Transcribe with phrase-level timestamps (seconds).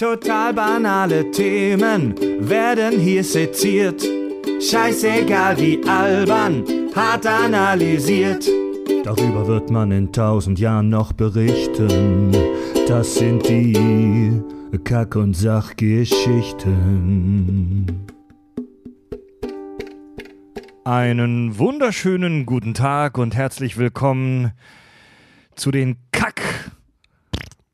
[0.00, 2.14] Total banale Themen
[2.48, 4.02] werden hier seziert.
[4.58, 6.64] Scheißegal wie albern,
[6.96, 8.48] hart analysiert.
[9.04, 12.34] Darüber wird man in tausend Jahren noch berichten.
[12.88, 14.40] Das sind die
[14.84, 18.06] Kack- und Sachgeschichten.
[20.82, 24.52] Einen wunderschönen guten Tag und herzlich willkommen
[25.56, 26.39] zu den Kack-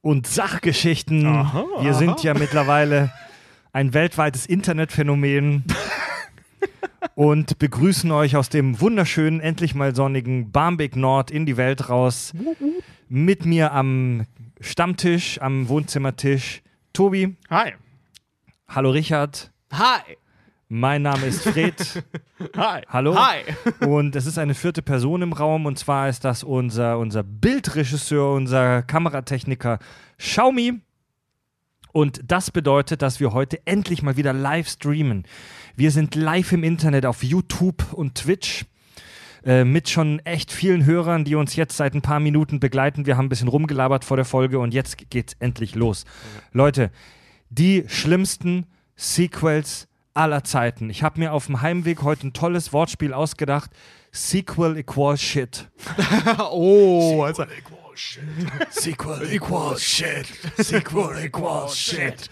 [0.07, 1.27] und Sachgeschichten.
[1.27, 1.99] Aha, Wir aha.
[1.99, 3.11] sind ja mittlerweile
[3.73, 5.65] ein weltweites Internetphänomen
[7.17, 12.33] und begrüßen euch aus dem wunderschönen, endlich mal sonnigen Barmbek Nord in die Welt raus.
[13.09, 14.27] Mit mir am
[14.61, 16.63] Stammtisch, am Wohnzimmertisch.
[16.93, 17.73] Tobi, Hi.
[18.69, 20.17] hallo Richard, Hi.
[20.69, 22.03] Mein Name ist Fred.
[22.57, 22.83] Hi.
[22.89, 23.17] Hallo.
[23.17, 23.43] Hi.
[23.87, 28.35] Und es ist eine vierte Person im Raum und zwar ist das unser, unser Bildregisseur,
[28.35, 29.79] unser Kameratechniker
[30.19, 30.81] Xiaomi.
[31.93, 35.25] Und das bedeutet, dass wir heute endlich mal wieder live streamen.
[35.77, 38.67] Wir sind live im Internet auf YouTube und Twitch
[39.45, 43.07] äh, mit schon echt vielen Hörern, die uns jetzt seit ein paar Minuten begleiten.
[43.07, 46.05] Wir haben ein bisschen rumgelabert vor der Folge und jetzt geht's endlich los.
[46.53, 46.91] Leute,
[47.49, 50.91] die schlimmsten Sequels aller Zeiten.
[50.91, 53.71] Ich habe mir auf dem Heimweg heute ein tolles Wortspiel ausgedacht.
[54.13, 55.69] Sequel equals shit.
[56.51, 57.45] Oh, also.
[58.71, 60.27] Sequel equals shit.
[60.59, 62.31] Sequel equals shit.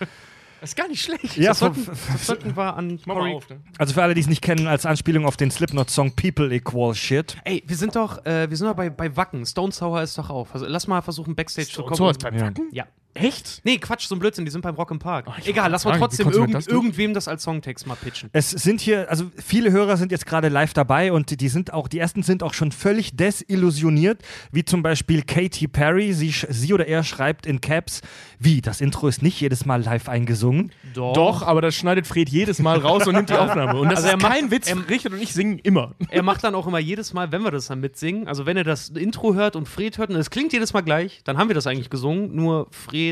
[0.60, 1.36] Das ist gar nicht schlecht.
[1.36, 3.34] Ja, das, so- sollten, das sollten wir an Mach mal Cory.
[3.34, 3.60] auf, ne?
[3.78, 7.36] Also für alle, die es nicht kennen, als Anspielung auf den Slipknot-Song People equals shit.
[7.44, 9.44] Ey, wir sind doch, äh, wir sind doch bei, bei Wacken.
[9.44, 10.54] Stone Sour ist doch auf.
[10.54, 11.96] Also lass mal versuchen, Backstage zu kommen.
[11.96, 12.46] So ist beim Ja.
[12.46, 12.68] Wacken?
[12.72, 12.86] Ja.
[13.14, 13.60] Echt?
[13.64, 15.26] Nee, Quatsch, so ein Blödsinn, die sind beim Rock im Park.
[15.38, 18.28] ich Egal, lass mal trotzdem irgend, das irgendwem das als Songtext mal pitchen.
[18.32, 21.88] Es sind hier, also viele Hörer sind jetzt gerade live dabei und die, sind auch,
[21.88, 26.12] die ersten sind auch schon völlig desillusioniert, wie zum Beispiel Katy Perry.
[26.12, 28.00] Sie, sie oder er schreibt in Caps,
[28.38, 30.72] wie, das Intro ist nicht jedes Mal live eingesungen.
[30.94, 33.78] Doch, aber das schneidet Fred jedes Mal raus und nimmt die Aufnahme.
[33.78, 34.68] Und das Also ist er macht- kein Witz.
[34.68, 35.94] er- Richard und ich singen immer.
[36.08, 38.64] Er macht dann auch immer jedes Mal, wenn wir das dann mitsingen, also wenn er
[38.64, 41.54] das Intro hört und Fred hört und es klingt jedes Mal gleich, dann haben wir
[41.54, 43.03] das eigentlich gesungen, nur Fred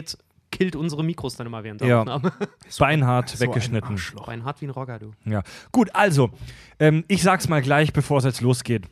[0.50, 2.00] killt unsere Mikros dann immer während der Ja.
[2.00, 2.32] Aufnahme.
[2.78, 3.98] Beinhard weggeschnitten.
[4.26, 5.12] Ein hart wie ein Rocker, du.
[5.24, 5.42] Ja.
[5.72, 6.30] Gut, also,
[6.78, 8.84] ähm, ich sag's mal gleich, bevor es jetzt losgeht.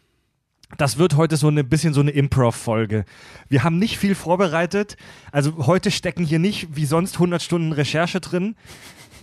[0.79, 3.05] Das wird heute so ein bisschen so eine Improv-Folge.
[3.49, 4.97] Wir haben nicht viel vorbereitet.
[5.33, 8.55] Also heute stecken hier nicht wie sonst 100 Stunden Recherche drin.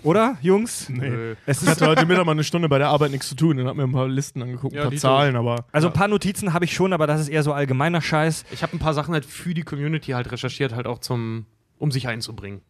[0.04, 0.90] Oder, Jungs?
[0.90, 1.36] Nee.
[1.46, 3.60] Es Ich ist, hatte heute Mittag mal eine Stunde bei der Arbeit nichts zu tun
[3.60, 5.66] und hab mir ein paar Listen angeguckt, ein Ja, paar die Zahlen, aber.
[5.72, 8.46] also ein paar Notizen habe ich schon, aber das ist eher so allgemeiner Scheiß.
[8.52, 11.46] Ich habe ein paar Sachen halt für die Community halt recherchiert, halt auch zum,
[11.78, 12.62] um sich einzubringen.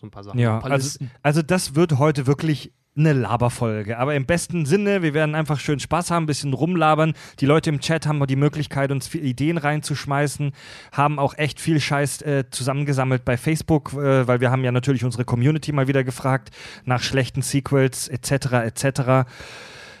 [0.00, 0.38] So ein paar Sachen.
[0.38, 3.98] Ja, paar also, also das wird heute wirklich eine Laberfolge.
[3.98, 7.14] Aber im besten Sinne, wir werden einfach schön Spaß haben, ein bisschen rumlabern.
[7.40, 10.52] Die Leute im Chat haben die Möglichkeit, uns Ideen reinzuschmeißen,
[10.92, 15.04] haben auch echt viel Scheiß äh, zusammengesammelt bei Facebook, äh, weil wir haben ja natürlich
[15.04, 16.50] unsere Community mal wieder gefragt
[16.84, 18.52] nach schlechten Sequels etc.
[18.52, 19.26] etc.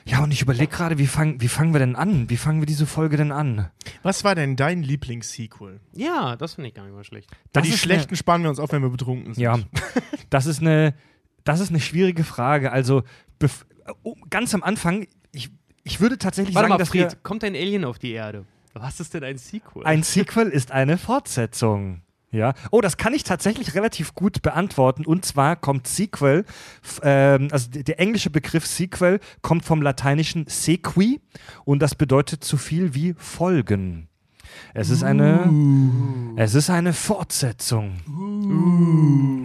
[0.04, 2.28] Ja, und ich überlege gerade, wie, fang, wie fangen wir denn an?
[2.28, 3.70] Wie fangen wir diese Folge denn an?
[4.02, 5.80] Was war denn dein Lieblings-Sequel?
[5.92, 7.30] Ja, das finde ich gar nicht mal schlecht.
[7.30, 9.42] Weil Das die ist schlechten spannen wir uns auf, wenn wir betrunken sind.
[9.42, 9.58] Ja,
[10.30, 10.94] das ist eine,
[11.44, 12.72] das ist eine schwierige Frage.
[12.72, 13.02] Also
[14.02, 15.50] oh, ganz am Anfang, ich,
[15.84, 18.44] ich würde tatsächlich Warte sagen, mal, dass Fred, kommt ein Alien auf die Erde?
[18.74, 19.82] Was ist denn ein Sequel?
[19.82, 22.02] wir, ein Sequel ist eine Fortsetzung.
[22.32, 22.54] Ja.
[22.70, 25.04] Oh, das kann ich tatsächlich relativ gut beantworten.
[25.04, 26.46] Und zwar kommt Sequel,
[27.02, 31.20] ähm, also der englische Begriff Sequel kommt vom lateinischen sequi
[31.64, 34.08] und das bedeutet so viel wie Folgen.
[34.74, 35.50] Es ist eine,
[36.36, 37.96] es ist eine Fortsetzung.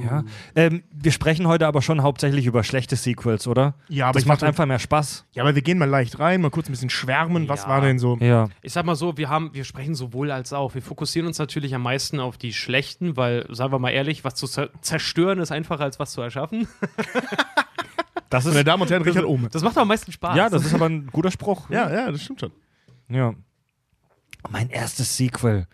[0.04, 0.24] Ja.
[0.56, 3.74] Ähm, wir sprechen heute aber schon hauptsächlich über schlechte Sequels, oder?
[3.90, 5.26] Ja, aber das ich macht dachte- einfach mehr Spaß.
[5.34, 7.50] Ja, aber wir gehen mal leicht rein, mal kurz ein bisschen schwärmen.
[7.50, 7.70] Was Ja.
[7.70, 8.18] war denn so?
[8.22, 8.48] Ja.
[8.62, 10.74] Ich sag mal so, wir haben, wir sprechen sowohl als auch.
[10.76, 14.36] Wir fokussieren uns natürlich am meisten auf die schlechten, weil, sagen wir mal ehrlich, was
[14.36, 16.68] zu zer zerstören ist einfacher als was zu erschaffen.
[18.30, 19.48] Das Meine ist, Damen und Herren, Richard Ohm.
[19.54, 20.36] Das macht am meisten Spaß.
[20.36, 21.70] ja, das ist aber ein guter Spruch.
[21.70, 22.52] Ja, ja, das stimmt schon.
[23.08, 23.34] Ja.
[24.50, 25.68] Mein erstes Sequel.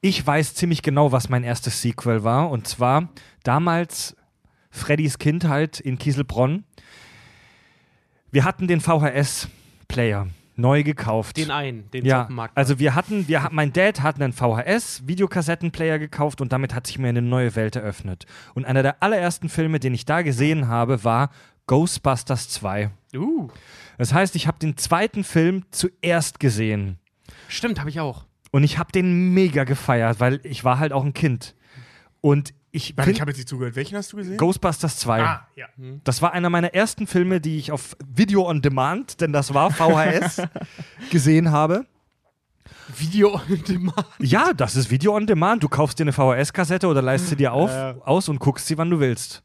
[0.00, 2.50] Ich weiß ziemlich genau, was mein erstes Sequel war.
[2.50, 3.08] Und zwar
[3.44, 4.16] damals
[4.70, 6.64] Freddys Kindheit in Kieselbronn.
[8.30, 10.26] Wir hatten den VHS-Player
[10.56, 11.36] neu gekauft.
[11.36, 16.40] den einen, den ja, Markt also wir hatten, wir, mein Dad hat einen VHS-Videokassettenplayer gekauft
[16.40, 18.26] und damit hat sich mir eine neue Welt eröffnet.
[18.54, 21.30] Und einer der allerersten Filme, den ich da gesehen habe, war
[21.66, 22.90] Ghostbusters 2.
[23.12, 23.20] war.
[23.20, 23.48] Uh,
[23.98, 26.98] Das heißt, ich habe den zweiten Film zuerst gesehen.
[27.56, 28.24] Stimmt, habe ich auch.
[28.50, 31.54] Und ich habe den mega gefeiert, weil ich war halt auch ein Kind.
[32.20, 33.76] Und ich Warte, ich habe jetzt nicht zugehört.
[33.76, 34.36] Welchen hast du gesehen?
[34.38, 35.22] Ghostbusters 2.
[35.22, 35.66] Ah, ja.
[36.04, 39.70] Das war einer meiner ersten Filme, die ich auf Video on Demand, denn das war
[39.70, 40.42] VHS,
[41.10, 41.84] gesehen habe.
[42.96, 44.06] Video on Demand.
[44.18, 45.62] Ja, das ist Video on Demand.
[45.62, 47.96] Du kaufst dir eine VHS-Kassette oder leist sie dir auf, Ja.
[48.04, 49.42] aus und guckst sie, wann du willst.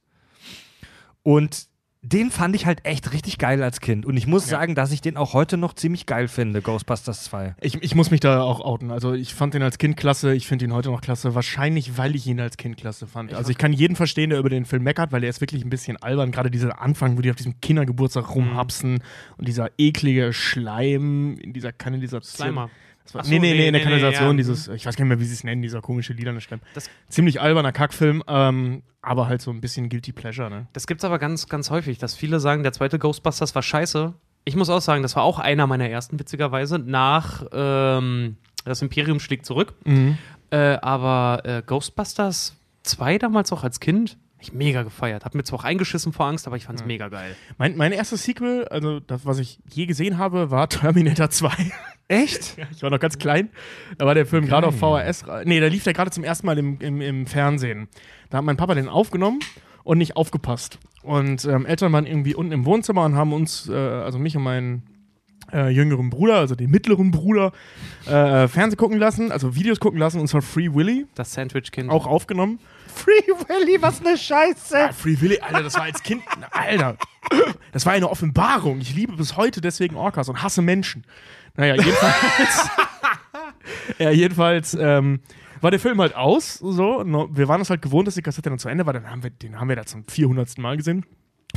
[1.24, 1.68] Und
[2.14, 4.06] den fand ich halt echt richtig geil als Kind.
[4.06, 4.58] Und ich muss Ja.
[4.60, 7.56] sagen, dass ich den auch heute noch ziemlich geil finde, Ghostbusters 2.
[7.60, 8.92] Ich, ich muss mich da auch outen.
[8.92, 11.36] Also ich fand den als Kind klasse, ich finde ihn heute noch klasse.
[11.36, 13.34] Wahrscheinlich, weil ich ihn als Kind klasse fand.
[13.34, 15.70] Also ich kann jeden verstehen, der über den Film meckert, weil er ist wirklich ein
[15.70, 16.32] bisschen albern.
[16.32, 19.04] Gerade dieser Anfang, wo die auf diesem Kindergeburtstag rumhapsen
[19.38, 22.48] und dieser eklige Schleim in dieser Kanalisation.
[22.48, 22.70] Slimer.
[23.08, 24.38] Das war, Ach so, nee, nee, nee, nee, in der nee, nee, Kanalisation, ja.
[24.38, 26.60] dieses, ich weiß gar nicht mehr, wie sie es nennen, dieser komische lilane Schleim.
[26.74, 30.68] Das- Ziemlich alberner Kackfilm, ähm, aber halt so ein bisschen Guilty Pleasure, ne?
[30.74, 34.14] Das gibt's aber ganz, ganz häufig, dass viele sagen, der zweite Ghostbusters war scheiße.
[34.46, 39.20] Ich muss auch sagen, das war auch einer meiner ersten, witzigerweise, nach ähm, Das Imperium
[39.20, 39.74] schlägt zurück.
[40.50, 45.26] Äh, aber äh, Ghostbusters 2 damals auch als Kind, hab ich mega gefeiert.
[45.26, 47.36] Hab mir zwar auch eingeschissen vor Angst, aber ich fand's mega geil.
[47.58, 51.50] Mein, mein erstes Sequel, also das, was ich je gesehen habe, war Terminator 2.
[52.08, 52.56] Echt?
[52.58, 53.50] Ja, ich war noch ganz klein.
[53.98, 55.26] Da war der Film gerade auf VHS.
[55.46, 57.88] Nee, da lief der gerade zum ersten Mal im, im, im Fernsehen.
[58.30, 59.40] Da hat mein Papa den aufgenommen
[59.84, 60.78] und nicht aufgepasst.
[61.02, 64.44] Und ähm, Eltern waren irgendwie unten im Wohnzimmer und haben uns, äh, also mich und
[64.44, 64.84] meinen
[65.52, 67.54] äh, jüngeren Bruder, also den mittleren Bruder,
[68.06, 71.90] äh, Fernsehen gucken lassen, also Videos gucken lassen, und zwar Free Willy, Das Sandwich-Kind.
[71.90, 72.60] auch aufgenommen.
[72.88, 74.78] Free Willy, was eine Scheiße.
[74.78, 76.98] Ja, Free Willy, Alter, das war als Kind, Alter,
[77.72, 78.80] das war eine Offenbarung.
[78.80, 81.06] Ich liebe bis heute deswegen Orcas und hasse Menschen.
[81.56, 82.70] Naja, jedenfalls,
[84.00, 85.20] ja, jedenfalls ähm,
[85.62, 87.04] war der Film halt aus, so.
[87.32, 88.94] Wir waren es halt gewohnt, dass die Kassette dann zu Ende war.
[88.94, 90.58] Dann haben wir, den haben wir da zum 400.
[90.60, 91.06] Mal gesehen.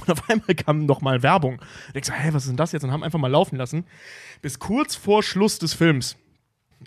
[0.00, 1.54] Und auf einmal kam noch mal Werbung.
[1.54, 2.84] Und ich so, hä, was ist denn das jetzt?
[2.84, 3.84] Und haben einfach mal laufen lassen.
[4.40, 6.16] Bis kurz vor Schluss des Films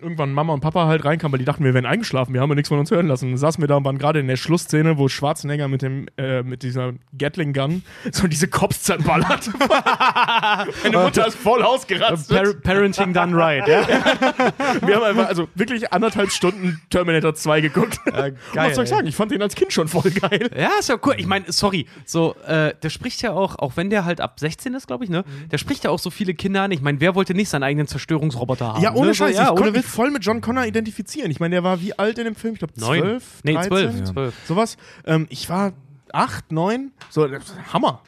[0.01, 2.55] irgendwann Mama und Papa halt reinkamen, weil die dachten, wir wären eingeschlafen, wir haben ja
[2.55, 3.29] nichts von uns hören lassen.
[3.29, 6.41] Dann saßen wir da und waren gerade in der Schlussszene, wo Schwarzenegger mit dem, äh,
[6.43, 9.49] mit dieser Gatling Gun so diese Cops zerballert.
[10.83, 12.35] Meine Mutter ist voll ausgerastet.
[12.35, 13.87] Par Parenting done right, ja?
[14.85, 17.99] Wir haben einfach, also wirklich anderthalb Stunden Terminator 2 geguckt.
[18.05, 19.07] geil, was soll ich sagen?
[19.07, 20.49] Ich fand den als Kind schon voll geil.
[20.57, 21.15] Ja, ist ja cool.
[21.17, 24.73] Ich meine, sorry, so, äh, der spricht ja auch, auch wenn der halt ab 16
[24.73, 25.23] ist, glaube ich, ne?
[25.51, 26.71] Der spricht ja auch so viele Kinder an.
[26.71, 28.81] Ich meine, wer wollte nicht seinen eigenen Zerstörungsroboter haben?
[28.81, 29.15] Ja, ohne ne?
[29.15, 29.35] Scheiß.
[29.35, 29.95] ja, ich ohne konnte mich Witz.
[29.95, 31.29] voll mit John Connor identifizieren.
[31.31, 32.53] Ich meine, der war wie alt in dem Film?
[32.53, 32.73] Ich glaube.
[32.73, 33.41] 12?
[33.43, 33.69] Nee, 13?
[33.69, 33.95] 12.
[33.99, 34.05] Ja.
[34.05, 34.35] 12.
[34.47, 34.77] Sowas.
[35.05, 35.73] Ähm, ich war
[36.11, 36.91] acht, neun.
[37.09, 37.27] So,
[37.71, 38.01] Hammer.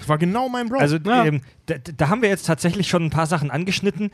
[0.00, 0.78] Das war genau mein Bro.
[0.78, 1.24] Also Ja.
[1.24, 4.10] ähm, da, da haben wir jetzt tatsächlich schon ein paar Sachen angeschnitten.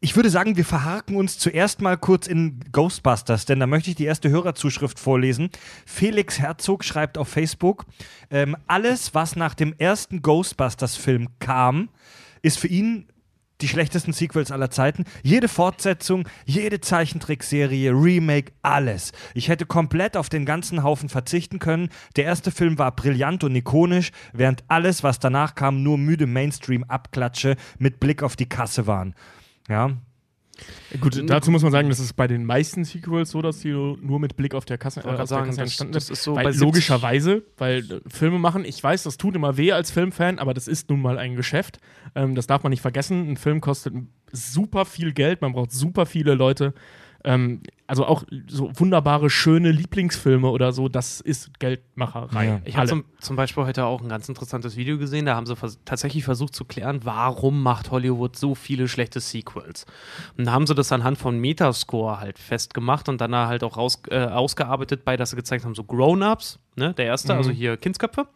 [0.00, 3.96] Ich würde sagen, wir verharken uns zuerst mal kurz in Ghostbusters, denn da möchte ich
[3.96, 5.48] die erste Hörerzuschrift vorlesen.
[5.86, 7.86] Felix Herzog schreibt auf Facebook,
[8.30, 11.88] ähm, alles, was nach dem ersten Ghostbusters-Film kam,
[12.42, 13.06] ist für ihn
[13.60, 15.04] die schlechtesten Sequels aller Zeiten.
[15.22, 19.12] Jede Fortsetzung, jede Zeichentrickserie, Remake, alles.
[19.34, 21.88] Ich hätte komplett auf den ganzen Haufen verzichten können.
[22.16, 27.56] Der erste Film war brillant und ikonisch, während alles, was danach kam, nur müde Mainstream-Abklatsche
[27.78, 29.14] mit Blick auf die Kasse waren.
[29.68, 29.90] Ja,
[31.00, 34.18] Gut, dazu muss man sagen, das ist bei den meisten Sequels so, dass die nur
[34.20, 36.14] mit Blick auf der Kasse, äh, auf der sagen, Kasse das- entstanden das sind.
[36.14, 39.56] ist so weil, bei 70 logischerweise, weil äh, Filme machen, ich weiß, das tut immer
[39.56, 41.78] weh als Filmfan, aber das ist nun mal ein Geschäft.
[42.14, 43.28] Ähm, das darf man nicht vergessen.
[43.30, 43.94] Ein Film kostet
[44.32, 46.72] super viel Geld, man braucht super viele Leute.
[47.24, 52.46] Ähm, also auch so wunderbare, schöne Lieblingsfilme oder so, das ist Geldmacherei.
[52.46, 52.60] Ja.
[52.64, 55.26] Ich habe zum, zum Beispiel heute auch ein ganz interessantes Video gesehen.
[55.26, 59.86] Da haben sie vers tatsächlich versucht zu klären, warum macht Hollywood so viele schlechte Sequels.
[60.36, 64.02] Und da haben sie das anhand von Metascore halt festgemacht und dann halt auch raus,
[64.10, 68.26] äh, ausgearbeitet bei, dass sie gezeigt haben, so Grown-Ups, ne, der erste, also hier Kindsköpfe,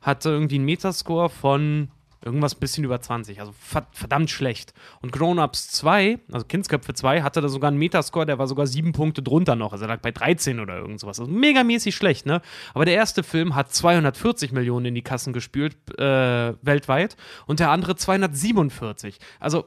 [0.00, 1.88] hatte irgendwie einen Metascore von
[2.24, 4.72] irgendwas ein bisschen über 20, also ver verdammt schlecht.
[5.02, 8.92] Und Grown-Ups 2, also Kindsköpfe 2, hatte da sogar einen Metascore, der war sogar sieben
[8.92, 11.20] Punkte drunter noch, also er lag bei 13 oder irgend sowas.
[11.20, 12.40] Also megamäßig schlecht, ne?
[12.72, 17.16] Aber der erste Film hat 240 Millionen in die Kassen gespült, äh, weltweit,
[17.46, 19.18] und der andere 247.
[19.40, 19.66] Also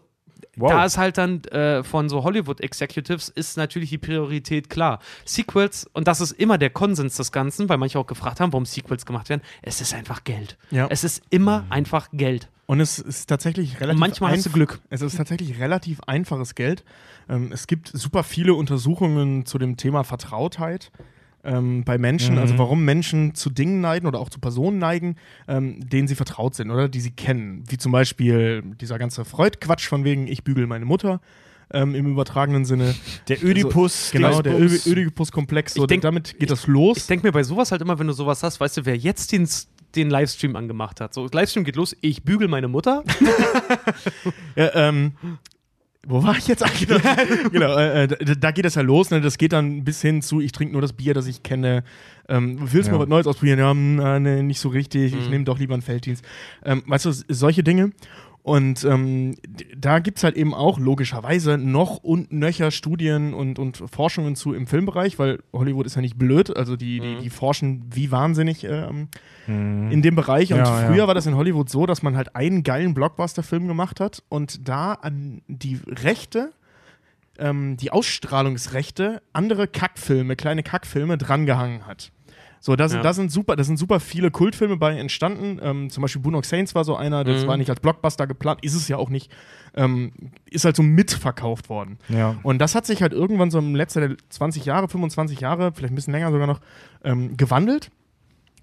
[0.55, 0.71] Wow.
[0.71, 4.99] da ist halt dann äh, von so Hollywood-Executives ist natürlich die Priorität klar.
[5.25, 8.65] Sequels, und das ist immer der Konsens des Ganzen, weil manche auch gefragt haben, warum
[8.65, 10.57] Sequels gemacht werden, es ist einfach Geld.
[10.71, 10.87] Ja.
[10.89, 12.49] Es ist immer einfach Geld.
[12.65, 14.79] Und es ist tatsächlich relativ manchmal hast du Glück.
[14.89, 16.83] Es ist tatsächlich relativ einfaches Geld.
[17.29, 20.91] Ähm, es gibt super viele Untersuchungen zu dem Thema Vertrautheit
[21.43, 22.41] ähm, bei Menschen, Mhm.
[22.41, 25.15] also warum Menschen zu Dingen neigen oder auch zu Personen neigen,
[25.47, 27.63] ähm, denen sie vertraut sind oder die sie kennen.
[27.69, 31.21] Wie zum Beispiel dieser ganze Freud-Quatsch von wegen, ich bügel meine Mutter.
[31.69, 32.95] Ähm, Im übertragenen Sinne.
[33.27, 34.11] der Ödipus.
[34.11, 34.87] Genau, der Dingsbums.
[34.87, 35.73] Ö- Ödipus-Komplex.
[35.73, 36.95] So, Ich denk- damit geht das los.
[36.97, 39.33] Ich denke mir bei sowas halt immer, wenn du sowas hast, weißt du, wer jetzt
[39.33, 39.49] den,
[39.95, 41.13] den Livestream angemacht hat.
[41.13, 43.03] So, Livestream geht los, ich bügel meine Mutter.
[44.55, 45.13] Ja, ähm,
[46.07, 46.87] wo war ich jetzt eigentlich?
[47.51, 49.11] genau, äh, äh, da, da geht das ja los.
[49.11, 49.21] Ne?
[49.21, 51.83] Das geht dann bis hin zu, ich trinke nur das Bier, das ich kenne.
[52.29, 52.97] Ähm, willst du Ja.
[52.97, 53.59] mal was Neues ausprobieren?
[53.59, 55.13] Ja, hm, äh, nee, nicht so richtig.
[55.13, 55.31] Ich Mhm.
[55.31, 56.25] nehme doch lieber einen Felddienst.
[56.65, 57.91] Ähm, weißt du, solche Dinge.
[58.47, 59.35] Und ähm,
[59.75, 64.53] da gibt es halt eben auch logischerweise noch und nöcher Studien und, und Forschungen zu
[64.53, 68.63] im Filmbereich, weil Hollywood ist ja nicht blöd, also die, die, die forschen wie wahnsinnig
[68.63, 69.09] ähm,
[69.91, 70.53] in dem Bereich.
[70.53, 70.87] Und Ja, ja.
[70.87, 74.65] früher war das in Hollywood so, dass man halt einen geilen Blockbuster-Film gemacht hat und
[74.65, 76.53] da an die Rechte,
[77.39, 82.13] ähm, die Ausstrahlungsrechte, andere Kackfilme, kleine Kackfilme drangehangen hat.
[82.59, 83.03] So, da sind, Ja.
[83.03, 85.59] da sind super, da sind super viele Kultfilme bei entstanden.
[85.61, 87.47] Ähm, zum Beispiel Boondock Saints war so einer, das Mhm.
[87.47, 89.31] war nicht als Blockbuster geplant, ist es ja auch nicht.
[89.75, 90.11] Ähm,
[90.49, 91.99] ist halt so mitverkauft worden.
[92.09, 92.35] Ja.
[92.43, 95.91] Und das hat sich halt irgendwann so im Letzten der 20 Jahre, 25 Jahre, vielleicht
[95.93, 96.59] ein bisschen länger sogar noch,
[97.03, 97.91] ähm, gewandelt.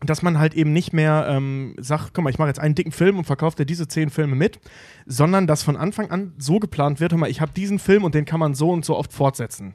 [0.01, 2.93] Dass man halt eben nicht mehr ähm, sagt, guck mal, ich mache jetzt einen dicken
[2.93, 4.59] Film und verkaufe dir diese zehn Filme mit,
[5.07, 8.15] sondern dass von Anfang an so geplant wird, hör mal, ich habe diesen Film und
[8.15, 9.75] den kann man so und so oft fortsetzen.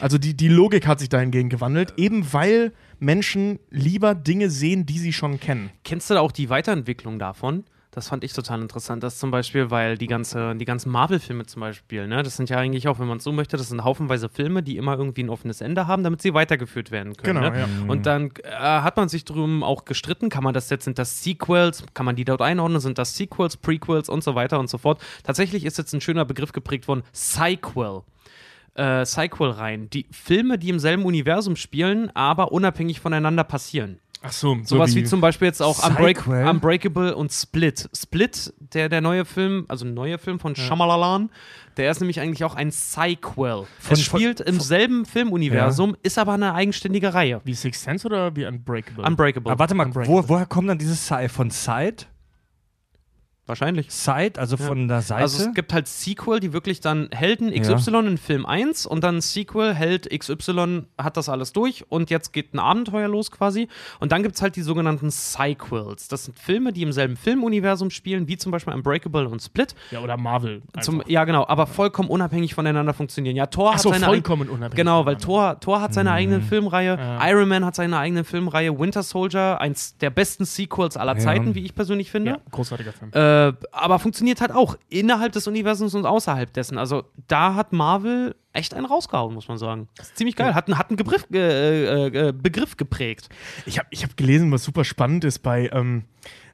[0.00, 4.98] Also die, die Logik hat sich dahingehend gewandelt, eben weil Menschen lieber Dinge sehen, die
[4.98, 5.70] sie schon kennen.
[5.84, 7.64] Kennst du da auch die Weiterentwicklung davon?
[7.96, 9.02] Das fand ich total interessant.
[9.02, 12.58] Das zum Beispiel, weil die, ganze, die ganzen Marvel-Filme zum Beispiel, ne, das sind ja
[12.58, 15.30] eigentlich auch, wenn man es so möchte, das sind haufenweise Filme, die immer irgendwie ein
[15.30, 17.40] offenes Ende haben, damit sie weitergeführt werden können.
[17.40, 17.60] Genau, ne?
[17.60, 17.66] ja.
[17.88, 21.24] Und dann äh, hat man sich drum auch gestritten, kann man das jetzt, sind das
[21.24, 24.76] Sequels, kann man die dort einordnen, sind das Sequels, Prequels und so weiter und so
[24.76, 25.00] fort.
[25.22, 28.02] Tatsächlich ist jetzt ein schöner Begriff geprägt worden, Sequel.
[28.76, 29.90] Äh, Sequel-Reihen.
[29.90, 33.98] Die Filme, die im selben Universum spielen, aber unabhängig voneinander passieren.
[34.22, 36.26] Ach so, Sowas wie, zum Beispiel jetzt auch Unbreak?
[36.26, 37.88] Unbreakable und Split.
[37.94, 41.30] Split, der, der neue Film, also ein neuer Film von Shyamalan,
[41.76, 42.72] der ist nämlich eigentlich auch ein.
[42.72, 47.40] Von- es spielt im selben Filmuniversum, ist aber eine eigenständige Reihe.
[47.44, 49.04] wie Sixth Sense oder wie Unbreakable?
[49.04, 49.52] Unbreakable.
[49.52, 50.24] Aber warte mal, Unbreakable.
[50.24, 52.06] wo, woher kommt dann dieses Side von Side?
[53.46, 53.90] Wahrscheinlich.
[53.92, 55.22] Side, also von der Seite?
[55.22, 59.20] Also es gibt halt Sequel, die wirklich dann Helden XY in Film 1 und dann
[59.20, 63.68] Sequel, Held XY hat das alles durch und jetzt geht ein Abenteuer los quasi.
[64.00, 66.08] Und dann gibt es halt die sogenannten Sequels.
[66.08, 69.74] Das sind Filme, die im selben Filmuniversum spielen, wie zum Beispiel Unbreakable und Split.
[69.92, 70.62] ja, oder Marvel.
[70.80, 73.36] Zum, ja, genau, aber vollkommen unabhängig voneinander funktionieren.
[73.36, 75.16] Ja, Thor Ach hat so, seine vollkommen unabhängig Genau, weil.
[75.18, 77.28] Thor, Thor hat seine eigene Filmreihe, Ja.
[77.30, 81.20] Iron Man hat seine eigene Filmreihe, Winter Soldier, eins der besten Sequels aller Ja.
[81.20, 82.32] Zeiten, wie ich persönlich finde.
[82.32, 83.12] Ja, großartiger Film.
[83.12, 83.35] Äh,
[83.72, 86.78] aber funktioniert halt auch innerhalb des Universums und außerhalb dessen.
[86.78, 89.88] Also da hat Marvel echt einen rausgehauen, muss man sagen.
[89.96, 90.54] Das ist ziemlich geil.
[90.54, 93.28] Hat, einen- hat einen Begriff, äh, äh, äh, Begriff geprägt.
[93.66, 96.04] Ich habe ich hab gelesen, was super spannend ist bei ähm,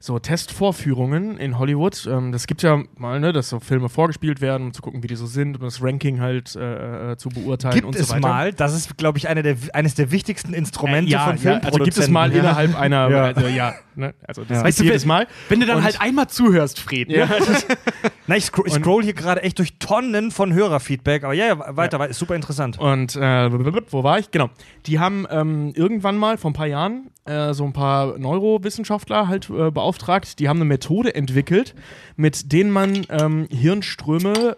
[0.01, 2.07] so Testvorführungen in Hollywood.
[2.11, 5.07] Ähm, das gibt ja mal, ne, dass so Filme vorgespielt werden, um zu gucken, wie
[5.07, 8.15] die so sind, um das Ranking halt äh, äh, zu beurteilen gibt und es so
[8.15, 8.21] weiter.
[8.29, 11.41] mal, das ist, glaube ich, eine der, eines der wichtigsten Instrumente Äh, ja, von ja,
[11.41, 11.73] Filmproduzenten.
[11.81, 12.39] also gibt es mal ja.
[12.41, 13.23] innerhalb einer, Ja.
[13.25, 14.65] also ja, ne, also das Ja.
[14.65, 15.27] Weißt du, jedes Mal.
[15.49, 17.09] Wenn du dann Und- halt einmal zuhörst, Fred.
[17.09, 17.19] Ne?
[17.19, 17.29] Ja,
[18.27, 21.77] Na, ich, scro ich scroll hier gerade echt durch Tonnen von Hörerfeedback, aber ja, ja
[21.77, 22.79] weiter, wei- ist super interessant.
[22.79, 23.51] Und äh,
[23.93, 24.31] wo war ich?
[24.31, 24.51] Genau.
[24.87, 29.49] Die haben ähm, irgendwann mal vor ein paar Jahren äh, so ein paar Neurowissenschaftler halt
[29.51, 30.39] äh, beauftragt.
[30.39, 31.75] Die haben eine Methode entwickelt,
[32.17, 34.57] mit denen man ähm, Hirnströme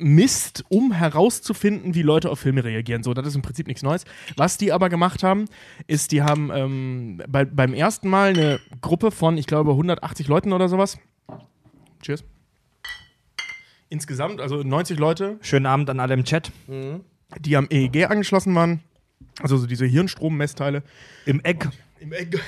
[0.00, 3.02] misst, um herauszufinden, wie Leute auf Filme reagieren.
[3.02, 4.04] So, das ist im Prinzip nichts Neues.
[4.36, 5.46] Was die aber gemacht haben,
[5.88, 10.52] ist, die haben ähm, bei, beim ersten Mal eine Gruppe von, ich glaube, 180 Leuten
[10.52, 10.98] oder sowas.
[12.02, 12.22] Cheers.
[13.90, 16.52] Insgesamt, also 90 Leute, Schönen Abend an alle im Chat.
[17.40, 18.80] die am EEG angeschlossen waren.
[19.40, 20.82] Also so diese Hirnstrommessteile
[21.26, 21.68] Im Eck.
[22.00, 22.38] im Egg.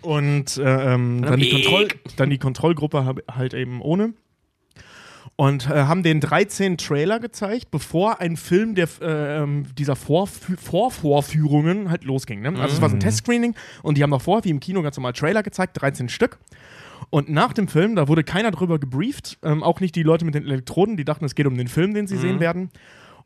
[0.00, 4.14] Und äh, ähm, dann, die Kontroll dann die Kontrollgruppe halt eben ohne.
[5.36, 9.46] Und äh, haben den 13 Trailer gezeigt, bevor ein Film der, äh,
[9.78, 12.42] dieser Vorfü Vorvorführungen halt losging.
[12.42, 12.48] Ne?
[12.60, 15.14] Also es war so ein Testscreening und die haben vorher, wie im Kino, ganz normal
[15.14, 16.38] Trailer gezeigt, 13 Stück.
[17.12, 20.34] Und nach dem Film, da wurde keiner drüber gebrieft, ähm, auch nicht die Leute mit
[20.34, 22.70] den Elektroden, die dachten, es geht um den Film, den sie sehen werden.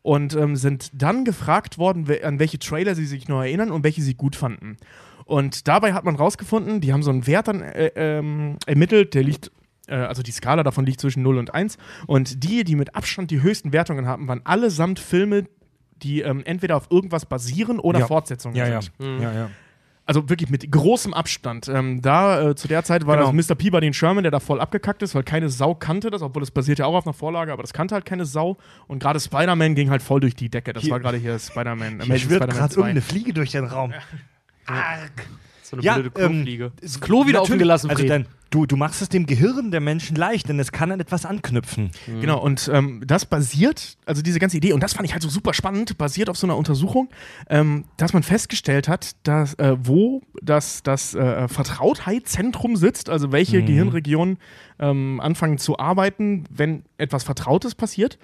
[0.02, 4.02] Und ähm, sind dann gefragt worden, an welche Trailer sie sich noch erinnern und welche
[4.02, 4.76] sie gut fanden.
[5.25, 9.23] Und dabei hat man rausgefunden, die haben so einen Wert dann äh, ähm, ermittelt, der
[9.23, 9.52] liegt,
[9.87, 11.78] äh, also die Skala davon liegt zwischen 0 und 1.
[12.09, 15.45] Und die, die mit Abstand die höchsten Wertungen hatten, waren allesamt Filme,
[16.02, 18.07] die ähm, entweder auf irgendwas basieren oder Ja.
[18.09, 18.81] Fortsetzungen Ja, ja.
[18.83, 19.21] sind.
[19.21, 19.50] ja, ja.
[20.09, 21.67] Also wirklich mit großem Abstand.
[21.69, 23.33] Ähm, da, äh, zu der Zeit war Genau.
[23.33, 23.57] das Mr.
[23.57, 26.79] Peabody Sherman, der da voll abgekackt ist, weil keine Sau kannte das, obwohl das basiert
[26.79, 28.57] ja auch auf einer Vorlage, aber das kannte halt keine Sau.
[28.87, 30.73] Und gerade Spider-Man ging halt voll durch die Decke.
[30.73, 31.95] Das Hier- war gerade hier Spider-Man.
[32.01, 32.81] Amazing schwirrt Spider-Man gerade 2.
[32.83, 33.93] irgendeine Fliege durch den Raum.
[35.69, 36.73] So eine Ja, blöde ähm, Klofliege.
[36.81, 40.17] das Klo wieder offen gelassen, Also dann, du, du machst es dem Gehirn der Menschen
[40.17, 41.91] leicht, denn es kann an etwas anknüpfen.
[42.07, 45.29] Genau, und ähm, das basiert, also diese ganze Idee, und das fand ich halt so
[45.29, 47.09] super spannend, basiert auf so einer Untersuchung,
[47.51, 53.63] ähm, dass man festgestellt hat, dass, äh, wo das, das äh, Vertrautheitszentrum sitzt, also welche
[53.63, 54.39] Gehirnregionen
[54.79, 58.19] ähm, anfangen zu arbeiten, wenn etwas Vertrautes passiert.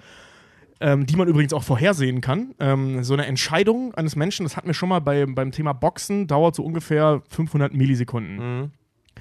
[0.85, 2.55] Ähm, die man übrigens auch vorhersehen kann.
[2.59, 6.27] Ähm, so eine Entscheidung eines Menschen, das hatten wir schon mal bei, beim Thema Boxen,
[6.27, 8.35] dauert so ungefähr 500 Millisekunden.
[8.35, 8.71] Mhm.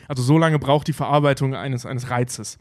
[0.08, 2.58] Also so lange braucht die Verarbeitung eines, eines Reizes.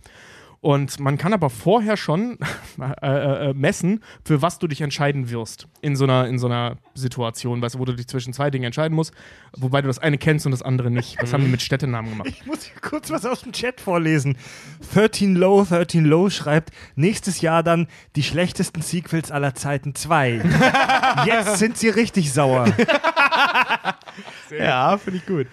[0.61, 2.37] Und man kann aber vorher schon
[3.01, 6.77] äh, äh, messen, für was du dich entscheiden wirst in so einer, in so einer
[6.93, 9.11] Situation, weißt wo du dich zwischen zwei Dingen entscheiden musst,
[9.57, 11.19] wobei du das eine kennst und das andere nicht.
[11.19, 12.27] Das haben die mit Städtenamen gemacht.
[12.29, 14.37] Ich muss hier kurz was aus dem Chat vorlesen.
[14.93, 20.43] 13 Low, 13 Low schreibt, nächstes Jahr dann die schlechtesten Sequels aller Zeiten 2.
[21.25, 22.67] Jetzt sind sie richtig sauer.
[24.51, 25.47] Ja, finde ich gut.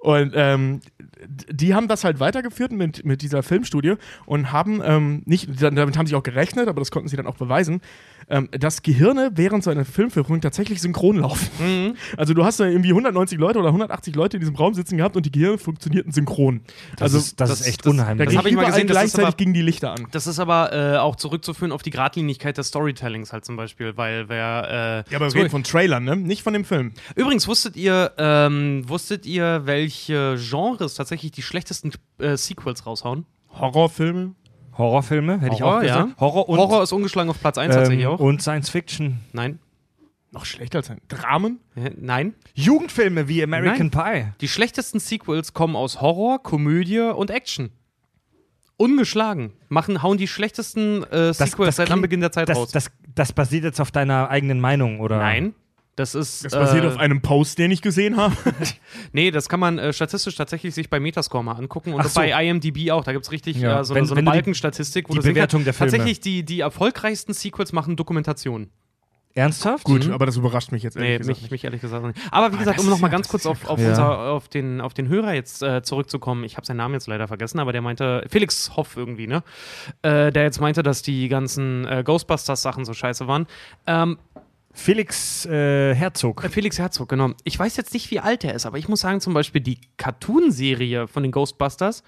[0.00, 0.80] Und ähm,
[1.24, 3.94] die haben das halt weitergeführt mit, mit dieser Filmstudie
[4.26, 7.36] und haben ähm, nicht, damit haben sie auch gerechnet, aber das konnten sie dann auch
[7.36, 7.80] beweisen,
[8.28, 11.48] ähm, dass Gehirne während so einer Filmführung tatsächlich synchron laufen.
[11.64, 11.94] Mhm.
[12.16, 15.16] Also du hast da irgendwie 190 Leute oder 180 Leute in diesem Raum sitzen gehabt
[15.16, 16.60] und die Gehirne funktionierten synchron.
[17.00, 18.24] also ist, das, das- ist echt das- da unheimlich.
[18.26, 20.06] das ging hab ich mal gesehen, das gleichzeitig aber- gingen die Lichter an.
[20.10, 24.28] Das ist aber äh, auch zurückzuführen auf die Gradlinigkeit des Storytellings halt zum Beispiel, weil
[24.28, 25.04] wer.
[25.06, 26.16] Äh, Ja, aber so- wir reden von Trailern, ne?
[26.16, 26.92] Nicht von dem Film.
[27.14, 33.24] Übrigens, wusstet ihr, ähm, wusstet ihr, welche Genres tatsächlich die schlechtesten äh, Sequels raushauen?
[33.52, 34.34] Horrorfilme.
[34.78, 36.08] Horrorfilme, hätte ich Horror, auch gesagt.
[36.10, 36.20] ja.
[36.20, 38.20] Horror und, Horror ist ungeschlagen auf Platz 1 tatsächlich ähm, auch.
[38.20, 39.18] und Science Fiction.
[39.32, 39.58] Nein.
[40.32, 41.60] Noch schlechter als ein Dramen.
[41.98, 42.34] Nein.
[42.54, 44.26] Jugendfilme wie American Pie.
[44.40, 47.70] Die schlechtesten Sequels kommen aus Horror, Komödie und Action.
[48.76, 49.52] Ungeschlagen.
[49.68, 52.70] Machen, hauen die schlechtesten äh, Sequels seit klingt- Anbeginn der Zeit das, raus.
[52.72, 55.18] Das, das basiert jetzt auf deiner eigenen Meinung, oder?
[55.18, 55.54] Nein.
[55.96, 56.44] Das ist.
[56.44, 58.36] Das basiert äh, auf einem Post, den ich gesehen habe.
[59.12, 62.20] Nee, das kann man äh, statistisch tatsächlich sich bei Metascore mal angucken und so.
[62.20, 63.02] bei IMDb auch.
[63.04, 63.80] Da gibt es richtig Ja.
[63.80, 65.90] äh, so, Wenn- eine, so eine Balkenstatistik, wo die Bewertung der Filme.
[65.90, 68.68] Tatsächlich, die, die erfolgreichsten Sequels machen Dokumentation.
[69.34, 69.84] Ernsthaft?
[69.84, 72.18] Gut, aber das überrascht mich jetzt ehrlich Nee, gesagt mich, mich ehrlich gesagt nicht.
[72.30, 73.88] Aber wie gesagt, das um nochmal ja- ganz kurz ja auf, auf, krass.
[73.90, 76.42] unser, auf, den, auf den Hörer jetzt äh, zurückzukommen.
[76.44, 79.42] Ich habe seinen Namen jetzt leider vergessen, aber der meinte, Felix Hoff irgendwie, ne?
[80.00, 83.46] Äh, der jetzt meinte, dass die ganzen äh, Ghostbusters-Sachen so scheiße waren.
[83.86, 84.16] Ähm,
[84.76, 86.44] Felix äh, Herzog.
[86.44, 87.30] Äh, Felix Herzog, genau.
[87.44, 89.80] Ich weiß jetzt nicht, wie alt er ist, aber ich muss sagen, zum Beispiel die
[89.96, 92.02] Cartoon-Serie von den Ghostbusters,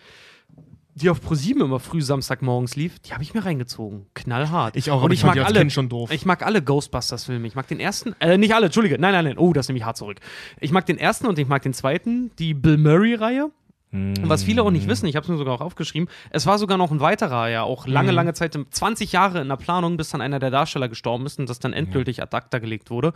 [0.95, 4.07] die auf ProSieben immer früh Samstagmorgens lief, die habe ich mir reingezogen.
[4.15, 4.77] Knallhart.
[4.77, 5.71] Ich auch, Und ich ich mag alle.
[5.71, 6.11] Schon doof.
[6.11, 7.47] Ich mag alle Ghostbusters-Filme.
[7.47, 9.39] Ich mag den ersten, äh, nicht alle, Entschuldige, nein, nein, nein.
[9.39, 10.19] Oh, das nehme ich hart zurück.
[10.61, 13.51] Ich mag den ersten und ich mag den zweiten, die Bill Murray-Reihe.
[13.91, 16.59] Und was viele auch nicht wissen, ich habe es mir sogar auch aufgeschrieben, es war
[16.59, 20.11] sogar noch ein weiterer, ja, auch lange, lange Zeit, 20 Jahre in der Planung, bis
[20.11, 23.15] dann einer der Darsteller gestorben ist und das dann endgültig ad acta gelegt wurde.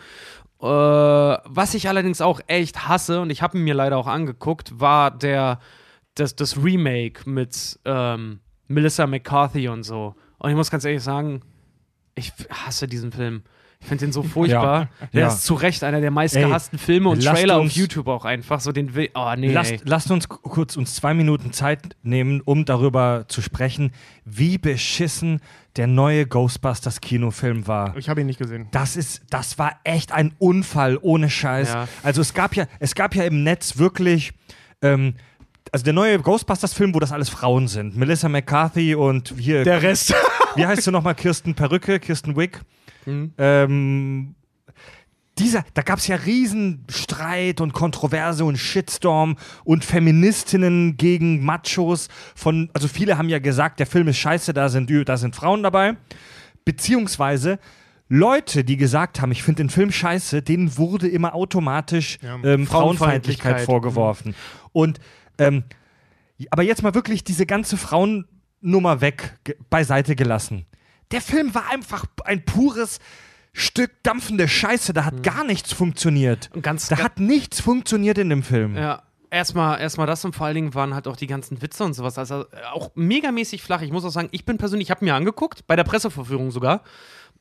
[0.61, 4.81] Äh, was ich allerdings auch echt hasse, und ich habe ihn mir leider auch angeguckt,
[4.81, 5.59] war der,
[6.15, 10.15] das, das Remake mit ähm, Melissa McCarthy und so.
[10.39, 11.43] Und ich muss ganz ehrlich sagen,
[12.15, 13.43] ich hasse diesen Film.
[13.83, 14.89] Ich finde den so furchtbar.
[15.13, 15.27] Der Ja.
[15.29, 18.61] ist zu Recht einer der meistgehassten Filme und Trailer auf uns- YouTube auch einfach.
[18.61, 19.11] So den will.
[19.15, 19.49] Oh, nee.
[19.49, 19.53] ey.
[19.53, 23.91] Lasst, lasst uns kurz uns zwei Minuten Zeit nehmen, um darüber zu sprechen,
[24.25, 25.41] wie beschissen
[25.77, 27.97] der neue Ghostbusters Kinofilm war.
[27.97, 28.69] Ich habe ihn nicht gesehen.
[28.71, 31.69] Das ist, das war echt ein Unfall ohne Scheiß.
[31.71, 31.89] Ja.
[32.05, 34.33] Also es gab ja, es gab ja im Netz wirklich,
[34.81, 35.15] ähm,
[35.73, 37.97] also der neue Ghostbusters-Film, wo das alles Frauen sind.
[37.97, 40.15] Melissa McCarthy und hier, Der Rest.
[40.55, 41.15] wie heißt sie nochmal?
[41.15, 42.61] Kirsten Perücke, Kirsten Wick.
[43.07, 43.33] Mhm.
[43.39, 44.35] Ähm,
[45.39, 52.71] dieser, da gab es ja Riesenstreit und Kontroverse und Shitstorm und Feministinnen gegen Machos von,
[52.75, 55.97] also viele haben ja gesagt, der Film ist scheiße, da sind, da sind Frauen dabei.
[56.65, 57.59] Beziehungsweise
[58.09, 62.35] Leute, die gesagt haben, ich finde den Film scheiße, denen wurde immer automatisch Ja.
[62.35, 63.61] ähm, Frauenfeindlichkeit Frauenfeindlichkeit.
[63.63, 64.35] vorgeworfen.
[64.73, 65.01] Und
[65.39, 65.65] ähm,
[66.51, 69.39] aber jetzt mal wirklich diese ganze Frauennummer weg,
[69.71, 70.67] beiseite gelassen.
[71.13, 72.99] Der Film war einfach ein pures
[73.53, 74.93] Stück dampfende Scheiße.
[74.93, 76.51] Da hat gar nichts funktioniert.
[76.55, 78.77] Und ganz, Da ga- hat nichts funktioniert in dem Film.
[78.77, 81.93] Ja, erstmal erstmal das und vor allen Dingen waren halt auch die ganzen Witze und
[81.95, 82.17] sowas.
[82.19, 83.83] Also äh, auch megamäßig flach.
[83.83, 86.83] Ich muss auch sagen, ich bin persönlich, ich habe mir angeguckt, bei der Presseverführung sogar,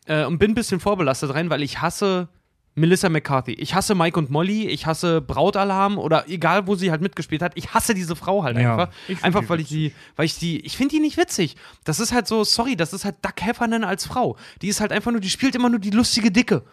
[0.05, 2.27] äh, und bin ein bisschen vorbelastet rein, weil ich hasse
[2.73, 3.51] Melissa McCarthy.
[3.53, 7.51] Ich hasse Mike und Molly, ich hasse Brautalarm oder egal, wo sie halt mitgespielt hat.
[7.55, 8.95] Ich hasse diese Frau halt Ja, einfach.
[9.23, 11.57] Einfach weil ich die, weil ich die, ich finde die nicht witzig.
[11.83, 14.37] Das ist halt so, sorry, das ist halt Doug Heffernan als Frau.
[14.61, 16.63] Die ist halt einfach nur, die spielt immer nur die lustige Dicke.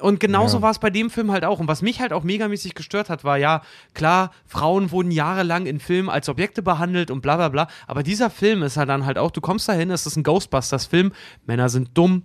[0.00, 0.62] Und genauso Ja.
[0.62, 1.60] war es bei dem Film halt auch.
[1.60, 5.78] Und was mich halt auch megamäßig gestört hat, war ja, klar, Frauen wurden jahrelang in
[5.78, 7.68] Filmen als Objekte behandelt und bla bla bla.
[7.86, 11.12] Aber dieser Film ist halt dann halt auch, du kommst dahin, es ist ein Ghostbusters-Film,
[11.46, 12.24] Männer sind dumm,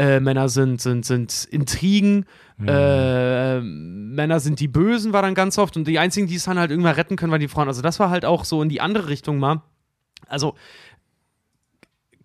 [0.00, 2.24] äh, Männer sind, sind, sind Intrigen,
[2.66, 5.76] äh, Männer sind die Bösen, war dann ganz oft.
[5.76, 7.68] Und die einzigen, die es dann halt irgendwann retten können, waren die Frauen.
[7.68, 9.60] Also das war halt auch so in die andere Richtung mal.
[10.26, 10.54] Also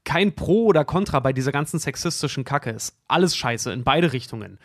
[0.06, 2.98] kein Pro oder Contra bei dieser ganzen sexistischen Kacke ist.
[3.10, 4.58] Alles scheiße in beide Richtungen.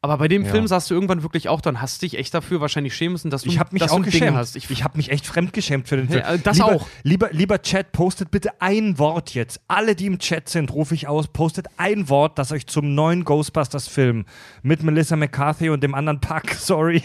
[0.00, 0.50] Aber bei dem Ja.
[0.52, 3.42] Film saßt du irgendwann wirklich auch, dann hast dich echt dafür wahrscheinlich schämen müssen, dass
[3.42, 4.36] du, Ich habe mich auch ein Ding geschämt.
[4.36, 4.54] hast.
[4.54, 6.20] Ich, ich habe mich echt fremdgeschämt für den Film.
[6.20, 6.88] Ja, das lieber, auch.
[7.02, 9.60] Lieber, lieber Chat, postet bitte ein Wort jetzt.
[9.66, 11.26] Alle, die im Chat sind, rufe ich aus.
[11.26, 14.24] Postet ein Wort, das euch zum neuen Ghostbusters-Film
[14.62, 17.02] mit Melissa McCarthy und dem anderen Pack, sorry,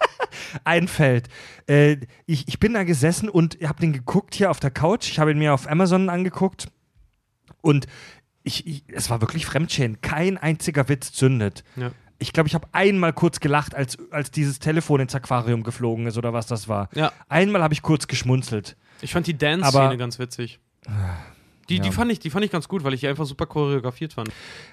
[0.64, 1.28] einfällt.
[1.66, 5.08] Äh, ich, ich bin da gesessen und habe den geguckt hier auf der Couch.
[5.08, 6.68] Ich habe ihn mir auf Amazon angeguckt
[7.60, 7.86] und
[8.44, 10.00] ich, ich, es war wirklich Fremdschäden.
[10.00, 11.64] Kein einziger Witz zündet.
[11.76, 11.90] Ja.
[12.22, 16.16] Ich glaube, ich habe einmal kurz gelacht, als, als dieses Telefon ins Aquarium geflogen ist
[16.18, 16.88] oder was das war.
[16.94, 17.12] Ja.
[17.28, 18.76] Einmal habe ich kurz geschmunzelt.
[19.00, 20.60] Ich fand die Dance-Szene ganz witzig.
[21.70, 21.92] Die, die, Ja.
[21.92, 24.28] fand ich, die fand ich ganz gut, weil ich die einfach super choreografiert fand.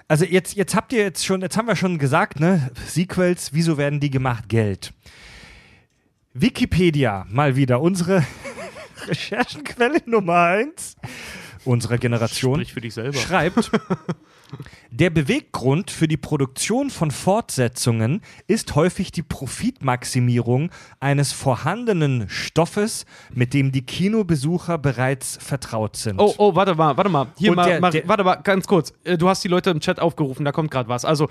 [0.08, 2.70] Also jetzt, jetzt habt ihr jetzt schon, jetzt haben wir schon gesagt, ne?
[2.86, 4.50] Sequels, wieso werden die gemacht?
[4.50, 4.94] Geld.
[6.34, 8.24] Wikipedia, mal wieder unsere
[9.08, 10.96] Recherchenquelle Nummer eins
[11.66, 12.56] unserer Generation.
[12.56, 13.18] Sprich für dich selber.
[13.18, 13.72] schreibt,
[14.92, 23.54] der Beweggrund für die Produktion von Fortsetzungen ist häufig die Profitmaximierung eines vorhandenen Stoffes, mit
[23.54, 26.20] dem die Kinobesucher bereits vertraut sind.
[26.20, 27.28] Oh, oh, warte mal, warte mal.
[27.38, 28.94] Hier Und mal, der- mal der- warte mal, ganz kurz.
[29.04, 31.04] Äh, Du hast die Leute im Chat aufgerufen, da kommt gerade was.
[31.06, 31.30] Also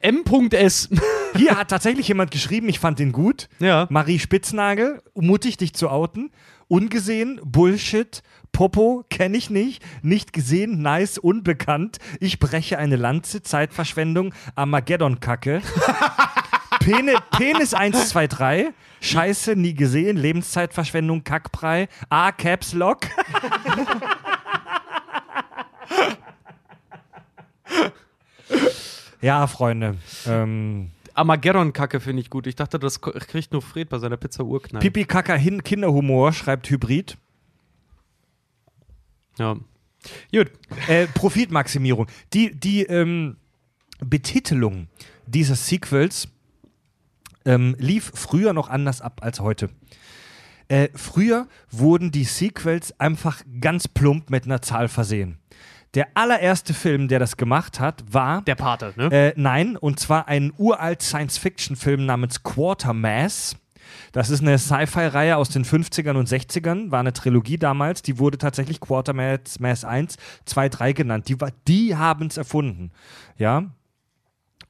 [0.00, 0.88] M.S.
[1.36, 3.48] Hier hat tatsächlich jemand geschrieben, ich fand den gut.
[3.60, 3.86] ja.
[3.88, 6.30] Marie Spitznagel, mutig dich zu outen.
[6.68, 8.22] Ungesehen, Bullshit,
[8.52, 11.98] Popo, kenne ich nicht, nicht gesehen, nice, unbekannt.
[12.20, 15.62] Ich breche eine Lanze, Zeitverschwendung, Armageddon-Kacke.
[16.80, 23.06] Pene, Penis 123, Scheiße, nie gesehen, Lebenszeitverschwendung, Kackbrei, A, Caps Lock.
[29.20, 29.96] ja, Freunde.
[30.26, 32.46] Ähm, Armageddon-Kacke finde ich gut.
[32.46, 34.80] Ich dachte, das kriegt nur Fred bei seiner Pizza Urknall.
[34.82, 37.16] Pipi Kaka hin Kinderhumor, schreibt Hybrid.
[39.38, 39.56] Ja.
[40.32, 40.50] Gut.
[40.88, 42.06] Äh, Profitmaximierung.
[42.32, 43.36] Die, die ähm,
[44.00, 44.88] Betitelung
[45.26, 46.28] dieses Sequels
[47.44, 49.70] ähm, lief früher noch anders ab als heute.
[50.68, 55.38] Äh, früher wurden die Sequels einfach ganz plump mit einer Zahl versehen.
[55.94, 59.10] Der allererste Film, der das gemacht hat, war Der Pate, ne?
[59.12, 63.56] äh, nein, und zwar ein uralt Science-Fiction-Film namens Quartermass.
[64.12, 68.38] Das ist eine Sci-Fi-Reihe aus den 50ern und 60ern, war eine Trilogie damals, die wurde
[68.38, 71.28] tatsächlich Quartermass Mass 1, 2, 3 genannt.
[71.28, 72.92] Die, die haben es erfunden.
[73.38, 73.64] Ja.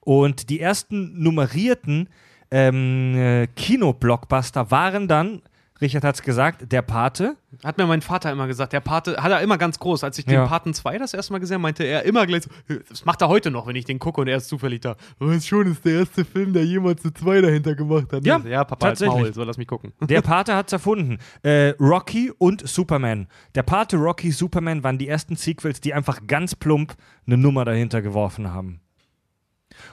[0.00, 2.08] Und die ersten nummerierten
[2.50, 5.42] ähm, äh, Kino-Blockbuster waren dann,
[5.82, 7.36] Richard hat es gesagt, Der Pate.
[7.62, 8.72] Hat mir mein Vater immer gesagt.
[8.72, 10.04] Der Pate, hat er immer ganz groß.
[10.04, 10.46] Als ich den Ja.
[10.46, 12.50] Paten 2 das erste Mal gesehen habe, meinte er immer gleich so,
[12.88, 14.96] das macht er heute noch, wenn ich den gucke und er ist zufällig da.
[15.18, 18.24] Weiß schon, ist der erste Film, der jemals eine 2 dahinter gemacht hat.
[18.24, 19.20] Ja, ja Papa, tatsächlich.
[19.20, 19.92] Maul, so lass mich gucken.
[20.00, 21.18] Der Pate hat es erfunden.
[21.42, 23.26] Äh, Rocky und Superman.
[23.54, 26.94] Der Pate, Rocky, Superman waren die ersten Sequels, die einfach ganz plump
[27.26, 28.80] eine Nummer dahinter geworfen haben.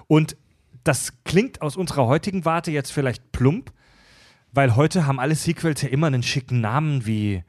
[0.07, 0.37] Und
[0.83, 3.71] das klingt aus unserer heutigen Warte jetzt vielleicht plump,
[4.53, 7.43] weil heute haben alle Sequels ja immer einen schicken Namen wie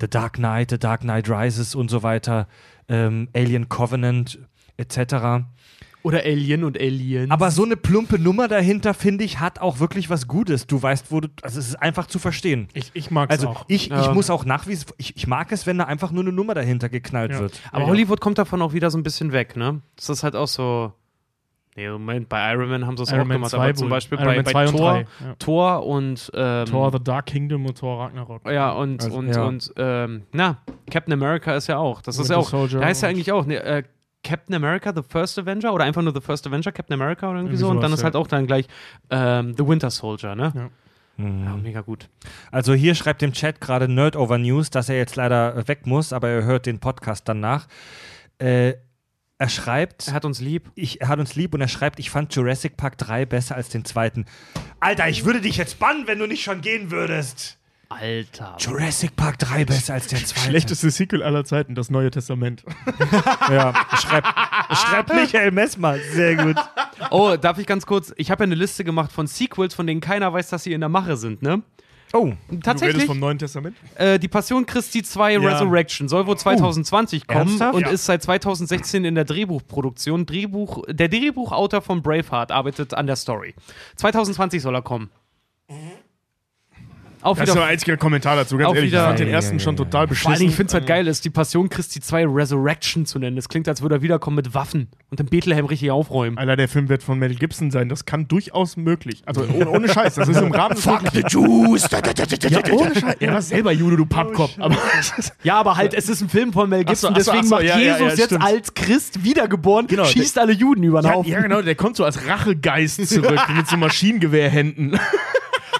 [0.00, 2.48] The Dark Knight, The Dark Knight Rises und so weiter,
[2.88, 4.38] ähm, Alien Covenant
[4.76, 5.44] etc.
[6.04, 7.30] Oder Alien und Alien.
[7.30, 10.66] Aber so eine plumpe Nummer dahinter, finde ich, hat auch wirklich was Gutes.
[10.66, 11.28] Du weißt, wo du.
[11.42, 12.66] Also es ist einfach zu verstehen.
[12.72, 13.64] Ich, ich mag es Also auch.
[13.68, 14.12] ich, ich Ja.
[14.12, 16.88] muss auch nach wie ich, ich mag es, wenn da einfach nur eine Nummer dahinter
[16.88, 17.38] geknallt Ja.
[17.40, 17.60] wird.
[17.70, 17.88] Aber Ja.
[17.90, 19.80] Hollywood kommt davon auch wieder so ein bisschen weg, ne?
[19.94, 20.92] Das ist halt auch so.
[21.74, 23.88] Nee, Moment, bei Iron Man haben sie es auch gemacht, 2 aber zum.
[23.88, 25.06] Beispiel Iron bei, bei 2 und Thor, 3, ja.
[25.38, 28.50] Thor und ähm, Thor, The Dark Kingdom und Thor Ragnarok.
[28.50, 29.44] Ja, und, Also, und, ja.
[29.44, 30.58] und ähm, na,
[30.90, 32.02] Captain America ist ja auch.
[32.02, 32.48] Das ist ja auch.
[32.48, 33.82] Soldier da heißt ja und- eigentlich auch ne, äh,
[34.22, 37.54] Captain America, The First Avenger oder einfach nur The First Avenger, Captain America oder irgendwie
[37.54, 37.70] Irgendwie so.
[37.70, 38.20] Und dann sowas, ist halt ja.
[38.20, 38.66] auch dann gleich
[39.10, 40.52] ähm, The Winter Soldier, ne?
[40.54, 40.68] Ja.
[41.18, 42.08] Ja, mega gut.
[42.50, 46.12] Also hier schreibt im Chat gerade Nerd Over News, dass er jetzt leider weg muss,
[46.12, 47.66] aber er hört den Podcast dann nach.
[48.38, 48.74] Äh,
[49.42, 50.70] er schreibt, Er hat uns lieb.
[50.76, 53.68] ich, er hat uns lieb und er schreibt, ich fand Jurassic Park 3 besser als
[53.68, 54.24] den zweiten.
[54.78, 57.58] Alter, ich würde dich jetzt bannen, wenn du nicht schon gehen würdest.
[57.88, 58.56] Alter.
[58.58, 60.46] Jurassic Park 3 besser als der zweite.
[60.48, 62.62] Schlechteste Sequel aller Zeiten, das Neue Testament.
[63.50, 64.28] Ja, schreibt,
[64.76, 65.96] schreibt Michael Messmer.
[66.12, 66.56] Sehr gut.
[67.10, 68.12] Oh, darf ich ganz kurz?
[68.16, 70.80] Ich habe ja eine Liste gemacht von Sequels, von denen keiner weiß, dass sie in
[70.80, 71.62] der Mache sind, ne?
[72.14, 73.04] Oh, Du redest Tatsächlich.
[73.06, 73.76] vom Neuen Testament?
[73.94, 75.38] Äh, die Passion Christi 2 Ja.
[75.40, 77.74] Resurrection soll wohl 2020 kommen ernsthaft?
[77.74, 77.88] und Ja.
[77.88, 80.26] ist seit 2016 in der Drehbuchproduktion.
[80.26, 83.54] Drehbuch, der Drehbuchautor von Braveheart arbeitet an der Story.
[83.96, 85.10] 2020 soll er kommen.
[87.22, 88.92] Auch Das ist der einzige Kommentar dazu, ganz ehrlich.
[88.92, 90.06] ich fand den Ja, ersten ja, schon ja, total ja.
[90.06, 90.36] beschissen.
[90.36, 93.36] Vor ich finde es halt geil, ist die Passion Christi 2 Resurrection zu nennen.
[93.36, 96.36] Das klingt, als würde er wiederkommen mit Waffen und in Bethlehem richtig aufräumen.
[96.38, 97.88] Alter, der Film wird von Mel Gibson sein.
[97.88, 99.22] Das kann durchaus möglich.
[99.26, 101.88] Also ohne, ohne Scheiß, das ist im Rahmen des Fuck the Jews.
[101.90, 103.16] Ja, ohne Scheiß.
[103.20, 104.52] Er war selber Jude, du Pappkopf.
[104.58, 104.76] Aber
[105.44, 107.44] Ja, aber halt, es ist ein Film von Mel Gibson, Ach so, ach so, deswegen
[107.44, 108.44] ach so, macht ja, ja, Jesus ja, jetzt stimmt.
[108.44, 111.30] als Christ wiedergeboren, Genau, schießt alle Juden über den ja, Haufen.
[111.32, 114.98] ja, genau, der kommt so als Rachegeist zurück mit so Maschinengewehrhänden.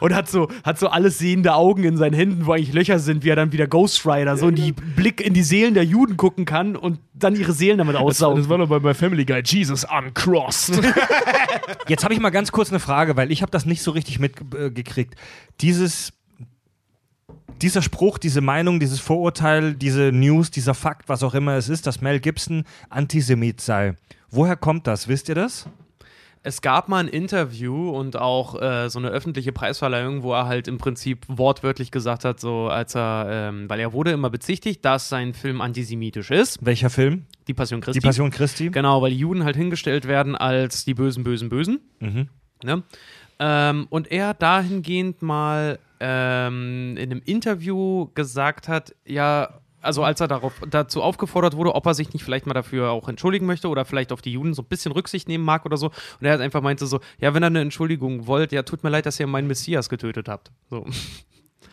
[0.02, 3.22] Und hat so, hat so alles sehende Augen in seinen Händen, wo eigentlich Löcher sind,
[3.22, 6.16] wie er dann wieder Ghost Rider so in die Blick in die Seelen der Juden
[6.16, 8.38] gucken kann und dann ihre Seelen damit Das, aussaugen.
[8.42, 9.42] das war doch bei, bei Family Guy.
[9.44, 10.80] Jesus uncrossed.
[11.88, 14.18] Jetzt habe ich mal ganz kurz eine Frage, weil ich habe das nicht so richtig
[14.18, 15.14] mitgekriegt.
[15.60, 16.12] Dieses,
[17.60, 21.86] dieser Spruch, diese Meinung, dieses Vorurteil, diese News, dieser Fakt, was auch immer es ist,
[21.86, 23.94] dass Mel Gibson Antisemit sei.
[24.32, 25.06] Woher kommt das?
[25.06, 25.68] Wisst ihr das?
[26.44, 30.66] Es gab mal ein Interview und auch äh, so eine öffentliche Preisverleihung, wo er halt
[30.66, 35.09] im Prinzip wortwörtlich gesagt hat, so als er, ähm, weil er wurde immer bezichtigt, dass
[35.09, 37.26] sein Film antisemitisch ist, Welcher Film?
[37.46, 38.00] die Passion Christi.
[38.00, 38.70] Die Passion Christi?
[38.70, 41.81] Genau, weil die Juden halt hingestellt werden als die bösen, bösen, bösen.
[42.00, 42.28] Mhm.
[42.64, 42.83] Ne?
[43.38, 50.29] Ähm, und er dahingehend mal ähm, in einem Interview gesagt hat, ja, also als er
[50.29, 53.85] darauf, dazu aufgefordert wurde, ob er sich nicht vielleicht mal dafür auch entschuldigen möchte oder
[53.85, 55.87] vielleicht auf die Juden so ein bisschen Rücksicht nehmen mag oder so.
[55.87, 58.90] Und er hat einfach meinte so, ja, wenn ihr eine Entschuldigung wollt, ja, tut mir
[58.90, 60.51] leid, dass ihr meinen Messias getötet habt.
[60.71, 60.87] So.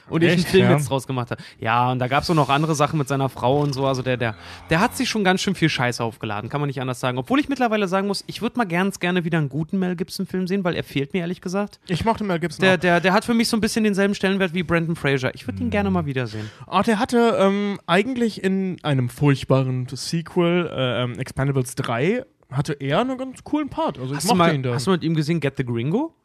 [0.10, 0.50] Und ich einen Echt?
[0.50, 0.72] Film Ja.
[0.72, 1.42] jetzt draus gemacht habe.
[1.60, 3.86] Ja, und da gab es auch noch andere Sachen mit seiner Frau und so.
[3.86, 4.36] Also der, der,
[4.70, 7.18] der hat sich schon ganz schön viel Scheiße aufgeladen, kann man nicht anders sagen.
[7.18, 10.48] Obwohl ich mittlerweile sagen muss, ich würde mal ganz gerne wieder einen guten Mel Gibson-Film
[10.48, 11.80] sehen, weil er fehlt mir ehrlich gesagt.
[11.88, 12.80] Ich mochte Mel Gibson Der, auch.
[12.80, 15.34] der, der hat für mich so ein bisschen denselben Stellenwert wie Brandon Fraser.
[15.36, 16.50] Ich würde ihn gerne mal wiedersehen.
[16.68, 23.00] Ah, der hatte ähm, eigentlich in einem furchtbaren Sequel, äh, ähm, Expendables 3, hatte er
[23.02, 24.00] einen ganz coolen Part.
[24.00, 24.74] Also ich Hast du, mochte mal, ihn da.
[24.74, 26.16] hast du mit ihm gesehen Get the Gringo?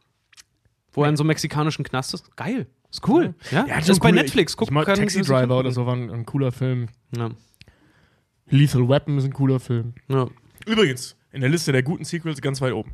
[0.92, 2.36] Wo er in so einem mexikanischen Knast ist?
[2.36, 2.66] Geil.
[2.94, 3.34] Ist cool.
[3.50, 4.52] Ja, Ja, das ist bei Netflix.
[4.52, 6.86] Ich, Guck, ich Taxi Driver oder so war ein, ein cooler Film.
[7.16, 7.30] Ja.
[8.48, 9.94] Lethal Weapon ist ein cooler Film.
[10.08, 10.28] Ja.
[10.64, 12.92] Übrigens, in der Liste der guten Sequels ganz weit oben.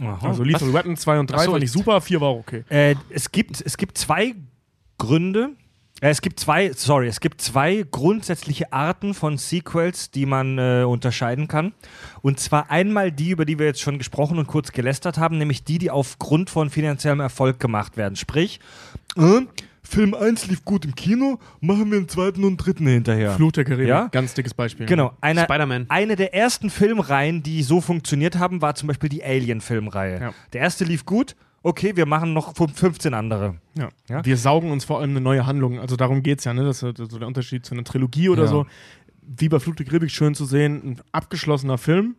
[0.00, 0.28] Aha.
[0.28, 2.38] Also Lethal Weapon 2 und 3 Ach so, fand ich ich- super, 4 war auch
[2.38, 2.62] okay.
[2.68, 4.36] Äh, es, gibt, es gibt zwei
[4.98, 5.50] Gründe.
[6.02, 10.84] Äh, es gibt zwei, sorry, es gibt zwei grundsätzliche Arten von Sequels, die man äh,
[10.86, 11.72] unterscheiden kann.
[12.20, 15.64] Und zwar einmal die, über die wir jetzt schon gesprochen und kurz gelästert haben, nämlich
[15.64, 18.16] die, die aufgrund von finanziellem Erfolg gemacht werden.
[18.16, 18.60] Sprich,
[19.16, 19.40] äh,
[19.84, 23.32] Film 1 lief gut im Kino, machen wir einen zweiten und dritten hinterher.
[23.32, 24.08] Fluch der Karibik, Ja?
[24.08, 24.86] ganz dickes Beispiel.
[24.86, 25.86] Genau, eine, Spider-Man.
[25.88, 30.20] eine der ersten Filmreihen, die so funktioniert haben, war zum Beispiel die Alien-Filmreihe.
[30.20, 30.34] Ja.
[30.52, 33.56] Der erste lief gut, okay, wir machen noch 15 andere.
[33.76, 33.88] Ja.
[34.08, 34.24] Ja?
[34.24, 35.78] Wir saugen uns vor allem eine neue Handlung.
[35.78, 36.64] Also darum geht es ja, ne?
[36.64, 38.48] Das ist so der Unterschied zu einer Trilogie oder Ja.
[38.48, 38.66] so.
[39.22, 42.16] Wie bei Flug der Karibik schön zu sehen, ein abgeschlossener Film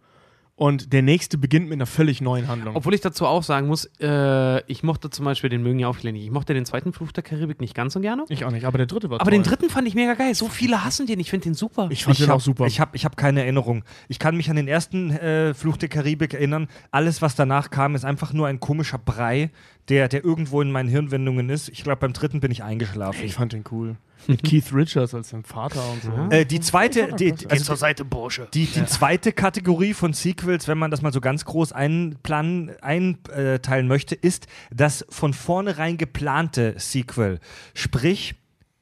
[0.56, 2.76] und der nächste beginnt mit einer völlig neuen Handlung.
[2.76, 5.96] Obwohl ich dazu auch sagen muss, äh, ich mochte zum Beispiel, den mögen ja auch
[5.96, 8.26] viele nicht, ich mochte den zweiten Fluch der Karibik nicht ganz so gerne.
[8.30, 9.39] ich auch nicht, aber der dritte war Aber toll.
[9.39, 10.36] den dritten fand ich mega geil.
[10.36, 11.88] So viele hassen den, ich finde den super.
[11.89, 12.68] Ich fand den hab, auch super.
[12.68, 13.84] Ich habe ich hab keine Erinnerung.
[14.08, 16.68] Ich kann mich an den ersten äh, Fluch der Karibik erinnern.
[16.92, 19.50] Alles, was danach kam, ist einfach nur ein komischer Brei,
[19.89, 21.69] der, der irgendwo in meinen Hirnwindungen ist.
[21.69, 23.24] Ich glaube, beim dritten bin ich eingeschlafen.
[23.24, 23.98] ich fand den cool.
[24.28, 26.36] Mit Keith Richards als sein Vater und so.
[26.36, 28.48] Äh, die zweite, die, Geh also zur Seite, Bursche.
[28.54, 33.88] die, die zweite Kategorie von Sequels, wenn man das mal so ganz groß einplanen, einteilen
[33.88, 37.39] möchte, ist das von vornherein geplante Sequel.
[37.74, 38.36] Sprich,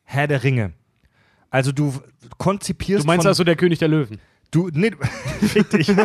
[0.04, 0.74] Herr der Ringe.
[1.50, 1.94] Also du
[2.38, 4.20] konzipierst Du meinst von, also der König der Löwen?
[4.52, 4.92] Du, nee,
[5.42, 5.92] fick dich.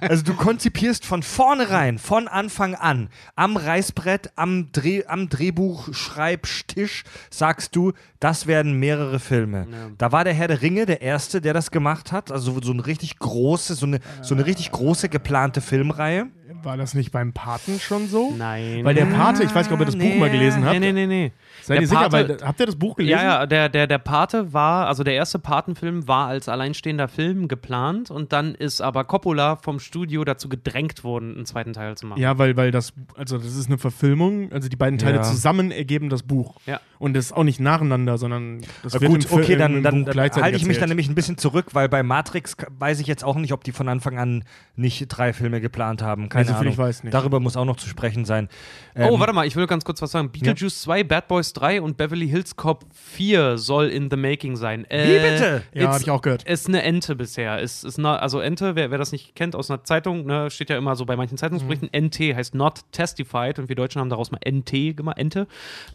[0.00, 7.74] Also du konzipierst von vornherein, von Anfang an, am Reißbrett, am, Dreh, am Drehbuchschreibtisch, sagst
[7.76, 9.66] du, das werden mehrere Filme.
[9.70, 9.90] Ja.
[9.98, 12.30] Da war der Herr der Ringe der Erste, der das gemacht hat.
[12.30, 16.28] Also so eine richtig große, so eine, so eine richtig große geplante Filmreihe.
[16.62, 18.32] War das nicht beim Paten schon so?
[18.36, 18.84] Nein.
[18.84, 20.78] Weil der Pate, ich weiß nicht, ob ihr das Buch mal gelesen habt.
[20.78, 21.32] Nee, nee, nee, nee.
[21.62, 22.12] Seid Der ihr sicher?
[22.12, 23.18] Weil, habt ihr das Buch gelesen?
[23.18, 27.48] Ja, ja, der, der, der Pate war, also der erste Patenfilm war als alleinstehender Film
[27.48, 32.06] geplant und dann ist aber Coppola vom Studio dazu gedrängt worden, einen zweiten Teil zu
[32.06, 32.20] machen.
[32.20, 35.22] Ja, weil, weil das, also das ist eine Verfilmung, also die beiden Teile Ja.
[35.22, 36.56] zusammen ergeben das Buch.
[36.66, 36.80] Ja.
[36.98, 39.76] Und das ist auch nicht nacheinander, sondern das Na wird gut, im Film- okay, dann,
[39.78, 40.88] im dann, Buch dann halte ich mich dann erzählt.
[40.90, 43.88] nämlich ein bisschen zurück, weil bei Matrix weiß ich jetzt auch nicht, ob die von
[43.88, 44.44] Anfang an
[44.76, 46.28] nicht drei Filme geplant haben.
[46.36, 46.72] Keine Also, viel Ahnung.
[46.72, 47.14] ich weiß nicht.
[47.14, 48.48] Darüber muss auch noch zu sprechen sein.
[48.94, 50.30] Oh, Ähm, warte mal, ich will ganz kurz was sagen.
[50.30, 54.84] Beetlejuice 2, Bad Boys 3 und Beverly Hills Cop 4 soll in the making sein.
[54.90, 55.62] Äh, Wie bitte?
[55.74, 56.44] Ja, it's- hab ich auch gehört.
[56.44, 57.60] Ist eine Ente bisher.
[57.60, 60.70] Ist, ist eine, also Ente, wer, wer das nicht kennt aus einer Zeitung, ne, steht
[60.70, 62.06] ja immer so bei manchen Zeitungsberichten, Mhm.
[62.06, 65.46] NT heißt not testified und wir Deutschen haben daraus mal NT gemacht, Ente.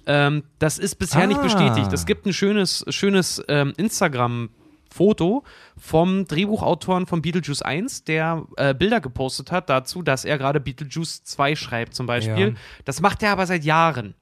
[0.06, 1.44] Ähm, das ist bisher nicht Ah.
[1.44, 1.92] bestätigt.
[1.94, 4.50] Es gibt ein schönes, schönes ähm, Instagram-
[4.92, 5.44] Foto
[5.78, 11.24] vom Drehbuchautoren von Beetlejuice 1, der äh, Bilder gepostet hat dazu, dass er gerade Beetlejuice
[11.24, 12.50] 2 schreibt zum Beispiel.
[12.50, 12.54] Ja.
[12.86, 14.16] Das macht er aber seit Jahren.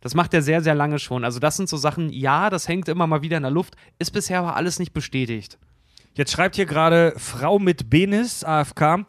[0.00, 1.24] Das macht er sehr, sehr lange schon.
[1.24, 4.12] Also das sind so Sachen, ja, das hängt immer mal wieder in der Luft, ist
[4.12, 5.58] bisher aber alles nicht bestätigt.
[6.14, 9.06] Jetzt schreibt hier gerade Frau mit Benis, AFK.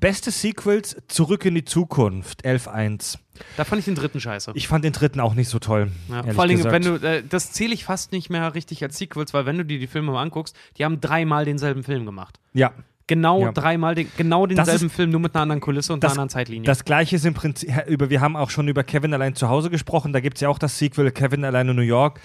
[0.00, 3.18] Beste Sequels, Zurück in die Zukunft, 11.1.
[3.56, 4.52] Da fand ich den dritten scheiße.
[4.54, 5.90] Ich fand den dritten auch nicht so toll.
[6.08, 6.72] Ja, vor allen Dingen, gesagt.
[6.84, 9.64] wenn du, äh, das zähle ich fast nicht mehr richtig als Sequels, weil wenn du
[9.64, 12.38] dir die Filme mal anguckst, die haben dreimal denselben Film gemacht.
[12.52, 12.72] Ja.
[13.06, 13.52] Genau Ja.
[13.52, 16.28] dreimal den, genau denselben ist- Film, nur mit einer anderen Kulisse und das- einer anderen
[16.30, 16.66] Zeitlinie.
[16.66, 19.70] Das gleiche ist im Prinzip, über, wir haben auch schon über Kevin allein zu Hause
[19.70, 22.20] gesprochen, da gibt es ja auch das Sequel Kevin allein in New York.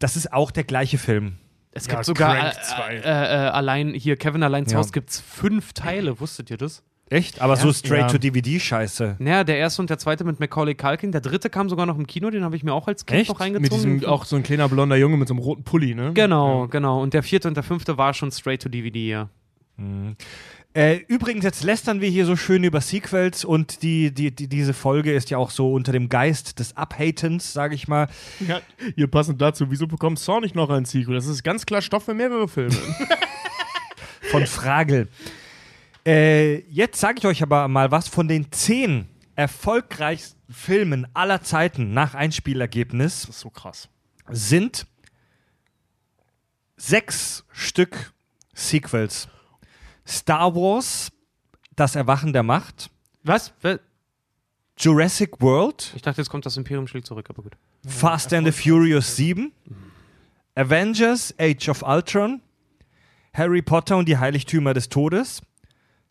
[0.00, 1.36] Das ist auch der gleiche Film.
[1.70, 2.94] es Ja, gibt sogar Crank äh, zwei.
[2.94, 4.78] äh, äh, allein hier Kevin allein zu Ja.
[4.78, 6.82] Hause gibt es fünf Teile, wusstet ihr das?
[7.10, 7.40] Echt?
[7.40, 7.74] Aber so Ja.
[7.74, 9.16] Straight-to-DVD-Scheiße.
[9.18, 12.06] Naja, der erste und der zweite mit Macaulay Culkin, der dritte kam sogar noch im
[12.06, 13.30] Kino, den habe ich mir auch als Kind Echt?
[13.30, 13.92] noch reingezogen.
[13.92, 16.12] Mit diesem, auch so ein kleiner blonder Junge mit so einem roten Pulli, ne?
[16.14, 17.00] Genau, genau.
[17.02, 19.28] Und der vierte und der fünfte war schon straight to DVD, ja.
[20.74, 24.74] Äh, übrigens, jetzt lästern wir hier so schön über Sequels und die, die, die, diese
[24.74, 28.08] Folge ist ja auch so unter dem Geist des Abhatens, sage ich mal.
[28.46, 28.60] Ja,
[28.96, 31.14] hier passend dazu, wieso bekommt Saw nicht noch ein Sequel?
[31.14, 32.76] Das ist ganz klar Stoff für mehrere Filme.
[34.30, 35.08] von Fragel.
[36.08, 41.92] Äh, jetzt sage ich euch aber mal was von den zehn erfolgreichsten Filmen aller Zeiten
[41.92, 43.88] nach Einspielergebnis Das ist so krass.
[44.30, 44.86] sind
[46.78, 48.12] sechs Stück
[48.54, 49.28] Sequels.
[50.06, 51.12] Star Wars,
[51.76, 52.90] Das Erwachen der Macht,
[53.22, 53.52] Was?
[53.60, 53.80] Wer-
[54.78, 57.52] Jurassic World, Ich dachte, jetzt kommt das Imperium schlägt zurück, aber gut.
[57.86, 59.52] Fast and the Furious 7,
[60.54, 62.40] Avengers, Age of Ultron,
[63.34, 65.42] Harry Potter und die Heiligtümer des Todes,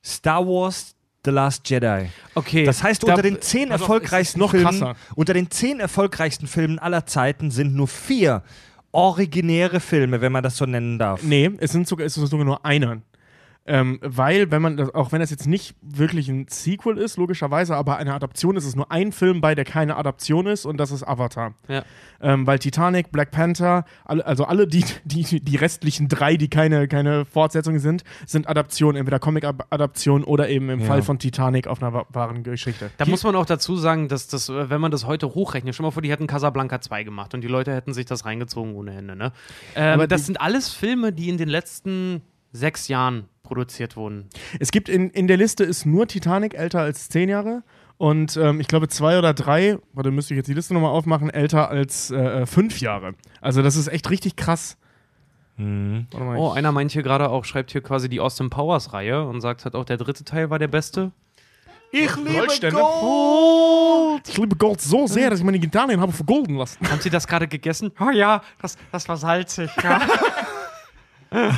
[0.04, 2.10] Star Wars, The Last Jedi.
[2.36, 2.64] Okay.
[2.66, 4.96] Das heißt, da- unter den zehn auf, erfolgreichsten Filmen, krasser.
[5.16, 8.44] unter den zehn erfolgreichsten Filmen aller Zeiten sind nur vier
[8.92, 11.22] originäre Filme, wenn man das so nennen darf.
[11.24, 13.02] Nee, es, sind sogar, es ist sogar nur einer.
[13.68, 17.76] Ähm, weil, wenn man, das, auch wenn das jetzt nicht wirklich ein Sequel ist, logischerweise,
[17.76, 20.92] aber eine Adaption ist, es nur ein Film bei, der keine Adaption ist, und das
[20.92, 21.54] ist Avatar.
[21.68, 21.84] Ja.
[22.22, 26.88] Ähm, weil Titanic, Black Panther, alle, also alle die, die, die restlichen drei, die keine,
[26.88, 30.86] keine Fortsetzungen sind, sind Adaptionen, entweder Comic-Adaptionen oder eben im Ja.
[30.86, 32.90] Fall von Titanic auf einer wa- wahren Geschichte.
[32.98, 35.92] Da muss man auch dazu sagen, dass das, wenn man das heute hochrechnet, stell mal
[35.92, 39.16] vor, die hätten Casablanca 2 gemacht und die Leute hätten sich das reingezogen ohne Ende.
[39.16, 39.34] Ne?
[39.76, 42.22] Ähm, Aber das die- sind alles Filme, die in den letzten
[42.52, 44.30] sechs Jahren produziert wurden.
[44.60, 47.64] Es gibt in, in der Liste ist nur Titanic älter als zehn Jahre.
[47.98, 51.30] Und ähm, ich glaube, zwei oder drei, warte, müsste ich jetzt die Liste nochmal aufmachen,
[51.32, 53.16] älter als äh, fünf Jahre.
[53.42, 54.78] Also, das ist echt richtig krass.
[55.56, 56.06] Mhm.
[56.12, 59.26] Warte mal, Oh, einer meint hier gerade auch, schreibt hier quasi die Austin Powers Reihe
[59.28, 61.12] und sagt halt auch, der dritte Teil war der beste.
[61.92, 62.80] Ich Goldstände.
[62.80, 64.28] Gold!
[64.28, 66.88] Ich liebe Gold so sehr, dass ich meine Gitarren habe vergolden lassen.
[66.92, 67.92] Haben Sie das gerade gegessen?
[68.00, 69.72] Oh ja, das, das war salzig.
[69.82, 70.02] Ja.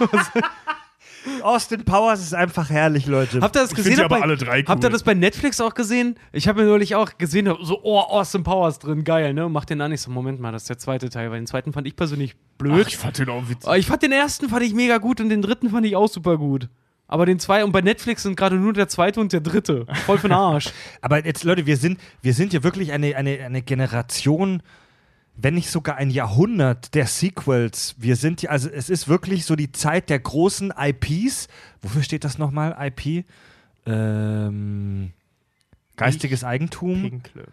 [1.42, 3.40] Austin Powers ist einfach herrlich, Leute.
[3.40, 3.94] Habt ihr das Ich gesehen?
[3.98, 4.92] Habt aber bei- alle drei Habt ihr cool.
[4.92, 6.16] das bei Netflix auch gesehen?
[6.32, 9.48] Ich habe mir neulich auch gesehen, so, oh, Austin Powers drin, geil, ne?
[9.48, 9.90] Mach den an.
[9.90, 12.36] Ich so, Moment mal, das ist der zweite Teil, weil den zweiten fand ich persönlich
[12.58, 12.82] blöd.
[12.84, 13.68] Ach, ich fand den auch witzig.
[13.76, 16.38] Ich fand den ersten fand ich mega gut und den dritten fand ich auch super
[16.38, 16.68] gut.
[17.08, 19.86] Aber den zwei und bei Netflix sind gerade nur der zweite und der dritte.
[20.06, 20.70] Voll für den Arsch.
[21.00, 24.62] Aber jetzt, Leute, wir sind, wir sind ja wirklich eine, eine, eine Generation,
[25.36, 27.94] wenn nicht sogar ein Jahrhundert der Sequels.
[27.98, 31.48] Wir sind ja, also es ist wirklich so die Zeit der großen IPs.
[31.82, 33.24] Wofür steht das nochmal, IP?
[33.86, 35.12] Ähm,
[35.96, 37.02] geistiges Eigentum.
[37.02, 37.46] Pinkle.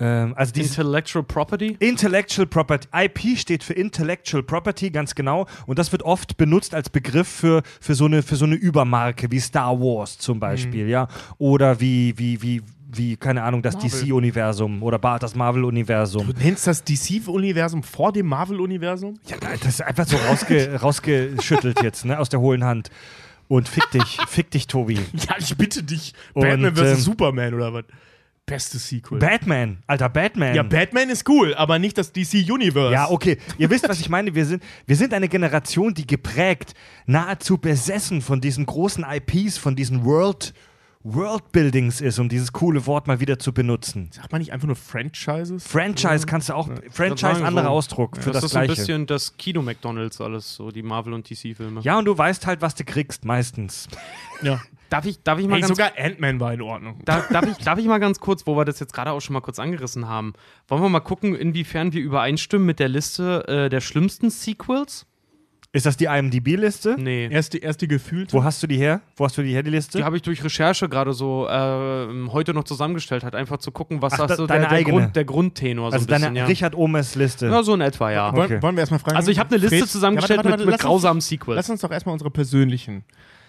[0.00, 1.76] Ähm, also Intellectual Property?
[1.80, 2.88] Intellectual Property.
[2.92, 5.46] IP steht für Intellectual Property, ganz genau.
[5.66, 9.30] Und das wird oft benutzt als Begriff für, für, so, eine, für so eine Übermarke,
[9.30, 11.08] wie Star Wars zum Beispiel, ja.
[11.38, 13.76] Oder wie, wie, wie, wie, keine Ahnung, das.
[13.76, 16.26] DC-Universum oder das Marvel-Universum.
[16.26, 19.18] Du nennst das DC-Universum vor dem Marvel-Universum?
[19.26, 22.90] Ja, das ist einfach so rausge rausgeschüttelt jetzt, ne, aus der hohlen Hand.
[23.46, 24.98] Und fick dich, fick dich, Tobi.
[25.12, 26.14] Ja, ich bitte dich.
[26.34, 26.80] Und, Batman vs.
[26.82, 27.84] ähm, Superman oder was?
[28.46, 29.18] Bestes Sequel.
[29.18, 30.54] Batman, alter Batman.
[30.54, 32.94] ja, Batman ist cool, aber nicht das DC-Universe.
[32.94, 33.36] Ja, okay.
[33.58, 34.34] Ihr wisst, was ich meine.
[34.34, 36.72] Wir sind, wir sind eine Generation, die geprägt,
[37.04, 40.54] nahezu besessen von diesen großen IPs, von diesen World,
[41.04, 44.10] Worldbuildings ist, um dieses coole Wort mal wieder zu benutzen.
[44.12, 45.66] Sagt man nicht einfach nur Franchises?
[45.66, 47.70] Franchise kannst du auch, Franchise, sagen, anderer so.
[47.70, 48.82] Ausdruck für das, das, ist so ein Gleiche.
[48.82, 51.80] bisschen das Kino-McDonalds alles, so die Marvel- und DC-Filme.
[51.82, 53.88] Ja, und du weißt halt, was du kriegst, meistens.
[54.42, 54.60] Ja.
[54.90, 57.00] Darf ich, darf ich mal Hey, ganz sogar Ant-Man war in Ordnung.
[57.04, 59.34] Da, darf, ich, darf ich mal ganz kurz, wo wir das jetzt gerade auch schon
[59.34, 60.32] mal kurz angerissen haben,
[60.66, 65.06] wollen wir mal gucken, inwiefern wir übereinstimmen mit der Liste äh, der schlimmsten Sequels?
[65.78, 66.96] Ist das die IMDb-Liste?
[66.98, 67.28] Nee.
[67.30, 68.32] Erst die, erst die gefühlte.
[68.32, 69.00] Wo hast du die her?
[69.16, 69.98] Wo hast du die her, die Liste?
[69.98, 74.02] Die habe ich durch Recherche gerade so äh, heute noch zusammengestellt, halt einfach zu gucken,
[74.02, 75.00] was Ach, das da- so der, deine der, eigene.
[75.00, 76.44] Grund, der Grundtenor so also ein bisschen, deine ja.
[76.46, 77.46] Richard Omes Liste.
[77.46, 78.32] ja, so in etwa, ja.
[78.34, 78.62] Wollen, Okay.
[78.62, 79.16] wollen wir erstmal fragen?
[79.16, 81.56] Also ich habe eine Liste Fred- zusammengestellt Ja, warte, warte, mit, mit grausamen Sequels.
[81.56, 83.04] Lass uns doch erstmal unsere persönlichen.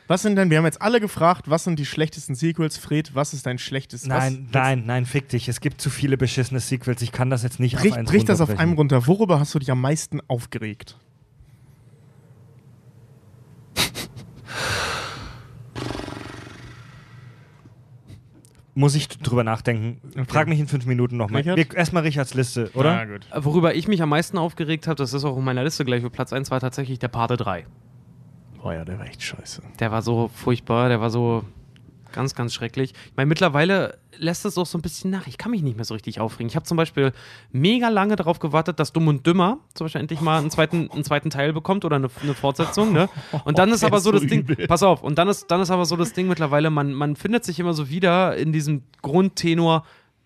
[0.08, 2.78] Was sind denn, wir haben jetzt alle gefragt, was sind die schlechtesten Sequels?
[2.78, 4.10] Fred, was ist dein schlechtestes?
[4.10, 5.48] Nein, was, nein, nein, fick dich.
[5.48, 7.02] Es gibt zu viele beschissene Sequels.
[7.04, 9.06] Ich kann das jetzt nicht Brich, auf eins brich das auf einem runter.
[9.06, 10.98] Worüber hast du dich am meisten aufgeregt?
[18.80, 20.00] Muss ich drüber nachdenken.
[20.30, 21.46] Frag mich in fünf Minuten nochmal.
[21.76, 22.94] Erstmal Richards Liste, oder?
[22.94, 23.28] Ja, gut.
[23.30, 26.02] Äh, Worüber ich mich am meisten aufgeregt habe, das ist auch in meiner Liste gleich
[26.02, 27.66] für Platz 1, war tatsächlich der Pate 3.
[28.62, 29.64] Boah, ja, der war echt scheiße.
[29.82, 31.44] Der war so furchtbar, der war so
[32.12, 32.94] ganz, ganz schrecklich.
[33.06, 35.28] Ich meine, mittlerweile lässt es auch so ein bisschen nach.
[35.28, 36.50] Ich kann mich nicht mehr so richtig aufregen.
[36.50, 37.12] Ich habe zum Beispiel
[37.52, 41.04] mega lange darauf gewartet, dass Dumm und Dümmer zum Beispiel endlich mal einen zweiten, einen
[41.04, 42.94] zweiten Teil bekommt oder eine, eine Fortsetzung.
[42.94, 43.10] Ne?
[43.46, 45.72] Und dann ist Der aber so das Ding, pass auf, und dann ist, dann ist
[45.72, 49.86] aber so das Ding mittlerweile, man, man findet sich immer so wieder in diesem Grundtenor,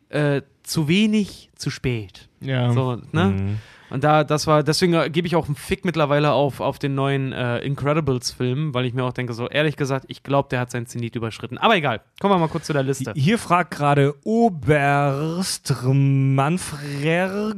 [0.09, 2.29] äh, zu wenig, zu spät.
[2.39, 2.71] Ja.
[2.71, 3.25] So, ne?
[3.25, 3.57] Mhm.
[3.93, 7.31] Und da, das war, deswegen gebe ich auch einen Fick mittlerweile auf, auf den neuen
[7.31, 10.87] äh, Incredibles-Film, weil ich mir auch denke, so ehrlich gesagt, ich glaube, der hat sein
[10.87, 11.59] Zenit überschritten.
[11.59, 13.13] Aber egal, kommen wir mal kurz zu der Liste.
[13.15, 17.53] Hier fragt gerade Oberst Manfrer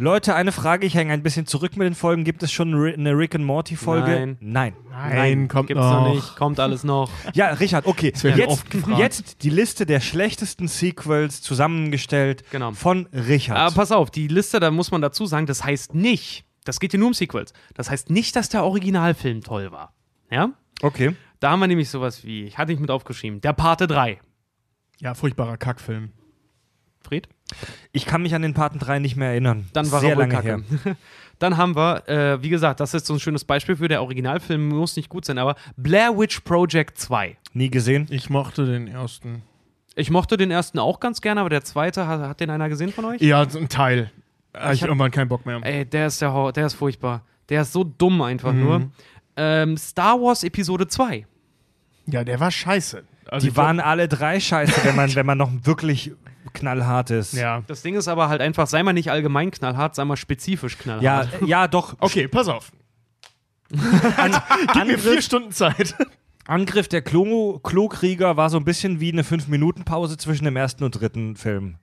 [0.00, 2.24] Leute, eine Frage, ich hänge ein bisschen zurück mit den Folgen.
[2.24, 4.36] Gibt es schon eine Rick and Morty Folge?
[4.40, 4.74] Nein.
[4.90, 5.14] Nein.
[5.14, 6.04] Nein, kommt Gibt's noch.
[6.06, 7.10] noch nicht, kommt alles noch.
[7.34, 8.12] Ja, Richard, okay.
[8.22, 8.98] wird Jetzt, oft gefragt.
[8.98, 12.72] jetzt die Liste der schlechtesten Sequels zusammengestellt Genau.
[12.72, 13.58] von Richard.
[13.58, 16.92] Aber pass auf, die Liste, da muss man dazu sagen, das heißt nicht, das geht
[16.92, 19.92] hier nur um Sequels, das heißt nicht, dass der Originalfilm toll war.
[20.30, 20.50] Ja?
[20.82, 21.14] okay.
[21.40, 24.18] Da haben wir nämlich sowas wie, ich hatte nicht mit aufgeschrieben, der Pate 3.
[24.98, 26.10] Ja, furchtbarer Kackfilm.
[27.02, 27.28] Fried?
[27.92, 29.66] Ich kann mich an den Paten 3 nicht mehr erinnern.
[29.72, 30.62] Dann war Sehr er lange kacke.
[30.84, 30.96] her.
[31.38, 34.68] Dann haben wir, äh, wie gesagt, das ist so ein schönes Beispiel für der Originalfilm,
[34.68, 37.36] muss nicht gut sein, aber Blair Witch Project 2.
[37.54, 38.06] Nie gesehen.
[38.10, 39.42] Ich mochte den ersten.
[39.94, 42.92] Ich mochte den ersten auch ganz gerne, aber der zweite, hat, hat den einer gesehen
[42.92, 43.20] von euch?
[43.22, 44.10] Ja, so ein Teil.
[44.54, 45.60] Hab ich hab- irgendwann keinen Bock mehr.
[45.62, 47.22] Ey, der ist der der ist furchtbar.
[47.48, 48.60] Der ist so dumm einfach Mhm.
[48.60, 48.90] nur.
[49.36, 51.26] Ähm, Star Wars Episode 2.
[52.06, 53.02] Ja, der war scheiße.
[53.28, 56.12] Also Die ich waren alle drei scheiße, wenn man, wenn man noch wirklich
[56.52, 57.34] knallhart ist.
[57.34, 57.62] Ja.
[57.66, 61.28] Das Ding ist aber halt einfach, sei mal nicht allgemein knallhart, sei mal spezifisch knallhart.
[61.40, 61.96] Ja, ja, doch.
[62.00, 62.72] Okay, pass auf.
[63.70, 65.94] Gib mir vier Angriff, Stunden Zeit.
[66.46, 70.92] Angriff der Klo Klokrieger war so ein bisschen wie eine 5-Minuten-Pause zwischen dem ersten und
[70.92, 71.76] dritten Film.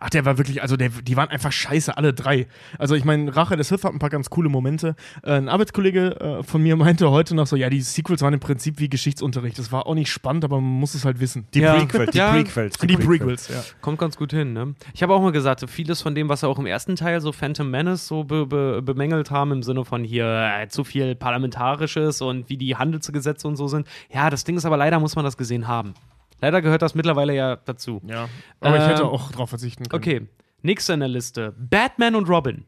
[0.00, 2.46] Ach, der war wirklich, also der, die waren einfach scheiße, alle drei.
[2.78, 4.96] Also ich meine, Rache des Sith hat ein paar ganz coole Momente.
[5.22, 8.40] Äh, ein Arbeitskollege äh, von mir meinte heute noch so, ja, die Sequels waren im
[8.40, 9.58] Prinzip wie Geschichtsunterricht.
[9.58, 11.46] Das war auch nicht spannend, aber man muss es halt wissen.
[11.54, 11.74] Die Ja.
[11.74, 12.32] Prequels, die Ja.
[12.32, 12.78] Prequels.
[12.78, 13.62] Die Prequels, ja.
[13.80, 14.74] Kommt ganz gut hin, ne?
[14.94, 17.20] Ich habe auch mal gesagt, so vieles von dem, was er auch im ersten Teil,
[17.20, 21.14] so Phantom Menace, so be be bemängelt haben, im Sinne von hier äh, zu viel
[21.14, 23.86] Parlamentarisches und wie die Handelsgesetze und so sind.
[24.12, 25.94] Ja, das Ding ist aber leider, muss man das gesehen haben.
[26.42, 28.02] Leider gehört das mittlerweile ja dazu.
[28.06, 28.28] Ja.
[28.60, 30.02] Aber ich Ähm, hätte auch drauf verzichten können.
[30.02, 30.26] Okay,
[30.60, 32.64] nächster in der Liste: Batman und Robin.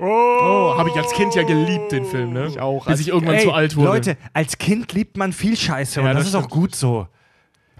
[0.00, 2.46] Oh, habe ich als Kind ja geliebt, den Film, ne?
[2.46, 2.86] Ich auch.
[2.86, 3.88] Bis ich irgendwann Ey, zu alt wurde.
[3.88, 7.08] Leute, als Kind liebt man viel Scheiße Ja, und das, das ist auch gut so.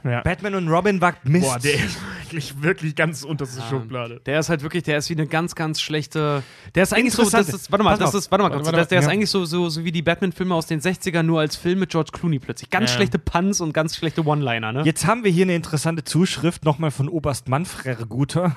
[0.05, 0.23] Ja.
[0.23, 1.47] Batman und Robin war Mist.
[1.47, 4.21] Boah, der ist wirklich, wirklich ganz unterste Schublade.
[4.27, 6.43] Der ist halt wirklich, der ist wie eine ganz, ganz schlechte.
[6.75, 8.15] Der ist eigentlich so, das ist, warte mal, Pass das auf.
[8.17, 9.11] ist, warte mal, Warte, warte, kurz, der ist ja.
[9.11, 12.11] eigentlich so, so, so wie die Batman-Filme aus den 60ern, nur als Film mit George
[12.13, 12.71] Clooney plötzlich.
[12.71, 12.97] Ganz Ja.
[12.97, 14.83] schlechte Puns und ganz schlechte One-Liner, ne?
[14.85, 18.57] Jetzt haben wir hier eine interessante Zuschrift nochmal von Oberst Manfrer Guter.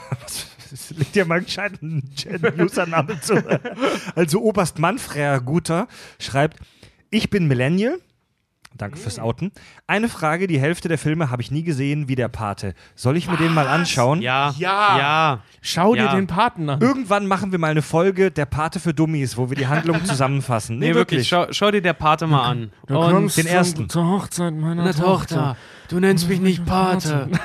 [0.70, 2.12] Das legt ja mal einen gescheiten
[2.60, 3.36] Username zu.
[4.16, 5.88] Also Oberst Manfrer Guter
[6.20, 6.58] schreibt,
[7.10, 7.98] ich bin Millennial.
[8.78, 9.52] Danke fürs Outen.
[9.86, 12.74] Eine Frage, die Hälfte der Filme habe ich nie gesehen, wie der Pate.
[12.96, 14.22] Soll ich mir den mal anschauen?
[14.22, 14.54] Ja.
[14.58, 14.98] Ja.
[14.98, 15.40] Ja.
[15.62, 16.08] Schau Ja.
[16.08, 16.80] dir den Paten an.
[16.82, 20.80] Irgendwann machen wir mal eine Folge Der Pate für Dummies, wo wir die Handlung zusammenfassen.
[20.80, 22.72] Nee, wirklich, schau, schau dir der Pate mal an.
[22.88, 23.90] Du Und kommst den ersten.
[23.90, 25.58] Zur Hochzeit meiner eine Tochter,
[25.90, 27.30] du nennst mich nicht Pate.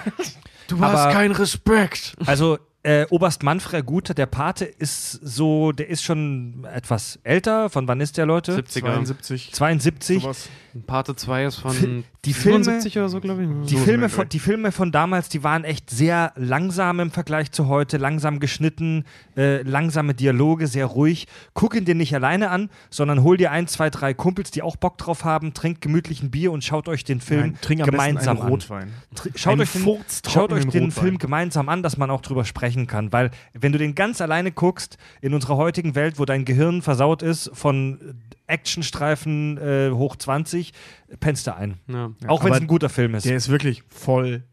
[0.69, 2.17] Du hast Aber- keinen Respekt.
[2.27, 7.71] Also äh, Oberst Manfred Guter, der Pate ist so, der ist schon etwas älter.
[7.71, 8.57] Von wann ist der, Leute?
[8.57, 8.81] 70er.
[8.81, 9.53] 72.
[9.53, 10.23] 72.
[10.23, 10.49] Sowas.
[10.83, 13.49] Pate 2 ist von die Filme- 77 oder so, glaube ich.
[13.69, 17.53] Die So Filme, von, die Filme von damals, die waren echt sehr langsam im Vergleich
[17.53, 19.05] zu heute, langsam geschnitten,
[19.37, 21.27] äh, langsame Dialoge, sehr ruhig.
[21.55, 24.77] Guck ihn dir nicht alleine an, sondern hol dir ein, zwei, drei Kumpels, die auch
[24.77, 27.91] Bock drauf haben, trinkt gemütlich ein Bier und schaut euch den Film Nein, trink am
[27.91, 28.49] gemeinsam an.
[28.49, 28.93] Rotwein.
[29.15, 30.91] Tr- Schaut Einen euch, den, schaut euch den Rotwein.
[31.05, 33.13] Film gemeinsam an, dass man auch drüber sprechen kann.
[33.13, 37.23] Weil, wenn du den ganz alleine guckst, in unserer heutigen Welt, wo dein Gehirn versaut
[37.23, 38.17] ist von
[38.47, 40.73] Actionstreifen äh, hoch 20,
[41.21, 41.75] pennst du ein.
[41.89, 42.11] Ja.
[42.27, 43.27] auch wenn es ein guter Film ist.
[43.27, 44.45] Der ist wirklich voll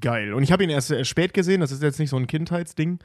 [0.00, 0.34] geil.
[0.34, 2.98] Und ich habe ihn erst äh, spät gesehen, das ist jetzt nicht so ein Kindheitsding,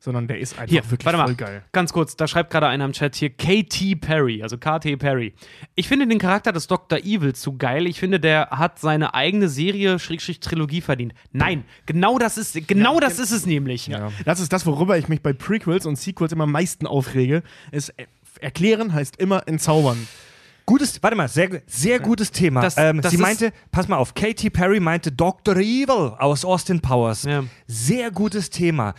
[0.00, 1.24] sondern der ist einfach Hier, wirklich warte mal.
[1.24, 1.64] voll geil.
[1.72, 5.34] Ganz kurz, da schreibt gerade einer im Chat hier KT Perry, also KT Perry.
[5.74, 6.98] Ich finde den Charakter des Dr.
[6.98, 7.86] Evil zu geil.
[7.86, 11.14] Ich finde, der hat seine eigene Serie, Schrägstrich Trilogie verdient.
[11.32, 13.86] Nein, genau das ist, genau das ist es nämlich.
[13.86, 14.10] Ja.
[14.24, 17.42] Das ist das, worüber ich mich bei Prequels und Sequels immer am meisten aufrege.
[17.70, 18.06] Es äh,
[18.40, 20.06] erklären heißt immer entzaubern.
[20.66, 22.62] Gutes, warte mal, sehr, sehr gutes Thema.
[22.62, 25.56] Das- ähm, das sie meinte, pass mal auf, Katy Perry meinte Dr.
[25.56, 27.24] Evil aus Austin Powers.
[27.24, 27.44] Ja.
[27.66, 28.94] Sehr gutes Thema.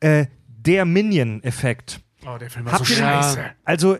[0.00, 2.00] Äh, der Minion-Effekt.
[2.24, 3.44] Oh, der Film war Habt so scheiße.
[3.64, 3.98] Also,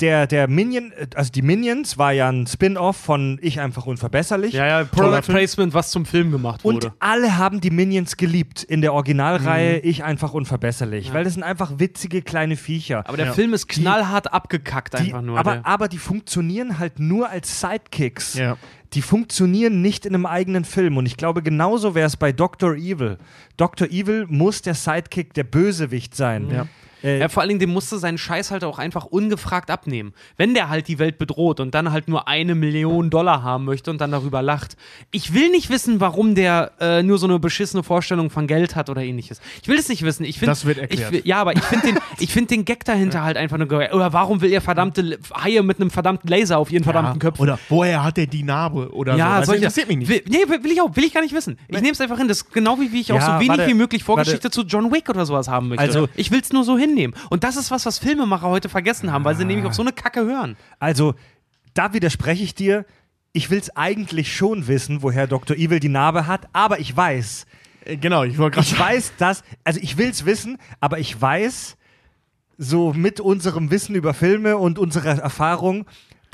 [0.00, 4.52] der, der Minion, also die Minions war ja ein Spin-off von Ich einfach unverbesserlich.
[4.52, 6.88] Ja, ja, Product Placement, was zum Film gemacht wurde.
[6.88, 11.42] Und alle haben die Minions geliebt in der Originalreihe Ich einfach unverbesserlich, weil das sind
[11.42, 13.04] einfach witzige kleine Viecher.
[13.08, 13.32] aber der Ja.
[13.32, 15.38] Film ist knallhart abgekackt Die, einfach nur.
[15.38, 18.34] aber, der- aber die funktionieren halt nur als Sidekicks.
[18.34, 18.56] Ja.
[18.92, 20.96] Die funktionieren nicht in einem eigenen Film.
[20.96, 22.74] Und ich glaube, genauso wäre es bei Dr.
[22.76, 23.18] Evil.
[23.56, 23.88] Dr.
[23.88, 26.48] Evil muss der Sidekick, der Bösewicht sein.
[26.50, 26.66] Ja.
[27.02, 30.12] Äh, Ja, vor allen Dingen, dem musste seinen Scheiß halt auch einfach ungefragt abnehmen.
[30.36, 33.90] Wenn der halt die Welt bedroht und dann halt nur eine Million Dollar haben möchte
[33.90, 34.76] und dann darüber lacht.
[35.10, 38.90] Ich will nicht wissen, warum der äh, nur so eine beschissene Vorstellung von Geld hat
[38.90, 39.40] oder ähnliches.
[39.62, 40.24] Ich will es nicht wissen.
[40.24, 41.12] Ich find, Das wird erklärt.
[41.14, 43.90] Ich, ja, aber ich finde den, ich find den Gag dahinter halt einfach nur geil.
[43.92, 47.42] Oder warum will er verdammte Haie mit einem verdammten Laser auf ihren verdammten Köpfen?
[47.42, 49.18] Oder woher hat er die Narbe oder so?
[49.18, 50.08] ja, Das solche- interessiert mich nicht.
[50.08, 51.58] Will, nee, will ich auch, will ich gar nicht wissen.
[51.68, 52.28] Ich nehme es einfach hin.
[52.28, 54.50] Das ist genau wie, wie ich auch Ja, so wenig warte, wie möglich Vorgeschichte warte.
[54.50, 55.82] zu John Wick oder sowas haben möchte.
[55.82, 57.14] Also- ich will es nur so hinnehmen.
[57.30, 59.92] Und das ist was, was Filmemacher heute vergessen haben, weil sie nämlich auf so eine
[59.92, 60.56] Kacke hören.
[60.78, 61.14] Also,
[61.74, 62.84] da widerspreche ich dir.
[63.32, 65.56] Ich will es eigentlich schon wissen, woher Dr.
[65.56, 67.46] Evil die Narbe hat, aber ich weiß,
[67.84, 71.20] Äh, Genau, ich wollte gerade ich weiß das, also ich will es wissen, aber ich
[71.20, 71.76] weiß,
[72.58, 75.84] so mit unserem Wissen über Filme und unserer Erfahrung,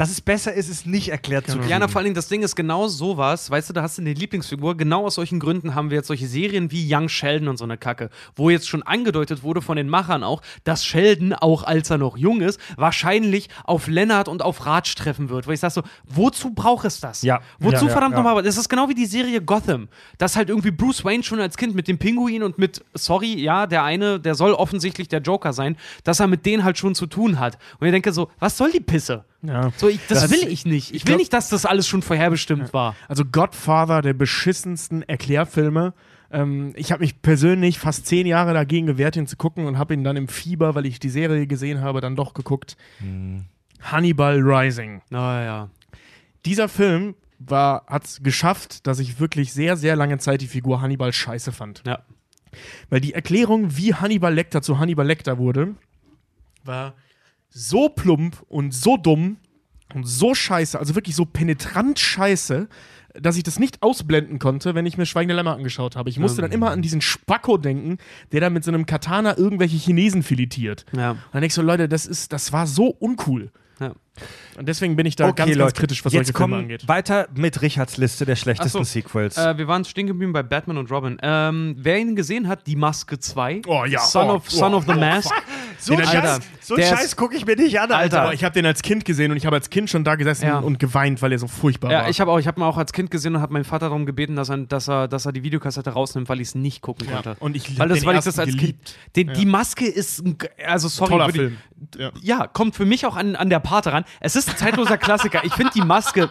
[0.02, 1.70] dass es besser ist, es nicht erklärt zu kriegen.
[1.70, 4.02] Ja, na, vor allen Dingen, das Ding ist genau sowas, weißt du, da hast du
[4.02, 7.56] eine Lieblingsfigur, genau aus solchen Gründen haben wir jetzt solche Serien wie Young Sheldon und
[7.56, 11.62] so eine Kacke, wo jetzt schon angedeutet wurde von den Machern auch, dass Sheldon, auch
[11.62, 15.60] als er noch jung ist, wahrscheinlich auf Lennart und auf Raj treffen wird, wo ich
[15.60, 17.22] sag so, wozu braucht es das?
[17.22, 17.38] Ja.
[17.60, 18.22] Wozu Ja, ja, verdammt ja.
[18.24, 18.42] nochmal?
[18.42, 19.86] Das ist genau wie die Serie Gotham,
[20.18, 23.68] dass halt irgendwie Bruce Wayne schon als Kind mit dem Pinguin und mit, sorry, ja,
[23.68, 27.06] der eine, der soll offensichtlich der Joker sein, dass er mit denen halt schon zu
[27.06, 27.56] tun hat.
[27.78, 29.24] Und ich denke so, was soll die Pisse?
[29.42, 29.72] Ja.
[29.76, 30.94] So, ich, das, Das- will ich nicht.
[30.94, 32.94] Ich will glaub- nicht, dass das alles schon vorherbestimmt war.
[33.08, 35.94] Also Godfather, der beschissensten Erklärfilme.
[36.30, 39.94] Ähm, ich habe mich persönlich fast zehn Jahre dagegen gewehrt, ihn zu gucken und habe
[39.94, 42.76] ihn dann im Fieber, weil ich die Serie gesehen habe, dann doch geguckt.
[43.80, 45.02] Hannibal Rising.
[45.10, 45.68] Naja.
[46.46, 47.14] Dieser Film
[47.50, 51.82] hat es geschafft, dass ich wirklich sehr, sehr lange Zeit die Figur Hannibal scheiße fand.
[51.86, 51.98] Ja.
[52.90, 55.74] Weil die Erklärung, wie Hannibal Lecter zu Hannibal Lecter wurde,
[56.64, 56.94] war
[57.52, 59.36] so plump und so dumm
[59.94, 62.68] und so scheiße, also wirklich so penetrant scheiße,
[63.14, 66.08] dass ich das nicht ausblenden konnte, wenn ich mir Schweigende Lämmer angeschaut habe.
[66.08, 67.98] Ich musste dann immer an diesen Spacko denken,
[68.32, 70.86] der da mit so einem Katana irgendwelche Chinesen filetiert.
[70.96, 71.10] Ja.
[71.10, 73.50] Und dann denkst du, Leute, das ist, das war so uncool.
[73.80, 73.92] ja.
[74.58, 76.86] Und deswegen bin ich da ganz, ganz kritisch, was jetzt solche Filme kommen angeht.
[76.88, 78.84] weiter mit Richards Liste der schlechtesten so.
[78.84, 79.36] Sequels.
[79.36, 81.16] Äh, wir waren stehen geblieben bei Batman und Robin.
[81.22, 83.62] Ähm, wer ihn gesehen hat, die Maske 2.
[83.66, 84.00] Oh ja.
[84.00, 85.30] Son, Oh, of, Son oh, of the oh, Mask.
[85.78, 87.96] so den- Alter, so der Scheiß gucke ich mir nicht an, Alter.
[87.96, 88.22] Alter.
[88.22, 90.46] Aber ich habe den als Kind gesehen und ich habe als Kind schon da gesessen
[90.46, 90.58] Ja.
[90.58, 92.08] und geweint, weil er so furchtbar Ja, war.
[92.10, 94.06] ich habe auch, ich habe ihn auch als Kind gesehen und habe meinen Vater darum
[94.06, 97.08] gebeten, dass er, dass er, dass er die Videokassette rausnimmt, weil ich es nicht gucken
[97.10, 97.36] konnte.
[97.40, 98.94] und ich weil das, den weil ich das als geliebt.
[99.14, 99.28] Kind.
[99.30, 100.36] Den, Die Maske ist, ein
[100.66, 101.56] also sorry, Toller ich- Film.
[101.98, 102.12] Ja.
[102.22, 104.04] ja, kommt für mich auch an, an der Pate ran.
[104.20, 105.44] Es ist ein zeitloser Klassiker.
[105.44, 106.28] Ich finde die Maske,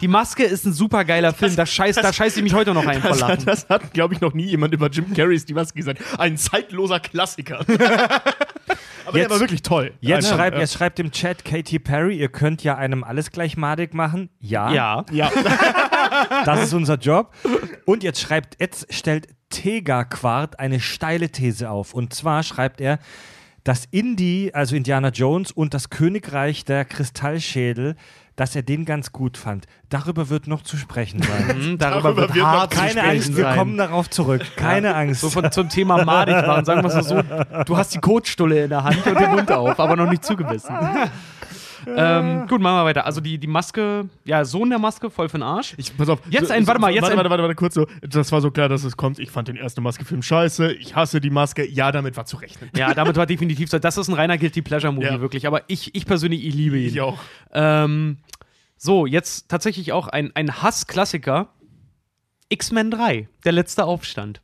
[0.00, 1.54] die Maske ist ein super geiler Film.
[1.56, 3.44] Da scheiß, da scheiß ich mich heute noch ein vor Das Lachen.
[3.44, 6.00] das hat glaube ich, noch nie jemand über Jim Carreys die Maske gesagt.
[6.18, 7.60] Ein zeitloser Klassiker.
[9.04, 9.92] Aber der Jetzt- war wirklich toll.
[10.00, 13.32] Jetzt, Also, schreibt, äh, jetzt schreibt im Chat Katy Perry, ihr könnt ja einem alles
[13.32, 14.30] gleich madig machen.
[14.38, 15.04] Ja, Ja.
[15.10, 15.30] Ja,
[16.44, 17.34] das ist unser Job.
[17.84, 21.94] Und jetzt schreibt, jetzt stellt Tega Quart eine steile These auf.
[21.94, 22.98] Und zwar schreibt er,
[23.64, 27.96] dass Indy, also Indiana Jones und das Königreich der Kristallschädel,
[28.36, 29.66] dass er den ganz gut fand.
[29.88, 31.48] Darüber wird noch zu sprechen sein.
[31.48, 33.58] Hm, darüber, Darüber wird wird noch hart Keine sprechen Angst, wir sein.
[33.58, 34.42] kommen darauf zurück.
[34.56, 35.20] Keine Angst.
[35.20, 37.20] So von, zum Thema madig waren, sagen wir es so,
[37.64, 40.74] du hast die Kotstulle in der Hand und den Mund auf, aber noch nicht zugebissen.
[41.86, 43.06] ähm, gut, machen wir weiter.
[43.06, 45.74] Also die, die Maske, ja, Sohn der Maske, voll für den Arsch.
[45.76, 46.20] ich, pass auf.
[46.30, 47.86] Jetzt ein- warte mal, jetzt warte, ein- warte, warte, warte, kurz so.
[48.02, 49.18] Das war so klar, dass es kommt.
[49.18, 50.72] Ich fand den ersten Maske-Film scheiße.
[50.72, 51.66] Ich hasse die Maske.
[51.68, 52.70] Ja, damit war zu rechnen.
[52.76, 53.78] Ja, damit war definitiv so.
[53.78, 55.20] Das ist ein reiner Guilty Pleasure Movie, Ja.
[55.20, 55.46] wirklich.
[55.46, 56.86] Aber ich, ich persönlich, ich liebe ihn.
[56.88, 57.18] Ich auch.
[57.52, 58.18] Ähm,
[58.76, 61.48] so, jetzt tatsächlich auch ein, ein Hassklassiker.
[62.48, 64.42] X-Men 3, der letzte Aufstand.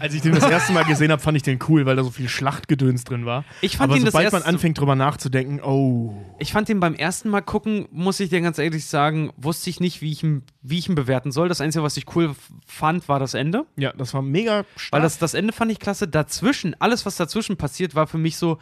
[0.00, 2.10] Als ich den das erste Mal gesehen habe, fand ich den cool, weil da so
[2.10, 3.44] viel Schlachtgedöns drin war.
[3.60, 6.14] Ich fand Aber ihn das sobald man erste- anfängt, drüber nachzudenken, oh.
[6.38, 9.80] Ich fand den beim ersten Mal gucken, muss ich dir ganz ehrlich sagen, wusste ich
[9.80, 11.48] nicht, wie ich ihn, wie ich ihn bewerten soll.
[11.48, 12.34] Das Einzige, was ich cool
[12.66, 13.64] fand, war das Ende.
[13.76, 14.92] Ja, das war mega stark.
[14.92, 16.08] Weil das, das Ende fand ich klasse.
[16.08, 18.58] Dazwischen, alles, was dazwischen passiert, war für mich so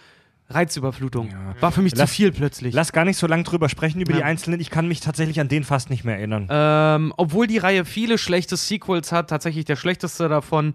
[0.51, 1.32] Reizüberflutung.
[1.61, 2.74] War für mich Lass- zu viel plötzlich.
[2.74, 4.18] Lass gar nicht so lange drüber sprechen über Ja.
[4.18, 4.61] die einzelnen.
[4.61, 6.48] Ich kann mich tatsächlich an den fast nicht mehr erinnern.
[6.51, 10.74] Ähm, obwohl die Reihe viele schlechte Sequels hat, tatsächlich der schlechteste davon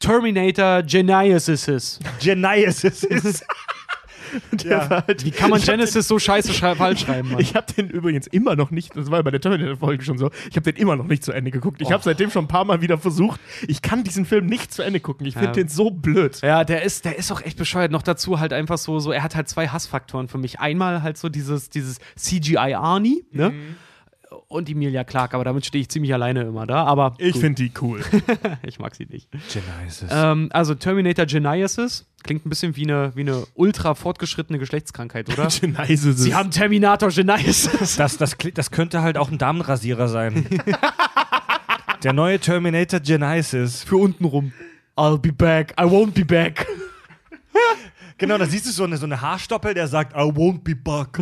[0.00, 2.00] Terminator Genesis.
[2.20, 3.06] Genesis
[4.64, 5.04] Ja.
[5.06, 7.40] halt, Wie kann man Genesis so scheiße schrei falsch schreiben, Den, Mann?
[7.42, 10.30] ich habe den übrigens immer noch nicht, das war ja bei der Terminator-Folge schon so,
[10.50, 11.80] ich habe den immer noch nicht zu Ende geguckt.
[11.80, 13.40] Ich habe seitdem schon ein paar Mal wieder versucht.
[13.66, 15.26] Ich kann diesen Film nicht zu Ende gucken.
[15.26, 15.52] Ich finde Ja.
[15.52, 16.40] den so blöd.
[16.42, 17.90] Ja, der ist, der ist auch echt bescheuert.
[17.92, 20.60] Noch dazu halt einfach so, so, er hat halt zwei Hassfaktoren für mich.
[20.60, 23.50] Einmal halt so dieses, dieses CGI Arnie, ne?
[23.50, 23.76] Mhm.
[24.48, 26.84] Und Emilia Clarke, aber damit stehe ich ziemlich alleine immer da.
[26.84, 28.02] Aber Ich finde die cool.
[28.62, 29.28] ich mag sie nicht.
[29.30, 30.10] Genesis.
[30.10, 35.48] Ähm, also Terminator Genesis klingt ein bisschen wie eine, wie eine ultra fortgeschrittene Geschlechtskrankheit, oder?
[35.60, 36.18] Genesis.
[36.18, 37.96] Sie haben Terminator Genesis.
[37.96, 40.46] Das, das, das könnte halt auch ein Damenrasierer sein.
[42.02, 43.84] Der neue Terminator Genesis.
[43.84, 44.52] Für unten rum.
[44.96, 45.72] I'll be back.
[45.80, 46.66] I won't be back.
[48.18, 51.18] Genau, da siehst du so eine, so eine Haarstoppel, der sagt, I won't be back.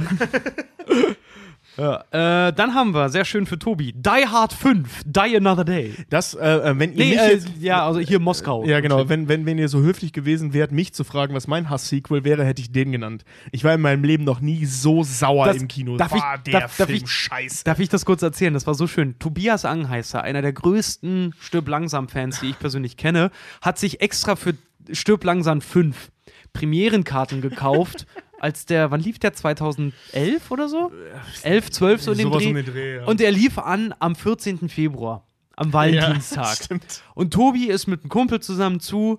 [1.80, 2.48] Ja.
[2.48, 5.94] Äh, dann haben wir, sehr schön für Tobi, Die Hard 5, Die Another Day.
[6.10, 8.64] das, äh, äh, wenn ihr Nee, mich äh, jetzt, ja, also hier Moskau.
[8.66, 9.08] Ja, genau.
[9.08, 12.44] Wenn, wenn, wenn ihr so höflich gewesen wärt, mich zu fragen, was mein Hass-Sequel wäre,
[12.44, 13.24] hätte ich den genannt.
[13.50, 15.96] Ich war in meinem Leben noch nie so sauer Das- im Kino.
[15.96, 17.64] darf ich- war der darf- darf Film ich- scheiße.
[17.64, 18.52] Darf ich das kurz erzählen?
[18.52, 19.18] Das war so schön.
[19.18, 23.30] Tobias Angheißer, einer der größten Stirb langsam-Fans, die ich persönlich kenne,
[23.62, 24.52] hat sich extra für
[24.92, 26.10] Stirb langsam 5
[26.52, 28.06] Premierenkarten gekauft.
[28.41, 29.34] Als der, wann lief der?
[29.34, 30.91] 2011 oder so?
[31.43, 32.49] 11, 12 so in dem Dreh.
[32.49, 33.05] um den Dreh, ja.
[33.05, 34.68] Und er lief an am 14.
[34.70, 35.26] Februar,
[35.57, 36.59] am Valentinstag.
[36.70, 36.78] Ja.
[37.14, 39.18] Und Tobi ist mit einem Kumpel zusammen zu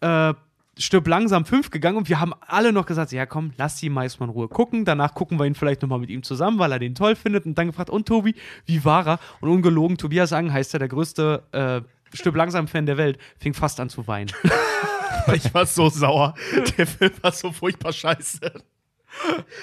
[0.00, 0.34] äh,
[0.78, 3.96] Stirb langsam 5 gegangen und wir haben alle noch gesagt, ja komm, lass die in
[3.96, 4.84] Ruhe gucken.
[4.84, 7.46] Danach gucken wir ihn vielleicht nochmal mit ihm zusammen, weil er den toll findet.
[7.46, 8.34] Und dann gefragt, und Tobi,
[8.66, 9.20] wie war er?
[9.40, 11.80] Und ungelogen, Tobias Ang heißt er, der größte äh,
[12.16, 14.30] Stirb langsam Fan der Welt, fing fast an zu weinen.
[15.34, 16.34] Ich war so sauer.
[16.76, 18.40] Der Film war so furchtbar scheiße.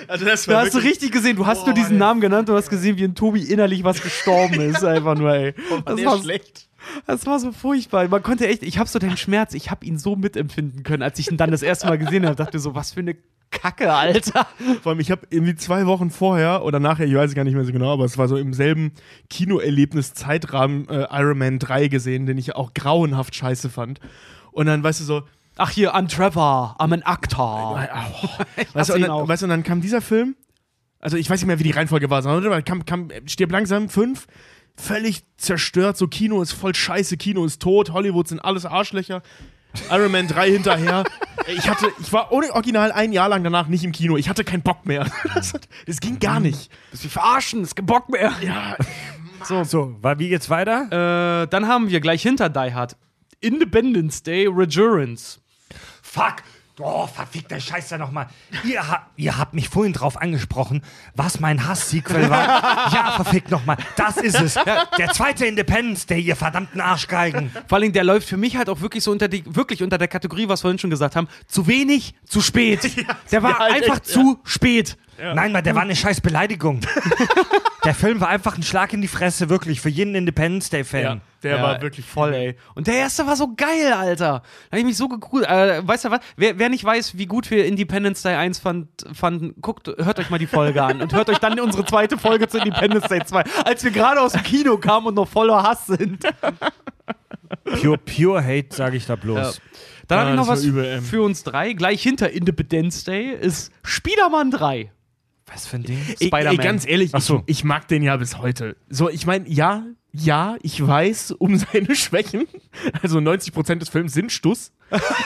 [0.07, 1.99] Also das Da war hast du richtig gesehen, du hast Boah, nur diesen ey.
[1.99, 4.83] Namen genannt, du hast gesehen, wie in Tobi innerlich was gestorben ist.
[4.83, 5.53] Einfach nur, ey.
[5.69, 6.69] war Das war, schlecht.
[7.05, 8.07] Das war so furchtbar.
[8.07, 11.19] Man konnte echt, ich habe so den Schmerz, ich habe ihn so mitempfinden können, als
[11.19, 12.35] ich ihn dann das erste Mal gesehen habe.
[12.35, 13.15] Dachte so, was für eine
[13.51, 14.47] Kacke, Alter.
[14.81, 17.53] Vor allem, ich habe irgendwie zwei Wochen vorher oder nachher, ich weiß es gar nicht
[17.53, 18.93] mehr so genau, aber es war so im selben
[19.29, 23.99] Kinoerlebnis-Zeitrahmen äh, Iron Man 3 gesehen, den ich auch grauenhaft scheiße fand.
[24.51, 25.23] Und dann, weißt du, so,
[25.63, 27.75] Ach hier, I'm Trevor, I'm an actor.
[28.55, 30.35] weißt, hasse du, und dann, weißt du, und dann kam dieser Film,
[30.99, 33.87] also ich weiß nicht mehr, wie die Reihenfolge war, sondern dann kam, kam Stirb langsam
[33.87, 34.25] 5,
[34.75, 39.21] völlig zerstört, so Kino ist voll scheiße, Kino ist tot, Hollywood sind alles Arschlöcher.
[39.91, 41.03] Iron Man 3 hinterher.
[41.45, 44.17] Ich hatte, ich war ohne Original ein Jahr lang danach nicht im Kino.
[44.17, 45.05] Ich hatte keinen Bock mehr.
[45.35, 46.71] Das, hat, das ging gar nicht.
[46.89, 48.33] Das wir verarschen, es gibt Bock mehr.
[48.41, 48.75] Ja,
[49.63, 51.43] So, war wie geht's weiter?
[51.43, 52.97] Äh, dann haben wir gleich hinter Die Hard
[53.41, 55.40] Independence Day Resurrence.
[56.11, 56.43] Fuck!
[56.77, 58.27] Oh, verfickter Scheiße nochmal.
[58.65, 60.83] Ihr, ha ihr habt mich vorhin drauf angesprochen,
[61.15, 62.47] was mein Hass-Sequel war.
[62.93, 63.77] ja, verfickt nochmal.
[63.95, 64.55] Das ist es.
[64.55, 67.51] Der zweite Independence Day, ihr verdammten Arschgeigen.
[67.67, 70.07] Vor allem, der läuft für mich halt auch wirklich so unter die, wirklich unter der
[70.07, 71.29] Kategorie, was wir vorhin schon gesagt haben.
[71.47, 72.91] Zu wenig, zu spät.
[73.31, 74.97] der war ja, halt einfach echt, zu spät.
[75.21, 76.81] Nein, Mann, der war eine scheiß Beleidigung.
[77.85, 81.01] der Film war einfach ein Schlag in die Fresse, wirklich, für jeden Independence Day-Fan.
[81.03, 82.55] ja der Ja, war wirklich voll, ey.
[82.75, 84.43] Und der erste war so geil, Alter.
[84.69, 85.47] Da hab ich mich so gegrüßt.
[85.47, 86.19] Äh, weißt du was?
[86.37, 90.29] Wer, wer nicht weiß, wie gut wir Independence Day 1 fand, fanden, guckt, hört euch
[90.29, 93.43] mal die Folge an und hört euch dann unsere zweite Folge zu Independence Day 2,
[93.65, 96.23] als wir gerade aus dem Kino kamen und noch voller Hass sind.
[97.81, 99.59] Pure, pure Hate, sage ich da bloß.
[100.07, 101.01] Dann Ja, habe ich noch was übel, ey.
[101.01, 101.73] für uns drei.
[101.73, 104.91] Gleich hinter Independence Day ist Spider-Man 3.
[105.53, 105.99] Was für ein Ding?
[106.15, 106.57] Spider-Man.
[106.57, 107.43] ganz ehrlich, so.
[107.45, 108.75] ich, ich mag den ja bis heute.
[108.89, 109.83] So, ich meine, ja,
[110.13, 112.47] ja, ich weiß um seine Schwächen.
[113.01, 114.71] Also 90% des Films sind Stuss.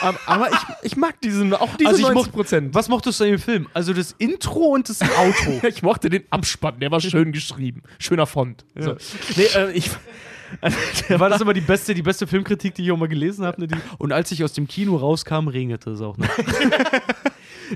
[0.00, 2.60] aber aber ich, ich mag diesen, auch diese Also ich 90%.
[2.60, 3.68] mocht- Was mochtest du in dem Film?
[3.74, 5.60] Also das Intro und das Outro.
[5.68, 7.82] ich mochte den Abspann, der war schön geschrieben.
[7.98, 8.64] Schöner Font.
[8.76, 8.96] So.
[9.36, 9.90] Nee, äh, ich,
[10.60, 10.76] also,
[11.18, 13.60] war das immer die beste, die beste Filmkritik, die ich auch mal gelesen habe.
[13.60, 13.68] Ne?
[13.98, 16.28] Und als ich aus dem Kino rauskam, regnete es auch noch.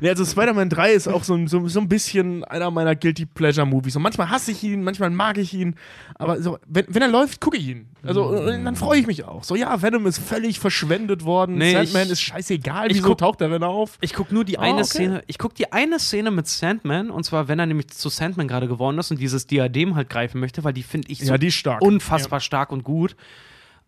[0.00, 3.26] Nee, also Spider-Man 3 ist auch so, ein- so, so ein bisschen einer meiner Guilty
[3.26, 3.96] Pleasure Movies.
[3.96, 5.74] Und manchmal hasse ich ihn, manchmal mag ich ihn.
[6.16, 7.88] Aber so, wenn, wenn er läuft, gucke ich ihn.
[8.02, 9.44] Also und dann freue ich mich auch.
[9.44, 11.56] So, ja, Venom ist völlig verschwendet worden.
[11.58, 12.88] Nee, Sandman ich- ist scheißegal.
[12.90, 13.98] Wieso guck- taucht er denn auf?
[14.00, 14.84] Ich gucke nur die Ah, eine okay.
[14.84, 15.22] Szene.
[15.26, 18.68] Ich gucke die eine Szene mit Sandman und zwar, wenn er nämlich zu Sandman gerade
[18.68, 21.48] geworden ist und dieses Diadem halt greifen möchte, weil die finde ich so Ja, die
[21.48, 21.82] ist stark.
[21.82, 23.16] unfassbar stark und gut.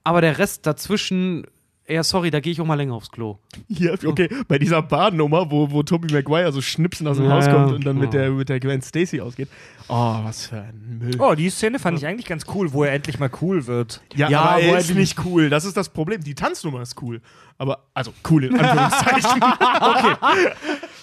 [0.04, 1.46] Aber der Rest dazwischen,
[1.88, 3.38] ja, sorry, da gehe ich auch mal länger aufs Klo.
[3.68, 7.46] Hier, okay, bei dieser Badnummer, wo, wo Tobey Maguire so schnipsen aus dem Ja, Haus
[7.46, 7.52] ja.
[7.54, 8.20] kommt und dann mit Ja.
[8.22, 9.48] der, mit der Gwen Stacy ausgeht.
[9.88, 11.16] Oh, was für ein Müll.
[11.18, 14.00] Oh, die Szene fand ich eigentlich ganz cool, wo er endlich mal cool wird.
[14.14, 15.50] Ja, Ja, aber wo er er ist nicht cool.
[15.50, 16.22] Das ist das Problem.
[16.22, 17.20] Die Tanznummer ist cool.
[17.58, 19.42] Aber, also, cool in Anführungszeichen.
[19.80, 20.16] okay.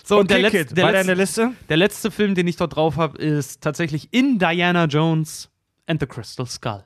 [0.03, 1.51] So, und der, Okay, Kid, der, war der in letz, der Liste?
[1.69, 5.49] der letzte Film, den ich dort drauf habe, ist tatsächlich In Diana Jones
[5.87, 6.83] and the Crystal Skull.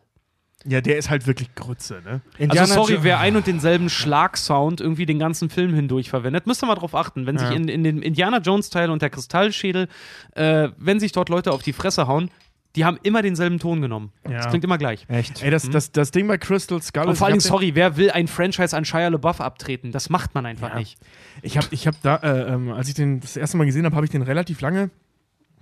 [0.65, 2.21] Ja, der ist halt wirklich Grütze, ne?
[2.37, 6.63] Indiana also sorry, wer ein und denselben Schlagsound irgendwie den ganzen Film hindurch verwendet, müsst
[6.63, 7.25] ihr mal drauf achten.
[7.25, 7.55] Wenn sich Ja.
[7.55, 9.87] in, in dem Indiana Jones Teil und der Kristallschädel,
[10.35, 12.29] äh, wenn sich dort Leute auf die Fresse hauen,
[12.75, 14.11] die haben immer denselben Ton genommen.
[14.27, 14.37] Ja.
[14.37, 15.05] Das klingt immer gleich.
[15.07, 15.43] Echt?
[15.43, 18.27] Ey, das, das, das Ding bei Crystal Skull Und vor allem, sorry, wer will ein
[18.27, 19.91] Franchise an Shia LaBeouf abtreten?
[19.91, 20.79] Das macht man einfach Ja.
[20.79, 20.97] nicht.
[21.43, 23.95] Ich habe ich hab da, äh, ähm, als ich den das erste Mal gesehen habe,
[23.95, 24.89] habe ich den relativ lange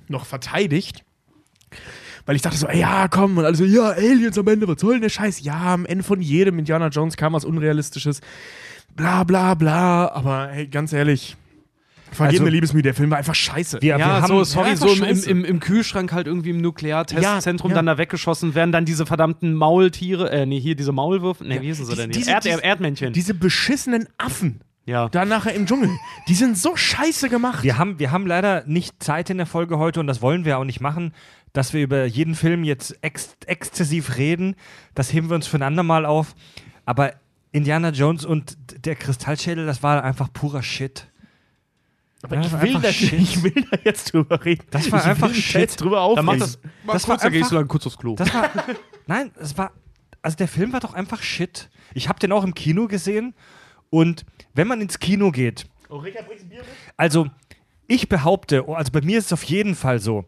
[0.07, 1.03] noch verteidigt.
[2.25, 4.79] Weil ich dachte so, ey, ja, komm, und alle so, ja, Aliens am Ende, was
[4.79, 5.41] soll denn der Scheiß?
[5.41, 8.21] Ja, am Ende von jedem Indiana Jones kam was Unrealistisches.
[8.95, 10.11] Bla, bla, bla.
[10.11, 11.35] Aber, hey, ganz ehrlich,
[12.11, 13.81] vergib Also- mir Liebesmühe, der Film war einfach scheiße.
[13.81, 16.59] Wir, Ja, wir haben, so, sorry, ja, so im, im, im, Kühlschrank halt irgendwie im
[16.61, 17.79] Nukleartestzentrum Ja, ja.
[17.79, 21.67] dann da weggeschossen werden, dann diese verdammten Maultiere, äh, nee, hier diese Maulwürfe, nee, wie
[21.67, 22.19] hießen sie denn hier?
[22.19, 23.13] diese- Erd, diese- Erdmännchen.
[23.13, 25.07] Diese beschissenen Affen ja.
[25.09, 25.89] da nachher im Dschungel,
[26.27, 27.63] die sind so scheiße gemacht.
[27.63, 30.57] Wir haben, wir haben leider nicht Zeit in der Folge heute und das wollen wir
[30.59, 31.13] auch nicht machen,
[31.53, 34.55] dass wir über jeden Film jetzt ex exzessiv reden.
[34.95, 36.35] Das heben wir uns für ein andermal auf.
[36.85, 37.13] Aber
[37.51, 41.07] Indiana Jones und der Kristallschädel, das war einfach purer Shit.
[42.23, 43.13] Aber Ja, ich, das will war da, einfach Shit.
[43.19, 44.63] ich will da jetzt drüber reden.
[44.71, 45.61] Das war ich einfach Shit.
[45.61, 46.27] jetzt drüber aufregen.
[46.27, 47.97] Dann mach das mal Das kurz, war da geh ich einfach- so lang kurz aufs
[47.97, 48.15] Klo.
[48.15, 48.49] Das war.
[49.07, 49.71] nein, es war.
[50.21, 51.69] Also der Film war doch einfach Shit.
[51.95, 53.33] Ich habe den auch im Kino gesehen.
[53.89, 56.67] Und wenn man ins Kino geht, Oh, Rickard, bringst du Bier mit?
[56.95, 57.27] Also,
[57.87, 60.23] ich behaupte, oh, also bei mir ist es auf jeden Fall so,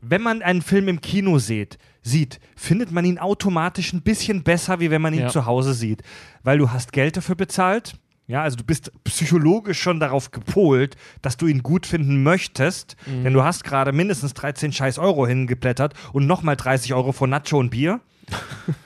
[0.00, 4.80] wenn man einen Film im Kino sieht, sieht, findet man ihn automatisch ein bisschen besser,
[4.80, 5.28] wie wenn man ihn Ja.
[5.28, 6.02] zu Hause sieht.
[6.42, 7.94] Weil du hast Geld dafür bezahlt.
[8.26, 13.32] Ja, also du bist psychologisch schon darauf gepolt, dass du ihn gut finden möchtest, denn
[13.32, 17.70] du hast gerade mindestens 13 scheiß Euro hingeplättert und nochmal 30 Euro von Nacho und
[17.70, 18.00] Bier.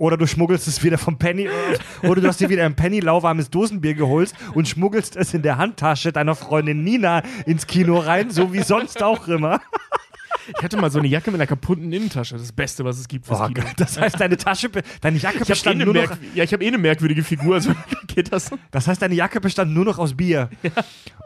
[0.00, 1.48] Oder du schmuggelst es wieder vom Penny.
[1.48, 5.42] Oder, oder du hast dir wieder ein Penny lauwarmes Dosenbier geholt und schmuggelst es in
[5.42, 9.60] der Handtasche deiner Freundin Nina ins Kino rein, so wie sonst auch immer.
[10.56, 12.36] Ich hatte mal so eine Jacke mit einer kaputten Innentasche.
[12.36, 13.66] Das Beste, was es gibt fürs Kino.
[13.76, 14.70] das heißt, deine Tasche,
[15.00, 17.22] deine Jacke Ich habe eh, bestand eine nur noch, ja, ich hab eh eine merkwürdige
[17.22, 17.72] Figur, also
[18.06, 18.50] geht das.
[18.70, 20.50] das heißt, deine Jacke bestand nur noch aus Bier.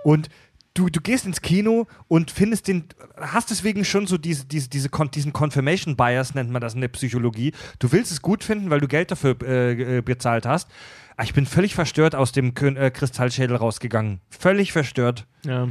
[0.05, 0.29] Und
[0.75, 2.85] du, du gehst ins Kino und findest den,
[3.17, 6.89] hast deswegen schon so diese, diese, diese diesen Confirmation Bias, nennt man das in der
[6.89, 7.53] Psychologie.
[7.79, 10.71] Du willst es gut finden, weil du Geld dafür äh, äh, bezahlt hast.
[11.17, 14.21] Aber Ich bin völlig verstört aus dem Kön äh, Kristallschädel rausgegangen.
[14.31, 15.27] Völlig verstört.
[15.45, 15.69] Ja.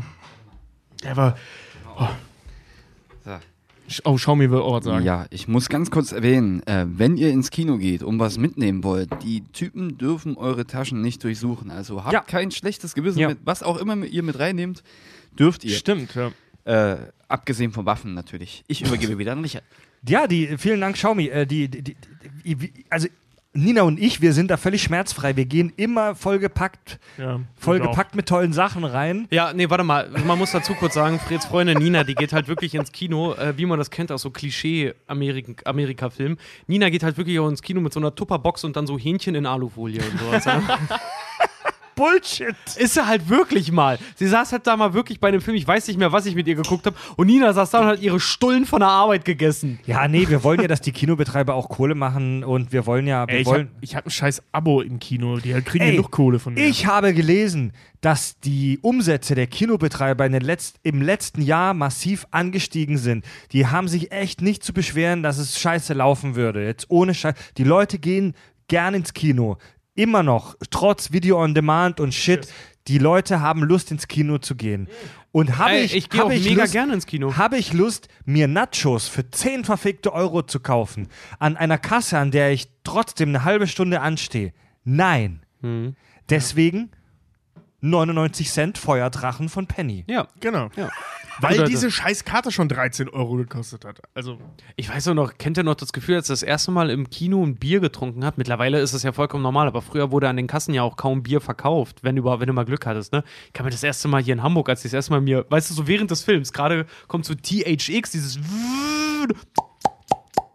[1.03, 1.37] Der war.
[3.23, 3.37] So.
[4.05, 5.03] Oh, schau mir will Ort sagen.
[5.03, 8.83] Ja, ich muss ganz kurz erwähnen, äh, wenn ihr ins Kino geht und was mitnehmen
[8.85, 11.71] wollt, die Typen dürfen eure Taschen nicht durchsuchen.
[11.71, 12.21] Also habt Ja.
[12.21, 13.29] kein schlechtes Gewissen Ja.
[13.29, 14.81] mit, was auch immer ihr mit reinnehmt,
[15.37, 15.75] dürft ihr.
[15.75, 16.31] Stimmt, ja.
[16.63, 16.97] Äh,
[17.27, 18.63] abgesehen von Waffen natürlich.
[18.67, 19.63] Ich übergebe wieder an Richard.
[20.07, 21.27] Ja, die, vielen Dank, Xiaomi.
[21.27, 21.95] Äh, die, die, die,
[22.55, 23.07] die, also
[23.53, 25.35] Nina und ich, wir sind da völlig schmerzfrei.
[25.35, 27.41] Wir gehen immer vollgepackt, ja.
[27.57, 29.27] vollgepackt mit tollen Sachen rein.
[29.29, 30.09] Ja, nee, warte mal.
[30.25, 33.57] Man muss dazu kurz sagen, Freds Freundin Nina, die geht halt wirklich ins Kino, äh,
[33.57, 36.37] wie man das kennt aus so Klischee-Amerika-Filmen.
[36.67, 39.35] Nina geht halt wirklich auch ins Kino mit so einer Tupperbox und dann so Hähnchen
[39.35, 40.45] in Alufolie und sowas.
[41.95, 42.55] Bullshit.
[42.77, 43.99] Ist sie halt wirklich mal.
[44.15, 46.35] Sie saß halt da mal wirklich bei einem Film, ich weiß nicht mehr, was ich
[46.35, 46.95] mit ihr geguckt habe.
[47.17, 49.79] Und Nina saß da und hat ihre Stullen von der Arbeit gegessen.
[49.85, 53.27] Ja, nee, wir wollen ja, dass die Kinobetreiber auch Kohle machen und wir wollen ja,
[53.27, 53.69] wir Ey, ich habe wollen.
[53.95, 55.37] hab ein scheiß Abo im Kino.
[55.37, 56.65] Die kriegen Ey, genug Kohle von mir.
[56.65, 62.25] Ich habe gelesen, dass die Umsätze der Kinobetreiber in den Letz im letzten Jahr massiv
[62.31, 63.25] angestiegen sind.
[63.51, 66.65] Die haben sich echt nicht zu beschweren, dass es scheiße laufen würde.
[66.65, 67.35] Jetzt ohne Scheiß.
[67.57, 68.33] Die Leute gehen
[68.67, 69.57] gern ins Kino.
[69.95, 72.47] Immer noch, trotz Video on Demand und Shit.
[72.87, 74.87] Die Leute haben Lust, ins Kino zu gehen.
[75.31, 77.37] Und habe Ey, ich, ich habe ich mega Lust, gerne ins Kino.
[77.37, 81.07] habe ich Lust, mir Nachos für 10 verfickte Euro zu kaufen,
[81.39, 84.53] an einer Kasse, an der ich trotzdem eine halbe Stunde anstehe?
[84.83, 85.41] Nein.
[85.61, 85.95] Mhm.
[86.29, 86.91] Deswegen
[87.81, 90.05] 99 Cent Feuerdrachen von Penny.
[90.07, 90.27] Ja.
[90.39, 90.69] Genau.
[90.75, 90.89] Ja.
[91.39, 94.01] Weil Oder- diese scheiß Karte schon 13 Euro gekostet hat.
[94.13, 94.37] Also,
[94.75, 97.09] Ich weiß auch noch, kennt ihr noch das Gefühl, als ihr das erste Mal im
[97.09, 98.37] Kino ein Bier getrunken habt?
[98.37, 101.23] Mittlerweile ist es ja vollkommen normal, aber früher wurde an den Kassen ja auch kaum
[101.23, 103.23] Bier verkauft, wenn du, über- wenn du mal Glück hattest, ne?
[103.47, 105.45] Ich kann mir das erste Mal hier in Hamburg, als ich das erste Mal mir,
[105.49, 108.37] weißt du, so während des Films, gerade kommt so THX, dieses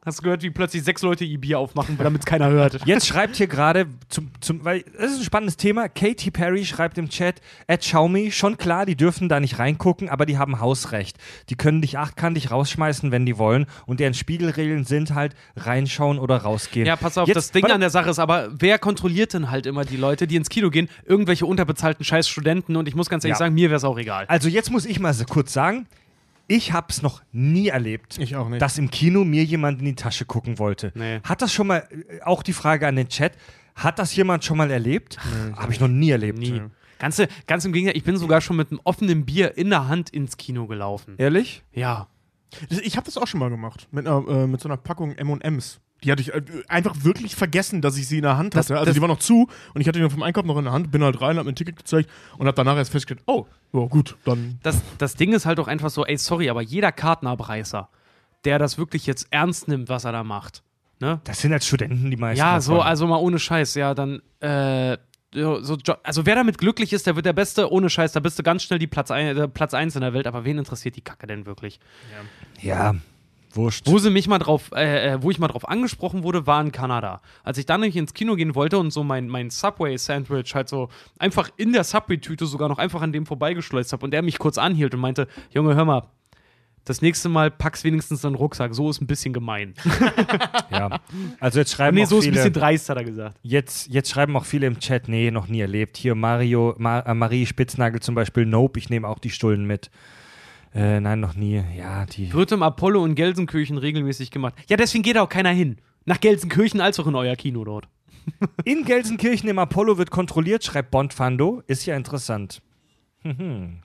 [0.07, 2.79] Hast du gehört, wie plötzlich sechs Leute ihr Bier aufmachen, damit es keiner hört?
[2.87, 5.89] Jetzt schreibt hier gerade, zum, zum, weil das ist ein spannendes Thema.
[5.89, 10.25] Katy Perry schreibt im Chat, at Xiaomi, schon klar, die dürfen da nicht reingucken, aber
[10.25, 11.19] die haben Hausrecht.
[11.49, 13.67] Die können dich achtkantig rausschmeißen, wenn die wollen.
[13.87, 16.87] Und deren Spiegelregeln sind halt reinschauen oder rausgehen.
[16.87, 19.67] Ja, pass auf, Jetzt- das Ding an der Sache ist aber, wer kontrolliert denn halt
[19.67, 20.89] immer die Leute, die ins Kino gehen?
[21.05, 23.39] Irgendwelche unterbezahlten scheiß Studenten und ich muss ganz ehrlich Ja.
[23.39, 24.27] sagen, mir wäre es auch egal.
[24.29, 25.89] Also jetzt muss ich mal so kurz sagen,
[26.49, 28.63] ich habe es noch nie erlebt, Ich auch nicht.
[28.63, 30.93] dass im Kino mir jemand in die Tasche gucken wollte.
[30.95, 31.21] Nee.
[31.25, 33.33] Hat das schon mal, äh, auch die Frage an den Chat,
[33.75, 35.19] hat das jemand schon mal erlebt?
[35.57, 36.39] Habe ich noch nie erlebt.
[36.39, 36.63] Nie.
[36.99, 40.09] Ganz, ganz im Gegenteil, ich bin sogar schon mit einem offenen Bier in der Hand
[40.11, 41.15] ins Kino gelaufen.
[41.19, 41.63] Ehrlich?
[41.73, 42.09] Ja.
[42.71, 43.87] ich habe das auch schon mal gemacht.
[43.91, 45.81] Mit, einer, äh, mit so einer Packung M&M's.
[46.05, 48.75] Die hatte ich äh, einfach wirklich vergessen, dass ich sie in der Hand Das- hatte.
[48.75, 50.65] also das- die war noch zu und ich hatte die noch vom Einkauf noch in
[50.65, 53.23] der Hand, bin halt rein, hab mir ein Ticket gezeigt und hab danach erst festgestellt,
[53.27, 56.61] oh, ja gut, dann Das, das Ding ist halt auch einfach so, ey, sorry, aber
[56.63, 57.89] jeder Kartenabreißer,
[58.45, 60.63] der das wirklich jetzt ernst nimmt, was er da macht,
[61.01, 61.21] ne?
[61.25, 62.39] Das sind halt Studenten, die meisten.
[62.39, 62.87] Ja, so, davon.
[62.87, 64.99] also mal ohne Scheiß, ja, dann, äh,
[65.33, 68.43] so, also wer damit glücklich ist, der wird der Beste, ohne Scheiß, da bist du
[68.43, 71.01] ganz schnell die Platz, ein, äh, Platz 1 in der Welt, aber wen interessiert die
[71.03, 71.81] Kacke denn wirklich?
[72.63, 72.95] Ja,
[73.57, 73.87] wurscht.
[73.87, 76.73] Wo sie mich mal drauf, äh, äh, wo ich mal drauf angesprochen wurde, war in
[76.73, 77.21] Kanada.
[77.43, 80.89] Als ich dann nämlich ins Kino gehen wollte und so mein, mein Subway-Sandwich halt so
[81.19, 84.59] einfach in der Subway-Tüte sogar noch einfach an dem vorbeigeschleust habe und der mich kurz
[84.59, 86.03] anhielt und meinte, Junge, hör mal,
[86.87, 88.73] das nächste Mal pack's wenigstens in den Rucksack.
[88.73, 89.75] So ist ein bisschen gemein.
[90.71, 91.01] Ja.
[91.41, 93.39] Also jetzt schreiben nee, auch so ist ein viele, bisschen dreist, hat er gesagt.
[93.43, 95.97] jetzt, jetzt schreiben auch viele im Chat, nee, noch nie erlebt.
[95.97, 99.91] Hier Mario, Ma äh, Marie Spitznagel zum Beispiel, nope, ich nehme auch die Stullen mit.
[100.77, 101.65] Äh, nein, noch nie.
[101.77, 102.31] Ja, die.
[102.35, 104.55] Wird im Apollo und Gelsenkirchen regelmäßig gemacht.
[104.69, 105.79] Ja, deswegen geht auch keiner hin.
[106.05, 107.89] Nach Gelsenkirchen als auch in euer Kino dort.
[108.65, 111.63] In Gelsenkirchen im Apollo wird kontrolliert, schreibt Bondfando.
[111.69, 112.61] Ist ja interessant.
[113.23, 113.79] Mhm.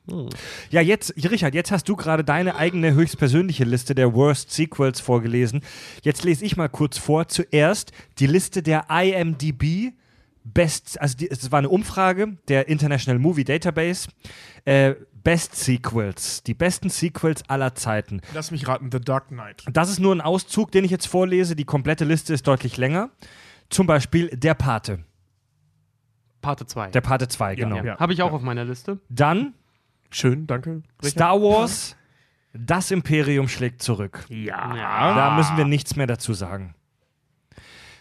[0.72, 5.62] Ja, jetzt, Richard, jetzt hast du gerade deine eigene höchstpersönliche Liste der Worst Sequels vorgelesen.
[6.02, 7.28] Jetzt lese ich mal kurz vor.
[7.28, 9.94] Zuerst die Liste der IMDb
[10.44, 14.10] Best, also die, es war eine Umfrage der International Movie Database.
[14.66, 18.22] Äh, Best Sequels, die besten Sequels aller Zeiten.
[18.34, 19.64] lass mich raten, The Dark Knight.
[19.72, 21.56] Das ist nur ein Auszug, den ich jetzt vorlese.
[21.56, 23.10] Die komplette Liste ist deutlich länger.
[23.70, 25.04] Zum Beispiel Der Pate.
[26.42, 26.90] Parte 2.
[26.90, 27.84] Der Pate 2, genau.
[27.84, 28.00] ja.
[28.00, 29.00] Habe ich auch auf meiner Liste.
[29.10, 29.54] Dann
[30.12, 30.84] Schön, danke.
[31.04, 31.96] Star Wars,
[32.54, 34.26] das Imperium schlägt zurück.
[34.28, 35.16] Ja.
[35.16, 36.76] Da müssen wir nichts mehr dazu sagen.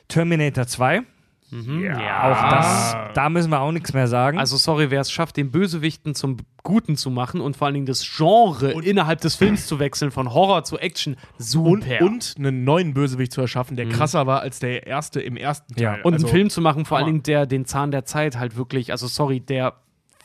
[0.09, 1.03] Terminator 2,
[1.51, 4.39] Mhm, auch das, da müssen wir auch nichts mehr sagen.
[4.39, 7.87] Also sorry, wer es schafft, den Bösewichten zum Guten zu machen und vor allen Dingen
[7.87, 11.45] das Genre innerhalb des Films zu wechseln, von Horror zu Action, Und,
[11.85, 12.05] super.
[12.05, 15.83] und einen neuen Bösewicht zu erschaffen, der krasser war als der erste im ersten Teil.
[15.83, 15.99] Ja.
[16.03, 17.07] Und also, einen Film zu machen, vor allen.
[17.07, 19.75] Dingen, der den Zahn der Zeit halt wirklich, also sorry, der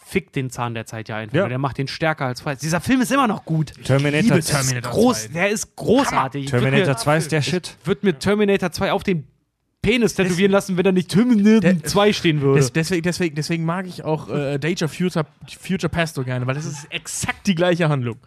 [0.05, 1.35] fickt den Zahn der Zeit ja einfach.
[1.35, 1.47] Ja.
[1.47, 2.59] Der macht den stärker als vorher.
[2.59, 3.73] Dieser Film ist immer noch gut.
[3.83, 5.33] Terminator, Terminator Groß, 2.
[5.33, 6.45] der ist großartig.
[6.49, 7.75] Terminator ich 2 ist der Shit.
[7.83, 9.25] würde mir Terminator 2 auf den
[9.85, 12.59] Penis tätowieren lassen, wenn da nicht Der- 2 stehen würde.
[12.59, 15.25] Des, deswegen, deswegen, deswegen mag ich auch äh, of Future,
[15.59, 18.17] Future Past so gerne, weil das ist exakt die gleiche Handlung.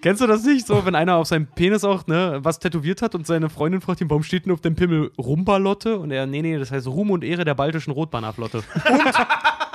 [0.00, 0.66] Kennst du das nicht?
[0.66, 4.00] So, wenn einer auf seinem Penis auch ne, was tätowiert hat und seine Freundin fragt
[4.00, 5.98] ihn, warum steht denn auf dem Pimmel Rumbalotte?
[5.98, 8.62] Und er, nee, nee, das heißt Ruhm und Ehre der baltischen Rotbannerflotte.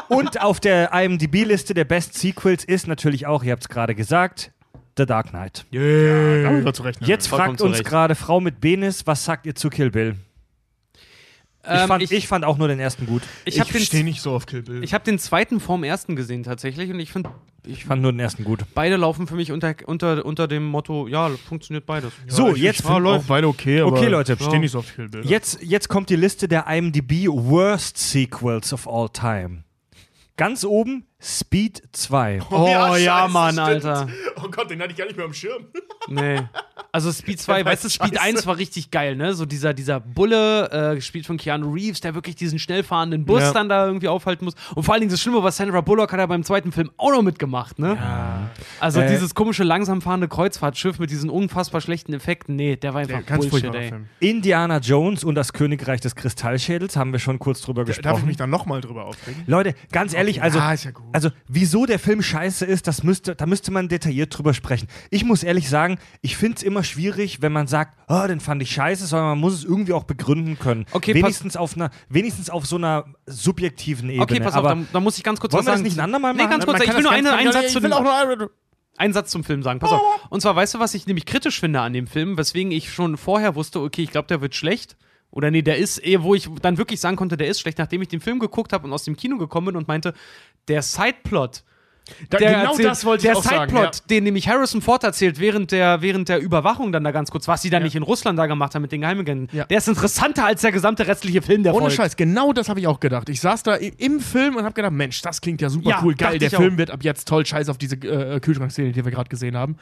[0.09, 4.51] Und auf der IMDb-Liste der Best Sequels ist natürlich auch, ihr habt es gerade gesagt,
[4.97, 5.65] The Dark Knight.
[5.73, 6.43] Yeah.
[6.43, 7.09] Damit war zu rechnen.
[7.09, 10.15] Jetzt vollkommen fragt uns gerade Frau mit Benis, was sagt ihr zu Kill Bill?
[11.66, 13.22] Ich, Ähm, fand, ich, ich, fand auch nur den ersten gut.
[13.45, 14.84] ich ich habe den, stehe nicht so auf Kill Bill.
[14.84, 17.30] ich hab den zweiten vorm ersten gesehen tatsächlich und ich finde,
[17.66, 18.66] Ich fand nur den ersten gut.
[18.76, 22.11] beide laufen für mich unter, unter, unter dem Motto, ja, funktioniert beides.
[22.28, 24.34] So, ich, jetzt ich war find- auch beide okay, aber Okay, Leute.
[24.38, 25.26] ich stehe nicht so auf Kill Bill.
[25.26, 29.64] Jetzt, jetzt kommt die Liste der IMDb Worst Sequels of All Time.
[30.36, 32.41] Ganz oben Speed 2.
[32.51, 33.67] Oh ja, scheiße, Mann, stimmt.
[33.86, 34.07] Alter.
[34.43, 35.67] Oh Gott, den hatte ich gar nicht mehr am Schirm.
[36.09, 36.41] Nee.
[36.91, 38.21] Also Speed 2, Der weißt du, Speed scheiße.
[38.21, 39.34] 1 war richtig geil, ne?
[39.34, 43.41] So dieser, dieser Bulle, äh, gespielt von Keanu Reeves, der wirklich diesen schnell fahrenden Bus
[43.41, 43.53] Ja.
[43.53, 44.53] dann da irgendwie aufhalten muss.
[44.76, 47.11] Und vor allen Dingen das Schlimme war, Sandra Bullock hat ja beim zweiten Film auch
[47.11, 47.97] noch mitgemacht, ne?
[48.82, 52.99] Also Äh, dieses komische, langsam fahrende Kreuzfahrtschiff mit diesen unfassbar schlechten Effekten, nee, der war
[53.01, 53.88] einfach Ganz Bullshit, ey.
[53.89, 54.05] Film.
[54.19, 58.26] Indiana Jones und das Königreich des Kristallschädels haben wir schon kurz drüber Darf ich gesprochen.
[58.28, 59.41] mich dann nochmal drüber aufregen?
[59.47, 61.05] Leute, ganz ehrlich, also, Ja, ist ja gut.
[61.14, 64.88] Also wieso der Film scheiße ist, das müsste, da müsste man detailliert drüber sprechen.
[65.09, 68.61] Ich muss ehrlich sagen, ich finde es immer schwierig, wenn man sagt, oh, den fand
[68.61, 70.86] ich scheiße, sondern man muss es irgendwie auch begründen können.
[70.91, 74.24] Okay, wenigstens auf einer, wenigstens auf so einer subjektiven Ebene.
[74.24, 75.88] Okay, pass auf, Aber dann, dann muss ich ganz kurz wollen was wir das sagen.
[75.88, 76.51] nicht ein andermal Nee, machen?
[76.51, 77.93] ganz kurz, ich will nur einen Satz zu dem,
[78.97, 79.80] einen Satz zum Film sagen.
[79.80, 80.01] Pass auf.
[80.30, 83.18] Und zwar, weißt du, was ich nämlich kritisch finde an dem Film, weswegen ich schon
[83.18, 84.97] vorher wusste, okay, ich glaube, der wird schlecht.
[85.32, 88.03] Oder nee, der ist, eh, wo ich dann wirklich sagen konnte, der ist schlecht, nachdem
[88.03, 90.14] ich den Film geguckt habe und aus dem Kino gekommen bin und meinte,
[90.68, 91.64] der Sideplot,
[92.30, 93.70] Da, der genau erzählt, das wollte ich auch sagen.
[93.70, 97.47] Sideplot, den nämlich Harrison Ford erzählt während der, während der Überwachung dann da ganz kurz,
[97.47, 97.86] was sie dann Ja.
[97.86, 99.64] nicht in Russland da gemacht haben mit den Geheimagenten, Ja.
[99.66, 101.95] der ist interessanter als der gesamte restliche Film, der Ohne folgt.
[101.95, 103.30] Scheiß, genau das habe ich auch gedacht.
[103.30, 106.16] Ich saß da im Film und habe gedacht, Mensch, das klingt ja super Ja, cool,
[106.16, 106.39] geil.
[106.39, 106.78] Der Film auch.
[106.78, 109.78] wird ab jetzt toll, scheiß auf diese äh, Kühlschrankszene, die wir gerade gesehen haben.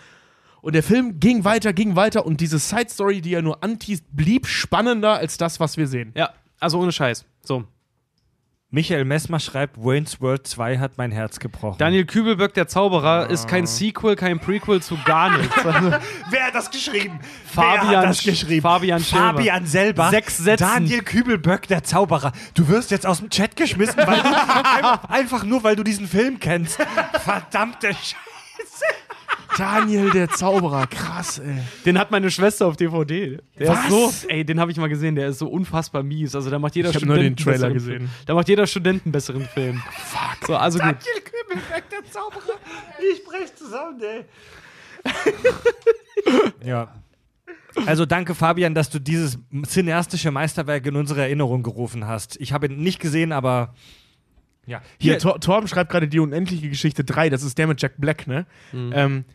[0.62, 4.46] Und der Film ging weiter, ging weiter und diese Side-Story, die er nur anteast, blieb
[4.46, 6.12] spannender als das, was wir sehen.
[6.16, 6.30] Ja,
[6.60, 7.26] also ohne Scheiß.
[7.44, 7.64] So.
[8.74, 11.78] Michael Messmer schreibt, Wayne's World 2 hat mein Herz gebrochen.
[11.78, 15.54] Daniel Kübelböck, der Zauberer, ist kein Sequel, kein Prequel zu gar nichts.
[15.66, 15.92] Also,
[16.30, 17.20] Wer hat das geschrieben?
[17.46, 18.62] Fabian Wer hat das Sch- geschrieben?
[18.62, 19.26] Fabian Schilber.
[19.34, 20.10] Fabian selber.
[20.10, 20.64] Sechs Sätzen.
[20.64, 22.32] Daniel Kübelböck, der Zauberer.
[22.54, 26.40] Du wirst jetzt aus dem Chat geschmissen, weil einfach, einfach nur, weil du diesen Film
[26.40, 26.78] kennst.
[27.24, 28.16] Verdammte Scheiße.
[29.58, 31.58] Daniel der Zauberer, krass, ey.
[31.86, 33.40] Den hat meine Schwester auf DVD.
[33.60, 33.84] Der Was?
[33.84, 35.16] Ist so, ey, den habe ich mal gesehen.
[35.16, 36.36] Der ist so unfassbar mies.
[36.36, 37.98] Also da macht jeder Ich hab Student nur den Trailer besseren gesehen.
[37.98, 38.10] Film.
[38.26, 39.82] Da macht jeder Student einen besseren Film.
[39.92, 40.48] Fuck.
[40.48, 40.96] So, also gut.
[43.14, 44.26] Ich brech zusammen, ey.
[46.68, 46.94] ja.
[47.86, 52.40] Also danke, Fabian, dass du dieses cineastische Meisterwerk in unsere Erinnerung gerufen hast.
[52.40, 53.74] Ich habe ihn nicht gesehen, aber
[54.66, 54.82] ja.
[55.00, 58.28] Hier, Tor Torben schreibt gerade die unendliche Geschichte 3, das ist der mit Jack Black,
[58.28, 58.46] ne?
[58.72, 58.92] Mhm.
[58.94, 59.26] Ähm,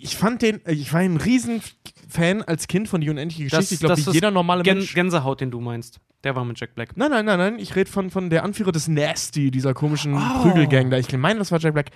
[0.00, 3.74] ich fand den, ich war ein Riesenfan als Kind von die unendliche Geschichte.
[3.74, 4.94] ich glaube, wie jeder normale Gän Mensch.
[4.94, 6.00] Gänsehaut, den du meinst.
[6.22, 6.98] Der war mit Jack Black.
[6.98, 7.58] Nein, nein, nein, nein.
[7.58, 10.42] Ich rede von, von der Anführer des Nasty, dieser komischen Oh.
[10.42, 10.98] Prügelgang da.
[10.98, 11.90] Ich meine, das war Jack Black.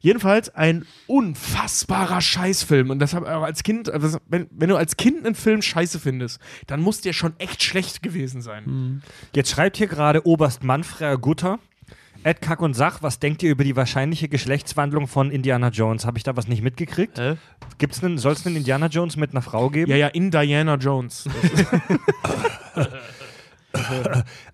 [0.00, 2.88] Jedenfalls ein unfassbarer Scheißfilm.
[2.88, 6.40] Und deshalb auch als Kind, also wenn, wenn du als Kind einen Film scheiße findest,
[6.66, 9.02] dann muss der schon echt schlecht gewesen sein.
[9.34, 11.58] Jetzt schreibt hier gerade Oberst Manfred Gutter.
[12.26, 16.04] Ed Kack und Sach, was denkt ihr über die wahrscheinliche Geschlechtswandlung von Indiana Jones?
[16.06, 17.20] Habe ich da was nicht mitgekriegt?
[17.78, 19.88] Gibt's einen, soll es einen Indiana Jones mit einer Frau geben?
[19.92, 21.28] Ja, ja, in Diana Jones.
[23.72, 23.90] Also,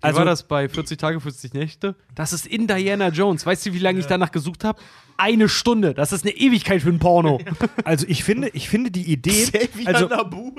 [0.01, 1.95] Also- wie war das bei 40 Tage, 50 Nächte?
[2.13, 3.45] Das ist in Diana Jones.
[3.45, 4.81] Weißt du, wie lange ich danach gesucht habe?
[5.15, 5.93] Eine Stunde.
[5.93, 7.39] Das ist eine Ewigkeit für ein Porno.
[7.85, 9.45] Also ich finde, ich finde die Idee.
[9.45, 10.51] Xavier Also, Nabu.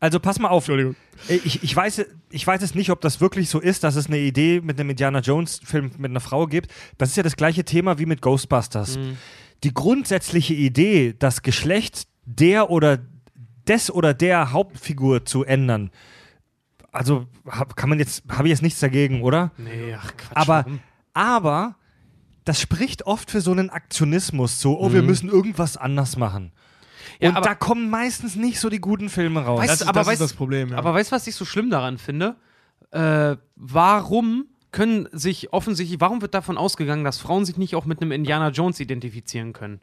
[0.00, 0.64] Also pass mal auf.
[0.64, 0.96] Entschuldigung.
[1.28, 4.06] Äh, Ich, ich, weiß, ich weiß jetzt nicht, ob das wirklich so ist, dass es
[4.06, 6.72] eine Idee mit einem Indiana Jones-Film mit einer Frau gibt.
[6.98, 8.98] Das ist ja das gleiche Thema wie mit Ghostbusters.
[9.62, 12.98] Die grundsätzliche Idee, das Geschlecht der oder
[13.66, 15.90] des oder der Hauptfigur zu ändern,
[16.92, 19.50] also hab, kann man jetzt, habe ich jetzt nichts dagegen, oder?
[19.56, 20.36] Nee, ach Quatsch.
[20.36, 20.80] Aber, warum?
[21.12, 21.76] aber
[22.44, 26.52] das spricht oft für so einen Aktionismus, so, oh, wir müssen irgendwas anders machen.
[27.20, 29.60] Ja, Und aber- da kommen meistens nicht so die guten Filme raus.
[29.60, 30.78] Weißt Das, aber das weißt- ist das Problem, ja.
[30.78, 32.36] Aber weißt du, was ich so schlimm daran finde?
[32.90, 38.00] Äh, warum können sich offensichtlich, warum wird davon ausgegangen, dass Frauen sich nicht auch mit
[38.02, 39.80] einem Indiana Jones identifizieren können?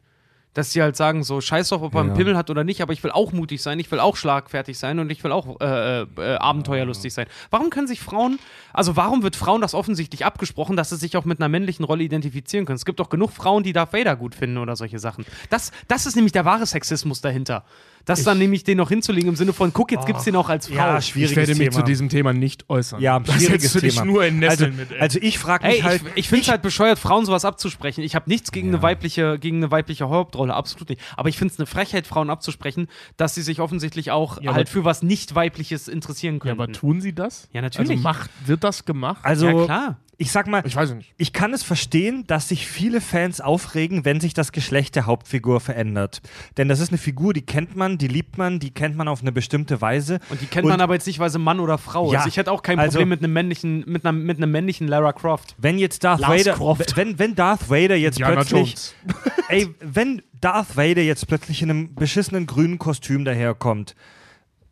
[0.54, 2.14] Dass sie halt sagen, so scheiß doch, ob einen Ja.
[2.14, 4.98] Pimmel hat oder nicht, aber ich will auch mutig sein, ich will auch schlagfertig sein
[4.98, 7.26] und ich will auch äh, äh, abenteuerlustig sein.
[7.50, 8.38] Warum können sich Frauen,
[8.74, 12.02] also warum wird Frauen das offensichtlich abgesprochen, dass sie sich auch mit einer männlichen Rolle
[12.02, 12.76] identifizieren können?
[12.76, 15.24] Es gibt doch genug Frauen, die Darth Vader gut finden oder solche Sachen.
[15.48, 17.64] Das, das ist nämlich der wahre Sexismus dahinter.
[18.04, 20.68] Das dann nämlich den noch hinzulegen im Sinne von, guck, jetzt gibt's den auch als
[20.68, 20.74] Frau.
[20.76, 21.72] Ja, ich schwieriges werde mich Thema.
[21.72, 23.00] zu diesem Thema nicht äußern.
[23.00, 24.04] Ja, das schwieriges dich Thema.
[24.04, 24.90] nur in also, Nesseln mit.
[24.92, 25.00] ey.
[25.00, 26.02] also ich frage mich Ey, halt.
[26.02, 28.02] ich, ich finde es halt bescheuert, Frauen sowas abzusprechen.
[28.02, 31.00] Ich habe nichts gegen, eine weibliche, gegen eine weibliche Hauptrolle, absolut nicht.
[31.16, 34.68] Aber ich finde es eine Frechheit, Frauen abzusprechen, dass sie sich offensichtlich auch Ja, halt
[34.68, 36.60] für was nicht weibliches interessieren ja, können.
[36.60, 37.48] aber tun sie das?
[37.52, 37.90] Ja, natürlich.
[37.90, 39.20] Also macht, wird das gemacht?
[39.24, 39.96] also, ja, klar.
[40.18, 41.14] Ich sag mal, ich weiß es nicht.
[41.16, 45.58] ich kann es verstehen, dass sich viele Fans aufregen, wenn sich das Geschlecht der Hauptfigur
[45.60, 46.20] verändert.
[46.58, 49.22] Denn das ist eine Figur, die kennt man, die liebt man, die kennt man auf
[49.22, 50.20] eine bestimmte Weise.
[50.28, 52.26] Und die kennt man aber jetzt nicht, weil sie Mann oder Frau Ja, ist.
[52.26, 55.12] Ich hätte auch kein also- Problem mit einem männlichen, mit, einer, mit einem männlichen Lara
[55.12, 55.56] Croft.
[55.58, 56.96] Wenn jetzt Darth Lars Vader, Croft.
[56.96, 58.94] wenn, wenn Darth Vader jetzt Indiana plötzlich, Jones.
[59.48, 63.96] ey, wenn Darth Vader jetzt plötzlich in einem beschissenen grünen Kostüm daherkommt,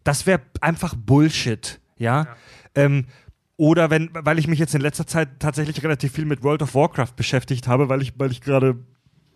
[0.05, 2.29] das wäre einfach Bullshit, ja.
[2.75, 3.07] Ähm,
[3.61, 6.75] oder wenn, weil ich mich jetzt in letzter Zeit tatsächlich relativ viel mit World of
[6.75, 8.77] Warcraft beschäftigt habe, weil ich, weil ich gerade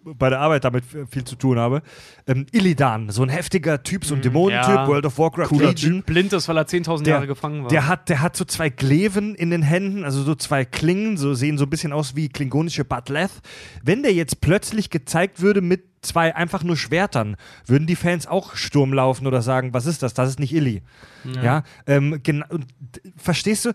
[0.02, 1.82] bei der Arbeit damit viel zu tun habe.
[2.26, 4.86] Ähm, Illidan, so ein heftiger Typ, so ein Dämonentyp, ja.
[4.88, 6.02] World of Warcraft Cooler Legion.
[6.04, 7.68] Blind ist, weil er 10.000 Jahre gefangen war.
[7.68, 11.34] Der hat, der hat so zwei Gleven in den Händen, also so zwei Klingen, so
[11.34, 13.30] sehen so ein bisschen aus wie klingonische Batleth.
[13.82, 18.56] Wenn der jetzt plötzlich gezeigt würde mit zwei einfach nur Schwertern, würden die Fans auch
[18.56, 20.12] Sturm laufen oder sagen, was ist das?
[20.14, 20.82] Das ist nicht Illy.
[21.42, 23.72] Ja, ähm, gena- und, d- verstehst du?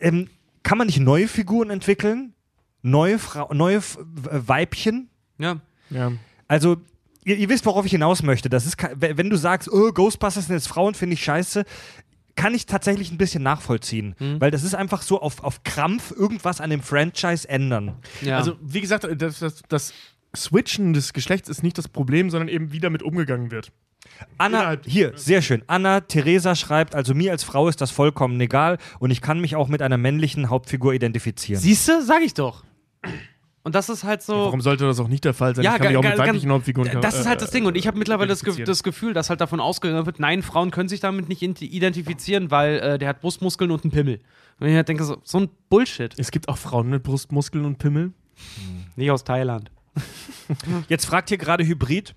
[0.00, 0.28] Ähm,
[0.62, 2.34] kann man nicht neue Figuren entwickeln?
[2.82, 5.08] Neue, Frau, neue F- W- Weibchen?
[5.38, 5.60] ja.
[5.90, 6.12] Ja.
[6.48, 6.76] Also,
[7.24, 8.48] ihr, ihr wisst, worauf ich hinaus möchte.
[8.50, 11.64] Das ist, wenn du sagst, oh, Ghostbusters sind jetzt Frauen, finde ich scheiße,
[12.36, 14.14] kann ich tatsächlich ein bisschen nachvollziehen.
[14.38, 17.96] Weil das ist einfach so auf, auf Krampf irgendwas an dem Franchise ändern.
[18.20, 18.36] ja.
[18.36, 19.92] Also, wie gesagt, das, das, das
[20.36, 23.72] Switchen des Geschlechts ist nicht das Problem, sondern eben wie damit umgegangen wird.
[24.38, 25.62] Anna, hier, sehr schön.
[25.66, 29.56] Anna Theresa schreibt, also mir als Frau ist das vollkommen egal und ich kann mich
[29.56, 31.60] auch mit einer männlichen Hauptfigur identifizieren.
[31.60, 32.64] Siehst du, sag ich doch.
[33.64, 34.34] Und das ist halt so.
[34.34, 35.64] Warum sollte das auch nicht der Fall sein?
[35.64, 37.66] ich kann mich auch mit weiblichen Hauptfiguren Das ist halt das Ding.
[37.66, 40.70] Und ich habe mittlerweile das, Ge das Gefühl, dass halt davon ausgegangen wird, nein, Frauen
[40.70, 44.20] können sich damit nicht ident- identifizieren, weil äh, der hat Brustmuskeln und einen Pimmel.
[44.58, 46.14] Und ich halt denke, so, so ein Bullshit.
[46.16, 48.12] Es gibt auch Frauen mit Brustmuskeln und Pimmel.
[48.96, 49.70] Nicht aus Thailand.
[50.88, 52.14] Jetzt fragt hier gerade Hybrid,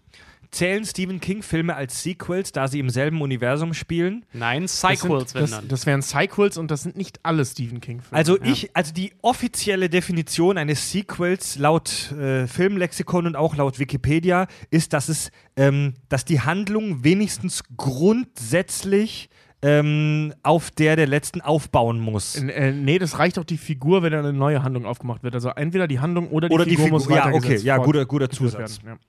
[0.51, 4.25] zählen Stephen King-Filme als Sequels, da sie im selben Universum spielen?
[4.33, 5.67] Nein, Das, Cycles, sind, wenn das, dann.
[5.69, 8.15] das wären Sequels und das sind nicht alle Stephen King-Filme.
[8.17, 14.47] Also ich, also die offizielle Definition eines Sequels laut äh, Filmlexikon und auch laut Wikipedia
[14.69, 19.29] ist, dass es, ähm, dass die Handlung wenigstens grundsätzlich
[19.63, 22.35] ähm, auf der der letzten aufbauen muss.
[22.35, 25.35] Äh, nee, das reicht auch die Figur, wenn da eine neue Handlung aufgemacht wird.
[25.35, 28.05] Also entweder die Handlung oder die Oder die Figur, Figur, muss ja, okay, ja, guter,
[28.05, 28.83] guter Zusatz.
[28.83, 28.99] werden.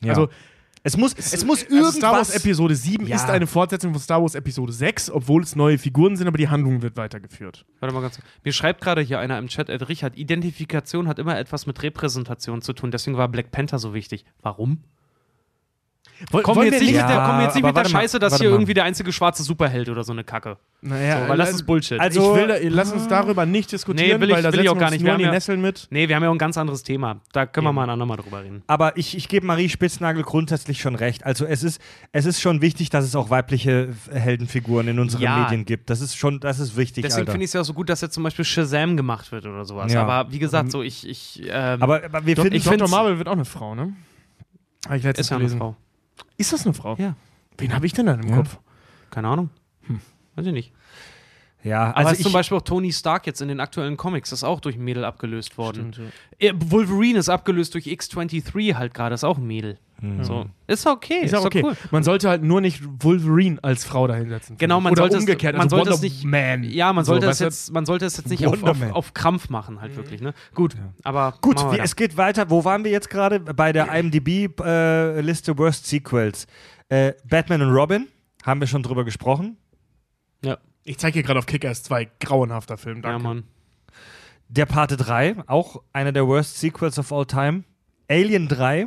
[0.00, 0.10] Ja.
[0.10, 0.28] Also,
[0.86, 2.44] Es muss, es muss also Star Wars irgendwas.
[2.44, 3.16] Episode 7 Ja.
[3.16, 6.48] ist eine Fortsetzung von Star Wars Episode 6, obwohl es neue Figuren sind, aber die
[6.48, 7.64] Handlung wird weitergeführt.
[7.80, 8.26] Warte mal ganz kurz.
[8.44, 12.60] Mir schreibt gerade hier einer im Chat, Ed Richard, Identifikation hat immer etwas mit Repräsentation
[12.60, 14.26] zu tun, deswegen war Black Panther so wichtig.
[14.42, 14.84] Warum?
[16.30, 17.88] Woll- Kommen wir jetzt nicht mit der, Ja, kommen wir jetzt nicht mit der mal,
[17.88, 18.54] Scheiße, dass hier mal.
[18.54, 20.56] irgendwie der einzige schwarze Superheld oder so eine Kacke.
[20.80, 21.98] Naja, So, weil das ist Bullshit.
[22.00, 24.60] Also- ich will da, lass uns darüber nicht diskutieren, Nee, will ich- weil da will
[24.60, 25.02] ich auch gar nicht.
[25.04, 25.86] Wir in die haben ja- Nesseln mit.
[25.90, 27.20] nee, wir haben ja auch ein ganz anderes Thema.
[27.32, 28.62] Da können wir mal ein andermal drüber reden.
[28.66, 31.24] Aber ich, ich gebe Marie Spitznagel grundsätzlich schon recht.
[31.24, 31.80] Also es ist,
[32.12, 35.38] es ist schon wichtig, dass es auch weibliche Heldenfiguren in unseren Ja.
[35.44, 35.90] Medien gibt.
[35.90, 38.00] Das ist schon, das ist wichtig, Deswegen finde ich es ja auch so gut, dass
[38.00, 39.92] jetzt zum Beispiel Shazam gemacht wird oder sowas.
[39.92, 40.04] Ja.
[40.06, 42.88] Aber wie gesagt, so ich, ich ähm, aber, aber wir finden ich Dr.
[42.88, 43.92] Marvel wird auch eine Frau, ne?
[44.86, 45.58] Habe ich letztens ist ja eine gelesen.
[45.58, 45.76] Frau.
[46.36, 46.96] Ist das eine Frau?
[46.98, 47.14] Ja.
[47.58, 48.36] Wen habe ich denn dann im Ja.
[48.36, 48.58] Kopf?
[49.10, 49.50] Keine Ahnung.
[50.34, 50.72] Weiß ich nicht.
[51.62, 54.58] ja, also ist zum Beispiel auch Tony Stark jetzt in den aktuellen Comics, ist auch
[54.60, 55.92] durch ein Mädel abgelöst worden.
[55.92, 56.48] Stimmt, ja.
[56.50, 59.78] Äh, Wolverine ist abgelöst durch X-23 halt gerade, ist auch ein Mädel.
[60.22, 60.46] So.
[60.66, 61.62] Ist okay, Ist ist, ja okay.
[61.64, 61.76] cool.
[61.90, 64.56] Man sollte halt nur nicht Wolverine als Frau dahinsetzen.
[64.58, 66.64] Genau, man Oder sollte umgekehrt, es, man also sollte Wonder es nicht, Man.
[66.64, 67.44] ja, man So, sollte es weißt du?
[67.44, 70.32] jetzt, man sollte es jetzt nicht auf, auf, auf Krampf machen, halt wirklich, ne?
[70.54, 72.50] Gut, aber Gut, wie, es geht weiter.
[72.50, 73.40] Wo waren wir jetzt gerade?
[73.40, 76.46] Bei der IMDb-Liste Worst Sequels.
[76.88, 78.08] Äh, Batman und Robin,
[78.44, 79.56] haben wir schon drüber gesprochen.
[80.44, 83.22] ja, Ich zeige hier gerade auf Kick-Ass 2, grauenhafter Film, ja, danke.
[83.22, 83.44] Mann.
[84.48, 87.64] Der Parte 3, auch einer der Worst Sequels of all time.
[88.10, 88.86] Alien 3,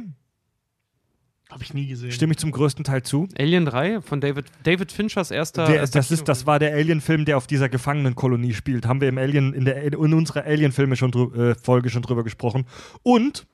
[1.50, 2.12] Habe ich nie gesehen.
[2.12, 3.30] stimme ich zum größten Teil zu.
[3.40, 5.66] Alien 3 von David, David Finchers erster.
[5.66, 8.86] Der, erster das, ist, das war der Alien-Film, der auf dieser Gefangenenkolonie spielt.
[8.86, 12.66] Haben wir im Alien, in, der, in unserer Alien-Filme schon äh, Folge schon drüber gesprochen.
[13.02, 13.48] Und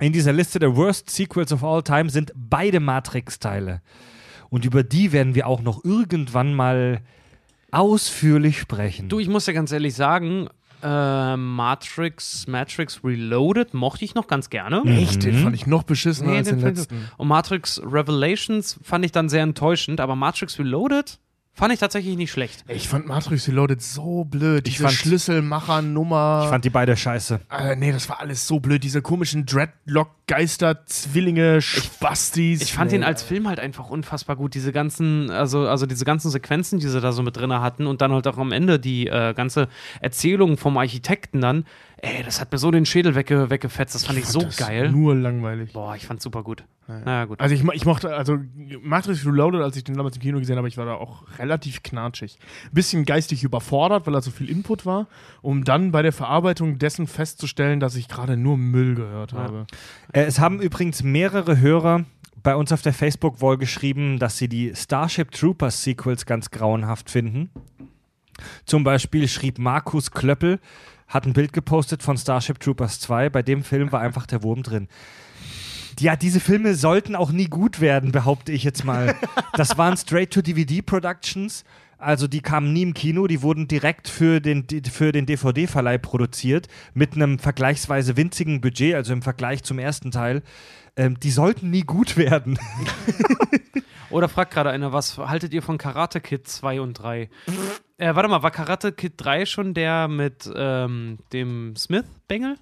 [0.00, 3.80] in dieser Liste der Worst Sequels of all time sind beide Matrix-Teile.
[4.50, 7.00] Und über die werden wir auch noch irgendwann mal
[7.70, 9.08] ausführlich sprechen.
[9.08, 10.48] Du, ich muss ja ganz ehrlich sagen,
[10.82, 14.82] äh, Matrix, Matrix Reloaded mochte ich noch ganz gerne.
[14.86, 15.24] Echt?
[15.24, 17.10] Den fand ich noch beschissener Nee, als den den letzten.
[17.16, 21.18] Und Matrix Revelations fand ich dann sehr enttäuschend, aber Matrix Reloaded
[21.58, 22.64] fand ich tatsächlich nicht schlecht.
[22.68, 24.66] Ich fand Matrix Reloaded so blöd.
[24.68, 26.42] Ich Diese fand- Schlüsselmacher-Nummer.
[26.44, 27.40] ich fand die beide scheiße.
[27.50, 28.84] Äh, nee, das war alles so blöd.
[28.84, 32.62] Diese komischen Dreadlock-Geister, Zwillinge, Spastis.
[32.62, 32.98] Ich fand nee.
[32.98, 34.54] ihn als Film halt einfach unfassbar gut.
[34.54, 38.00] Diese ganzen, also, also diese ganzen Sequenzen, die sie da so mit drin hatten und
[38.00, 39.68] dann halt auch am Ende die äh, ganze
[40.00, 41.64] Erzählung vom Architekten dann,
[42.02, 43.94] ey, das hat mir so den Schädel wegge weggefetzt.
[43.94, 44.90] Das fand ich, so das geil.
[44.90, 45.72] Nur langweilig.
[45.72, 46.64] Boah, ich fand's super gut.
[46.86, 47.38] Naja, gut.
[47.38, 48.38] Also ich, ich mochte, also
[48.80, 51.82] Matrix Reloaded, als ich den damals im Kino gesehen habe, ich war da auch relativ
[51.82, 52.38] knatschig.
[52.72, 55.06] Bisschen geistig überfordert, weil da so viel Input war,
[55.42, 59.66] um dann bei der Verarbeitung dessen festzustellen, dass ich gerade nur Müll gehört habe.
[60.12, 62.04] Äh, es haben übrigens mehrere Hörer
[62.42, 67.50] bei uns auf der Facebook-Wall geschrieben, dass sie die Starship Troopers Sequels ganz grauenhaft finden.
[68.64, 70.60] Zum Beispiel schrieb Markus Klöppel,
[71.06, 73.30] hat ein Bild gepostet von Starship Troopers 2.
[73.30, 74.88] Bei dem Film war einfach der Wurm drin.
[76.00, 79.16] Ja, diese Filme sollten auch nie gut werden, behaupte ich jetzt mal.
[79.54, 81.64] Das waren Straight-to-DVD-Productions.
[81.98, 86.68] Also die kamen nie im Kino, die wurden direkt für den, für den DVD-Verleih produziert,
[86.94, 90.42] mit einem vergleichsweise winzigen Budget, also im Vergleich zum ersten Teil.
[90.96, 92.56] Ähm, die sollten nie gut werden.
[94.10, 97.28] Oder fragt gerade einer, was haltet ihr von Karate Kid 2 und 3?
[97.98, 102.56] Äh, warte mal, war Karate Kid 3 schon der mit ähm, dem Smith-Bengel?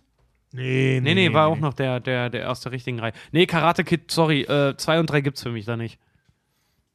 [0.52, 3.12] Nee, Nee, nee, war auch noch der, der, der aus der richtigen Reihe.
[3.32, 5.98] Nee, Karate Kid, sorry, äh, 2 und 3 gibt's für mich da nicht.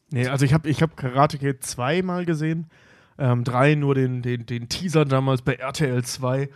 [0.09, 2.69] Nee, also ich habe ich hab Karate Kid 2 mal gesehen.
[3.17, 6.49] Ähm, 3 nur den, den, den Teaser damals bei RTL 2.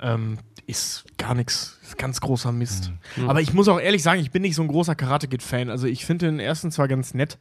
[0.00, 2.92] Ähm, ist gar nichts, ist ganz großer Mist.
[3.16, 3.28] Mhm.
[3.28, 5.70] Aber ich muss auch ehrlich sagen, ich bin nicht so ein großer Karate Kid-Fan.
[5.70, 7.38] Also ich finde den ersten zwar ganz nett,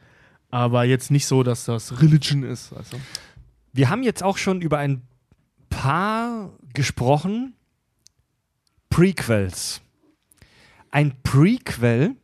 [0.51, 2.71] aber jetzt nicht so, dass das Religion ist.
[2.71, 2.97] Du?
[3.71, 5.01] Wir haben jetzt auch schon über ein
[5.69, 7.53] paar gesprochen.
[8.89, 9.81] Prequels.
[10.91, 12.15] Ein Prequel,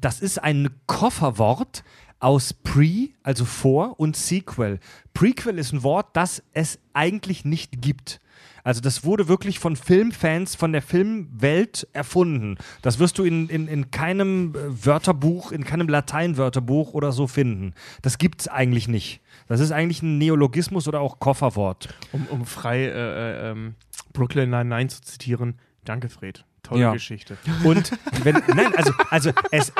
[0.00, 1.84] das ist ein Kofferwort
[2.20, 4.80] aus Pre, also vor, und Sequel.
[5.14, 8.20] Prequel ist ein Wort, das es eigentlich nicht gibt.
[8.64, 12.58] Also das wurde wirklich von Filmfans, von der Filmwelt erfunden.
[12.82, 17.72] Das wirst du in, in, in keinem äh, Wörterbuch, in keinem Lateinwörterbuch oder so finden.
[18.02, 19.20] Das gibt es eigentlich nicht.
[19.48, 21.88] Das ist eigentlich ein Neologismus oder auch Kofferwort.
[22.12, 23.74] Um, um frei äh, äh, ähm,
[24.12, 25.58] Brooklyn Nine-Nine zu zitieren.
[25.84, 26.44] Danke, Fred.
[26.62, 26.92] Tolle Ja.
[26.92, 27.36] Geschichte.
[27.64, 27.90] Und
[28.24, 29.72] wenn, nein, also, also es,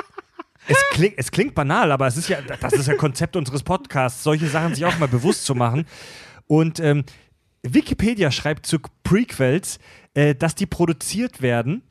[0.67, 4.23] es, klingt, es klingt banal, aber es ist ja, das ist ja Konzept unseres Podcasts,
[4.23, 5.87] solche Sachen sich auch mal bewusst zu machen.
[6.47, 7.05] Und ähm,
[7.63, 9.79] Wikipedia schreibt zu Prequels,
[10.15, 11.83] äh, dass die produziert werden,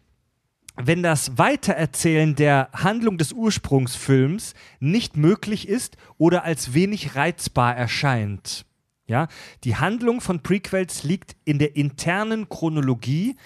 [0.77, 8.65] wenn das Weitererzählen der Handlung des Ursprungsfilms nicht möglich ist oder als wenig reizbar erscheint.
[9.07, 9.27] Ja,
[9.63, 13.37] die Handlung von Prequels liegt in der internen Chronologie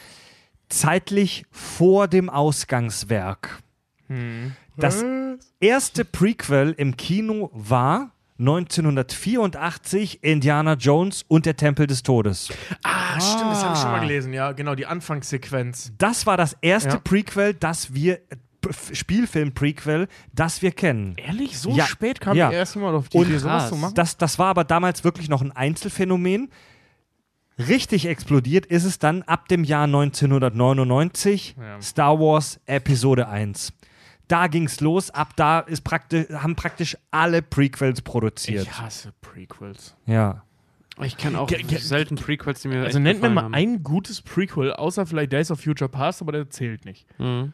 [0.70, 3.62] zeitlich vor dem Ausgangswerk.
[4.76, 5.06] Das
[5.60, 8.12] erste Prequel im Kino war
[8.42, 12.50] 1984 Indiana Jones und der Tempel des Todes.
[12.84, 15.94] Ah, stimmt, das habe ich schon mal gelesen, ja, genau, die Anfangssequenz.
[15.98, 17.00] Das war das erste Ja.
[17.00, 18.20] Prequel, das wir äh,
[18.94, 21.16] Spielfilm-Prequel, das wir kennen.
[21.18, 21.58] Ehrlich?
[21.58, 22.52] So Ja, spät kam ja.
[22.52, 23.94] ihr erst mal auf die Und Idee, sowas zu machen?
[23.96, 26.50] Das, das war aber damals wirklich noch ein Einzelfänomen.
[27.58, 31.82] Richtig explodiert ist es dann ab dem Jahr 1999, Ja.
[31.82, 33.74] Star Wars Episode 1.
[34.32, 38.64] Da ging es los, ab da ist praktisch, haben praktisch alle Prequels produziert.
[38.64, 39.96] Ich hasse Prequels.
[40.06, 40.44] Ja.
[41.02, 43.54] Ich kenne auch Ge- selten Prequels, die mir Also echt nennt mir mal haben.
[43.56, 47.06] ein gutes Prequel, außer vielleicht Days of Future Past, aber der zählt nicht.
[47.20, 47.54] Mhm.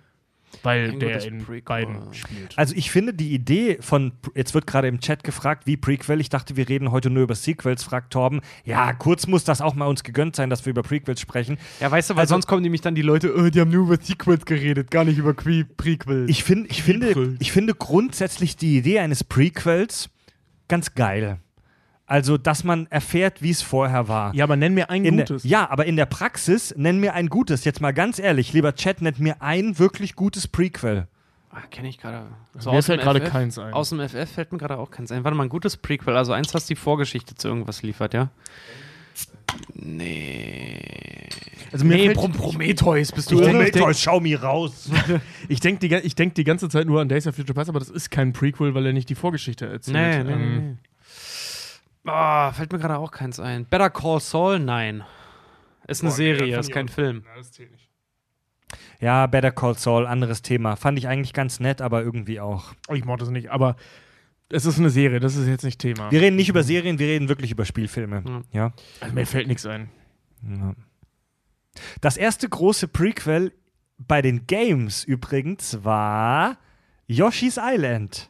[0.63, 1.61] Weil Ein der in Prequel.
[1.61, 2.57] beiden spielt.
[2.57, 6.29] Also ich finde die Idee von, jetzt wird gerade im Chat gefragt, wie Prequel, ich
[6.29, 8.41] dachte, wir reden heute nur über Sequels, fragt Torben.
[8.65, 11.57] Ja, kurz muss das auch mal uns gegönnt sein, dass wir über Prequels sprechen.
[11.79, 13.83] Ja, weißt du, weil Also- sonst kommen nämlich dann die Leute, oh, die haben nur
[13.85, 16.29] über Sequels geredet, gar nicht über Que Prequels.
[16.29, 17.35] Ich, find, ich, finde, Prequel.
[17.39, 20.09] ich finde grundsätzlich die Idee eines Prequels
[20.67, 21.39] ganz geil.
[22.09, 24.33] Also, dass man erfährt, wie es vorher war.
[24.33, 25.41] Ja, aber nenn mir ein In gutes.
[25.43, 27.65] Der, ja, aber in der Praxis, nenn mir ein gutes.
[27.65, 31.07] Jetzt mal ganz ehrlich, lieber Chat, nennt mir ein wirklich gutes Prequel.
[31.51, 32.27] ah, kenne ich gerade.
[32.65, 33.29] Mir fällt gerade FF?
[33.29, 33.73] keins ein.
[33.73, 35.25] Aus dem FF fällt mir gerade auch keins ein.
[35.25, 38.29] Warte mal, ein gutes Prequel, also eins, was die Vorgeschichte zu irgendwas liefert, ja?
[39.73, 40.79] Nee.
[41.71, 44.89] Also mir fällt, Prometheus bist Ich denk- ich denk- schau mir raus.
[45.49, 47.79] ich denke die, ich denk die ganze Zeit nur an Days of Future Past, aber
[47.79, 49.95] das ist kein Prequel, weil er nicht die Vorgeschichte erzählt.
[49.97, 50.75] Nee, nee, Ähm, nee.
[52.07, 53.65] Ah, fällt mir gerade auch keins ein.
[53.65, 54.59] Better Call Saul?
[54.59, 55.03] Nein.
[55.87, 57.23] Ist eine Boah, Serie, ist kein Film.
[57.25, 57.89] Na, das zählt nicht.
[58.99, 60.75] Ja, Better Call Saul, anderes Thema.
[60.75, 62.73] Fand ich eigentlich ganz nett, aber irgendwie auch.
[62.89, 63.75] Oh, Ich mag das nicht, aber
[64.49, 66.09] es ist eine Serie, das ist jetzt nicht Thema.
[66.11, 68.43] Wir reden nicht über Serien, wir reden wirklich über Spielfilme.
[68.51, 68.73] Ja.
[69.01, 69.89] Also mir fällt nichts ein.
[70.43, 70.73] Ja.
[72.01, 73.53] Das erste große Prequel
[73.97, 76.57] bei den Games übrigens war
[77.07, 78.29] Yoshi's Island.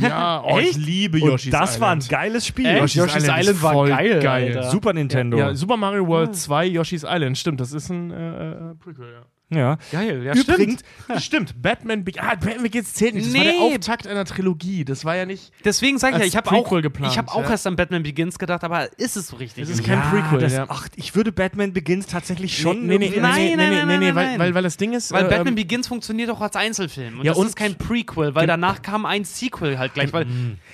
[0.00, 2.10] Ja, oh, ich liebe Und Yoshi's das war ein Island.
[2.10, 2.66] geiles Spiel.
[2.66, 2.94] Echt?
[2.94, 4.62] Yoshi's Island ist voll geil.
[4.70, 5.38] Super Nintendo.
[5.38, 9.22] Ja, Super Mario World 2, Yoshi's Island, stimmt, das ist ein äh, äh, Prequel, ja.
[9.54, 9.78] Ja.
[9.90, 10.80] Geil, ja, Übrigens,
[11.18, 13.26] Stimmt, Batman, Be ah, Batman Begins zählt nicht.
[13.28, 13.50] Das war Nee.
[13.52, 14.84] der Auftakt einer Trilogie.
[14.84, 15.52] Das war ja nicht.
[15.64, 17.50] Deswegen sage ich ja, ich habe auch, geplant, ich hab auch ja.
[17.50, 19.64] erst an Batman Begins gedacht, aber ist es so richtig?
[19.64, 20.66] Es ist kein ja, Prequel, Das, ja.
[20.68, 22.86] Ach, ich würde Batman Begins tatsächlich schon.
[22.86, 24.38] nee, nee, nee, Nein, nee, nein, nee, nein, nee, nee, nein, weil, nein.
[24.38, 25.12] weil, weil das Ding ist.
[25.12, 27.18] Weil äh, Batman ähm, Begins funktioniert auch als Einzelfilm.
[27.20, 30.12] Und Ja, das und- ist kein Prequel, weil danach kam ein Sequel halt gleich.
[30.12, 30.26] Weil,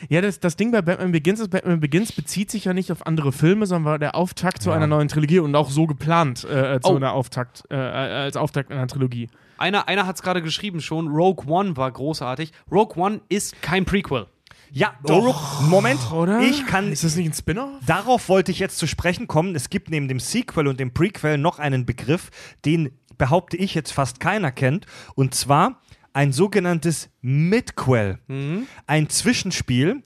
[0.09, 3.07] Ja, das, das Ding bei Batman Begins ist, Batman Begins bezieht sich ja nicht auf
[3.07, 6.77] andere Filme, sondern war der Auftakt zu einer neuen Trilogie und auch so geplant äh,
[6.77, 6.97] äh, zu Oh.
[6.97, 9.29] einer Auftakt, äh, äh, als Auftakt einer Trilogie.
[9.57, 12.53] einer einer hat es gerade geschrieben schon, Rogue One war großartig.
[12.71, 14.27] Rogue One ist kein Prequel.
[14.71, 16.13] Ja, oh, Moment.
[16.13, 16.41] Oder?
[16.41, 16.93] Ich kann.
[16.93, 17.71] Ist das nicht ein Spin-off?
[17.87, 19.55] Darauf wollte ich jetzt zu sprechen kommen.
[19.55, 22.31] Es gibt neben dem Sequel und dem Prequel noch einen Begriff,
[22.65, 24.87] den behaupte ich jetzt fast keiner kennt.
[25.15, 25.81] Und zwar
[26.13, 28.19] ein sogenanntes Midquel.
[28.87, 30.03] Ein Zwischenspiel,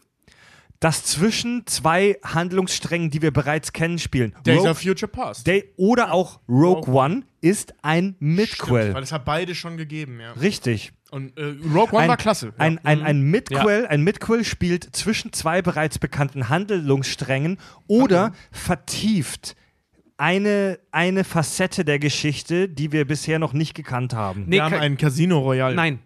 [0.83, 4.35] das zwischen zwei Handlungssträngen, die wir bereits kennen, spielen.
[4.45, 5.47] Days Rogue- of Future Past.
[5.47, 8.81] Day oder auch Rogue Rogue One ist ein Midquel.
[8.83, 10.33] Stimmt, weil es hat beide schon gegeben, ja.
[10.33, 10.93] Richtig.
[11.11, 12.47] Und äh, Rogue One Ein- war klasse.
[12.47, 12.53] ja.
[12.59, 19.55] Ein, ein, ein Midquel, ein Midquel spielt zwischen zwei bereits bekannten Handlungssträngen oder vertieft
[20.17, 24.45] eine, eine Facette der Geschichte, die wir bisher noch nicht gekannt haben.
[24.47, 25.75] Nee, Wir haben Ka- ein Casino Royale.
[25.75, 25.99] Nein.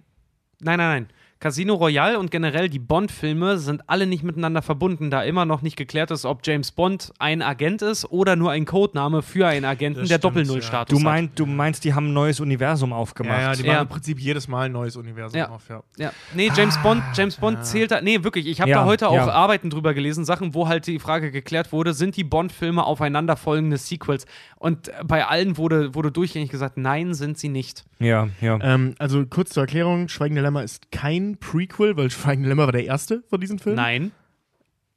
[0.61, 1.09] Nein, nein, nein.
[1.39, 5.77] Casino Royale und generell die Bond-Filme sind alle nicht miteinander verbunden, da immer noch nicht
[5.77, 10.01] geklärt ist, ob James Bond ein Agent ist oder nur ein Codename für einen Agenten,
[10.01, 11.05] Das der Doppel-Null-Status Du, hat.
[11.05, 13.39] mein, du meinst, die haben ein neues Universum aufgemacht.
[13.39, 13.73] Ja, ja, die Ja.
[13.75, 15.51] machen im Prinzip jedes Mal ein neues Universum Ja.
[15.51, 15.83] auf, ja.
[15.99, 16.13] Ja.
[16.35, 18.01] Nee, James Bond, James Bond zählt da.
[18.01, 18.47] Nee, wirklich.
[18.47, 19.29] Ich habe Ja, da heute auch ja.
[19.29, 24.25] Arbeiten drüber gelesen, Sachen, wo halt die Frage geklärt wurde: sind die Bond-Filme aufeinanderfolgende Sequels?
[24.59, 27.85] Und bei allen wurde, wurde durchgängig gesagt, nein, sind sie nicht.
[27.99, 28.59] ja, ja.
[28.63, 32.85] Ähm, also kurz zur Erklärung: Schweigende Lämmer ist kein Prequel, weil Schweigende Lämmer war der
[32.85, 33.77] erste von diesen Filmen.
[33.77, 34.12] Nein.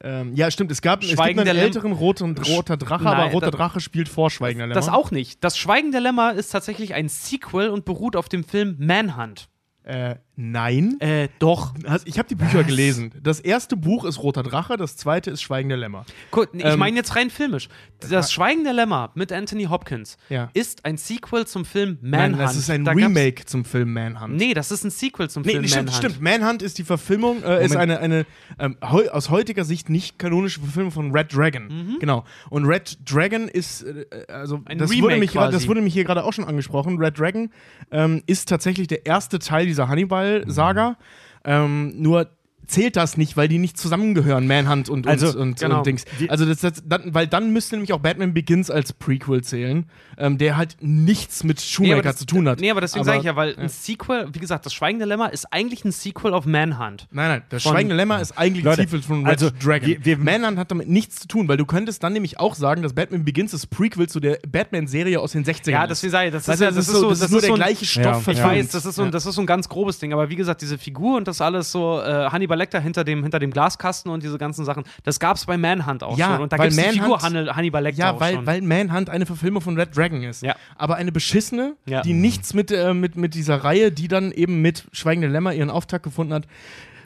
[0.02, 0.72] Ähm, ja, stimmt.
[0.72, 3.58] Es gab es gibt Schweigen einen der älteren roten, roter Drache, Nein, aber roter das-
[3.58, 4.76] Drache spielt vor Schweigender Lämmer.
[4.80, 5.44] Das auch nicht.
[5.44, 9.50] Das Schweigen der Lämmer ist tatsächlich ein Sequel und beruht auf dem Film Manhunt.
[9.84, 10.98] Äh, nein.
[11.00, 11.74] Äh, doch.
[12.06, 13.12] Ich habe die Bücher gelesen.
[13.22, 16.06] Das erste Buch ist Roter Drache, das zweite ist Schweigende Lämmer.
[16.32, 17.68] Gut, ich Ähm, meine jetzt rein filmisch.
[18.10, 20.50] Das Schweigen der Lämmer mit Anthony Hopkins Ja.
[20.54, 22.42] ist ein Sequel zum Film Nein, Manhunt.
[22.42, 24.36] das ist ein Da Remake zum Film Manhunt.
[24.38, 25.98] Nee, das ist ein Sequel zum Nee, Film stimmt, Manhunt.
[26.14, 26.22] stimmt.
[26.22, 28.26] Manhunt ist die Verfilmung, äh, ist eine, eine
[28.58, 31.98] ähm, heu aus heutiger Sicht nicht kanonische Verfilmung von Red Dragon.
[32.00, 32.24] Genau.
[32.50, 34.64] Und Red Dragon ist, äh, also Mhm.
[34.66, 35.52] Ein das, Remake wurde mich, quasi.
[35.52, 36.98] das wurde mich hier gerade auch schon angesprochen.
[36.98, 37.50] Red Dragon
[37.92, 39.90] ähm, ist tatsächlich der erste Teil dieser
[40.30, 40.98] Hannibal-Saga.
[41.46, 42.28] Ähm, nur
[42.70, 45.78] zählt das nicht, weil die nicht zusammengehören, Manhunt und, Also, und, und, genau.
[45.80, 46.06] und Dings.
[46.28, 49.86] Also das, das, dann, weil dann müsste nämlich auch Batman Begins als Prequel zählen,
[50.18, 52.60] ähm, der halt nichts mit Schumacher das- zu tun hat.
[52.60, 55.52] Nee, aber deswegen sage ich ja, weil ein Sequel, wie gesagt, das Schweigende Lämmer ist
[55.52, 57.08] eigentlich ein Sequel auf Manhunt.
[57.12, 59.88] Nein, nein, das Von- Schweigende Lämmer ist eigentlich Leute, ein Sequel von Red also, Dragon.
[59.88, 62.84] wir- wir- Manhunt hat damit nichts zu tun, weil du könntest dann nämlich auch sagen,
[62.84, 66.34] dass Batman Begins das Prequel zu der Batman-Serie aus den 60ern Ja, deswegen sage ich,
[66.34, 68.28] das ist, ja, das ist so, das ist nur der gleiche Stoff.
[68.28, 70.30] Ja, Ich weiß, das ist, so, ein- das ist so ein ganz grobes Ding, aber
[70.30, 73.50] wie gesagt, diese Figur und das alles so, äh, Hannibal Lecter hinter dem, hinter dem
[73.52, 76.44] Glaskasten und diese ganzen Sachen, das gab es bei Manhunt auch Ja, schon.
[76.44, 78.46] Und da gibt es die Figur Hannibal Lecter Ja, auch weil, schon.
[78.46, 80.44] weil Manhunt eine Verfilmung von Red Dragon ist.
[80.44, 80.56] Ja.
[80.76, 82.02] Aber eine beschissene, Ja.
[82.02, 85.70] die nichts mit, äh, mit, mit dieser Reihe, die dann eben mit Schweigende Lämmer ihren
[85.72, 86.46] Auftakt gefunden hat.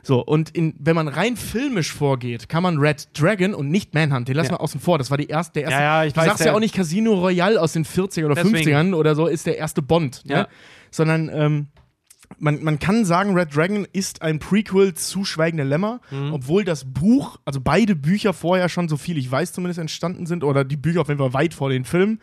[0.06, 4.28] So, und in, wenn man rein filmisch vorgeht, kann man Red Dragon und nicht Manhunt,
[4.28, 4.56] den lassen Ja.
[4.56, 4.98] wir außen vor.
[4.98, 5.80] Das war die erste, der erste.
[5.80, 8.36] Ja, ja, ich du weiß, sagst ja auch nicht Casino Royale aus den 40er oder
[8.36, 8.58] Deswegen.
[8.70, 10.22] 50ern oder so, ist der erste Bond.
[10.26, 10.40] Ja.
[10.40, 10.48] Ne?
[10.92, 11.68] Sondern ähm,
[12.40, 16.34] man, man kann sagen, Red Dragon ist ein Prequel zu Schweigende Lämmer, Mhm.
[16.34, 20.44] obwohl das Buch, also beide Bücher vorher schon, so viel ich weiß, zumindest entstanden sind,
[20.44, 22.20] oder die Bücher auf jeden Fall weit vor den Filmen.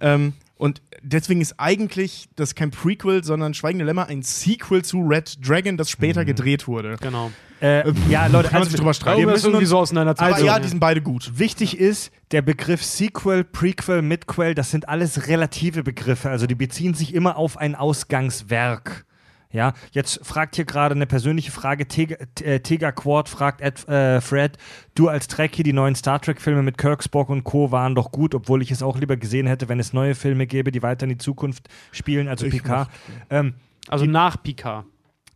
[0.00, 5.38] Ähm, und deswegen ist eigentlich das kein Prequel, sondern Schweigende Lämmer ein Sequel zu Red
[5.46, 6.96] Dragon, das später gedreht wurde.
[7.00, 7.30] genau.
[7.60, 9.18] Äh, ja, Leute, Kann man also, sich drüber streiten.
[9.18, 10.32] wir müssen irgendwie so auseinanderziehen.
[10.32, 11.32] aber ja, die sind beide gut.
[11.40, 16.30] Wichtig ist, der Begriff Sequel, Prequel, Midquel, das sind alles relative Begriffe.
[16.30, 19.04] Also die beziehen sich immer auf ein Ausgangswerk.
[19.50, 21.88] Ja, jetzt fragt hier gerade eine persönliche Frage.
[21.88, 24.58] Tega, äh, Tega Quad fragt Ed, äh, Fred,
[24.94, 27.72] du als Trekkie, die neuen Star Trek-Filme mit Kirk, Spock und Co.
[27.72, 30.70] waren doch gut, obwohl ich es auch lieber gesehen hätte, wenn es neue Filme gäbe,
[30.70, 32.90] die weiter in die Zukunft spielen, also Ich Picard.
[33.30, 33.54] Ähm,
[33.88, 34.84] Also nach Picard.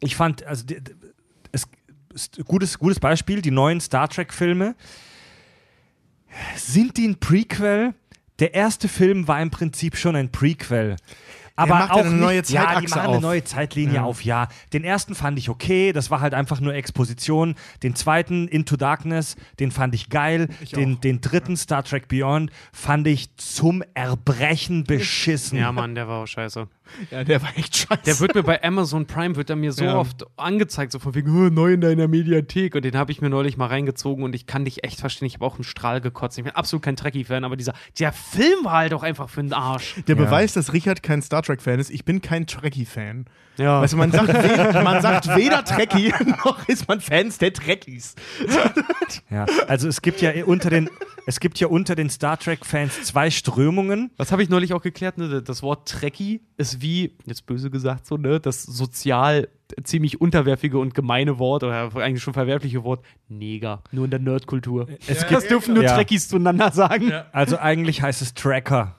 [0.00, 0.92] ich fand, also die, die-
[1.52, 1.66] es
[2.12, 4.74] ist gutes, gutes Beispiel, die neuen Star Trek-Filme.
[6.56, 7.94] Sind die ein Prequel?
[8.38, 10.96] Der erste Film war im Prinzip schon ein Prequel.
[11.56, 13.22] Aber macht ja auch eine neue nicht, ja, die Zeitachse machen eine auf.
[13.22, 14.02] neue Zeitlinie Ja.
[14.04, 14.48] auf, ja.
[14.72, 17.54] Den ersten fand ich okay, das war halt einfach nur Exposition.
[17.82, 20.48] Den zweiten, Into Darkness, den fand ich geil.
[20.74, 21.00] den, auch.
[21.00, 25.58] den dritten, Star Trek Beyond, fand ich zum Erbrechen beschissen.
[25.58, 26.68] Ja, Mann, der war auch scheiße.
[27.10, 28.02] Ja, der war echt scheiße.
[28.04, 29.96] Der wird mir bei Amazon Prime, wird er mir so Ja.
[29.98, 32.74] oft angezeigt, so von wegen, "Oh, neu in deiner Mediathek.
[32.74, 35.26] Und den habe ich mir neulich mal reingezogen und ich kann dich echt verstehen.
[35.26, 36.38] Ich habe auch einen Strahl gekotzt.
[36.38, 39.52] Ich bin absolut kein Trekkie-Fan, aber dieser, der Film war halt auch einfach für den
[39.52, 39.96] Arsch.
[40.06, 40.24] Der Ja.
[40.24, 43.26] Beweis, dass Richard kein Star Trek-Fan ist, ich bin kein Trekkie-Fan.
[43.58, 43.82] Ja.
[43.82, 46.12] Weißt du, man sagt, weder, man sagt weder Trekkie
[46.44, 48.14] noch ist man Fans der Trekkies.
[49.30, 50.88] Ja, also es gibt ja unter den,
[51.26, 54.10] es gibt ja unter den Star Trek-Fans zwei Strömungen.
[54.16, 55.18] Was habe ich neulich auch geklärt?
[55.18, 55.42] Ne?
[55.42, 59.48] Das Wort Trekkie ist wie, jetzt böse gesagt so, ne, das sozial
[59.84, 63.82] ziemlich unterwerfige und gemeine Wort oder eigentlich schon verwerfliche Wort Neger.
[63.90, 64.86] Nur in der Nerdkultur.
[65.06, 65.94] Es Das dürfen nur Ja.
[65.94, 67.12] Trekkies zueinander sagen.
[67.32, 68.96] Also eigentlich heißt es Tracker.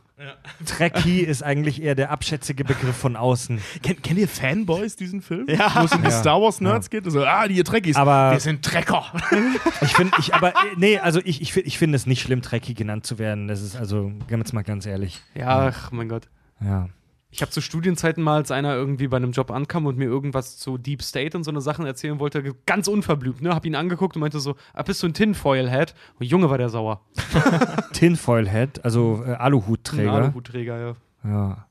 [0.65, 3.59] Trekkie ist eigentlich eher der abschätzige Begriff von außen.
[3.81, 5.47] Kennt, kennt ihr Fanboys, diesen Film?
[5.49, 5.71] Ja.
[5.75, 6.19] Wo es um die Ja.
[6.19, 7.09] Star Wars-Nerds geht?
[7.11, 7.95] So, ah, die Trekkies.
[7.95, 9.05] Aber- Wir sind Trecker.
[9.81, 13.05] Ich finde, ich, aber, nee, also ich, ich, ich finde es nicht schlimm, Trekkie genannt
[13.05, 13.47] zu werden.
[13.47, 15.21] Das ist also, gehen wir jetzt mal ganz ehrlich.
[15.35, 16.27] Ja, ach mein Gott.
[16.61, 16.87] Ja.
[17.35, 20.57] Ich habe zu Studienzeiten mal, als einer irgendwie bei einem Job ankam und mir irgendwas
[20.57, 23.55] zu Deep State und so eine Sachen erzählen wollte, ganz unverblümt, ne?
[23.55, 25.95] Hab ihn angeguckt und meinte so, ah, bist du ein Tinfoil-Head?
[26.19, 27.01] Und Junge war der sauer.
[27.93, 30.11] Tinfoil Head, also äh, Ein Aluhutträger.
[30.13, 30.95] Aluhutträger, ja.
[31.29, 31.65] Ja.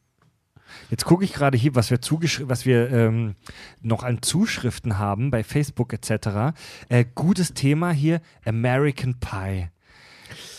[0.91, 3.37] Jetzt gucke ich gerade hier, was wir, zugeschri- was wir ähm,
[3.83, 6.57] noch an Zuschriften haben bei Facebook etc.
[6.89, 9.69] Äh, gutes Thema hier: American Pie.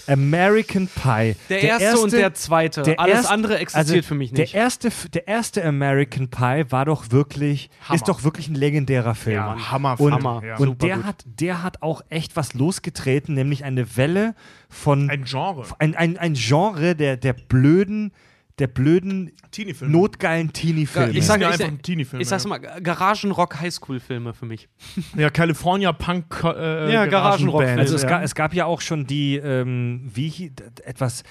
[0.07, 1.35] American Pie.
[1.49, 2.81] Der, erste, und der zweite.
[2.83, 4.53] der Alles erst- andere existiert also für mich nicht.
[4.53, 7.95] Der erste, der erste American Pie war doch wirklich, Hammer.
[7.95, 9.35] ist doch wirklich ein legendärer Film.
[9.35, 10.41] Ja, Hammer, Und, Hammer.
[10.45, 10.57] Ja.
[10.57, 11.05] und der gut.
[11.05, 14.35] hat, der hat auch echt was losgetreten, nämlich eine Welle
[14.69, 15.65] von Ein Genre.
[15.79, 18.11] ein, ein, ein Genre der, der blöden,
[18.59, 19.91] der blöden, Teenie-Film.
[19.91, 21.11] notgeilen Teenie-Filme.
[21.13, 22.49] ich sag, Ja, ich, einfach sag- ein Teenie-Film, ich sag's ja.
[22.49, 24.69] mal, Garagenrock Highschool-Filme für mich.
[25.17, 27.63] Ja, California Punk äh, Ja, Garagenrock.
[27.63, 28.09] Also es, ja.
[28.09, 30.51] ga, es gab ja auch schon die, ähm, wie
[30.83, 31.23] etwas,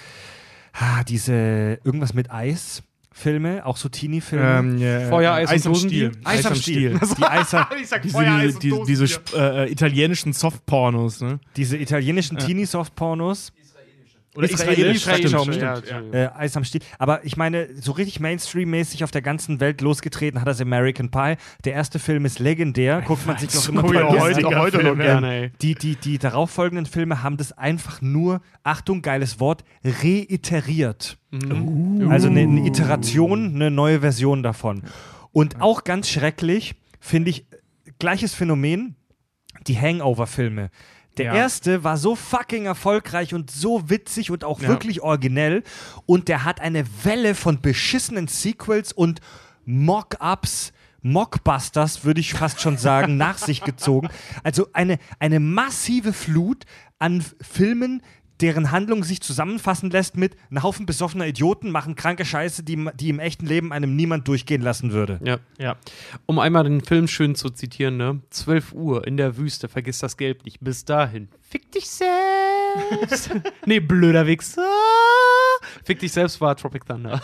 [0.72, 2.82] ah, diese, irgendwas mit Eis.
[3.14, 4.58] Filme, auch so Teenie-Filme.
[4.58, 6.10] ähm, ja, Feuer, Eis und am Dosenbier?
[6.12, 6.20] Stiel.
[6.24, 6.98] Eis am Stiel.
[7.18, 9.36] Die Eiser, Ich sag Diese- Feuer, diese- Eis und diese- diese diese
[9.66, 11.38] äh, italienischen Softpornos, ne?
[11.54, 13.52] diese italienischen Teenie-Soft-Pornos.
[14.34, 16.20] Oder Israelisch, israelisch, stimmt, stimmt, ja, stimmt, ja.
[16.24, 16.80] Äh, Eis am Stiel.
[16.98, 21.34] Aber ich meine, so richtig Mainstream-mäßig auf der ganzen Welt losgetreten hat das American Pie.
[21.64, 23.02] Der erste Film ist legendär.
[23.06, 24.58] Guckt man sich noch immer toll heute- an.
[24.58, 25.50] heute noch gerne, ey.
[25.60, 31.18] Die, die, die darauffolgenden Filme haben das einfach nur, Achtung, geiles Wort, reiteriert.
[32.08, 34.82] Also eine, eine Iteration, eine neue Version davon.
[35.32, 37.46] Und auch ganz schrecklich, finde ich,
[37.98, 38.96] gleiches Phänomen,
[39.66, 40.70] die Hangover-Filme.
[41.18, 41.34] Der Ja.
[41.34, 44.68] erste war so fucking erfolgreich und so witzig und auch Ja.
[44.68, 45.62] wirklich originell.
[46.06, 49.20] Und der hat eine Welle von beschissenen Sequels und
[49.66, 50.72] Mock-ups,
[51.02, 54.08] Mockbusters, würde ich fast schon sagen, nach sich gezogen.
[54.42, 56.64] Also eine, eine massive Flut
[56.98, 58.02] an Filmen,
[58.42, 63.08] deren Handlung sich zusammenfassen lässt mit ein Haufen besoffener Idioten machen kranke Scheiße, die, die
[63.08, 65.20] im echten Leben einem niemand durchgehen lassen würde.
[65.24, 65.38] Ja.
[65.58, 65.76] Ja.
[66.26, 68.20] Um einmal den Film schön zu zitieren, ne?
[68.30, 70.60] 12 Uhr in der Wüste, vergiss das Gelb nicht.
[70.60, 71.28] Bis dahin.
[71.40, 73.30] Fick dich selbst.
[73.66, 74.62] nee, blöder Wichser.
[75.84, 77.22] Fick dich selbst war Tropic Thunder.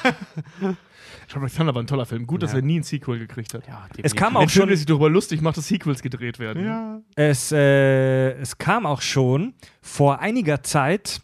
[1.28, 2.26] Tropic Thunder war ein toller Film.
[2.26, 3.66] Gut, dass er nie ein Sequel gekriegt hat.
[3.66, 6.64] ja, Es kam auch schon, der sich darüber lustig macht, dass Sequels gedreht werden.
[6.64, 7.00] Ja.
[7.16, 11.20] es, äh, es kam auch schon vor einiger Zeit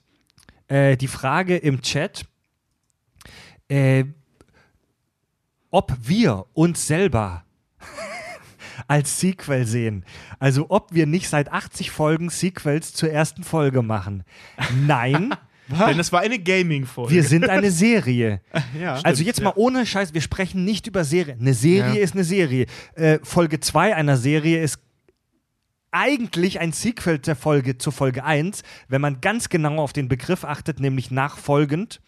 [0.69, 2.27] äh, die Frage im Chat,
[3.69, 4.05] äh,
[5.71, 7.45] ob wir uns selber
[8.87, 10.05] als Sequel sehen.
[10.39, 14.25] Also ob wir nicht seit 80 Folgen Sequels zur ersten Folge machen.
[14.87, 15.35] Nein,
[15.69, 17.13] Denn es war eine Gaming-Folge.
[17.15, 18.41] wir sind eine Serie.
[18.81, 19.01] ja.
[19.03, 21.37] Also jetzt mal ohne Scheiß, wir sprechen nicht über Serie.
[21.41, 22.01] Eine Serie Ja.
[22.05, 22.67] ist eine Serie.
[22.95, 24.79] Äh, Folge 2 einer Serie ist
[25.91, 30.45] eigentlich ein Sequel der Folge zur Folge 1, wenn man ganz genau auf den Begriff
[30.45, 32.01] achtet, nämlich nachfolgend.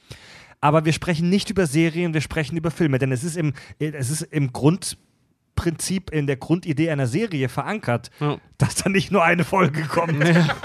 [0.60, 4.10] Aber wir sprechen nicht über Serien, wir sprechen über Filme, denn es ist im, es
[4.10, 8.38] ist im Grundprinzip, in der Grundidee einer Serie verankert, Ja.
[8.58, 10.26] dass da nicht nur eine Folge kommt.
[10.26, 10.46] Ja.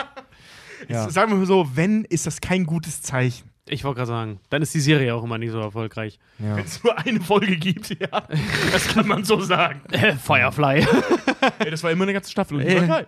[0.89, 3.49] Sagen wir mal so, wenn, ist das kein gutes Zeichen.
[3.67, 6.19] Ich wollte gerade sagen, dann ist die Serie auch immer nicht so erfolgreich.
[6.39, 6.57] Ja.
[6.57, 8.23] Wenn es nur eine Folge gibt, ja.
[8.71, 9.81] Das kann man so sagen.
[9.91, 10.85] Äh, Firefly.
[11.59, 13.05] Ey, das war immer eine ganze Staffel und Äh.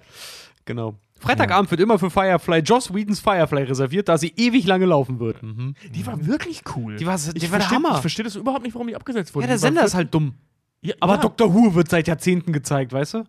[0.66, 0.96] genau.
[1.20, 5.42] Freitagabend wird immer für Firefly, Joss Whedons Firefly reserviert, da sie ewig lange laufen wird.
[5.42, 5.74] Mhm.
[5.94, 6.98] Die war wirklich cool.
[6.98, 7.96] Die war- die ich war der versteh- Hammer.
[7.96, 9.46] Ich verstehe das überhaupt nicht, warum die abgesetzt wurde.
[9.46, 10.36] Ja, der Sender ist halt dumm.
[10.82, 11.22] Ja, Aber ja.
[11.22, 11.54] Dr.
[11.54, 13.24] Who wird seit Jahrzehnten gezeigt, weißt du?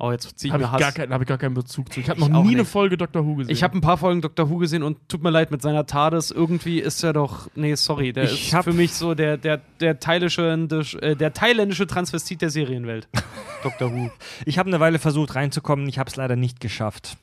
[0.00, 0.80] Oh, jetzt zieh ich Habe mir ich, Hass.
[0.80, 1.98] gar keinen- hab ich gar keinen Bezug zu.
[1.98, 2.64] Ich habe noch Ich nie eine.
[2.64, 3.26] Folge Dr.
[3.26, 3.52] Who gesehen.
[3.52, 4.48] Ich habe ein paar Folgen Dr.
[4.48, 7.48] Who gesehen und tut mir leid, mit seiner TARDIS irgendwie ist er doch.
[7.56, 11.32] Nee, sorry, der Ich ist hab- für mich so der, der, der, thailändische, äh, der
[11.32, 13.08] thailändische Transvestit der Serienwelt.
[13.64, 13.92] Dr.
[13.92, 14.10] Who.
[14.44, 17.16] Ich habe eine Weile versucht reinzukommen, ich habe es leider nicht geschafft.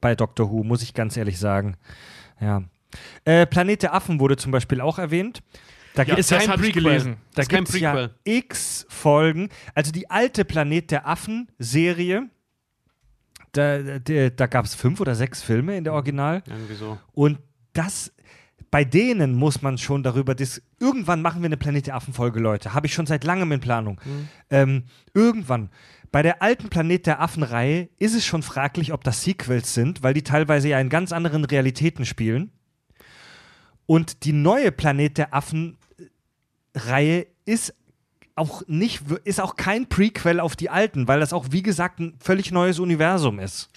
[0.00, 1.76] Bei Doctor Who, muss ich ganz ehrlich sagen.
[2.40, 2.62] Ja.
[3.26, 5.42] Äh, Planet der Affen wurde zum Beispiel auch erwähnt.
[5.94, 6.82] Da Ja, gibt es das kein Prequel.
[6.82, 7.16] gelesen.
[7.34, 9.48] da kein gibt's ja x Folgen.
[9.74, 12.28] Also die alte Planet der Affen-Serie,
[13.52, 16.42] da, da, da gab es fünf oder sechs Filme in der Original.
[16.46, 16.98] Irgendwie so.
[17.12, 17.38] Und
[17.74, 18.12] das,
[18.70, 22.72] bei denen muss man schon darüber dis Irgendwann machen wir eine Planet der Affen-Folge, Leute.
[22.72, 24.00] Habe ich schon seit langem in Planung.
[24.50, 25.68] Ähm, irgendwann.
[26.10, 30.12] Bei der alten Planet der Affen-Reihe ist es schon fraglich, ob das Sequels sind, weil
[30.14, 32.50] die teilweise ja in ganz anderen Realitäten spielen.
[33.86, 35.34] Und die neue Planet der
[36.74, 37.74] Affen-Reihe ist
[38.34, 42.14] auch nicht, ist auch kein Prequel auf die alten, weil das auch, wie gesagt, ein
[42.18, 43.70] völlig neues Universum ist.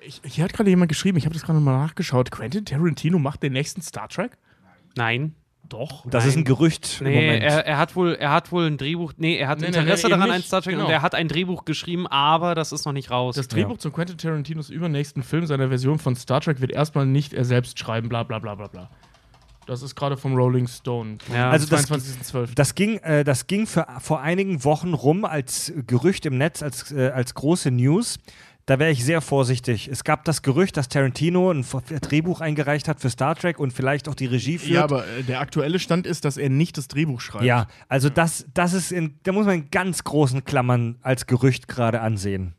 [0.00, 2.30] Ich, hier hat gerade jemand geschrieben, ich habe das gerade mal nachgeschaut.
[2.30, 4.32] Quentin Tarantino macht den nächsten Star Trek?
[4.96, 5.34] Nein.
[5.68, 6.04] Doch.
[6.10, 7.42] Das ist ein Gerücht im Nee, Moment.
[7.44, 9.12] er, er, hat wohl, er hat wohl ein Drehbuch.
[9.18, 10.34] Nee, er hat Nee, Interesse nee, daran, nicht.
[10.36, 10.86] ein Star Trek Genau.
[10.86, 13.36] und er hat ein Drehbuch geschrieben, aber das ist noch nicht raus.
[13.36, 17.34] Das Drehbuch zum Quentin Tarantinos übernächsten Film seiner Version von Star Trek wird erstmal nicht
[17.34, 18.90] er selbst schreiben, bla bla bla bla bla.
[19.66, 21.18] Das ist gerade vom Rolling Stone.
[21.32, 21.50] Ja.
[21.50, 22.54] Also das- 22.12.
[22.54, 26.90] Das ging, äh, das ging für, vor einigen Wochen rum als Gerücht im Netz, als,
[26.92, 28.18] äh, als große News.
[28.66, 29.88] Da wäre ich sehr vorsichtig.
[29.88, 31.64] Es gab das Gerücht, dass Tarantino ein
[32.02, 34.70] Drehbuch eingereicht hat für Star Trek und vielleicht auch die Regie führt.
[34.74, 37.44] Ja, aber äh, der aktuelle Stand ist, dass er nicht das Drehbuch schreibt.
[37.44, 41.66] Ja, also das, das ist in, da muss man in ganz großen Klammern als Gerücht
[41.68, 42.54] gerade ansehen.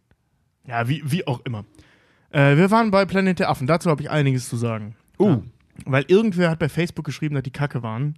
[0.67, 1.65] Ja, wie, wie auch immer.
[2.31, 3.67] Äh, wir waren bei Planet der Affen.
[3.67, 4.95] Dazu habe ich einiges zu sagen.
[5.19, 5.43] Uh.
[5.85, 8.17] Weil irgendwer hat bei Facebook geschrieben, dass die Kacke waren.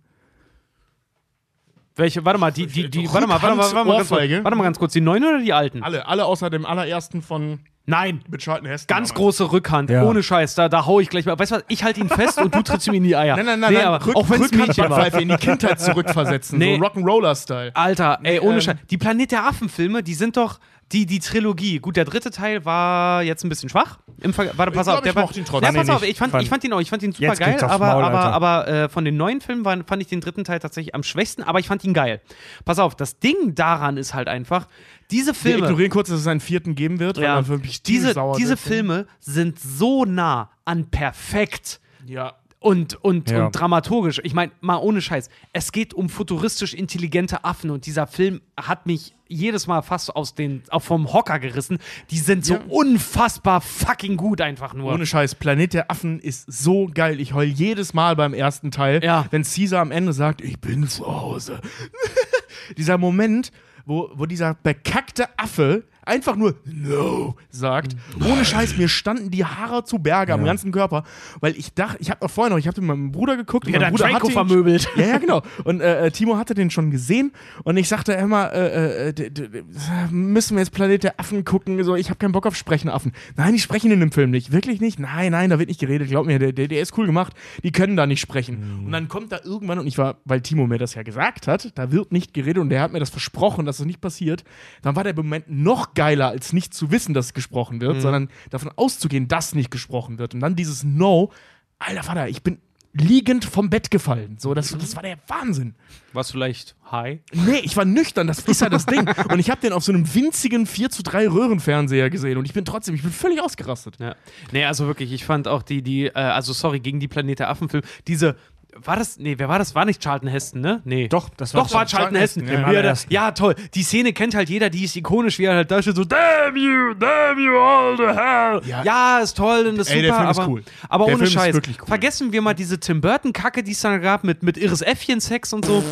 [1.96, 2.26] Welche?
[2.26, 4.64] Warte mal, die, die, die, warte mal, warte mal, warte mal, ganz kurz, warte mal
[4.64, 4.94] ganz kurz.
[4.94, 5.84] Die neuen oder die alten?
[5.84, 8.24] Alle, alle außer dem allerersten von Nein.
[8.30, 8.88] mit Charlton Heston.
[8.88, 9.20] Ganz damals.
[9.20, 10.04] große Rückhand, Ja.
[10.04, 10.56] ohne Scheiß.
[10.56, 11.38] Da, da hau ich gleich mal.
[11.38, 11.64] Weißt du was?
[11.68, 13.36] Ich halte ihn fest und du trittst ihm in die Eier.
[13.36, 13.88] Nein, nein, nein, nee, nein.
[13.88, 15.14] aber Rück, auch wenn es Mädchen war.
[15.20, 16.58] In die Kindheit zurückversetzen.
[16.58, 16.78] Nee.
[16.78, 17.76] So Rock'n'Roller-Style.
[17.76, 18.78] Alter, ey, ohne ähm, Scheiß.
[18.90, 20.60] Die Planet der Affen-Filme, die sind doch
[20.92, 21.80] die, die Trilogie.
[21.80, 23.98] Gut, der dritte Teil war jetzt ein bisschen schwach.
[24.22, 25.02] Im Ver Warte, pass glaub, auf.
[25.04, 25.74] Der ich war, mochte ihn trotzdem.
[25.76, 27.60] Ja, pass auf, ich fand, ich fand ihn auch, ich fand ihn super Jetzt geil,
[27.62, 30.60] aber, Maul, aber, aber äh, von den neuen Filmen waren, fand ich den dritten Teil
[30.60, 32.22] tatsächlich am schwächsten, aber ich fand ihn geil.
[32.66, 34.68] Pass auf, das Ding daran ist halt einfach,
[35.10, 35.66] diese Wir Filme.
[35.66, 37.18] ignorieren kurz, dass es einen vierten geben wird.
[37.18, 38.56] Ja, er wirklich diese, sauer diese.
[38.58, 42.34] Filme sind so nah an perfekt Ja.
[42.60, 43.46] und, und, Ja.
[43.48, 44.22] und dramaturgisch.
[44.24, 45.30] Ich meine, mal ohne Scheiß.
[45.54, 50.36] Es geht um futuristisch intelligente Affen und dieser Film hat mich jedes Mal fast aus
[50.36, 51.80] den, auch vom Hocker gerissen.
[52.12, 52.62] Die sind so Ja.
[52.70, 54.94] unfassbar fucking gut einfach nur.
[54.94, 57.20] Ohne Scheiß, Planet der Affen ist so geil.
[57.20, 59.26] Ich heul jedes Mal beim ersten Teil, Ja.
[59.32, 61.60] wenn Caesar am Ende sagt, ich bin zu Hause.
[62.78, 63.52] dieser Moment,
[63.86, 67.96] wo, wo dieser bekackte Affe einfach nur No sagt.
[68.24, 70.48] Ohne Scheiß, mir standen die Haare zu Berge am Ja.
[70.48, 71.04] ganzen Körper,
[71.40, 73.68] weil ich dachte, ich habe noch vorher noch, ich habe mit meinem Bruder geguckt.
[73.68, 74.90] Ja, mein Bruder Draco hatte ihn- vermöbelt.
[74.96, 75.42] Ja, ja, genau.
[75.64, 77.32] Und äh, äh, Timo hatte den schon gesehen
[77.64, 79.64] und ich sagte immer, äh, äh, d-
[80.12, 81.84] müssen wir jetzt Planet der Affen gucken?
[81.84, 83.12] So, ich habe keinen Bock auf sprechende Affen.
[83.36, 84.52] Nein, die sprechen in dem Film nicht.
[84.52, 85.00] Wirklich nicht?
[85.00, 86.10] Nein, nein, da wird nicht geredet.
[86.10, 87.34] Glaub mir, der, der, der ist cool gemacht.
[87.64, 88.84] Die können da nicht sprechen.
[88.86, 91.72] Und dann kommt da irgendwann, und ich war, weil Timo mir das ja gesagt hat,
[91.78, 94.44] da wird nicht geredet und der hat mir das versprochen, dass das nicht passiert.
[94.82, 98.72] Dann war der Moment noch geiler, als nicht zu wissen, dass gesprochen wird, sondern davon
[98.76, 100.34] auszugehen, dass nicht gesprochen wird.
[100.34, 101.32] Und dann dieses No,
[101.80, 102.60] alter Vater, ich bin
[102.94, 104.38] liegend vom Bett gefallen.
[104.40, 105.74] So, das, das war der Wahnsinn.
[106.14, 107.20] Was vielleicht high?
[107.34, 109.10] Nee, ich war nüchtern, das ist ja das Ding.
[109.32, 112.54] Und ich habe den auf so einem winzigen 4 zu 3 Röhrenfernseher gesehen und ich
[112.54, 113.98] bin trotzdem, ich bin völlig ausgerastet.
[114.00, 114.16] Ja.
[114.52, 117.50] Nee, also wirklich, ich fand auch die, die, äh, also sorry, gegen die Planet der
[117.50, 118.36] Affen-Film, diese.
[118.76, 119.76] War das, nee, wer war das?
[119.76, 120.82] War nicht Charlton Heston, ne?
[120.84, 121.08] Nee.
[121.08, 122.44] Doch, das war Doch, war Charlton Charlton Heston.
[122.44, 122.68] Heston, ja.
[122.68, 123.14] Allerersten.
[123.14, 123.56] ja, toll.
[123.76, 126.56] Die Szene kennt halt jeder, die ist ikonisch, wie er halt da steht, so, damn
[126.56, 128.62] you, damn you all the hell.
[128.66, 128.84] Ja.
[128.84, 130.64] Ja, ist toll und ist Ey, super, der Film ist aber, cool.
[130.90, 131.56] aber Der ohne Film ist Scheiß.
[131.56, 131.88] cool.
[131.88, 135.66] Vergessen wir mal diese Tim Burton-Kacke, die es da gab, mit, mit Iris Äffchen-Sex und
[135.66, 135.84] so.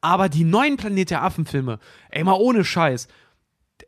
[0.00, 1.78] Aber die neuen Planet der Affen-Filme,
[2.10, 3.08] ey, mal ohne Scheiß.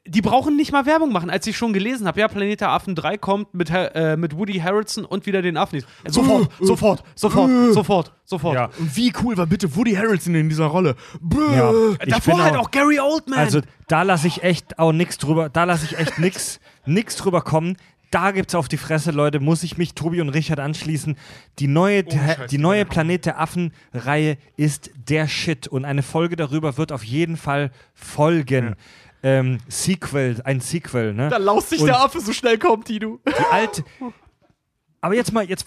[0.04, 1.30] Die brauchen nicht mal Werbung machen.
[1.30, 4.54] Als ich schon gelesen habe, ja, Planet der Affen 3 kommt mit, äh, mit Woody
[4.58, 5.78] Harrelson und wieder den Affen.
[5.78, 8.54] Äh, Sofort, sofort, sofort, sofort, sofort.
[8.56, 8.70] Ja.
[8.80, 10.96] Und wie cool war bitte Woody Harrelson in dieser Rolle?
[11.20, 11.36] Bäh.
[11.56, 11.72] Ja.
[12.04, 13.38] Ich Davor halt auch- auch Gary Oldman.
[13.38, 17.42] Also da lasse ich echt auch nichts drüber, da lasse ich echt nichts nix drüber
[17.42, 17.76] kommen.
[18.10, 21.16] Da gibt's auf die Fresse, Leute, muss ich mich Tobi und Richard anschließen.
[21.60, 26.76] Die neue, Scheiß, die neue Planet der Affen-Reihe ist der Shit und eine Folge darüber
[26.76, 28.74] wird auf jeden Fall folgen.
[29.22, 31.28] Ähm, Sequel, ein Sequel, ne?
[31.28, 33.20] da laust sich der Affe so schnell kommt, Tino.
[33.26, 33.84] Die alte.
[35.00, 35.66] Aber jetzt mal, jetzt.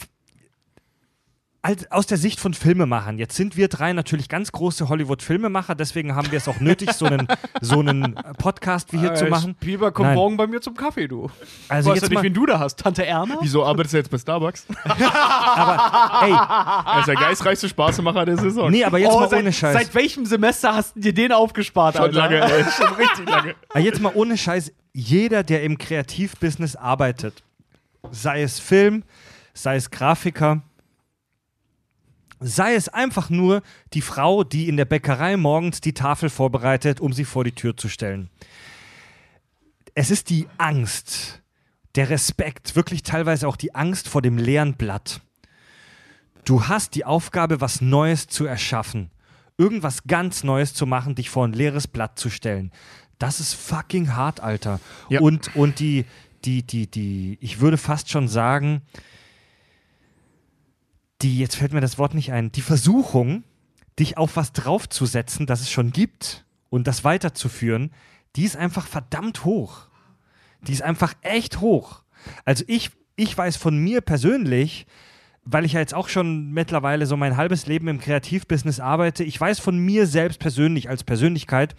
[1.67, 3.17] Als, aus der Sicht von Filmemachern.
[3.17, 7.05] Jetzt sind wir drei natürlich ganz große Hollywood-Filmemacher, deswegen haben wir es auch nötig, so
[7.07, 7.27] einen,
[7.59, 9.55] so einen Podcast wie hier Äh, zu machen.
[9.59, 10.15] Biber, komm Nein.
[10.15, 11.31] morgen bei mir zum Kaffee, du.
[11.67, 12.77] Also weißt jetzt ja nicht, mal, wen du da hast.
[12.79, 13.37] Tante Erna?
[13.41, 14.67] Wieso arbeitest du jetzt bei Starbucks?
[14.83, 16.31] aber, ey,
[16.93, 18.69] Er ist der geistreichste Spaßemacher der Saison.
[18.69, 19.73] nee, aber jetzt mal Oh, seit, ohne Scheiß.
[19.73, 22.17] seit welchem Semester hast du dir den aufgespart, Schon Alter?
[22.19, 22.63] lange, ey.
[22.77, 23.55] Schon richtig lange.
[23.69, 27.41] Aber jetzt mal ohne Scheiß, jeder, der im Kreativbusiness arbeitet,
[28.11, 29.03] sei es Film,
[29.55, 30.61] sei es Grafiker,
[32.39, 33.61] sei es einfach nur
[33.93, 37.77] die Frau, die in der Bäckerei morgens die Tafel vorbereitet, um sie vor die Tür
[37.77, 38.29] zu stellen.
[39.93, 41.41] Es ist die Angst,
[41.95, 45.21] der Respekt, wirklich teilweise auch die Angst vor dem leeren Blatt.
[46.43, 49.09] Du hast die Aufgabe, was Neues zu erschaffen.
[49.57, 52.71] Irgendwas ganz Neues zu machen, dich vor ein leeres Blatt zu stellen.
[53.17, 54.81] Das ist fucking hart, Alter.
[55.09, 55.21] Ja.
[55.21, 56.05] Und, und die,
[56.43, 58.81] die, die, die, ich würde fast schon sagen,
[61.25, 63.43] die, jetzt fällt mir das Wort nicht ein, die Versuchung,
[63.97, 67.91] dich auf was draufzusetzen, das es schon gibt und das weiterzuführen,
[68.35, 69.87] die ist einfach verdammt hoch.
[70.61, 72.03] Die ist einfach echt hoch.
[72.43, 74.85] Also ich, ich weiß von mir persönlich,
[75.45, 79.41] weil ich ja jetzt auch schon mittlerweile so mein halbes Leben im Kreativbusiness arbeite, ich
[79.41, 81.75] weiß von mir selbst persönlich als Persönlichkeit,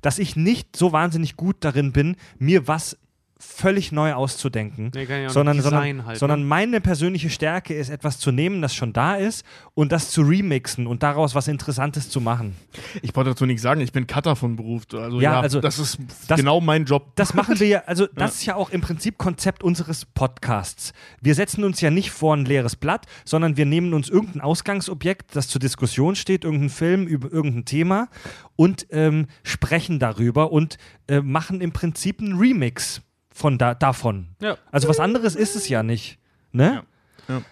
[0.00, 2.96] dass ich nicht so wahnsinnig gut darin bin, mir was
[3.38, 6.46] völlig neu auszudenken, Nee, kann ja auch sondern, nicht sondern, halt, sondern ne?
[6.46, 9.44] meine persönliche Stärke ist, etwas zu nehmen, das schon da ist
[9.74, 12.56] und das zu remixen und daraus was Interessantes zu machen.
[13.02, 14.84] Ich wollte dazu nichts sagen, ich bin Cutter von Beruf.
[14.94, 15.98] Also Ja, ja, also das ist
[16.28, 17.12] das- genau mein Job.
[17.16, 20.94] Das machen wir ja, also das ist ja auch im Prinzip Konzept unseres Podcasts.
[21.20, 25.36] Wir setzen uns ja nicht vor ein leeres Blatt, sondern wir nehmen uns irgendein Ausgangsobjekt,
[25.36, 28.08] das zur Diskussion steht, irgendein Film über irgendein Thema
[28.56, 33.02] und ähm, sprechen darüber und äh, machen im Prinzip einen Remix
[33.36, 34.28] von da, davon.
[34.40, 34.56] Ja.
[34.72, 36.18] Also was anderes ist es ja nicht.
[36.52, 36.82] Ne?
[37.28, 37.42] Ja, ja.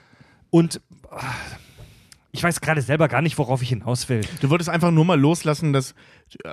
[0.48, 0.81] Und
[1.11, 1.20] ah,
[2.32, 4.23] ich weiß gerade selber gar nicht, worauf ich hinaus will.
[4.40, 5.94] Du wolltest einfach nur mal loslassen, dass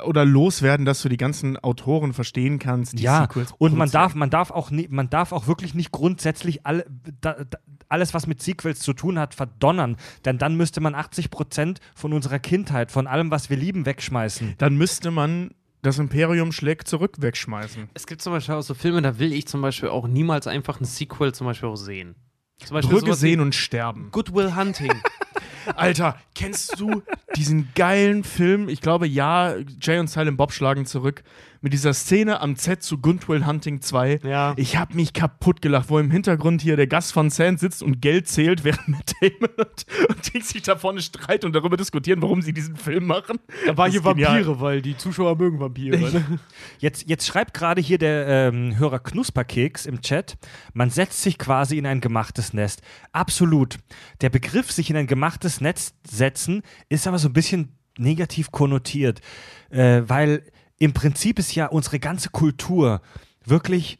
[0.06, 4.14] oder loswerden, dass du die ganzen Autoren verstehen kannst, die ja, Sequels und man darf,
[4.16, 6.86] man darf auch nie, man darf auch wirklich nicht grundsätzlich alle,
[7.22, 9.95] da, da, alles, was mit Sequels zu tun hat, verdonnern.
[10.26, 14.56] Denn dann müsste man 80% von unserer Kindheit, von allem, was wir lieben, wegschmeißen.
[14.58, 15.52] Dann müsste man
[15.82, 17.90] das Imperium schlägt zurück wegschmeißen.
[17.94, 20.80] Es gibt zum Beispiel auch so Filme, da will ich zum Beispiel auch niemals einfach
[20.80, 22.16] ein Sequel zum Beispiel auch sehen.
[22.64, 24.10] Zum Beispiel Brücke sehen und sterben.
[24.12, 24.94] Goodwill Hunting.
[25.76, 27.02] Alter, kennst du
[27.36, 28.70] diesen geilen Film?
[28.70, 31.24] Ich glaube, ja, Jay und Silent Bob schlagen zurück.
[31.64, 34.22] Mit dieser Szene am Set zu Goodwill Hunting 2.
[34.24, 34.56] Ja.
[34.58, 38.02] Ich hab mich kaputt gelacht, wo im Hintergrund hier der Gast von Sand sitzt und
[38.02, 42.20] Geld zählt, während Matt Damon und, und Ding sich da vorne streiten und darüber diskutieren,
[42.24, 43.38] warum sie diesen Film machen.
[43.68, 44.38] Da war hier ist genial.
[44.38, 46.00] Vampire, weil die Zuschauer mögen Vampire.
[46.00, 46.40] Ne?
[46.80, 50.38] Jetzt, jetzt schreibt gerade hier der ähm, Hörer Knusperkeks im Chat,
[50.74, 52.82] man setzt sich quasi in ein gemachtes Nest.
[53.12, 53.78] Absolut.
[54.22, 59.22] Der Begriff sich in ein gemachtes Netz setzen ist aber so ein bisschen negativ konnotiert,
[59.70, 60.44] äh, weil
[60.82, 63.03] im Prinzip ist ja unsere ganze Kultur
[63.45, 63.99] wirklich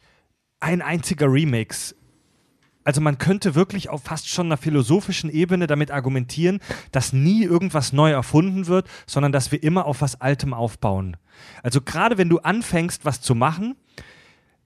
[0.58, 1.94] ein einziger Remix.
[2.82, 6.58] Also man könnte wirklich auf fast schon einer philosophischen Ebene damit argumentieren,
[6.90, 11.16] dass nie irgendwas neu erfunden wird, sondern dass wir immer auf was Altem aufbauen.
[11.62, 13.76] Also gerade wenn du anfängst, was zu machen,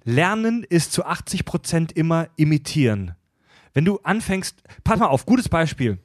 [0.04, 3.14] Lernen ist zu 80 Prozent immer imitieren.
[3.74, 5.98] Wenn du anfängst, pass mal auf, gutes Beispiel.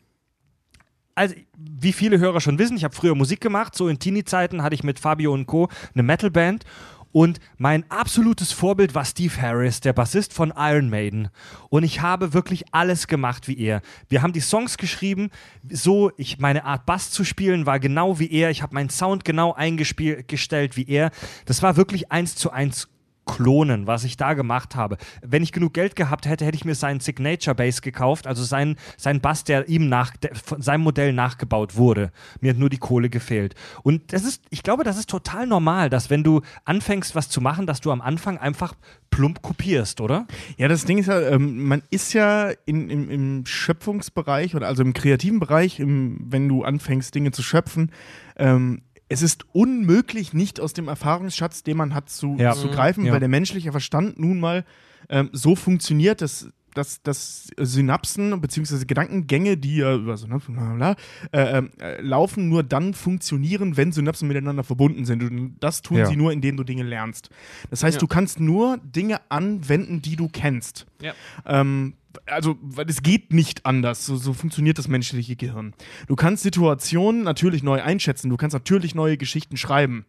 [1.16, 4.76] Also, wie viele Hörer schon wissen, ich habe früher Musik gemacht, so in Teenie-Zeiten hatte
[4.76, 5.68] ich mit Fabio und Co.
[5.94, 6.66] eine Metalband
[7.12, 11.30] und mein absolutes Vorbild war Steve Harris, der Bassist von Iron Maiden.
[11.70, 13.82] Und ich habe wirklich alles gemacht wie er.
[14.08, 15.30] Wir haben die Songs geschrieben,
[15.70, 18.50] so, ich, meine Art Bass zu spielen war genau wie er.
[18.50, 21.12] Ich habe meinen Sound genau eingestellt wie er.
[21.46, 22.88] Das war wirklich eins zu eins
[23.26, 24.98] klonen, was ich da gemacht habe.
[25.22, 28.78] Wenn ich genug Geld gehabt hätte, hätte ich mir seinen Signature Bass gekauft, also seinen,
[28.98, 32.12] seinen Bass, der ihm nach, der, von seinem Modell nachgebaut wurde.
[32.40, 33.56] Mir hat nur die Kohle gefehlt.
[33.84, 37.42] Und das ist, ich glaube, das ist total normal, dass wenn du anfängst, was zu
[37.42, 38.74] machen, dass du am Anfang einfach
[39.12, 40.26] plump kopierst, oder?
[40.58, 44.82] Ja, das Ding ist ja, ähm, man ist ja in, im, im Schöpfungsbereich oder also
[44.82, 47.92] im kreativen Bereich, im, wenn du anfängst, Dinge zu schöpfen,
[48.38, 48.82] ähm,
[49.12, 52.54] es ist unmöglich, nicht aus dem Erfahrungsschatz, den man hat, zu, Ja.
[52.54, 53.12] zu greifen, Ja.
[53.14, 54.64] weil der menschliche Verstand nun mal
[55.10, 58.86] ähm, so funktioniert, dass, dass, dass Synapsen bzw.
[58.86, 60.96] Gedankengänge, die ja über Synapsen bla,
[61.34, 65.22] äh, ähm, äh, laufen, nur dann funktionieren, wenn Synapsen miteinander verbunden sind.
[65.24, 66.06] Und das tun Ja.
[66.06, 67.30] sie nur, indem du Dinge lernst.
[67.70, 68.00] Das heißt, Ja.
[68.00, 70.86] du kannst nur Dinge anwenden, die du kennst.
[71.02, 71.14] Ja.
[71.46, 74.06] Ähm, also, weil es geht nicht anders.
[74.06, 75.74] So, so funktioniert das menschliche Gehirn.
[76.08, 78.30] Du kannst Situationen natürlich neu einschätzen.
[78.30, 80.06] Du kannst natürlich neue Geschichten schreiben.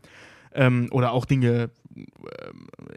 [0.55, 1.71] Ähm, oder auch Dinge,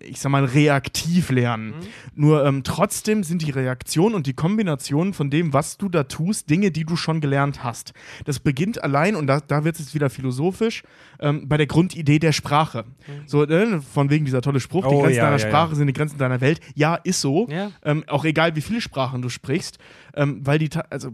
[0.02, 1.74] ich sag mal, reaktiv lernen.
[2.14, 6.50] Nur ähm, trotzdem sind die Reaktionen und die Kombinationen von dem, was du da tust,
[6.50, 7.94] Dinge, die du schon gelernt hast.
[8.26, 10.84] Das beginnt allein, und da, da wird es jetzt wieder philosophisch,
[11.20, 12.86] ähm, bei der Grundidee der Sprache.
[13.26, 15.50] So, äh, von wegen dieser tolle Spruch, die Oh, Grenzen ja, deiner ja, ja.
[15.50, 16.60] Sprache sind die Grenzen deiner Welt.
[16.76, 17.48] Ja, ist so.
[17.50, 17.72] Ja.
[17.84, 19.78] Ähm, auch egal, wie viele Sprachen du sprichst,
[20.16, 21.12] ähm, weil die, also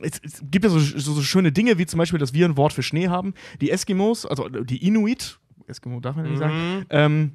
[0.00, 2.56] es, es gibt ja so, so, so schöne Dinge, wie zum Beispiel, dass wir ein
[2.56, 3.34] Wort für Schnee haben.
[3.60, 7.32] Die Eskimos, also die Inuit, Eskimo darf man nicht sagen, ähm,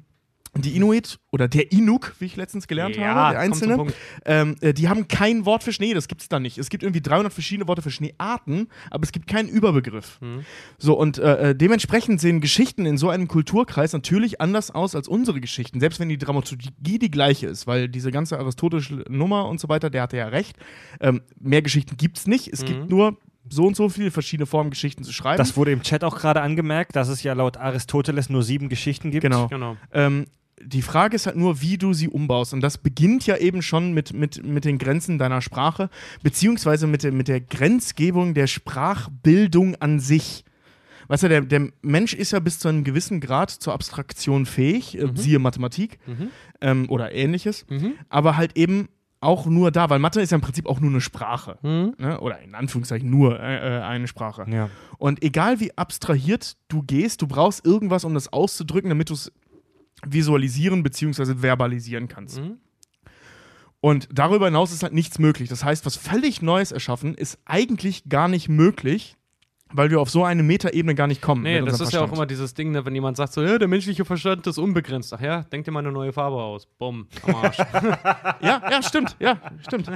[0.56, 3.86] die Inuit oder der Inuk, wie ich letztens gelernt Ja, habe, der Einzelne,
[4.24, 6.58] ähm, äh, die haben kein Wort für Schnee, das gibt es da nicht.
[6.58, 10.18] Es gibt irgendwie 300 verschiedene Worte für Schneearten, aber es gibt keinen Überbegriff.
[10.76, 15.06] So, und äh, äh, dementsprechend sehen Geschichten in so einem Kulturkreis natürlich anders aus als
[15.06, 19.60] unsere Geschichten, selbst wenn die Dramaturgie die gleiche ist, weil diese ganze aristotelische Nummer und
[19.60, 20.56] so weiter, der hatte ja recht.
[21.00, 23.16] Ähm, mehr Geschichten gibt es nicht, es gibt nur
[23.48, 25.38] so und so viele verschiedene Formen, Geschichten zu schreiben.
[25.38, 29.10] Das wurde im Chat auch gerade angemerkt, dass es ja laut Aristoteles nur sieben Geschichten
[29.10, 29.22] gibt.
[29.22, 29.48] genau.
[29.48, 29.76] Genau.
[29.92, 30.26] Ähm,
[30.62, 32.52] die Frage ist halt nur, wie du sie umbaust.
[32.52, 35.88] Und das beginnt ja eben schon mit, mit, mit den Grenzen deiner Sprache,
[36.22, 40.44] beziehungsweise mit der, mit der Grenzgebung der Sprachbildung an sich.
[41.08, 44.96] Weißt du, der, der Mensch ist ja bis zu einem gewissen Grad zur Abstraktion fähig,
[44.98, 45.98] äh, siehe Mathematik
[46.60, 47.64] ähm, oder ähnliches,
[48.10, 48.88] aber halt eben
[49.20, 51.58] auch nur da, weil Mathe ist ja im Prinzip auch nur eine Sprache.
[51.62, 52.20] Ne?
[52.20, 54.46] Oder in Anführungszeichen nur äh, äh, eine Sprache.
[54.48, 54.70] Ja.
[54.98, 59.30] Und egal wie abstrahiert du gehst, du brauchst irgendwas, um das auszudrücken, damit du es
[60.06, 61.42] visualisieren bzw.
[61.42, 62.40] verbalisieren kannst.
[63.80, 65.48] Und darüber hinaus ist halt nichts möglich.
[65.48, 69.16] Das heißt, was völlig Neues erschaffen, ist eigentlich gar nicht möglich,
[69.72, 71.42] weil wir auf so eine Metaebene gar nicht kommen.
[71.42, 72.12] Nee, das ist ja auch Verstand.
[72.14, 75.12] immer dieses Ding, ne, wenn jemand sagt so, ja, der menschliche Verstand ist unbegrenzt.
[75.12, 76.66] Ach ja, denk dir mal eine neue Farbe aus.
[76.78, 77.58] Bumm, am Arsch.
[78.42, 79.16] Ja, ja, stimmt.
[79.18, 79.36] Ja,
[79.66, 79.90] stimmt.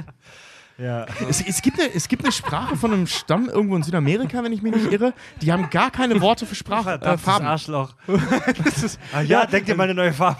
[0.77, 1.05] Ja.
[1.29, 4.51] Es, es, gibt eine, es gibt eine Sprache von einem Stamm irgendwo in Südamerika, wenn
[4.51, 5.13] ich mich nicht irre.
[5.41, 7.45] Die haben gar keine Worte für Sprache, äh, Farben.
[7.45, 7.93] Arschloch.
[9.13, 10.39] ah, ja, denk dir mal eine neue Farbe.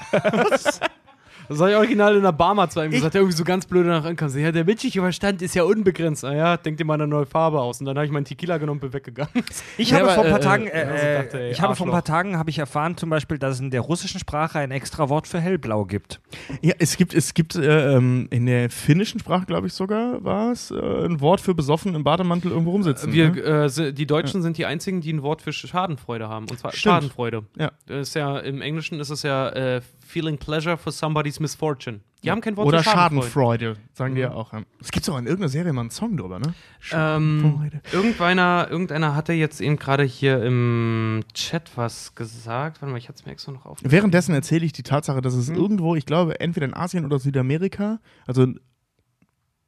[1.50, 3.86] Das habe ich original in der Barmer zu ihm gesagt, der irgendwie so ganz blöd
[3.86, 4.30] nach ankam.
[4.30, 6.24] So, ja, der menschliche Verstand ist ja unbegrenzt.
[6.26, 7.80] Ah ja, denk dir mal eine neue Farbe aus.
[7.80, 9.32] Und dann habe ich meinen Tequila genommen und bin weggegangen.
[9.78, 11.62] Ich Ja, habe aber, vor ein paar äh, Tagen, äh, äh, also dachte, ey, ich
[11.62, 14.20] habe vor ein paar Tagen habe ich erfahren, zum Beispiel, dass es in der russischen
[14.20, 16.22] Sprache ein extra Wort für hellblau gibt.
[16.62, 20.52] Ja, es gibt, es gibt äh, ähm, in der finnischen Sprache, glaube ich sogar, war
[20.52, 23.12] es, äh, ein Wort für besoffen im Bademantel irgendwo rumsitzen.
[23.12, 23.66] Wir, ne?
[23.66, 26.48] äh, die Deutschen sind die einzigen, die ein Wort für Schadenfreude haben.
[26.50, 26.82] Und zwar Stimmt.
[26.82, 27.44] Schadenfreude.
[27.58, 27.72] Ja.
[27.88, 29.82] Das ist ja, Im Englischen ist es ja äh,
[30.16, 32.00] feeling pleasure for somebody's misfortune.
[32.24, 33.66] Die haben kein Wort Oder für Schadenfreude.
[33.66, 34.54] Schadenfreude, sagen die ja auch.
[34.54, 34.62] Ja.
[34.80, 36.54] Es gibt auch in irgendeiner Serie mal einen Song drüber, ne?
[36.94, 37.82] Ähm, Schadenfreude.
[37.92, 42.82] irgendeiner, irgendeiner hatte jetzt eben gerade hier im Chat was gesagt.
[42.82, 43.80] Warte mal, ich hatte es mir extra noch auf.
[43.84, 48.00] Währenddessen erzähle ich die Tatsache, dass es irgendwo, ich glaube, entweder in Asien oder Südamerika,
[48.26, 48.48] also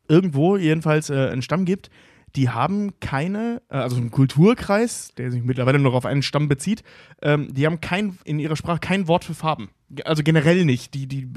[0.08, 1.90] irgendwo jedenfalls äh, einen Stamm gibt,
[2.38, 6.84] die haben keine, äh, also ein Kulturkreis, der sich mittlerweile noch auf einen Stamm bezieht,
[7.22, 9.70] ähm, die haben kein, in ihrer Sprache kein Wort für Farben.
[10.06, 10.94] Also generell nicht.
[10.94, 11.28] Die, die,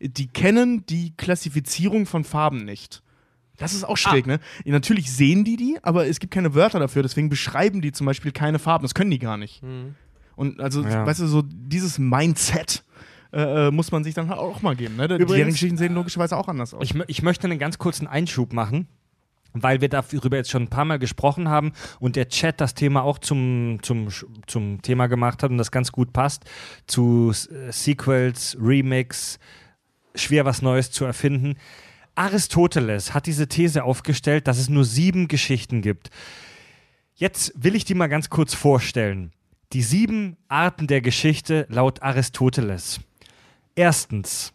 [0.00, 3.02] die kennen die Klassifizierung von Farben nicht.
[3.58, 4.38] Das ist auch schräg, ne?
[4.64, 8.04] Ja, natürlich sehen die die, aber es gibt keine Wörter dafür, deswegen beschreiben die zum
[8.06, 8.82] Beispiel keine Farben.
[8.82, 9.62] Das können die gar nicht.
[10.36, 11.06] Und also, Ja.
[11.06, 12.84] weißt du, so dieses Mindset
[13.32, 14.96] äh, äh, muss man sich dann halt auch mal geben.
[14.96, 15.08] Ne?
[15.08, 16.84] Die Übrigens- Seriengeschichten sehen logischerweise auch anders aus.
[16.84, 18.86] Ich, ich möchte einen ganz kurzen Einschub machen,
[19.52, 23.02] weil wir darüber jetzt schon ein paar Mal gesprochen haben und der Chat das Thema
[23.02, 24.08] auch zum, zum,
[24.46, 26.44] zum Thema gemacht hat und das ganz gut passt
[26.86, 29.38] zu Sequels, Remix,
[30.14, 31.56] schwer was Neues zu erfinden.
[32.14, 36.10] Aristoteles hat diese These aufgestellt, dass es nur sieben Geschichten gibt.
[37.14, 39.32] Jetzt will ich die mal ganz kurz vorstellen.
[39.72, 43.00] Die sieben Arten der Geschichte laut Aristoteles.
[43.74, 44.52] Erstens,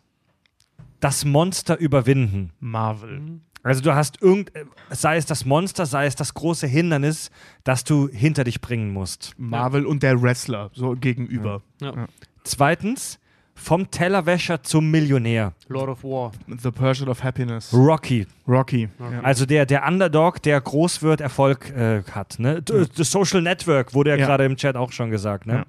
[0.99, 2.53] das Monster überwinden.
[2.59, 3.41] Marvel.
[3.63, 7.29] Also du hast irgend, äh, sei es das Monster, sei es das große Hindernis,
[7.63, 9.33] das du hinter dich bringen musst.
[9.37, 11.61] Marvel und der Wrestler so gegenüber.
[11.79, 12.07] Ja.
[12.43, 13.19] Zweitens,
[13.53, 15.53] vom Tellerwäscher zum Millionär.
[15.67, 16.31] Lord of War.
[16.47, 17.71] The Pursuit of Happiness.
[17.71, 18.25] Rocky.
[18.47, 18.89] Rocky.
[18.99, 19.21] Ja.
[19.21, 22.39] Also der, der Underdog, der groß wird, Erfolg äh, hat.
[22.39, 22.61] Ne?
[22.63, 24.25] Das Social Network wurde ja, Ja.
[24.25, 25.45] gerade im Chat auch schon gesagt.
[25.45, 25.53] Ne?
[25.53, 25.65] Ja.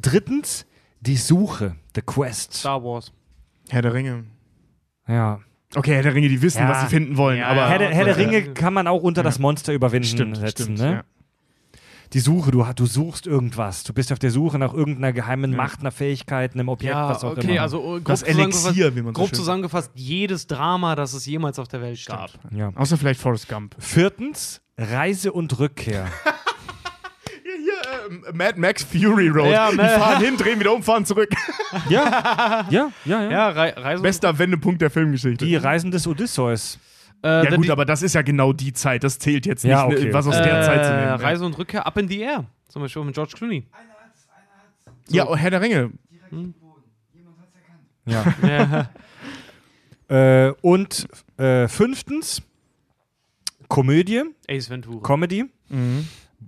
[0.00, 0.66] Drittens,
[1.00, 2.54] die Suche, the quest.
[2.54, 3.12] Star Wars.
[3.68, 4.24] Herr der Ringe.
[5.06, 5.38] Ja.
[5.74, 6.68] Okay, Herr der Ringe, die wissen, Ja.
[6.68, 7.38] was sie finden wollen.
[7.38, 8.16] Ja, aber Herr, der, Herr der.
[8.16, 9.24] Ringe kann man auch unter Ja.
[9.24, 10.76] das Monster überwinden stimmt, setzen.
[10.76, 10.78] stimmt.
[10.78, 10.92] ne?
[10.92, 11.02] Ja.
[12.12, 13.82] Die Suche, du, du suchst irgendwas.
[13.82, 15.56] Du bist auf der Suche nach irgendeiner geheimen Ja.
[15.56, 17.62] Macht, einer Fähigkeit, einem Objekt, Ja, was auch okay, immer.
[17.62, 21.58] also äh, grob Das Elixier, wie man so grob zusammengefasst, jedes Drama, das es jemals
[21.58, 22.30] auf der Welt gab.
[22.52, 22.70] ja.
[22.76, 23.74] Außer vielleicht Forrest Gump.
[23.80, 26.06] Viertens, Reise und Rückkehr.
[28.10, 29.50] Äh, Mad Max Fury Road.
[29.50, 31.30] Ja, die fahren hin, drehen wieder um, fahren zurück.
[31.88, 33.30] ja, ja, ja, ja.
[33.30, 35.44] Ja, Rei Reise Bester Wendepunkt der Filmgeschichte.
[35.44, 36.78] Die Reisen des Odysseus.
[37.22, 39.04] äh, ja gut, aber das ist ja genau die Zeit.
[39.04, 40.12] Das zählt jetzt nicht, Ja, ne, okay.
[40.12, 41.12] was aus der äh, Zeit zu nehmen.
[41.20, 42.44] Reise und Rückkehr up in the air.
[42.68, 43.66] Zum Beispiel mit George Clooney.
[45.08, 45.90] ja, oh, Herr der Ringe.
[48.04, 48.24] Ja.
[50.08, 50.46] Ja.
[50.46, 51.08] äh, und
[51.38, 52.40] äh, fünftens,
[53.68, 55.00] Komödie, Ace Ventura.
[55.02, 55.46] Comedy.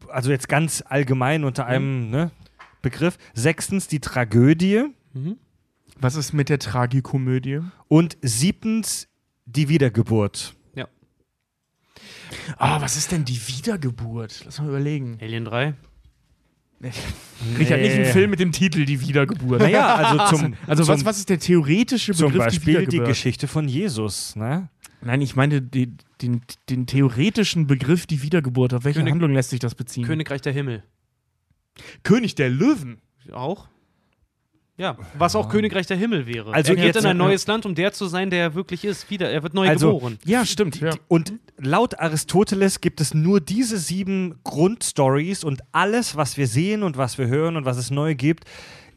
[0.09, 2.31] Also jetzt ganz allgemein unter einem ne,
[2.83, 3.19] Begriff.
[3.35, 4.85] Sechstens, die Tragödie.
[5.15, 5.37] Mhm.
[6.01, 7.61] Was ist mit der Tragikomödie?
[7.89, 9.09] Und siebtens,
[9.47, 10.55] die Wiedergeburt.
[12.57, 14.43] Ah, was ist denn die Wiedergeburt?
[14.45, 15.19] Lass mal überlegen.
[15.21, 15.75] Alien 3.
[17.57, 19.61] Kriegt ja nicht einen Film mit dem Titel Die Wiedergeburt.
[19.61, 23.09] Naja, also zum, Also zum, was, was ist der theoretische zum Begriff Beispiel die Wiedergeburt?
[23.09, 24.37] Geschichte von Jesus.
[24.37, 24.69] Ne?
[25.01, 28.75] Nein, ich meine die, den, den theoretischen Begriff die Wiedergeburt.
[28.75, 30.05] Auf welche König- Handlung lässt sich das beziehen?
[30.05, 30.83] Königreich der Himmel.
[32.03, 32.99] König der Löwen.
[33.33, 33.69] Auch?
[34.77, 36.53] Ja, was auch Königreich der Himmel wäre.
[36.55, 37.25] Also er geht jetzt- in ein ja.
[37.25, 39.11] neues Land, um der zu sein, der er wirklich ist.
[39.11, 40.19] Wieder, er wird neu Also- geboren.
[40.25, 40.81] Ja, stimmt.
[40.81, 40.91] Ja.
[41.09, 46.97] Und laut Aristoteles gibt es nur diese sieben Grundstories und alles, was wir sehen und
[46.97, 48.45] was wir hören und was es neu gibt,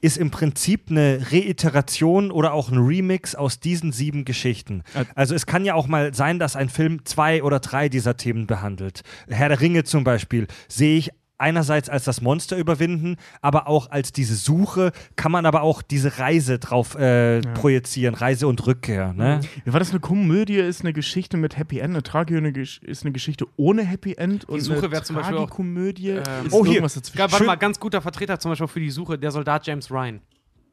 [0.02, 4.84] ist im Prinzip eine Reiteration oder auch ein Remix aus diesen sieben Geschichten.
[4.96, 8.18] Ä- Also es kann ja auch mal sein, dass ein Film zwei oder drei dieser
[8.18, 9.02] Themen behandelt.
[9.30, 11.12] Herr der Ringe zum Beispiel sehe ich
[11.42, 16.18] einerseits als das Monster überwinden, aber auch als diese Suche, kann man aber auch diese
[16.20, 19.12] Reise drauf äh, projizieren, Reise und Rückkehr.
[19.14, 19.42] Ne?
[19.66, 19.90] Wie war das?
[19.92, 24.14] Eine Komödie ist eine Geschichte mit Happy End, eine Tragödie ist eine Geschichte ohne Happy
[24.14, 26.76] End und Suche eine wäre zum Beispiel auch- Komödie Ähm, ist Oh, hier.
[26.76, 27.18] irgendwas dazwischen.
[27.20, 30.22] Ja, warte mal, ganz guter Vertreter zum Beispiel für die Suche, der Soldat James Ryan.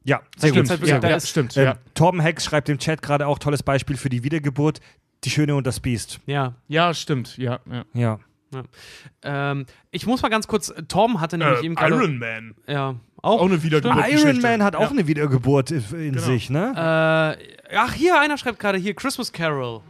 [0.05, 0.69] Ja, sehr stimmt.
[0.69, 0.79] gut.
[0.79, 1.55] Halt ja, da ja, ist- stimmt.
[1.55, 1.75] Ja.
[1.93, 4.79] Torben Hex schreibt im Chat gerade auch tolles Beispiel für die Wiedergeburt.
[5.25, 6.21] Die Schöne und das Biest.
[6.27, 6.53] Ja.
[6.69, 7.37] ja, stimmt.
[7.37, 7.83] Ja, ja.
[7.93, 8.19] Ja.
[9.23, 11.95] Ähm, ich muss mal ganz kurz, äh, Torben hatte nämlich eben gerade.
[12.07, 12.55] Man.
[12.67, 13.41] Ja, auch.
[13.41, 13.97] Auch eine Wiedergeburt.
[14.09, 14.41] Iron Geschichte.
[14.41, 14.89] Man hat auch Ja.
[14.89, 16.21] eine Wiedergeburt in Genau.
[16.21, 17.37] sich, ne?
[17.69, 19.81] Äh, ach, hier, einer schreibt gerade hier Christmas Carol.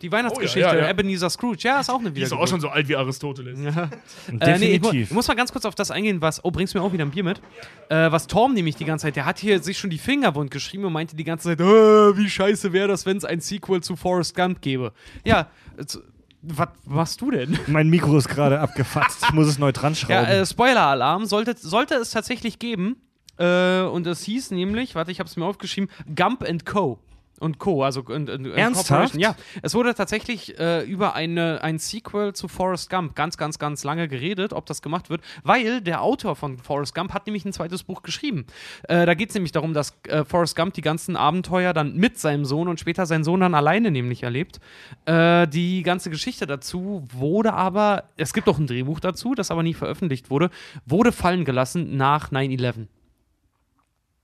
[0.00, 0.90] Die Weihnachtsgeschichte, Oh ja, ja.
[0.90, 1.58] Ebenezer Scrooge.
[1.60, 2.42] Ja, ist auch eine Die ist Wiedergeburt.
[2.48, 3.56] auch schon so alt wie Aristoteles.
[4.40, 6.44] Äh, nee, ich, ich muss mal ganz kurz auf das eingehen, was.
[6.44, 7.40] Oh, bringst du mir auch wieder ein Bier mit?
[7.88, 10.50] Äh, was Torm nämlich die ganze Zeit, der hat hier sich schon die Finger wund
[10.50, 13.80] geschrieben und meinte die ganze Zeit, äh, wie scheiße wäre das, wenn es ein Sequel
[13.80, 14.92] zu Forrest Gump gäbe.
[15.24, 15.46] Ja,
[15.76, 16.00] äh, zu-
[16.42, 17.58] was machst du denn?
[17.68, 19.24] mein Mikro ist gerade abgefatzt.
[19.24, 20.28] Ich muss es neu dran schrauben.
[20.28, 22.96] Ja, äh, Spoiler-Alarm sollte, sollte es tatsächlich geben.
[23.38, 26.98] Äh, und es hieß nämlich, warte, ich habe es mir aufgeschrieben, Gump and Co.
[27.40, 27.82] Und Co.
[27.82, 29.16] Also und, und, Ernsthaft?
[29.16, 33.82] Ja, es wurde tatsächlich äh, über eine, ein Sequel zu Forrest Gump ganz, ganz, ganz
[33.82, 37.52] lange geredet, ob das gemacht wird, weil der Autor von Forrest Gump hat nämlich ein
[37.52, 38.46] zweites Buch geschrieben.
[38.84, 42.18] Äh, da geht es nämlich darum, dass äh, Forrest Gump die ganzen Abenteuer dann mit
[42.18, 44.60] seinem Sohn und später sein Sohn dann alleine nämlich erlebt.
[45.06, 49.62] Äh, die ganze Geschichte dazu wurde aber, es gibt auch ein Drehbuch dazu, das aber
[49.64, 50.50] nie veröffentlicht wurde,
[50.86, 52.86] wurde fallen gelassen nach 9-11.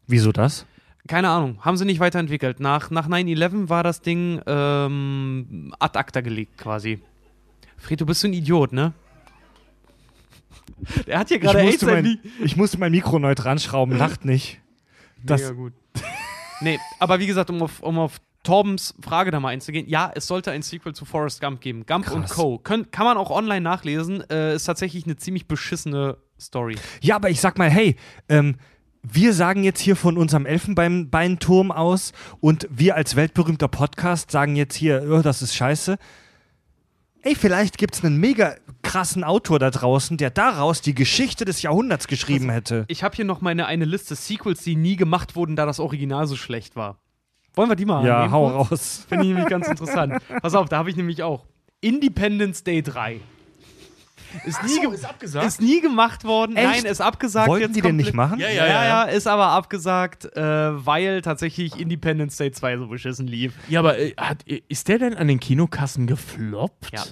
[0.06, 0.66] Wieso das?
[1.07, 2.61] Keine Ahnung, haben sie nicht weiterentwickelt.
[2.61, 7.01] Nach, nach 9-11 war das Ding ähm, ad acta gelegt quasi.
[7.79, 8.93] Fred, du bist so ein Idiot, ne?
[11.07, 13.97] Der hat hier Ich gerade mein, ich musste mein Mikro neu dran schrauben.
[13.97, 14.61] Lacht nicht.
[15.25, 15.73] Das, Mega gut.
[16.61, 20.29] nee, aber wie gesagt, um auf, um auf Torbens Frage da mal einzugehen, ja, es
[20.29, 21.85] sollte ein Sequel zu Forrest Gump geben.
[21.87, 22.37] Gump und Krass.
[22.37, 22.59] Co.
[22.59, 24.23] Könnt, kann man auch online nachlesen.
[24.31, 26.77] Äh, ist tatsächlich eine ziemlich beschissene Story.
[27.01, 27.97] Ja, aber ich sag mal, hey,
[28.29, 28.55] ähm,
[29.03, 34.75] wir sagen jetzt hier von unserem Elfenbeinturm aus und wir als weltberühmter Podcast sagen jetzt
[34.75, 35.99] hier, oh, das ist scheiße.
[37.23, 41.62] Ey, vielleicht gibt es einen mega krassen Autor da draußen, der daraus die Geschichte des
[41.62, 42.85] Jahrhunderts geschrieben hätte.
[42.89, 46.27] Ich habe hier noch meine eine Liste Sequels, die nie gemacht wurden, da das Original
[46.27, 46.99] so schlecht war.
[47.55, 49.05] Wollen wir die mal Ja, annehmen hau raus.
[49.09, 50.23] Finde ich nämlich ganz interessant.
[50.43, 51.45] Pass auf, da habe ich nämlich auch.
[51.81, 53.20] Independence Day 3.
[54.44, 55.46] Ist nie, ge- ist abgesagt.
[55.46, 56.56] ist nie gemacht worden.
[56.56, 56.82] Echt?
[56.84, 57.48] Nein, ist abgesagt.
[57.48, 58.38] Wollten jetzt die denn nicht machen?
[58.38, 60.40] Ja, Ja, ja, ja, ist aber abgesagt, äh,
[60.86, 63.55] weil tatsächlich Independence Day 2 so beschissen lief.
[63.68, 66.90] Ja, aber äh, hat, ist der denn an den Kinokassen gefloppt?
[66.92, 67.02] Ja.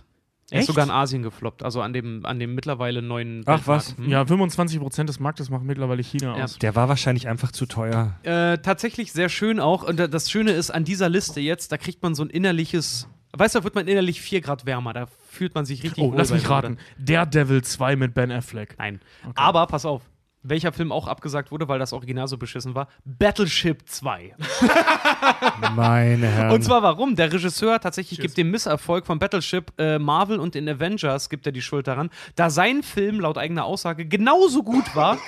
[0.48, 0.66] Er ist Echt?
[0.68, 3.88] sogar in Asien gefloppt, also an dem, an dem mittlerweile neuen Ach, was?
[3.98, 3.98] Weltmarkt.
[3.98, 4.08] Hm.
[4.10, 6.44] Ja, 25% des Marktes macht mittlerweile China Ja.
[6.44, 6.58] aus.
[6.58, 8.14] Der war wahrscheinlich einfach zu teuer.
[8.22, 9.82] Äh, tatsächlich sehr schön auch.
[9.82, 13.08] Und da- das Schöne ist an dieser Liste jetzt, da kriegt man so ein innerliches.
[13.36, 14.92] Weißt du, da wird man innerlich 4 Grad wärmer.
[14.92, 15.06] Da
[15.36, 16.78] fühlt man sich richtig Oh, wohl lass mich der raten.
[16.98, 18.76] Daredevil 2 mit Ben Affleck.
[18.78, 19.00] Nein.
[19.34, 20.02] Aber pass auf.
[20.48, 22.86] Welcher Film auch abgesagt wurde, weil das Original so beschissen war?
[23.04, 24.34] Battleship 2.
[25.74, 26.52] Meine Herren.
[26.52, 27.16] Und zwar warum?
[27.16, 31.52] Der Regisseur tatsächlich gibt dem Misserfolg von Battleship äh, Marvel und den Avengers gibt er
[31.52, 35.18] die Schuld daran, da sein Film laut eigener Aussage genauso gut war,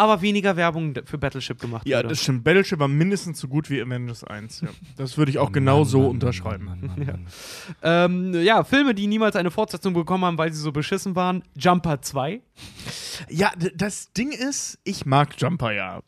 [0.00, 2.08] aber weniger Werbung für Battleship gemacht Ja, wurde.
[2.08, 2.42] das stimmt.
[2.44, 4.62] Battleship war mindestens so gut wie Avengers 1.
[4.62, 4.68] Ja.
[4.96, 7.18] Das würde ich auch genau so unterschreiben.
[7.82, 11.42] Ähm, ja, Filme, die niemals eine Fortsetzung bekommen haben, weil sie so beschissen waren.
[11.56, 12.40] Jumper 2.
[13.28, 16.00] Ja, das Ding ist, ich mag Jumper ja.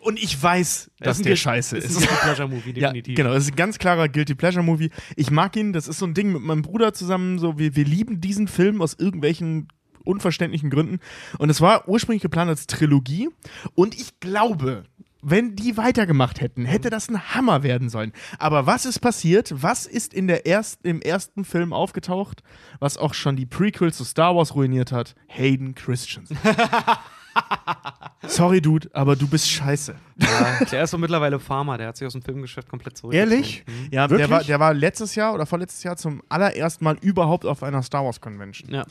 [0.00, 1.84] Und ich weiß, dass der scheiße ist.
[1.90, 1.96] ist.
[1.96, 3.14] ein Guilty Pleasure Movie, Ja, definitiv.
[3.16, 3.34] genau.
[3.34, 4.90] Das ist ein ganz klarer Guilty Pleasure Movie.
[5.16, 5.72] Ich mag ihn.
[5.74, 7.38] Das ist so ein Ding mit meinem Bruder zusammen.
[7.38, 9.68] So, wir, wir lieben diesen Film aus irgendwelchen
[10.06, 11.00] unverständlichen Gründen.
[11.38, 13.28] Und es war ursprünglich geplant als Trilogie.
[13.74, 14.84] Und ich glaube,
[15.22, 18.12] wenn die weitergemacht hätten, hätte das ein Hammer werden sollen.
[18.38, 19.52] Aber was ist passiert?
[19.60, 22.42] Was ist in der erst, im ersten Film aufgetaucht,
[22.78, 25.14] was auch schon die Prequels zu Star Wars ruiniert hat?
[25.26, 26.38] Hayden Christensen.
[28.26, 29.94] Sorry, Dude, aber du bist scheiße.
[30.16, 33.30] Ja, der ist so mittlerweile Farmer, der hat sich aus dem Filmgeschäft komplett zurückgezogen.
[33.32, 33.64] Ehrlich?
[33.66, 33.88] Mhm.
[33.90, 34.28] Ja, Wirklich?
[34.28, 37.82] der war, der war letztes Jahr oder vorletztes Jahr zum allerersten Mal überhaupt auf einer
[37.82, 38.72] Star Wars Convention.
[38.72, 38.84] Ja.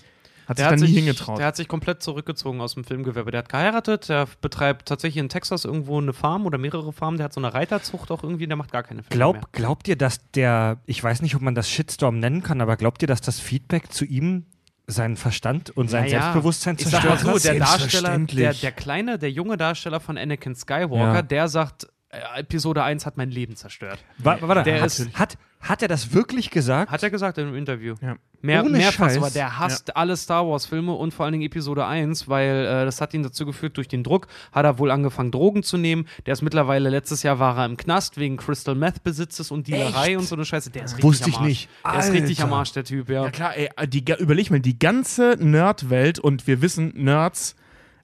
[0.47, 1.39] Hat sich Der da hat, nie sich, hingetraut.
[1.39, 3.31] der hat sich komplett zurückgezogen aus dem Filmgewerbe.
[3.31, 7.17] Der hat geheiratet, der betreibt tatsächlich in Texas irgendwo eine Farm oder mehrere Farmen.
[7.17, 9.33] Der hat so eine Reiterzucht auch irgendwie, der macht gar keine Filme mehr.
[9.39, 12.77] Glaub, glaubt ihr, dass der, ich weiß nicht, ob man das Shitstorm nennen kann, aber
[12.77, 14.45] glaubt ihr, dass das Feedback zu ihm
[14.87, 17.55] seinen Verstand und sein Naja, Selbstbewusstsein Ich sag mal zerstört so, hat?
[17.55, 21.21] der Darsteller, der, der kleine, der junge Darsteller von Anakin Skywalker, Ja.
[21.23, 23.97] der sagt, äh, Episode 1 hat mein Leben zerstört.
[24.19, 25.37] Wa- Warte, Der hat, ist- hat,
[25.69, 26.91] hat er das wirklich gesagt?
[26.91, 27.95] Hat er gesagt in einem Interview.
[28.01, 28.15] Ja.
[28.41, 29.15] Mehr, Ohne mehrfach Scheiß.
[29.15, 29.31] sogar.
[29.31, 33.13] Der hasst alle Star Wars-Filme und vor allen Dingen Episode 1, weil äh, das hat
[33.15, 36.07] ihn dazu geführt, durch den Druck hat er wohl angefangen, Drogen zu nehmen.
[36.27, 40.17] Der ist mittlerweile, letztes Jahr war er im Knast wegen Crystal Meth-Besitzes und Dealerei Echt?
[40.19, 40.69] und so eine Scheiße.
[40.69, 41.47] Der ist richtig Wusste am ich Arsch.
[41.47, 41.69] nicht.
[41.83, 42.43] Der ist richtig Alter.
[42.43, 43.23] am Arsch, der Typ, ja.
[43.23, 47.55] Ja klar, ey, die, überleg mal, die ganze Nerd-Welt und wir wissen, Nerds,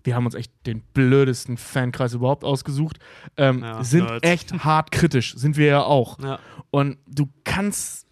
[0.04, 2.98] wir haben uns echt den blödesten Fankreis überhaupt ausgesucht,
[3.38, 4.28] ähm, Ja, sind Nerds.
[4.28, 6.20] echt hart kritisch, sind wir ja auch.
[6.20, 6.40] ja.
[6.70, 8.08] Und du kannst,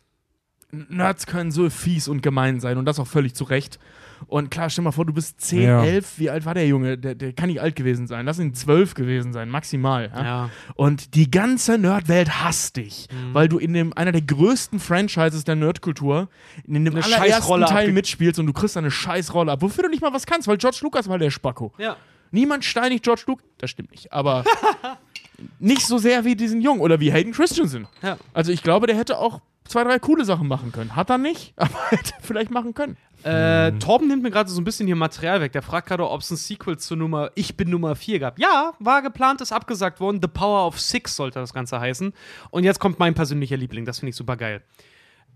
[0.71, 3.79] Nerds können so fies und gemein sein und das auch völlig zu Recht.
[4.27, 5.83] Und klar, stell mal vor, du bist 10, Ja.
[5.83, 6.97] 11, wie alt war der Junge?
[6.97, 10.11] Der, der kann nicht alt gewesen sein, lass ihn 12 gewesen sein, maximal.
[10.13, 10.23] Ja?
[10.23, 10.49] Ja.
[10.75, 13.33] Und die ganze Nerdwelt hasst dich, Mhm.
[13.33, 16.29] weil du in dem, einer der größten Franchises der Nerdkultur
[16.65, 19.89] in dem Eine allerersten Scheißrolle Teil mitspielst und du kriegst eine Scheißrolle ab, wofür du
[19.89, 21.73] nicht mal was kannst, weil George Lucas war der Spacko.
[21.77, 21.95] ja.
[22.31, 24.43] Niemand steinigt George Lucas, das stimmt nicht, aber
[25.59, 27.87] nicht so sehr wie diesen Jungen oder wie Hayden Christensen.
[28.01, 28.17] Ja.
[28.33, 30.95] Also ich glaube, der hätte auch zwei, drei coole Sachen machen können.
[30.95, 32.97] Hat er nicht, aber hätte vielleicht machen können.
[33.23, 35.51] Äh, Torben nimmt mir gerade so ein bisschen hier Material weg.
[35.51, 38.39] Der fragt gerade, ob es ein Sequel zur Nummer Ich bin Nummer 4 gab.
[38.39, 40.19] Ja, war geplant, ist abgesagt worden.
[40.21, 42.13] The Power of Six sollte das Ganze heißen.
[42.49, 43.85] Und jetzt kommt mein persönlicher Liebling.
[43.85, 44.61] Das finde ich super geil.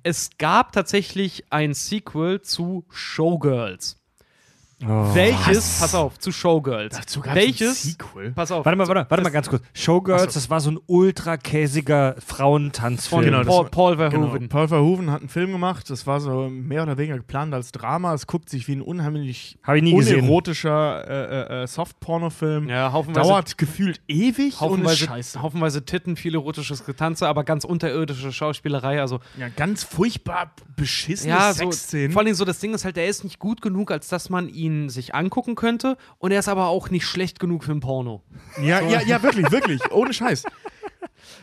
[0.03, 4.02] Es gab tatsächlich ein Sequel zu Showgirls.
[4.87, 5.13] Oh.
[5.15, 6.97] Welches, pass auf, zu Showgirls.
[7.33, 8.31] welches, Sequel.
[8.31, 8.65] pass auf.
[8.65, 9.63] Warte mal, warte, warte mal ganz kurz.
[9.73, 13.19] Showgirls, das war so ein ultra käsiger Frauentanzfilm.
[13.19, 14.09] Von Genau, das Paul, Paul Genau.
[14.27, 14.49] Verhoeven.
[14.49, 18.13] Paul Verhoeven hat einen Film gemacht, das war so mehr oder weniger geplant als Drama.
[18.13, 22.69] Es guckt sich wie ein unheimlich unerotischer äh, äh, äh, Soft-Porno-Film.
[22.69, 25.41] Ja, haufenweise, Dauert gefühlt ewig und haufenweise, scheiße.
[25.41, 28.99] haufenweise Titten, viel erotisches Getanze, aber ganz unterirdische Schauspielerei.
[29.01, 32.11] Also Ja, ganz furchtbar beschissene Ja, so, Sexszenen.
[32.11, 34.49] vor allem so das Ding ist halt, der ist nicht gut genug, als dass man
[34.49, 38.21] ihn sich angucken könnte und er ist aber auch nicht schlecht genug für ein Porno.
[38.61, 40.43] ja, ja, ja, wirklich, wirklich, ohne Scheiß.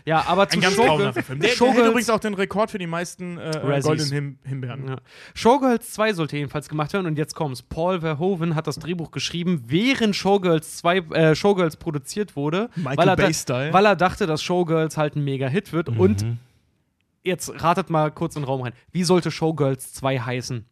[0.04, 1.40] Ja, aber zu Ein ganz Showgirls- grauenhafter Film.
[1.40, 3.84] Der, der Showgirls- hätte übrigens auch den Rekord für die meisten äh, Razzies.
[3.84, 4.88] goldenen Him Himbeeren.
[4.88, 4.96] Ja.
[5.34, 7.62] Showgirls 2 sollte jedenfalls gemacht werden und jetzt kommt's.
[7.62, 13.08] Paul Verhoeven hat das Drehbuch geschrieben, während Showgirls 2 äh, Showgirls produziert wurde, Michael weil,
[13.08, 16.24] er weil er dachte, dass Showgirls halt ein Mega-Hit wird und
[17.22, 18.72] jetzt ratet mal kurz in den Raum rein.
[18.92, 20.64] Wie sollte Showgirls 2 heißen?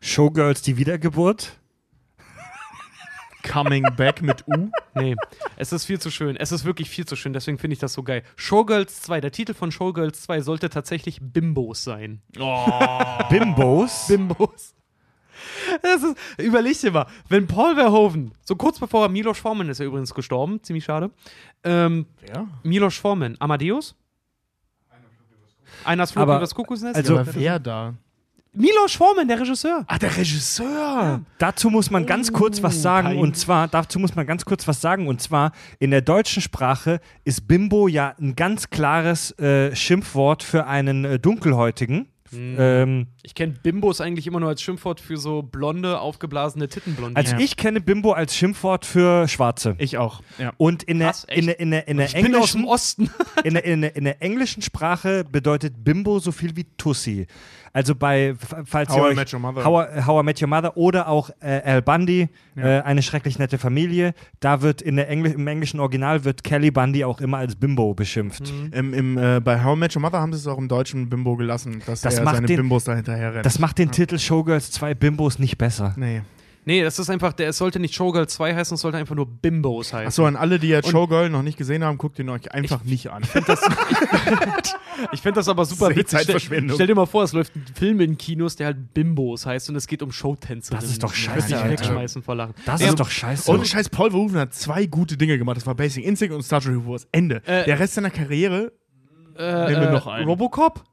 [0.00, 1.58] Showgirls, die Wiedergeburt.
[3.50, 4.70] Coming Back mit U.
[4.94, 5.14] Nee,
[5.56, 6.36] es ist viel zu schön.
[6.36, 8.22] Es ist wirklich viel zu schön, deswegen finde ich das so geil.
[8.36, 12.22] Showgirls 2, der Titel von Showgirls 2 sollte tatsächlich Bimbos sein.
[13.28, 14.06] Bimbos.
[14.08, 14.74] Bimbos.
[15.82, 19.80] Das ist, überleg dir mal, wenn Paul Verhoeven, so kurz bevor er Milos Forman ist
[19.80, 21.10] er übrigens gestorben, ziemlich schade.
[21.64, 22.46] Ähm, Ja.
[22.62, 23.94] Milos Forman, Amadeus?
[25.84, 26.96] Einer Flug Aber- übers Kuckucksnest?
[26.96, 27.94] also- wer da?
[28.54, 29.84] Milos Forman, der Regisseur.
[29.88, 31.20] Ah, der Regisseur.
[31.38, 34.68] Dazu muss man ganz kurz was sagen kein- und zwar dazu muss man ganz kurz
[34.68, 39.74] was sagen und zwar in der deutschen Sprache ist Bimbo ja ein ganz klares äh,
[39.74, 42.08] Schimpfwort für einen äh, dunkelhäutigen.
[42.32, 47.16] Ähm, Ich kenne Bimbos eigentlich immer nur als Schimpfwort für so blonde, aufgeblasene Tittenblondinen.
[47.16, 49.74] also ich kenne Bimbo als Schimpfwort für Schwarze.
[49.78, 50.20] Ich auch.
[50.38, 50.52] Ja.
[50.58, 51.38] Und in der, Krass, echt?
[51.40, 53.10] in der, in der, in der ich bin aus dem englischen Osten.
[53.44, 57.26] in der, in, der, in der englischen Sprache bedeutet Bimbo so viel wie Tussi.
[57.72, 58.34] Also bei,
[58.66, 59.64] falls How ihr I euch Met Your Mother.
[59.64, 63.40] How, I- How I Met Your Mother oder auch äh, Al Bundy, äh, eine schrecklich
[63.40, 67.38] nette Familie, da wird in der Engl im englischen Original wird Kelly Bundy auch immer
[67.38, 68.52] als Bimbo beschimpft.
[68.70, 71.08] Im, im, äh, bei How I Met Your Mother haben sie es auch im deutschen
[71.08, 73.46] Bimbo gelassen, dass Das er macht seine den- Bimbos da hinterher rennt.
[73.46, 75.94] Das macht den Titel Showgirls 2 Bimbos nicht besser.
[75.96, 76.22] nee.
[76.66, 79.26] Nee, das ist einfach, der, es sollte nicht Showgirl 2 heißen, es sollte einfach nur
[79.26, 80.06] Bimbos heißen.
[80.06, 83.08] Achso, an alle, die jetzt Showgirl noch nicht gesehen haben, guckt ihn euch einfach nicht
[83.10, 83.22] an.
[85.12, 86.06] Ich finde das aber super witzig.
[86.06, 86.76] Stell, Zeitverschwendung.
[86.76, 89.76] stell dir mal vor, es läuft ein Film in Kinos, der halt Bimbos heißt und
[89.76, 90.70] es geht um Showtänze.
[90.72, 92.54] Das ist doch scheiße, Ich wegschmeißen vor Lachen.
[92.64, 93.50] Das Ja, ist doch scheiße.
[93.50, 95.56] Und scheiß Paul Verhoeven hat zwei gute Dinge gemacht.
[95.56, 97.06] Das war Basic Instinct und Star Trek Wars.
[97.12, 97.42] Ende.
[97.44, 98.72] Äh, Der Rest seiner Karriere.
[99.36, 100.26] äh, Nehmen wir äh, noch einen.
[100.28, 100.84] Robocop?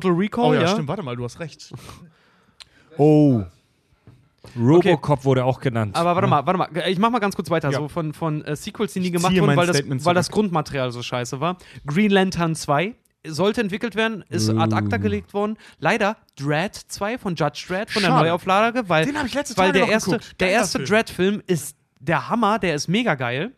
[0.00, 0.68] Total Recall, Oh ja, ja.
[0.68, 0.88] stimmt.
[0.88, 1.72] Warte mal, du hast recht.
[2.96, 3.42] oh.
[4.58, 5.94] Robocop wurde auch genannt.
[5.96, 6.88] Aber warte mal, warte mal.
[6.88, 7.70] Ich mach mal ganz kurz weiter.
[7.70, 7.78] Ja.
[7.78, 10.30] So von, von äh, Sequels, die nie gemacht wurden, weil das, weil das.
[10.30, 11.58] Grundmaterial so scheiße war.
[11.86, 12.94] Green Lantern 2
[13.24, 15.56] sollte entwickelt werden, ist ad acta gelegt worden.
[15.78, 18.24] Leider Dread 2 von Judge Dredd von der Schade.
[18.24, 20.88] Neuauflage, weil, Den hab ich letzte weil der erste, der erste Film.
[20.88, 23.52] Dread-Film ist der Hammer, der ist mega geil.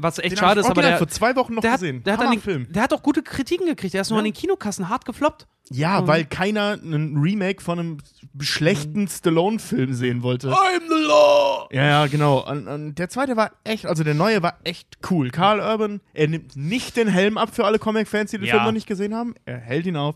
[0.00, 2.02] Was echt Den schade ist, aber der, vor zwei Wochen noch der, hat, gesehen.
[2.04, 2.72] der, hat den, Hammerfilm.
[2.72, 3.94] der hat auch gute Kritiken gekriegt.
[3.94, 5.46] Der ist nur an den Kinokassen hart gefloppt.
[5.70, 7.98] Ja, weil keiner einen Remake von einem
[8.40, 10.48] schlechten Stallone-Film sehen wollte.
[10.50, 11.68] I'm the law!
[11.72, 12.48] Ja, ja, genau.
[12.48, 15.30] Und, und der zweite war echt, also der neue war echt cool.
[15.30, 18.54] Carl Urban, er nimmt nicht den Helm ab für alle Comic-Fans, die den Ja.
[18.54, 19.34] Film noch nicht gesehen haben.
[19.44, 20.14] Er hält ihn auf.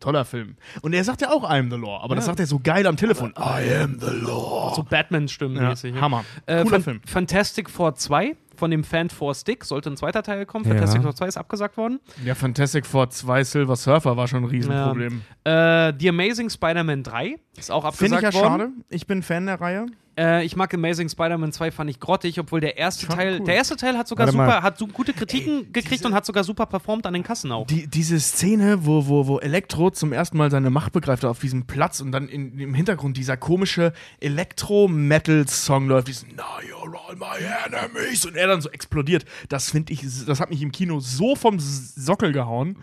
[0.00, 0.56] Toller Film.
[0.82, 2.86] Und er sagt ja auch I am the Law, aber das sagt er so geil
[2.86, 3.32] am Telefon.
[3.38, 4.74] I am the Law.
[4.76, 5.94] So Batman-Stimmenmäßig.
[5.94, 6.24] Ja, Hammer.
[6.46, 7.00] Äh, Cooler Fan- Film.
[7.06, 10.64] Fantastic Four 2 von dem Fan Four Stick sollte ein zweiter Teil kommen.
[10.64, 10.72] Ja.
[10.72, 12.00] Fantastic Four 2 ist abgesagt worden.
[12.24, 15.22] Ja, Fantastic Four 2 Silver Surfer war schon ein Riesenproblem.
[15.44, 18.60] Äh, The Amazing Spider-Man 3 ist auch Finde abgesagt ich ja worden.
[18.60, 18.84] schade.
[18.90, 19.86] Ich bin Fan der Reihe.
[20.16, 23.46] Äh, ich mag Amazing Spider-Man 2, fand ich grottig, obwohl der erste Fand Teil, cool.
[23.46, 24.46] der erste Teil hat sogar Warte mal.
[24.46, 27.66] super, hat so gute Kritiken gekriegt und hat sogar super performt an den Kassen auch.
[27.66, 31.66] Die, diese Szene, wo, wo, wo Elektro zum ersten Mal seine Macht begreift auf diesem
[31.66, 37.44] Platz und dann in, im Hintergrund dieser komische Elektro-Metal-Song läuft, diesen Now you're all my
[37.66, 39.24] enemies und er dann so explodiert.
[39.48, 42.76] Das finde ich, das hat mich im Kino so vom Sockel gehauen,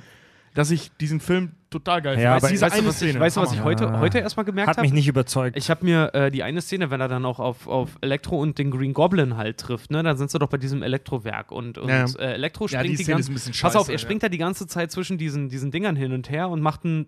[0.54, 2.60] dass ich diesen Film total geil Ja, finde.
[2.62, 4.78] weißt du, eine was ich, Szene, weißt du, was ich heute, heute erstmal gemerkt Hat
[4.78, 4.86] habe?
[4.86, 5.56] mich nicht überzeugt.
[5.56, 8.58] Ich habe mir äh, die eine Szene, wenn er dann auch auf, auf Elektro und
[8.60, 11.88] den Green Goblin halt trifft, ne, dann sind sie doch bei diesem Elektrowerk und, und
[11.88, 12.04] Ja.
[12.20, 13.96] äh, Elektro Ja, springt die die, Szene ganze ist ein bisschen Pass auf, scheiße, er
[13.96, 13.98] ja.
[14.00, 17.06] springt da die ganze Zeit zwischen diesen, diesen Dingern hin und her und macht einen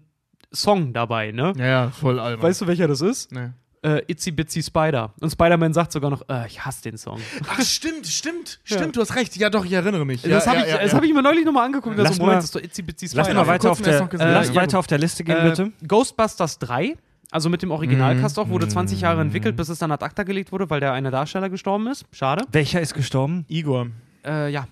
[0.53, 1.51] Song dabei, ne?
[1.57, 2.43] Ja, ja, voll albern.
[2.43, 3.33] Weißt du, welcher das ist?
[3.33, 3.49] Nee.
[3.83, 5.13] Äh, Itsy Bitsy Spider.
[5.19, 7.19] Und Spider-Man sagt sogar noch, äh, ich hasse den Song.
[7.49, 9.35] Ach, stimmt, stimmt, stimmt, du hast recht.
[9.35, 10.21] Ja, doch, ich erinnere mich.
[10.21, 11.97] das ja, habe ja, ich, ja, hab ich mir neulich nochmal angeguckt.
[11.97, 13.23] Lass so, Moment, mal- doch Itsy Bitsy Spider.
[13.25, 15.71] Lass mal weiter auf, der, lass weiter auf der Liste gehen, Äh, bitte.
[15.85, 16.95] Ghostbusters 3,
[17.31, 18.51] also mit dem Originalcast auch, Mhm.
[18.51, 21.49] wurde 20 Jahre entwickelt, bis es dann ad acta gelegt wurde, weil der eine Darsteller
[21.49, 22.05] gestorben ist.
[22.11, 22.45] Schade.
[22.51, 23.43] Welcher ist gestorben?
[23.49, 23.87] Igor.
[24.25, 24.67] Äh, ja.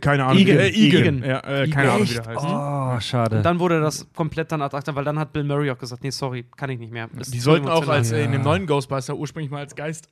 [0.00, 0.38] Keine Ahnung.
[0.40, 0.58] Igen.
[0.58, 1.00] Äh, Igen.
[1.18, 1.24] Igen.
[1.24, 2.44] Ja, äh, keine Ahnung, wie der heißt.
[2.44, 3.36] Oh, schade.
[3.38, 6.02] Und dann wurde das komplett dann ad acta, weil dann hat Bill Murray auch gesagt,
[6.02, 7.08] nee, sorry, kann ich nicht mehr.
[7.18, 8.44] Ist Die sollten auch als äh, in dem Ja.
[8.44, 10.08] neuen Ghostbuster ursprünglich mal als Geist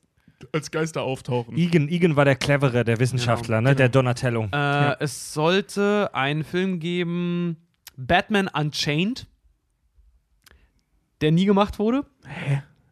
[0.52, 1.56] als Geister auftauchen.
[1.56, 3.76] Igen, Igen war der Clevere, der Wissenschaftler, Genau, ne?
[3.76, 4.48] der Donatello.
[4.52, 7.56] Äh, Es sollte einen Film geben,
[7.96, 9.26] Batman Unchained,
[11.20, 12.04] der nie gemacht wurde.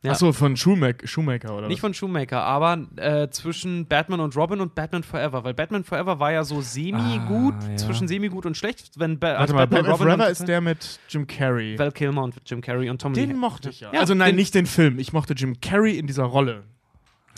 [0.04, 0.10] Ja.
[0.12, 4.74] Achso, von Shoemaker, Shoemaker oder Nicht von Shoemaker, aber äh, zwischen Batman und Robin und
[4.74, 5.44] Batman Forever.
[5.44, 7.76] Weil Batman Forever war ja so semi-gut, Ah, ja.
[7.76, 8.90] zwischen semi-gut und schlecht.
[8.96, 11.78] Wenn ba Warte mal, Batman, Robin Forever ist der mit Jim Carrey.
[11.78, 13.34] Val Kilmer und Jim Carrey und Tom Den Lee.
[13.36, 13.92] mochte ich ja.
[13.92, 14.98] Ja, also nein, den- nicht den Film.
[14.98, 16.64] Ich mochte Jim Carrey in dieser Rolle.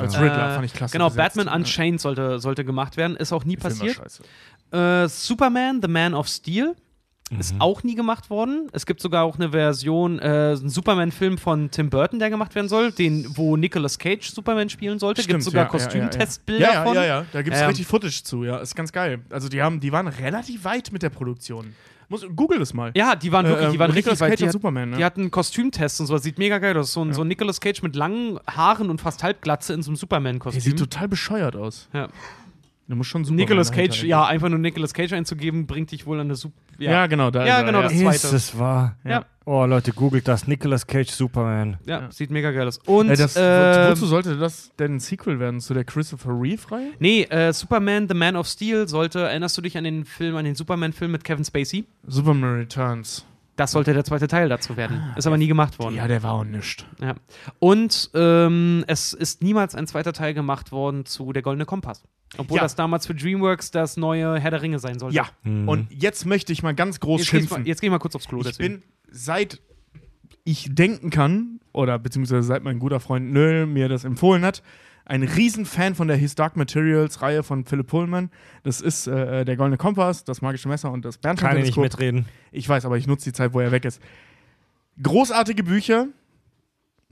[0.01, 0.93] Als Riddler Äh, fand ich klasse.
[0.93, 1.37] Genau, besetzt.
[1.37, 3.15] Batman Unchained sollte, sollte gemacht werden.
[3.17, 4.01] Ist auch nie passiert.
[4.73, 6.75] Äh, Superman, The Man of Steel.
[7.39, 8.69] Ist auch nie gemacht worden.
[8.73, 10.23] Es gibt sogar auch eine Version, äh,
[10.59, 14.99] einen Superman-Film von Tim Burton, der gemacht werden soll, den, wo Nicolas Cage Superman spielen
[14.99, 15.23] sollte.
[15.23, 15.85] Gibt sogar ja, ja, ja, ja.
[15.85, 17.27] Kostümtestbilder Ja, ja, ja, ja.
[17.33, 18.59] Da gibt es Ähm, richtig Footage zu, ja.
[18.59, 19.21] Ist ganz geil.
[19.31, 21.75] Also die haben, die waren relativ weit mit der Produktion.
[22.11, 22.93] Muss, Google das mal.
[22.95, 24.31] Ja, die waren wirklich, die Äh, waren ähm, richtig Nicolas weit.
[24.33, 24.97] Cage Die, hat, Superman, ne?
[24.99, 26.15] die hatten Kostümtests und so.
[26.15, 26.93] Das sieht mega geil aus.
[26.93, 29.95] So ein, so ein Nicolas Cage mit langen Haaren und fast halbglatze in so einem
[29.97, 30.61] Der Superman-Kostüm.
[30.61, 31.89] sieht total bescheuert aus.
[31.95, 32.09] Ja.
[32.87, 36.21] Der muss schon Superman Nicolas Cage, ja, einfach nur Nicolas Cage einzugeben, bringt dich wohl
[36.21, 36.55] an eine Super.
[36.79, 37.31] Ja, genau.
[37.31, 38.37] Da Ja, ist er, genau, das- Ist zweite.
[38.37, 38.97] es wahr?
[39.05, 39.25] Ja.
[39.47, 40.47] Oh, Leute, googelt das.
[40.47, 41.79] Nicolas Cage Superman.
[41.87, 42.11] Ja, Ja.
[42.11, 42.79] sieht mega geil aus.
[42.87, 45.61] Und, Äh, das, ähm, wozu sollte das denn ein Sequel werden?
[45.61, 46.91] Zu der Christopher Reeve-Reihe?
[46.99, 50.45] nee, äh, Superman, The Man of Steel sollte, erinnerst du dich an den Film, an
[50.45, 51.85] den Superman-Film mit Kevin Spacey?
[52.07, 53.25] Superman Returns.
[53.57, 55.01] Das sollte der zweite Teil dazu werden.
[55.17, 55.95] Ist aber nie gemacht worden.
[55.95, 56.87] Ja, der war auch nischt.
[57.01, 57.15] Ja.
[57.61, 62.03] Und ähm, es ist niemals ein zweiter Teil gemacht worden zu Der Goldene Kompass.
[62.37, 62.63] Obwohl Ja.
[62.65, 65.15] das damals für DreamWorks das neue Herr der Ringe sein sollte.
[65.15, 67.67] Ja, und jetzt möchte ich mal ganz groß Jetzt ich mal, schimpfen.
[67.67, 68.41] jetzt geh ich mal kurz aufs Klo.
[68.41, 68.81] ich deswegen.
[68.81, 68.83] bin
[69.13, 69.61] seit
[70.43, 74.63] ich denken kann, oder beziehungsweise seit mein guter Freund Nöll mir das empfohlen hat,
[75.07, 78.31] ein Riesenfan von der His Dark Materials Reihe von Philip Pullman.
[78.63, 82.27] Das ist äh, der Goldene Kompass, das Magische Messer und das Kann ich nicht mitreden.
[82.53, 84.01] Ich weiß, aber ich nutze die Zeit, wo er weg ist.
[85.03, 86.07] Großartige Bücher.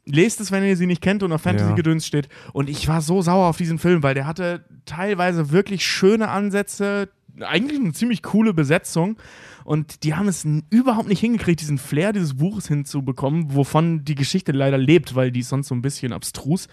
[0.05, 2.29] Lest es, wenn ihr sie nicht kennt und auf Fantasy-Gedöns steht.
[2.53, 7.09] Und ich war so sauer auf diesen Film, weil der hatte teilweise wirklich schöne Ansätze,
[7.41, 9.17] eigentlich eine ziemlich coole Besetzung.
[9.65, 14.51] Und die haben es überhaupt nicht hingekriegt, diesen Flair dieses Buches hinzubekommen, wovon die Geschichte
[14.51, 16.67] leider lebt, weil die ist sonst so ein bisschen abstrus.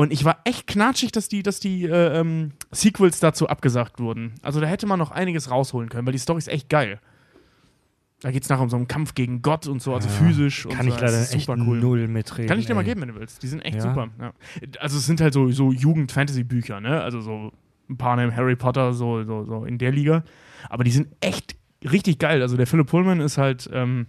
[0.00, 4.32] Und ich war echt knatschig, dass die, dass die äh, ähm, Sequels dazu abgesagt wurden.
[4.40, 7.00] Also da hätte man noch einiges rausholen können, weil die Story ist echt geil.
[8.22, 10.64] Da geht es nachher um so einen Kampf gegen Gott und so, also physisch.
[10.64, 10.94] und Kann so.
[10.94, 11.78] ich Das leider echt super cool.
[11.78, 12.48] null mitreden.
[12.48, 12.86] Kann ich dir mal ey.
[12.86, 13.42] geben, wenn du willst.
[13.42, 13.82] Die sind echt Ja?
[13.82, 14.08] super.
[14.18, 14.32] Ja.
[14.78, 17.02] Also es sind halt so, so Jugend-Fantasy-Bücher, ne?
[17.02, 17.52] Also so
[17.90, 20.24] ein paar Namen Harry Potter, so, so, so in der Liga.
[20.70, 22.40] Aber die sind echt richtig geil.
[22.40, 24.06] Also der Philip Pullman ist halt, ähm,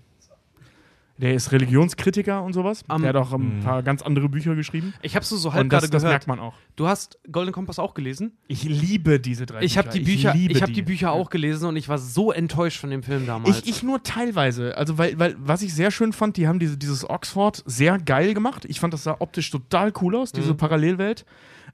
[1.21, 2.83] der ist Religionskritiker und sowas.
[2.87, 4.93] Am- der hat auch ein paar ganz andere Bücher geschrieben.
[5.01, 6.13] Ich habe so halb und das, gerade das gehört.
[6.13, 6.53] merkt man auch.
[6.75, 8.33] Du hast Golden Kompass auch gelesen?
[8.47, 11.67] Ich liebe diese drei Ich habe die Bücher, liebe ich habe die Bücher auch gelesen
[11.69, 13.59] und ich war so enttäuscht von dem Film damals.
[13.59, 14.75] Ich, ich nur teilweise.
[14.77, 18.33] Also, weil, weil, was ich sehr schön fand, die haben diese, dieses Oxford sehr geil
[18.33, 18.65] gemacht.
[18.65, 20.57] Ich fand, das sah optisch total cool aus, diese Mhm.
[20.57, 21.25] Parallelwelt.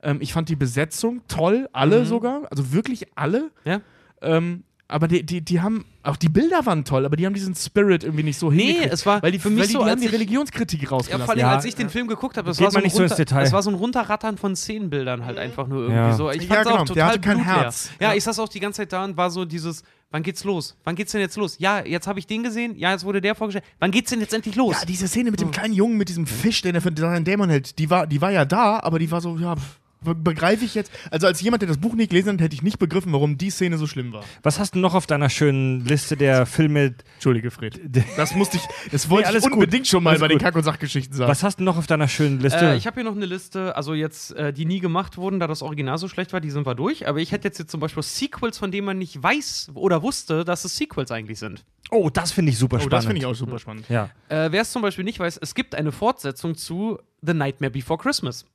[0.03, 2.06] Ähm, ich fand die Besetzung toll, alle Mhm.
[2.06, 2.41] sogar.
[2.52, 3.49] Also wirklich alle.
[3.65, 3.82] ja?
[4.22, 7.53] Ähm, aber die, die, die haben, auch die Bilder waren toll, aber die haben diesen
[7.55, 8.93] Spirit irgendwie nicht so Nee, hingekriegt.
[8.93, 10.89] es war weil die, für mich weil die, so, die haben als die Religionskritik Ja,
[10.89, 11.26] rausgelassen.
[11.26, 12.95] vor allem, Ja, als ich den Film geguckt habe, das, geht war so ein nicht
[12.95, 13.43] so ins runter- Detail.
[13.43, 16.14] das war so ein Runterrattern von Szenenbildern halt einfach nur irgendwie Ja.
[16.14, 16.31] so.
[16.31, 17.39] Ich Ja, fand's genau, auch der total hatte kein.
[17.43, 17.89] Herz.
[17.99, 18.15] Ja, Ja.
[18.15, 20.77] ich saß auch die ganze Zeit da und war so dieses, wann geht's los?
[20.85, 21.57] Wann geht's denn jetzt los?
[21.59, 23.65] Ja, jetzt habe ich den gesehen, ja, jetzt wurde der vorgestellt.
[23.80, 24.77] Wann geht's denn jetzt endlich los?
[24.80, 27.49] Ja, diese Szene mit dem kleinen Jungen, mit diesem Fisch, den er für seinen Dämon
[27.49, 30.76] hält, die war, die war ja da, aber die war so, ja, pff, begreife ich
[30.76, 30.91] jetzt.
[31.11, 33.49] Also als jemand, der das Buch nicht gelesen hat, hätte ich nicht begriffen, warum die
[33.49, 34.24] Szene so schlimm war.
[34.44, 36.95] Was hast du noch auf deiner schönen Liste der Filme?
[37.15, 37.80] Entschuldige, Fred.
[38.15, 39.53] Das musste ich, das wollte Nee, alles ich gut.
[39.53, 40.44] unbedingt schon mal Alles bei den gut.
[40.44, 41.30] Kack- und Sachgeschichten sagen.
[41.30, 42.60] Was hast du noch auf deiner schönen Liste?
[42.60, 45.48] Äh, ich habe hier noch eine Liste, also jetzt, äh, die nie gemacht wurden, da
[45.48, 47.07] das Original so schlecht war, die sind wir durch.
[47.07, 50.45] Aber ich hätte jetzt, jetzt zum Beispiel Sequels, von denen man nicht weiß oder wusste,
[50.45, 51.65] dass es Sequels eigentlich sind.
[51.91, 52.94] oh, das finde ich super Oh, spannend.
[52.94, 53.86] das finde ich auch super spannend.
[53.90, 54.10] Ja.
[54.30, 57.98] Äh, Wer es zum Beispiel nicht weiß, es gibt eine Fortsetzung zu The Nightmare Before
[57.98, 58.45] Christmas.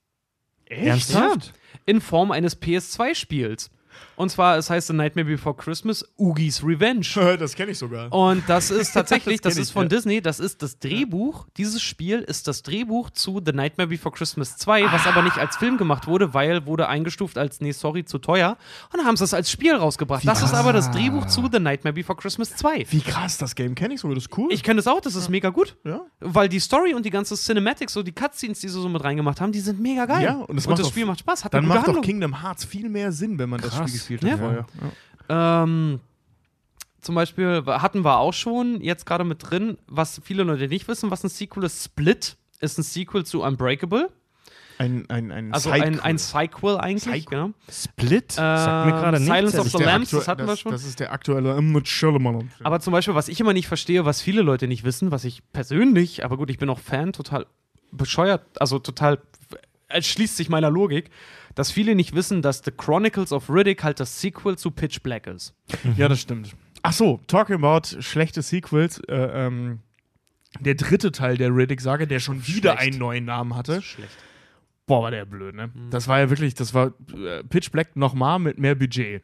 [0.72, 1.52] Ernsthaft?
[1.86, 3.70] In Form eines PS2-Spiels.
[4.16, 7.06] Und zwar, es heißt The Nightmare Before Christmas, Oogie's Revenge.
[7.42, 8.12] Das kenne ich sogar.
[8.12, 9.88] Und das ist tatsächlich, Das das, ist ich, von ja.
[9.88, 11.46] Disney, das ist das Drehbuch.
[11.56, 15.56] Dieses Spiel ist das Drehbuch zu The Nightmare Before Christmas 2, was aber nicht als
[15.56, 18.56] Film gemacht wurde, weil wurde eingestuft als, nee, sorry, zu teuer.
[18.92, 20.26] Und dann haben sie es als Spiel rausgebracht.
[20.26, 22.86] Das ist aber das Drehbuch zu The Nightmare Before Christmas 2.
[22.90, 24.52] Wie krass, das Game kenne ich sogar, das ist cool.
[24.52, 25.76] Ich kenne es auch, das ist mega gut.
[25.84, 26.02] ja.
[26.20, 29.40] Weil die Story und die ganze Cinematic, so die Cutscenes, die sie so mit reingemacht
[29.40, 30.22] haben, die sind mega geil.
[30.22, 32.04] Ja, und es macht das Spiel macht Spaß, hat Dann macht doch Handlung.
[32.04, 33.81] Kingdom Hearts viel mehr Sinn, wenn man das Krass.
[33.88, 34.30] Spiel gespielt Ja.
[34.32, 34.66] hat vorher.
[35.28, 35.62] Ja.
[35.64, 36.00] Ähm,
[37.00, 41.10] zum Beispiel hatten wir auch schon jetzt gerade mit drin, was viele Leute nicht wissen,
[41.10, 41.84] was ein Sequel ist.
[41.84, 44.08] Split ist ein Sequel zu Unbreakable.
[44.78, 45.94] Ein, ein, ein Also Sidequel.
[45.94, 47.02] ein, ein Sequel eigentlich.
[47.24, 47.38] Sequel.
[47.38, 47.50] Genau.
[47.70, 48.32] Split?
[48.32, 49.34] Sagt mir Ähm, gerade nichts.
[49.34, 50.72] Silence of the Lambs, das hatten wir schon.
[50.72, 51.84] Das ist der aktuelle M.
[51.84, 52.50] Shyamalan.
[52.64, 55.42] Aber zum Beispiel, was ich immer nicht verstehe, was viele Leute nicht wissen, was ich
[55.52, 57.46] persönlich, aber gut, ich bin auch Fan, total
[57.92, 59.18] bescheuert, also total,
[59.88, 61.10] es schließt sich meiner Logik,
[61.54, 65.26] dass viele nicht wissen, dass The Chronicles of Riddick halt das Sequel zu Pitch Black
[65.26, 65.54] ist.
[65.96, 66.54] Ja, das stimmt.
[66.82, 68.98] Ach so, talking about schlechte Sequels.
[69.08, 69.80] Äh, ähm,
[70.60, 72.92] der dritte Teil der Riddick-Sage, der schon wieder Schlecht.
[72.92, 73.80] einen neuen Namen hatte.
[73.80, 74.12] Schlecht.
[74.86, 75.70] Boah, war der blöd, ne?
[75.90, 79.22] Das war ja wirklich, das war äh, Pitch Black nochmal mit mehr Budget.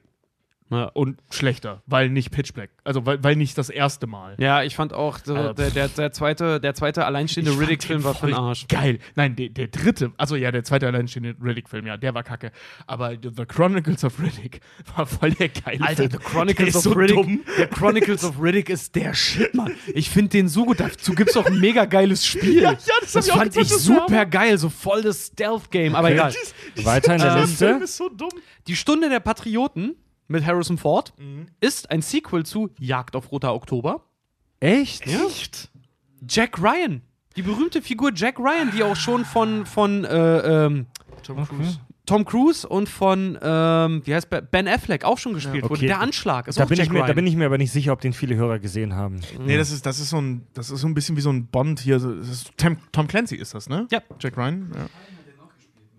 [0.70, 0.84] Ja.
[0.92, 2.70] Und schlechter, weil nicht Pitch Black.
[2.84, 4.34] Also, weil, weil nicht das erste Mal.
[4.38, 8.14] Ja, ich fand auch, so, Also, der, der, der, zweite, der zweite alleinstehende Riddick-Film war
[8.14, 8.66] für den Arsch.
[8.68, 8.98] Geil.
[9.14, 12.52] Nein, der, der dritte, also ja, der zweite alleinstehende Riddick-Film, ja, der war kacke.
[12.86, 14.60] Aber The Chronicles of Riddick
[14.96, 16.10] war voll der geile Alter, Film.
[16.10, 17.16] The Chronicles Der of ist so Riddick.
[17.16, 17.40] dumm.
[17.58, 19.74] Der Chronicles of Riddick ist der Shit, Mann.
[19.94, 20.80] Ich finde den so gut.
[20.80, 22.62] Dazu gibt's auch ein mega geiles Spiel.
[22.62, 24.58] Ja, ja, das hab das ich auch fand gesagt, ich das super geil.
[24.58, 25.94] So voll das Stealth-Game.
[25.94, 26.34] Aber egal.
[26.84, 27.66] Weiter in der Film Liste.
[27.84, 28.28] ist so dumm.
[28.66, 29.94] Die Stunde der Patrioten
[30.28, 31.12] mit Harrison Ford
[31.60, 34.02] ist ein Sequel zu Jagd auf Roter Oktober.
[34.60, 35.06] Echt?
[35.06, 35.70] Echt?
[36.28, 37.02] Jack Ryan.
[37.36, 40.86] Die berühmte Figur Jack Ryan, die auch schon von, von äh, ähm,
[41.22, 41.78] Tom Cruise.
[42.06, 45.74] Tom Cruise und von, ähm, wie heißt Ben Affleck auch schon gespielt wurde.
[45.74, 45.86] okay.
[45.88, 47.06] Der Anschlag ist Da auch bin, Jack ich mir, Ryan.
[47.08, 49.20] da bin ich mir aber nicht sicher, ob den viele Hörer gesehen haben.
[49.44, 51.46] Nee, das ist, das ist so ein, das ist so ein bisschen wie so ein
[51.48, 52.00] Bond hier.
[52.00, 53.86] so- Das ist Tom, Tom Clancy ist das, ne?
[53.90, 54.00] Ja.
[54.20, 54.72] Jack Ryan.
[54.74, 54.86] Ja.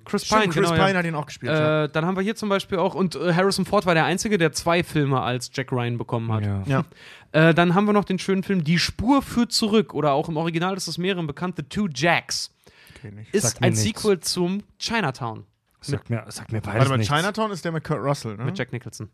[0.10, 0.98] Chris Stimmt, Pine, Chris genau, Pine ja.
[0.98, 1.52] hat ihn auch gespielt.
[1.52, 1.84] ja.
[1.86, 4.38] Äh, dann haben wir hier zum Beispiel auch, und äh, Harrison Ford war der Einzige,
[4.38, 6.44] der zwei Filme als Jack Ryan bekommen hat.
[6.44, 6.64] Ja.
[6.66, 6.84] ja.
[7.32, 10.38] Äh, dann haben wir noch den schönen Film Die Spur führt zurück, oder auch im
[10.38, 12.52] Original ist es mehreren bekannt, The Two Jacks.
[12.98, 13.28] Okay.
[13.32, 13.84] Ist Sagt ein nichts.
[13.84, 15.46] Sequel zum Chinatown
[15.82, 17.22] Sag mir, sag mir beides Warte mal.
[17.22, 18.44] Chinatown ist der mit Kurt Russell, ne?
[18.44, 19.10] mit Jack Nicholson.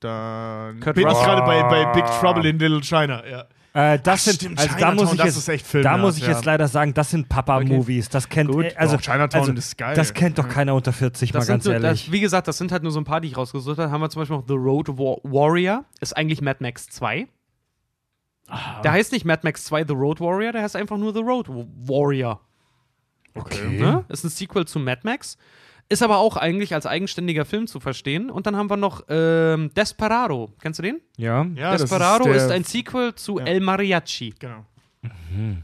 [0.00, 1.26] Da Kurt bin ich Russell.
[1.26, 3.24] gerade bei, bei Big Trouble in Little China.
[3.26, 3.44] Ja.
[3.74, 6.16] Äh, das Ach, sind, stimmt, also da muss ich jetzt, ist echt Film, da muss
[6.16, 6.30] ich ja.
[6.30, 8.08] jetzt leider sagen, das sind Papa-Movies.
[8.08, 9.94] Das kennt, Gut, äh, also, doch, Chinatown also, ist geil.
[9.94, 12.04] das kennt doch keiner unter 40, mal Das ganz sind so, ehrlich.
[12.06, 13.90] das, wie gesagt, das sind halt nur so ein paar, die ich rausgesucht habe.
[13.90, 17.28] Haben wir zum Beispiel noch The Road War Warrior, ist eigentlich Mad Max 2.
[18.82, 21.48] Der heißt nicht Mad Max 2 The Road Warrior, der heißt einfach nur The Road
[21.50, 22.40] Wa- Warrior.
[23.34, 23.78] okay.
[23.78, 24.04] Ne?
[24.08, 25.36] Ist ein Sequel zu Mad Max.
[25.90, 28.30] Ist aber auch eigentlich als eigenständiger Film zu verstehen.
[28.30, 30.52] Und dann haben wir noch ähm, Desperado.
[30.60, 31.00] Kennst du den?
[31.16, 31.46] Ja.
[31.54, 33.46] Ja, Desperado der- ist, ein Sequel zu Ja.
[33.46, 34.34] El Mariachi.
[34.38, 34.66] Genau.
[35.30, 35.62] Mhm.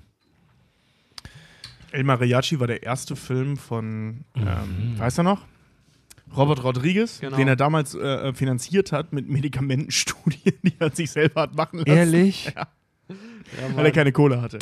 [1.93, 5.43] El Mariachi war der erste Film von, ähm, weiß er noch?
[6.37, 7.37] Robert Rodriguez, Genau.
[7.37, 11.91] den er damals äh, finanziert hat mit Medikamentenstudien, die er sich selber hat machen lassen,
[11.97, 12.53] Ehrlich?
[13.77, 14.59] weil er keine Kohle hatte.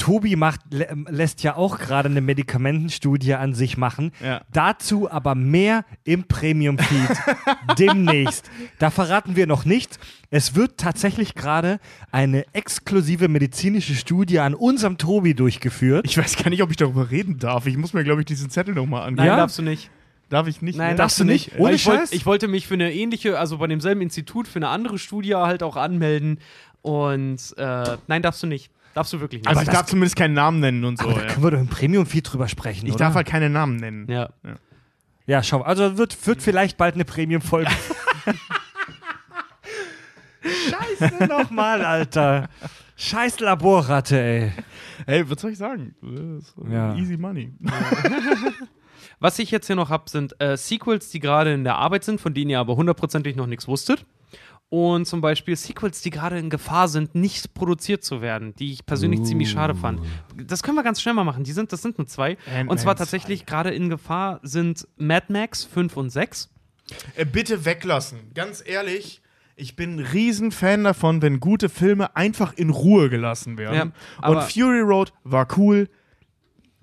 [0.00, 4.12] Tobi macht, lä lässt ja auch gerade eine Medikamentenstudie an sich machen.
[4.24, 4.40] Ja.
[4.50, 7.10] Dazu aber mehr im Premium-Feed
[7.78, 8.50] demnächst.
[8.78, 9.98] Da verraten wir noch nicht.
[10.30, 16.06] Es wird tatsächlich gerade eine exklusive medizinische Studie an unserem Tobi durchgeführt.
[16.06, 17.66] Ich weiß gar nicht, ob ich darüber reden darf.
[17.66, 19.26] Ich muss mir, glaube ich, diesen Zettel nochmal Nein, angeben.
[19.26, 19.36] Ja?
[19.36, 19.90] darfst du nicht.
[20.30, 20.78] Darf ich nicht?
[20.78, 20.96] Nein, ne?
[20.96, 21.58] darfst du nicht.
[21.58, 22.12] Ohne ich, wollt, Scheiß?
[22.12, 25.62] ich wollte mich für eine ähnliche, also bei demselben Institut, für eine andere Studie halt
[25.62, 26.38] auch anmelden.
[26.80, 28.70] Und äh, nein, darfst du nicht.
[28.94, 29.48] Darfst du wirklich nicht.
[29.48, 31.04] Also ich darf zumindest keinen Namen nennen und so.
[31.08, 31.32] Aber da Ja.
[31.32, 33.04] können wir doch im Premium-Feed drüber sprechen, Ich oder?
[33.06, 34.10] darf halt keine Namen nennen.
[34.10, 34.30] ja.
[35.26, 37.70] Ja, schau, also wird, wird vielleicht bald eine Premium-Folge.
[40.42, 42.48] Scheiße nochmal, Alter.
[42.96, 44.52] Scheiß Laborratte, ey.
[45.06, 45.94] Hey, was soll ich sagen?
[46.70, 46.94] Ja.
[46.96, 47.52] Easy money.
[49.22, 52.22] Was ich jetzt hier noch habe, sind äh, Sequels, die gerade in der Arbeit sind,
[52.22, 54.06] von denen ihr aber hundertprozentig noch nichts wusstet.
[54.70, 58.86] Und zum Beispiel Sequels, die gerade in Gefahr sind, nicht produziert zu werden, die ich
[58.86, 60.00] persönlich ziemlich schade fand.
[60.36, 61.42] Das können wir ganz schnell mal machen.
[61.42, 62.36] Die sind, das sind nur zwei.
[62.68, 62.98] Und zwar 2.
[63.00, 66.50] tatsächlich gerade in Gefahr sind Mad Max 5 und 6.
[67.16, 68.18] Äh, bitte weglassen.
[68.32, 69.22] Ganz ehrlich,
[69.56, 73.92] ich bin ein Riesenfan davon, wenn gute Filme einfach in Ruhe gelassen werden.
[74.22, 75.88] Ja, Und Fury Road war cool.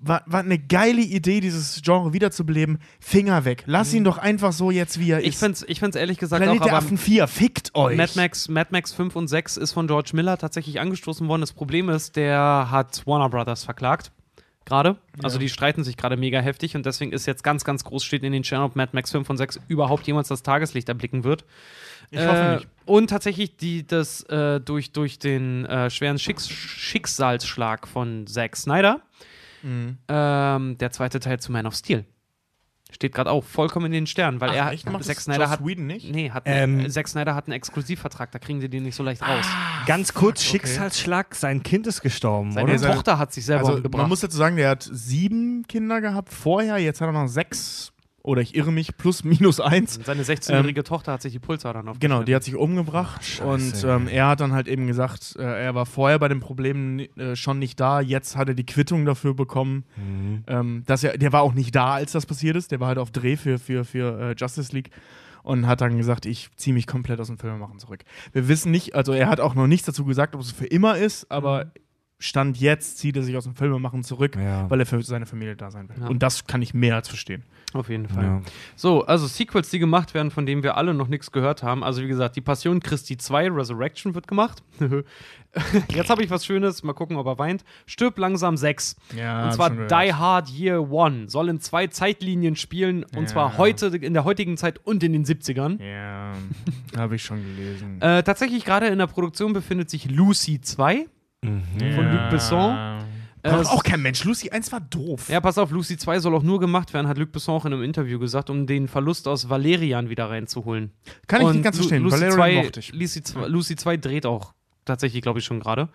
[0.00, 2.78] War, war eine geile Idee, dieses Genre wiederzubeleben.
[3.00, 3.64] Finger weg.
[3.66, 5.38] Lass ihn doch einfach so jetzt, wie er Ich ist.
[5.40, 7.96] finde es ich find's ehrlich gesagt Planet auch, der Affen 4, fickt euch.
[7.96, 11.40] Mad Max, Mad Max 5 und 6 ist von George Miller tatsächlich angestoßen worden.
[11.40, 14.12] Das Problem ist, der hat Warner Brothers verklagt.
[14.64, 14.98] Gerade.
[15.22, 18.22] Also die streiten sich gerade mega heftig und deswegen ist jetzt ganz, ganz groß steht
[18.22, 21.44] in den Channel, ob Mad Max 5 und 6 überhaupt jemals das Tageslicht erblicken wird.
[22.10, 22.68] Ich hoffe Äh, nicht.
[22.84, 29.00] Und tatsächlich die, das äh, durch, durch den äh, schweren Schicks Schicksalsschlag von Zack Snyder,
[29.62, 29.98] Mhm.
[30.08, 32.04] ähm, der zweite Teil zu Man of Steel.
[32.90, 34.90] Steht gerade auch vollkommen in den Sternen, weil Ach, er echt?
[34.90, 36.10] Macht Zack Snyder hat Whedon nicht?
[36.10, 39.20] Nee, hat Ähm, Zack Snyder hat einen Exklusivvertrag, da kriegen sie den nicht so leicht
[39.20, 39.44] raus.
[39.84, 40.52] Ganz kurz, okay.
[40.52, 42.78] Schicksalsschlag, sein Kind ist gestorben, Seine oder?
[42.78, 44.00] seine- Tochter hat sich selber Also, umgebracht.
[44.00, 47.92] man muss dazu sagen, der hat sieben Kinder gehabt vorher, jetzt hat er noch sechs.
[48.28, 49.98] Oder ich irre mich, plus minus eins.
[50.04, 51.98] Seine 16-jährige Tochter hat sich die Pulsadern auf.
[51.98, 55.74] Genau, die hat sich umgebracht und ähm, er hat dann halt eben gesagt, äh, er
[55.74, 59.32] war vorher bei den Problemen äh, schon nicht da, jetzt hat er die Quittung dafür
[59.32, 59.84] bekommen.
[59.96, 60.44] Mhm.
[60.46, 62.98] Ähm, dass er, der war auch nicht da, als das passiert ist, der war halt
[62.98, 64.90] auf Dreh für, für, für äh, Justice League
[65.42, 68.04] und hat dann gesagt, ich ziehe mich komplett aus dem Filmemachen zurück.
[68.32, 70.98] Wir wissen nicht, also er hat auch noch nichts dazu gesagt, ob es für immer
[70.98, 71.72] ist, aber
[72.18, 74.68] Stand jetzt zieht er sich aus dem Filmemachen zurück, Ja.
[74.68, 75.96] weil er für seine Familie da sein will.
[76.00, 76.08] Ja.
[76.08, 77.44] Und das kann ich mehr als verstehen.
[77.74, 78.24] Auf jeden Fall.
[78.24, 78.40] Ja.
[78.76, 81.84] So, also Sequels, die gemacht werden, von denen wir alle noch nichts gehört haben.
[81.84, 84.62] Also wie gesagt, die Passion Christi 2, Resurrection wird gemacht.
[85.90, 87.64] Jetzt habe ich was Schönes, mal gucken, ob er weint.
[87.86, 88.96] Stirb langsam 6.
[89.16, 91.28] Ja, und zwar Die Hard Year One.
[91.28, 93.04] Soll in zwei Zeitlinien spielen.
[93.04, 93.26] Und Ja.
[93.26, 95.82] zwar heute, in der heutigen Zeit und in den 70ern.
[95.82, 96.32] Ja,
[96.96, 98.00] habe ich schon gelesen.
[98.00, 101.06] Äh, tatsächlich gerade in der Produktion befindet sich Lucy 2.
[101.40, 101.62] Mhm.
[101.94, 102.74] von Luc Besson.
[103.42, 104.24] Äh, Braucht auch kein Mensch.
[104.24, 105.28] Lucy 1 war doof.
[105.28, 107.72] Ja, pass auf, Lucy 2 soll auch nur gemacht werden, hat Luc Besson auch in
[107.72, 110.92] einem Interview gesagt, um den Verlust aus Valerian wieder reinzuholen.
[111.26, 112.02] Kann ich Und nicht ganz verstehen.
[112.02, 112.92] Lucy Valerian 2, mochte ich.
[112.92, 114.54] Lucy 2, Lucy 2 dreht auch
[114.84, 115.88] tatsächlich, glaube ich, schon gerade.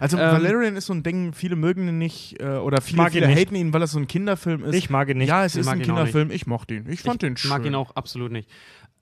[0.00, 3.10] Also Ähm, Valerian ist so ein Ding, viele mögen ihn nicht äh, oder viele, ihn
[3.10, 3.38] viele nicht.
[3.38, 4.74] haten ihn, weil das so ein Kinderfilm ist.
[4.74, 5.28] Ich mag ihn nicht.
[5.28, 6.30] ja, es Ich ist ein ihn Kinderfilm.
[6.32, 6.86] Ich mochte ihn.
[6.90, 7.50] Ich fand den ich schön.
[7.50, 8.48] mag ihn auch absolut nicht.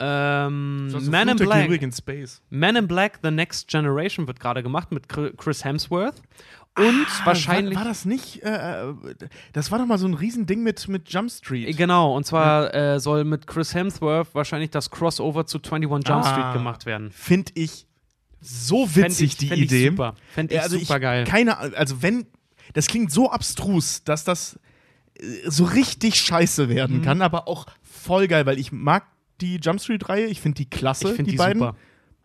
[0.03, 1.71] Ähm, Man in Black.
[1.71, 2.31] In.
[2.51, 6.15] Man in Black, The Next Generation wird gerade gemacht mit Chri- Chris Hemsworth.
[6.79, 7.75] Und Ah, wahrscheinlich.
[7.75, 8.43] War, war das nicht?
[8.43, 8.95] Äh, äh,
[9.53, 11.77] das war doch mal so ein Riesending mit, mit Jump Street.
[11.77, 16.33] Genau, und zwar äh, soll mit Chris Hemsworth wahrscheinlich das Crossover zu 21 Jump Ah.
[16.33, 17.11] Street gemacht werden.
[17.11, 17.87] Finde ich
[18.41, 19.85] so witzig, ich, die fänd Idee.
[19.87, 20.15] Ich super.
[20.33, 21.25] Fände ich Ja, also super geil.
[21.25, 22.27] Keine, also wenn,
[22.73, 24.59] das klingt so abstrus, dass das
[25.19, 27.03] äh, so richtig scheiße werden Mhm.
[27.03, 29.05] kann, aber auch voll geil, weil ich mag
[29.41, 31.61] die Jump Street-Reihe, ich finde die klasse, Ich find die, die beiden.
[31.61, 31.77] super.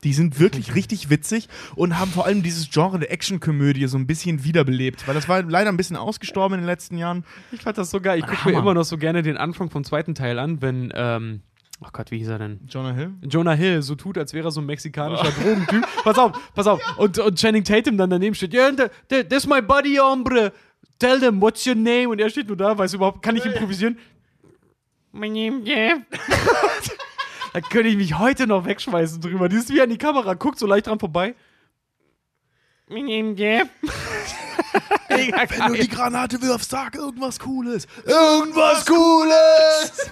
[0.05, 4.07] Die sind wirklich richtig witzig und haben vor allem dieses Genre der Actionkomödie so ein
[4.07, 7.25] bisschen wiederbelebt, weil das war leider ein bisschen ausgestorben in den letzten Jahren.
[7.51, 8.19] Ich fand das so geil.
[8.19, 11.41] Ich gucke mir immer noch so gerne den Anfang vom zweiten Teil an, wenn, ähm,
[11.83, 12.61] ach Gott, wie hieß er denn?
[12.69, 13.13] Jonah Hill?
[13.23, 15.85] Jonah Hill so tut, als wäre er so ein mexikanischer Drogentyp.
[16.03, 16.79] Pass auf, pass auf.
[16.97, 20.53] Und, und Channing Tatum dann daneben steht, yeah, th- th- that's my buddy, hombre.
[20.99, 22.09] Tell them, what's your name?
[22.09, 23.97] Und er steht nur da, weiß überhaupt, kann ich improvisieren?
[25.11, 25.97] My name, yeah.
[27.55, 29.47] da könnte ich mich heute noch wegschmeißen drüber.
[29.47, 31.35] Dieses wie an die Kamera, guckt so leicht dran vorbei.
[35.07, 37.87] Wenn du die Granate wirfst, sag irgendwas Cooles.
[38.05, 40.11] Irgendwas Cooles!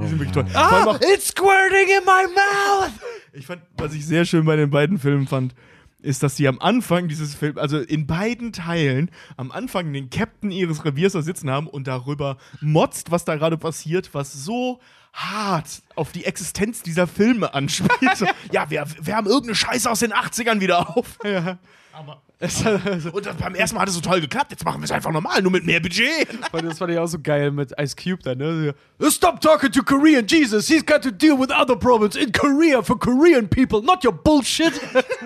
[0.00, 0.46] die sind wirklich toll.
[0.54, 2.92] Auch- It's squirting in my mouth!
[3.32, 5.52] Ich fand, was ich sehr schön bei den beiden Filmen fand,
[6.00, 10.52] ist, dass sie am Anfang dieses Film, also in beiden Teilen, am Anfang den Captain
[10.52, 14.78] ihres Reviers da sitzen haben und darüber motzt, was da gerade passiert, was so
[15.12, 18.16] hart auf die Existenz dieser Filme anspielt.
[18.16, 21.18] so, ja, wir, wir haben irgendeine Scheiße aus den 80ern wieder auf.
[21.92, 24.92] Aber und das, beim ersten Mal hat es so toll geklappt, jetzt machen wir es
[24.92, 26.28] einfach normal, nur mit mehr Budget.
[26.52, 28.74] Weil Das fand ich auch so geil mit Ice Cube dann, ne?
[29.10, 30.68] Stop talking to Korean Jesus.
[30.68, 34.72] He's got to deal with other problems in Korea for Korean people, not your bullshit.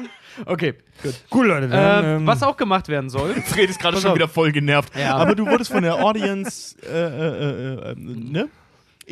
[0.46, 0.72] okay,
[1.02, 1.14] gut.
[1.30, 1.68] Cool, Leute.
[1.68, 3.34] dann, Ähm, ähm, was auch gemacht werden soll.
[3.44, 4.16] Fred ist gerade schon auf.
[4.16, 4.96] wieder voll genervt.
[4.96, 5.16] Ja.
[5.16, 8.48] Aber du wurdest von der Audience äh, äh, äh, äh, ne?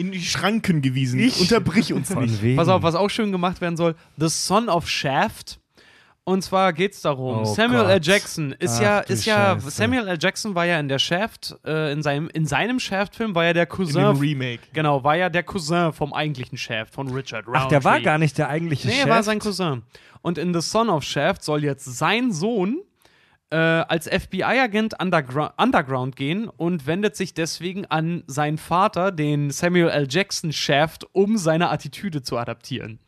[0.01, 1.21] In die Schranken gewiesen.
[1.21, 1.41] Ich?
[1.41, 2.19] Unterbrich uns nicht.
[2.19, 2.57] von wegen.
[2.57, 5.59] Pass auf, was auch schön gemacht werden soll: The Son of Shaft.
[6.25, 7.95] Und zwar geht es darum, Oh Samuel L.
[7.99, 8.07] Gott.
[8.07, 9.71] Jackson ist Ach ja, ist ja, Scheiße.
[9.71, 10.19] Samuel L.
[10.21, 13.63] Jackson war ja in der Shaft, äh, in seinem, in seinem Shaft-Film war ja der
[13.65, 14.03] In Cousin.
[14.05, 14.61] dem Remake.
[14.73, 17.63] genau, war ja der Cousin vom eigentlichen Shaft, von Richard Roundtree.
[17.65, 19.07] Ach, der war gar nicht der eigentliche Nee, Chef.
[19.07, 19.83] er war sein Cousin.
[20.23, 22.81] Und in The Son of Shaft soll jetzt sein Sohn
[23.51, 29.89] äh, als FBI-Agent undergro underground gehen und wendet sich deswegen an seinen Vater, den Samuel
[29.89, 30.07] L.
[30.09, 32.99] Jackson Shaft, um seine Attitüde zu adaptieren.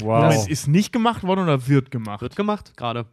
[0.00, 0.22] wow.
[0.32, 2.20] Das ist nicht gemacht worden oder wird gemacht?
[2.20, 3.06] Wird gemacht, gerade.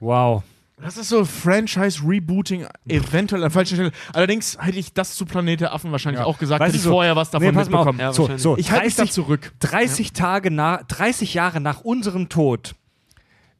[0.00, 0.42] wow.
[0.80, 3.92] Das ist so Franchise-Rebooting eventuell an falscher Stelle.
[4.14, 6.26] Allerdings hätte ich das zu Planet der Affen wahrscheinlich Ja.
[6.26, 8.00] auch gesagt, Weißt hätte ich du so- vorher was davon Nee, mitbekommen.
[8.00, 9.52] Ja, so, so, Ich halte mich da 30, zurück.
[9.60, 12.74] 30 Tage nach, 30 Jahre nach unserem Tod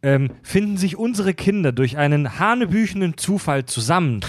[0.02, 4.20] ähm, finden sich unsere Kinder durch einen hanebüchenden Zufall zusammen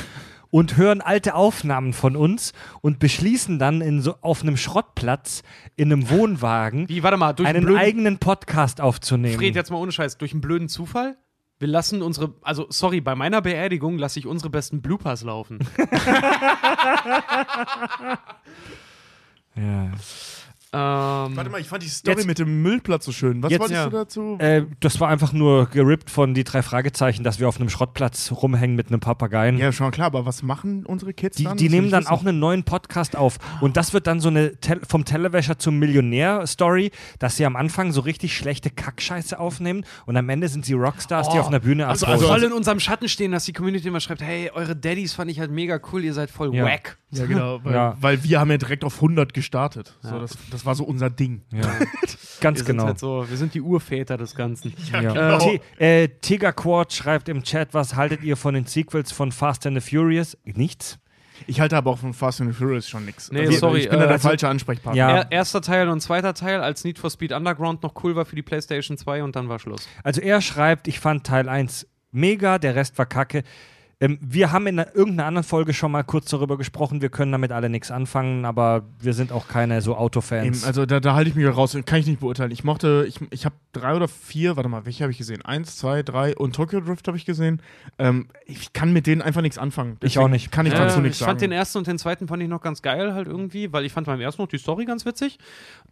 [0.54, 5.42] und hören alte Aufnahmen von uns und beschließen dann in so, auf einem Schrottplatz
[5.76, 9.40] in einem Wohnwagen Wie, warte mal, durch einen einen blöden, eigenen Podcast aufzunehmen.
[9.40, 11.18] Fred, jetzt mal ohne Scheiß, durch einen blöden Zufall?
[11.58, 15.58] Wir lassen unsere, also sorry, bei meiner Beerdigung lasse ich unsere besten Bloopers laufen.
[19.56, 19.92] ja.
[20.74, 23.44] Ähm, Warte mal, ich fand die Story Jetzt- mit dem Müllplatz so schön.
[23.44, 23.86] Was Jetzt- wolltest ja.
[23.90, 24.36] du dazu?
[24.40, 28.32] äh, das war einfach nur gerippt von die drei Fragezeichen, dass wir auf einem Schrottplatz
[28.32, 29.58] rumhängen mit einem Papageien.
[29.58, 31.58] ja, schon klar, aber was machen unsere Kids Die, dann?
[31.58, 32.12] die Das nehmen dann wissen.
[32.12, 33.38] auch einen neuen Podcast auf.
[33.62, 37.92] Und das wird dann so eine Tel vom Tellerwäscher zum Millionär-Story, dass sie am Anfang
[37.92, 41.60] so richtig schlechte Kackscheiße aufnehmen und am Ende sind sie Rockstars, die Oh, auf einer
[41.60, 42.28] Bühne also, abbrausen.
[42.28, 45.40] voll in unserem Schatten stehen, dass die Community immer schreibt, hey, eure Daddys fand ich
[45.40, 46.66] halt mega cool, ihr seid voll Ja.
[46.66, 46.98] wack.
[47.12, 47.60] Ja, genau.
[47.64, 47.98] Weil, Ja.
[48.02, 49.96] weil wir haben ja direkt auf 100 gestartet.
[50.02, 50.20] So, Ja.
[50.20, 51.42] das, das war so unser Ding.
[51.52, 51.62] ja.
[52.42, 52.82] Ganz Wir genau.
[52.84, 54.74] sind halt so, wir sind die Urväter des Ganzen.
[54.92, 55.00] Ja.
[55.14, 55.38] genau.
[55.40, 59.66] T- äh, Tiger Quad schreibt im Chat, was haltet ihr von den Sequels von Fast
[59.66, 60.38] and the Furious?
[60.44, 61.00] Nichts.
[61.48, 63.32] Ich halte aber auch von Fast and the Furious schon nichts.
[63.32, 64.98] Nee, sorry, Ich bin da äh, der also- falsche Ansprechpartner.
[65.00, 65.10] Ja.
[65.18, 68.36] Er, erster Teil und zweiter Teil, als Need for Speed Underground noch cool war für
[68.36, 69.88] die PlayStation 2 und dann war Schluss.
[70.04, 73.44] Also er schreibt, ich fand Teil 1 mega, der Rest war kacke.
[74.04, 77.32] Ähm, wir haben in einer, irgendeiner anderen Folge schon mal kurz darüber gesprochen, wir können
[77.32, 80.66] damit alle nichts anfangen, aber wir sind auch keine so Eben, Autofans.
[80.66, 82.52] also da, da halte ich mich raus, kann ich nicht beurteilen.
[82.52, 85.42] Ich mochte, ich, ich habe drei oder vier, warte mal, welche habe ich gesehen?
[85.44, 87.62] Eins, zwei, drei und Tokyo Drift habe ich gesehen.
[87.98, 89.96] Ähm, ich kann mit denen einfach nichts anfangen.
[90.04, 90.52] Ich auch nicht.
[90.52, 91.30] Kann ich Äh, dazu nichts ich sagen.
[91.32, 93.94] fand den ersten und den zweiten fand ich noch ganz geil halt irgendwie, weil ich
[93.94, 95.40] fand beim ersten noch die Story ganz witzig.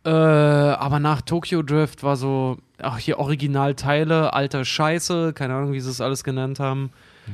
[0.03, 5.79] Äh, aber nach Tokyo Drift war so, ach hier Originalteile, alter Scheiße, keine Ahnung, wie
[5.79, 6.91] sie es alles genannt haben.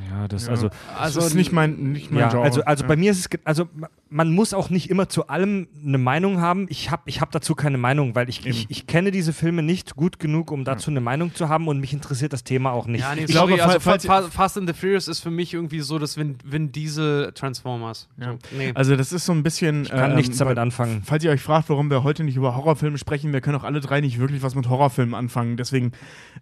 [0.10, 0.52] Ja, das Ja.
[0.52, 2.44] also Also das ist nicht mein, nicht mein ja, Genre.
[2.46, 2.88] also, also ja.
[2.88, 6.40] bei mir ist es, also ma- man muss auch nicht immer zu allem eine Meinung
[6.40, 6.66] haben.
[6.70, 9.96] Ich habe ich hab dazu keine Meinung, weil ich, ich, ich kenne diese Filme nicht
[9.98, 13.02] gut genug, um dazu eine Meinung zu haben und mich interessiert das Thema auch nicht.
[13.02, 15.30] Ja, nee, Ich sorry, glaube, also falls- Fa- Fa- Fast and the Furious ist für
[15.32, 18.08] mich irgendwie so das Vin, Vin Diesel Transformers.
[18.18, 18.32] Ja.
[18.34, 18.72] So, nee.
[18.76, 19.84] Also das ist so ein bisschen.
[19.84, 21.02] ich kann ähm, nichts damit anfangen.
[21.04, 23.82] Falls ihr euch fragt, warum wir heute nicht über Horrorfilme sprechen, wir können auch alle
[23.82, 25.58] drei nicht wirklich was mit Horrorfilmen anfangen.
[25.58, 25.92] Deswegen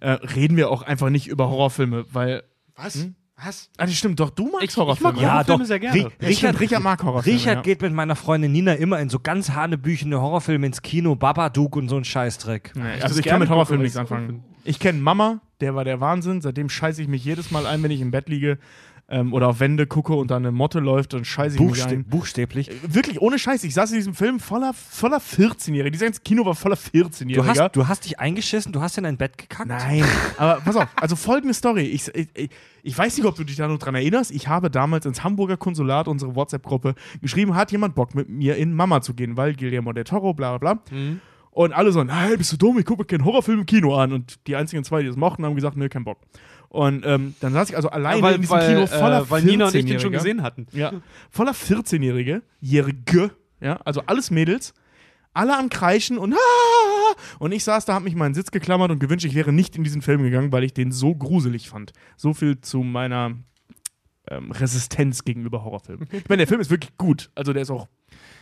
[0.01, 2.43] äh, reden wir auch einfach nicht über Horrorfilme, weil.
[2.75, 2.95] Was?
[2.95, 3.15] Hm?
[3.43, 3.69] Was?
[3.77, 5.11] Ah, das stimmt, doch, du magst Ich- ich Horrorfilme.
[5.13, 5.65] mag Ja, Horrorfilme doch.
[5.67, 5.97] sehr gerne.
[5.99, 7.37] Ri- Ja, Richard, stimmt, Richard mag Horrorfilme.
[7.37, 7.61] Richard ja.
[7.61, 11.89] geht mit meiner Freundin Nina immer in so ganz hanebüchene Horrorfilme ins Kino, Babadook und
[11.89, 12.71] so ein Scheißdreck.
[12.75, 14.43] Nee, also ich kann mit Horrorfilmen nichts anfangen.
[14.63, 16.41] Ich kenne Mama, der war der Wahnsinn.
[16.41, 18.57] Seitdem scheiße ich mich jedes Mal ein, wenn ich im Bett liege
[19.07, 21.89] ähm, oder auf Wände gucke und da eine Motte läuft, dann scheiße ich mich Buchste
[21.89, 22.05] ein.
[22.05, 22.71] buchstäblich.
[22.87, 23.63] Wirklich, ohne Scheiß.
[23.63, 25.91] Ich saß in diesem Film voller, voller 14-Jährige.
[25.91, 27.35] Dieses ganze Kino war voller 14-Jähriger.
[27.35, 29.69] Du hast, du hast dich eingeschissen, du hast in dein Bett gekackt.
[29.69, 30.03] Nein,
[30.37, 31.83] aber pass auf, also folgende Story.
[31.83, 32.49] Ich, ich,
[32.81, 34.31] ich weiß nicht, ob du dich da noch dran erinnerst.
[34.31, 38.73] Ich habe damals ins Hamburger Konsulat, unsere WhatsApp-Gruppe, geschrieben, hat jemand Bock mit mir in
[38.73, 40.97] Mama zu gehen, weil Guillermo del Toro, bla bla bla.
[40.97, 41.21] Mhm.
[41.51, 44.11] Und alle so, nein, bist du dumm, ich gucke mir keinen Horrorfilm im Kino an.
[44.11, 46.17] Und die einzigen zwei, die das mochten, haben gesagt, nö, kein Bock.
[46.75, 49.43] Und ähm, dann saß ich also alleine weil, in diesem weil, Kino voller äh, weil
[49.43, 50.17] Nina und ich den schon 14-Jähriger.
[50.17, 50.67] gesehen hatten.
[50.73, 50.91] Ja,
[51.31, 53.31] voller 14-Jährige, Jährige,
[53.61, 54.73] ja, also alles Mädels,
[55.33, 56.35] alle am Kreischen und
[57.39, 59.77] und ich saß da, hab mich in meinen Sitz geklammert und gewünscht, ich wäre nicht
[59.77, 61.93] in diesen Film gegangen, weil ich den so gruselig fand.
[62.17, 63.31] So viel zu meiner
[64.29, 66.09] ähm, Resistenz gegenüber Horrorfilmen.
[66.11, 67.87] Ich meine, der Film ist wirklich gut, also der ist auch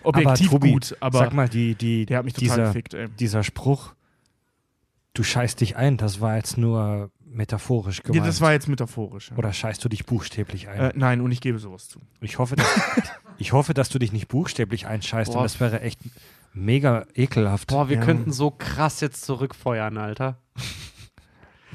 [0.01, 2.93] objektiv aber Tobi, gut, aber sag mal, die, die, der hat mich total dieser, gefickt,
[2.95, 3.09] ey.
[3.09, 3.93] dieser Spruch,
[5.13, 8.27] du scheißt dich ein, das war jetzt nur metaphorisch Ja, gemeint.
[8.27, 9.29] das war jetzt metaphorisch.
[9.31, 9.37] Ja.
[9.37, 10.79] Oder scheißt du dich buchstäblich ein?
[10.79, 11.99] Äh, nein, und ich gebe sowas zu.
[12.21, 12.67] Ich hoffe, dass,
[13.37, 15.39] ich hoffe, dass du dich nicht buchstäblich einscheißt Boah.
[15.39, 15.99] und das wäre echt
[16.53, 17.67] mega ekelhaft.
[17.69, 18.03] Boah, wir Ja.
[18.05, 20.37] könnten so krass jetzt zurückfeuern, Alter.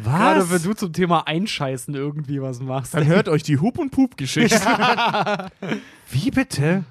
[0.02, 0.51] Gerade Was?
[0.52, 2.94] wenn du zum Thema Einscheißen irgendwie was machst.
[2.94, 4.60] Dann hört euch die Hup- und Pup-Geschichte.
[6.10, 6.85] Wie bitte?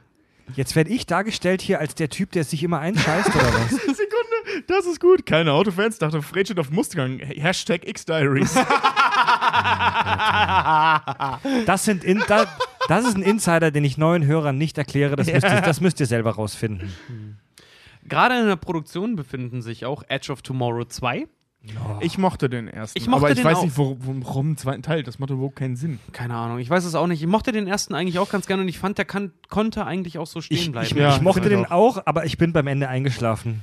[0.55, 3.71] Jetzt werde ich dargestellt hier als der Typ, der sich immer einscheißt oder was?
[4.65, 5.25] Das ist gut.
[5.25, 7.19] Keine Autofans dachte, Fred steht auf Mustang.
[7.19, 8.55] Hashtag X-Diaries.
[11.65, 12.45] Das, sind in, da,
[12.87, 15.15] das ist ein Insider, den ich neuen Hörern nicht erkläre.
[15.15, 16.91] Das, müsst, ihr, das müsst ihr selber rausfinden.
[18.03, 21.27] Gerade in der Produktion befinden sich auch Edge of Tomorrow 2.
[21.99, 22.97] Ich mochte den ersten.
[22.97, 23.63] Ich mochte aber ich den weiß auch.
[23.63, 25.03] nicht, warum den zweiten Teil.
[25.03, 25.99] Das macht überhaupt keinen Sinn.
[26.13, 27.21] Keine Ahnung, ich weiß es auch nicht.
[27.21, 30.17] Ich mochte den ersten eigentlich auch ganz gerne und ich fand, der kann, konnte eigentlich
[30.17, 30.87] auch so stehen Ich, bleiben.
[30.87, 33.61] ich, Ja, ich mochte den auch, aber ich bin beim Ende eingeschlafen.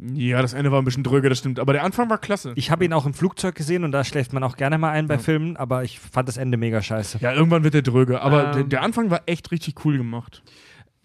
[0.00, 1.60] Ja, das Ende war ein bisschen dröge, das stimmt.
[1.60, 2.52] Aber der Anfang war klasse.
[2.56, 5.06] Ich habe ihn auch im Flugzeug gesehen und da schläft man auch gerne mal ein
[5.06, 7.18] bei Filmen, aber ich fand das Ende mega scheiße.
[7.20, 8.20] ja, irgendwann wird der dröge.
[8.20, 8.52] Aber Ähm.
[8.54, 10.42] der, der Anfang war echt richtig cool gemacht.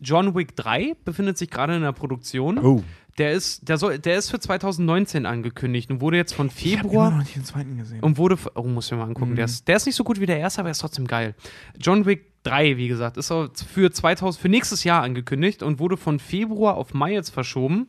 [0.02, 2.58] John Wick 3 befindet sich gerade in der Produktion.
[2.58, 2.84] Oh.
[3.18, 6.88] Der ist, der, soll, der ist für 2019 angekündigt und wurde jetzt von Ich habe
[6.88, 8.00] Februar noch nicht den zweiten gesehen.
[8.02, 8.38] und wurde.
[8.56, 9.32] Oh, muss ich mir mal angucken.
[9.32, 9.36] Mhm.
[9.36, 11.36] Der, ist, der ist nicht so gut wie der erste, aber er ist trotzdem geil.
[11.78, 15.98] John Wick 3, wie gesagt, ist auch für, 2000, für nächstes Jahr angekündigt und wurde
[15.98, 17.88] von Februar auf Mai jetzt verschoben.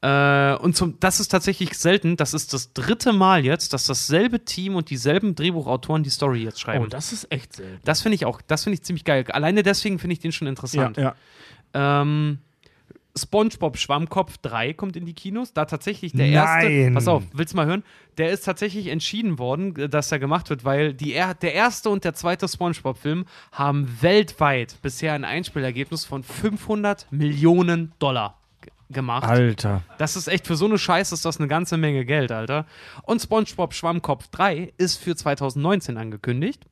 [0.00, 2.16] Äh, und zum, das ist tatsächlich selten.
[2.16, 6.60] Das ist das dritte Mal jetzt, dass dasselbe Team und dieselben Drehbuchautoren die Story jetzt
[6.60, 6.84] schreiben.
[6.84, 7.80] oh, das ist echt selten.
[7.84, 9.24] das finde ich auch, das finde ich ziemlich geil.
[9.30, 10.96] Alleine deswegen finde ich den schon interessant.
[10.96, 11.14] ja.
[11.74, 12.38] Ähm,
[13.16, 15.52] SpongeBob Schwammkopf 3 kommt in die Kinos.
[15.52, 16.32] Da tatsächlich der Nein.
[16.32, 16.94] erste.
[16.94, 17.82] Pass auf, willst du mal hören?
[18.16, 21.90] Der ist tatsächlich entschieden worden, äh, dass er gemacht wird, weil die, er, der erste
[21.90, 28.37] und der zweite SpongeBob-Film haben weltweit bisher ein Einspielergebnis von 500 Millionen Dollar
[28.90, 29.24] gemacht.
[29.24, 29.82] Alter.
[29.98, 32.66] Das ist echt für so eine Scheiße ist das eine ganze Menge Geld, Alter.
[33.02, 36.64] Und SpongeBob Schwammkopf 3 ist für 2019 angekündigt.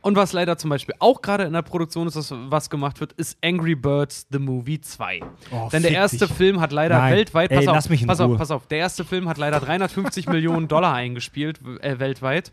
[0.00, 3.36] Und was leider zum Beispiel auch gerade in der Produktion ist, was gemacht wird, ist
[3.42, 5.20] Angry Birds The Movie 2.
[5.50, 6.36] Oh, Denn der erste dich.
[6.36, 7.14] Film hat leider Nein.
[7.14, 8.34] weltweit, Ey, pass auf, mich in pass Ruhe.
[8.34, 12.52] auf, pass auf, der erste Film hat leider 350 Millionen Dollar eingespielt äh, weltweit.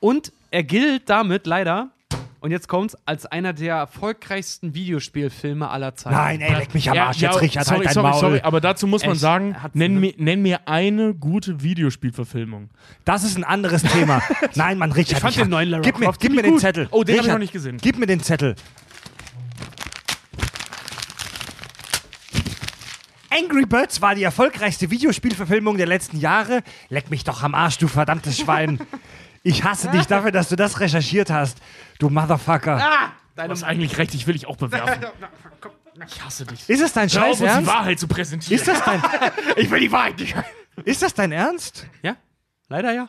[0.00, 1.90] Und er gilt damit leider,
[2.44, 6.14] und jetzt kommt's als einer der erfolgreichsten Videospielfilme aller Zeiten.
[6.14, 8.10] Nein, ey, leck mich am Arsch ja, jetzt, ja, Richard, halt sorry, halt dein sorry,
[8.10, 8.20] Maul.
[8.20, 9.08] sorry, aber dazu muss Echt?
[9.08, 12.68] man sagen, nenn mir, nenn mir, eine gute Videospielverfilmung.
[13.06, 14.20] Das ist ein anderes Thema.
[14.56, 15.12] Nein, Mann, Richard.
[15.12, 16.86] Ich fand ich den neuen Lara Gib mir, gib mir den Zettel.
[16.90, 17.78] Oh, den hab ich noch nicht gesehen.
[17.80, 18.56] Gib mir den Zettel.
[23.30, 26.62] Angry Birds war die erfolgreichste Videospielverfilmung der letzten Jahre.
[26.90, 28.80] Leck mich doch am Arsch, du verdammtes Schwein.
[29.44, 31.58] Ich hasse dich dafür, dass du das recherchiert hast,
[31.98, 32.82] du Motherfucker.
[33.36, 35.04] Du hast eigentlich recht, ich will dich auch bewerfen.
[36.08, 36.68] Ich hasse dich.
[36.68, 37.70] Ist es dein Scheiß uns die Ernst?
[37.70, 38.58] Wahrheit zu präsentieren.
[38.58, 39.00] Ist das dein,
[39.56, 40.34] ich will die Wahrheit nicht.
[40.84, 41.86] ist das dein Ernst?
[42.02, 42.16] Ja,
[42.68, 43.08] leider ja.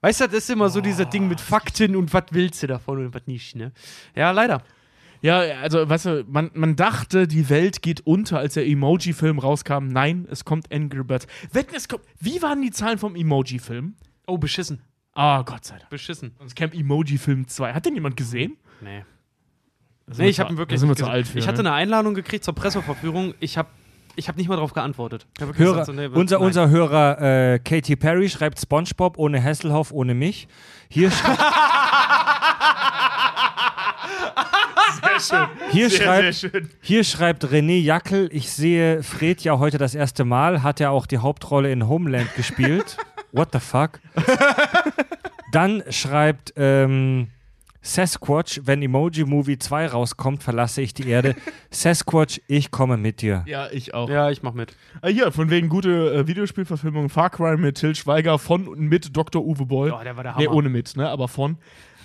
[0.00, 3.04] Weißt du, das ist immer so dieser Ding mit Fakten und was willst du davon
[3.04, 3.72] und was nicht, ne?
[4.14, 4.62] Ja, leider.
[5.22, 9.88] Ja, also, weißt du, man, man dachte, die Welt geht unter, als der Emoji-Film rauskam.
[9.88, 11.26] Nein, es kommt Angry Birds.
[11.52, 12.04] Wetten, es kommt.
[12.20, 13.96] Wie waren die Zahlen vom Emoji-Film?
[14.28, 14.80] Oh, beschissen.
[15.14, 15.90] Ah, Gott sei Dank.
[15.90, 16.34] Beschissen.
[16.38, 17.72] Sonst Camp Emoji-Film 2.
[17.72, 18.56] Hat den jemand gesehen?
[18.80, 19.04] Nee.
[20.16, 21.38] Nee, ich habe wirklich sind wir zu alt für.
[21.38, 21.70] Ich hatte ne?
[21.70, 23.34] eine Einladung gekriegt zur Presseverführung.
[23.38, 23.68] Ich habe
[24.16, 25.26] ich hab nicht mal darauf geantwortet.
[25.38, 26.46] Hörer, gesagt, so, nee, unser, nein.
[26.46, 27.20] unser Hörer
[27.54, 30.48] äh, Katy Perry schreibt SpongeBob ohne Hasselhoff, ohne mich.
[30.88, 31.10] Hier,
[35.20, 35.32] sch
[35.72, 36.70] hier, schreibt, schön.
[36.80, 41.06] hier schreibt René Jackel, ich sehe Fred ja heute das erste Mal, hat er auch
[41.06, 42.96] die Hauptrolle in Homeland gespielt.
[43.32, 44.00] What the fuck?
[45.52, 47.28] Dann schreibt ähm,
[47.82, 51.34] Sasquatch, wenn Emoji Movie 2 rauskommt, verlasse ich die Erde.
[51.70, 53.42] Sasquatch, ich komme mit dir.
[53.46, 54.08] Ja, ich auch.
[54.10, 54.76] Ja, ich mach mit.
[55.00, 59.16] Ah, hier, von wegen gute äh, Videospielverfilmung Far Cry mit Till Schweiger von und mit
[59.16, 59.44] Dr.
[59.44, 59.92] Uwe Boll.
[59.92, 60.56] Oh, der war der Nee, Hammer.
[60.56, 61.56] ohne mit, ne, aber von.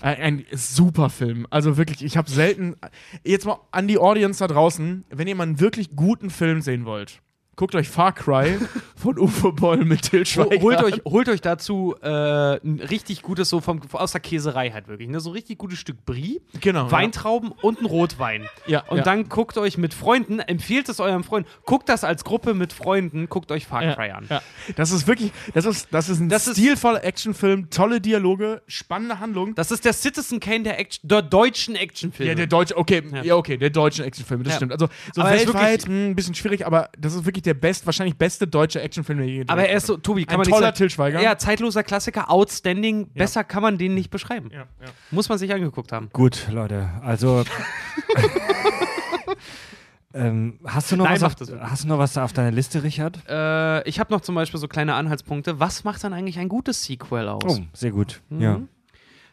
[0.01, 1.47] Ein, super Film.
[1.49, 2.76] Also wirklich, ich habe selten.
[3.23, 6.85] Jetzt mal an die Audience da draußen, wenn ihr mal einen wirklich guten Film sehen
[6.85, 7.22] wollt,
[7.56, 8.57] guckt euch Far Cry
[8.95, 10.61] von Uwe Boll mit Till Ho- Schweiger.
[10.61, 12.07] Holt euch, holt euch dazu äh,
[12.57, 15.19] ein richtig gutes, so vom, aus der Käserei halt wirklich, ne?
[15.19, 18.48] so ein richtig gutes Stück Brie, Genau, Weintrauben und ein Rotwein.
[18.68, 19.03] Ja, Und ja.
[19.03, 23.30] dann guckt euch mit Freunden, empfiehlt es eurem Freund, guckt das als Gruppe mit Freunden,
[23.30, 24.26] guckt euch Far Cry an.
[24.30, 24.41] Ja.
[24.76, 29.19] Das ist wirklich, das ist, das ist ein Das ist- stilvoller Actionfilm, tolle Dialoge, spannende
[29.19, 29.56] Handlung.
[29.56, 32.32] Das ist der Citizen Kane der, Action, der deutschen Actionfilme.
[32.32, 33.23] Ja, der deutsche, okay, Ja.
[33.23, 34.57] ja, okay, der deutsche Actionfilm, das Ja.
[34.57, 34.72] stimmt.
[34.73, 37.85] Also so Aber weltweit wirklich- mh, ein bisschen schwierig, aber das ist wirklich der best,
[37.85, 40.47] wahrscheinlich beste deutsche Actionfilm, der je gedreht Aber er ist so, Tobi, kann Ein man
[40.47, 40.89] toller nicht sagen.
[40.89, 41.22] Schweiger.
[41.22, 43.09] Ja, zeitloser Klassiker, outstanding.
[43.13, 44.49] Besser kann man den nicht beschreiben.
[44.51, 44.88] Ja, ja.
[45.11, 46.09] Muss man sich angeguckt haben.
[46.13, 47.43] Gut, Leute, also.
[50.13, 53.19] ähm, hast, du noch Nein, was auf, hast du noch was auf deiner Liste, Richard?
[53.27, 55.59] Äh, ich habe noch zum Beispiel so kleine Anhaltspunkte.
[55.59, 57.43] Was macht dann eigentlich ein gutes Sequel aus?
[57.45, 58.22] Oh, sehr gut.
[58.30, 58.41] Mhm.
[58.41, 58.61] Ja.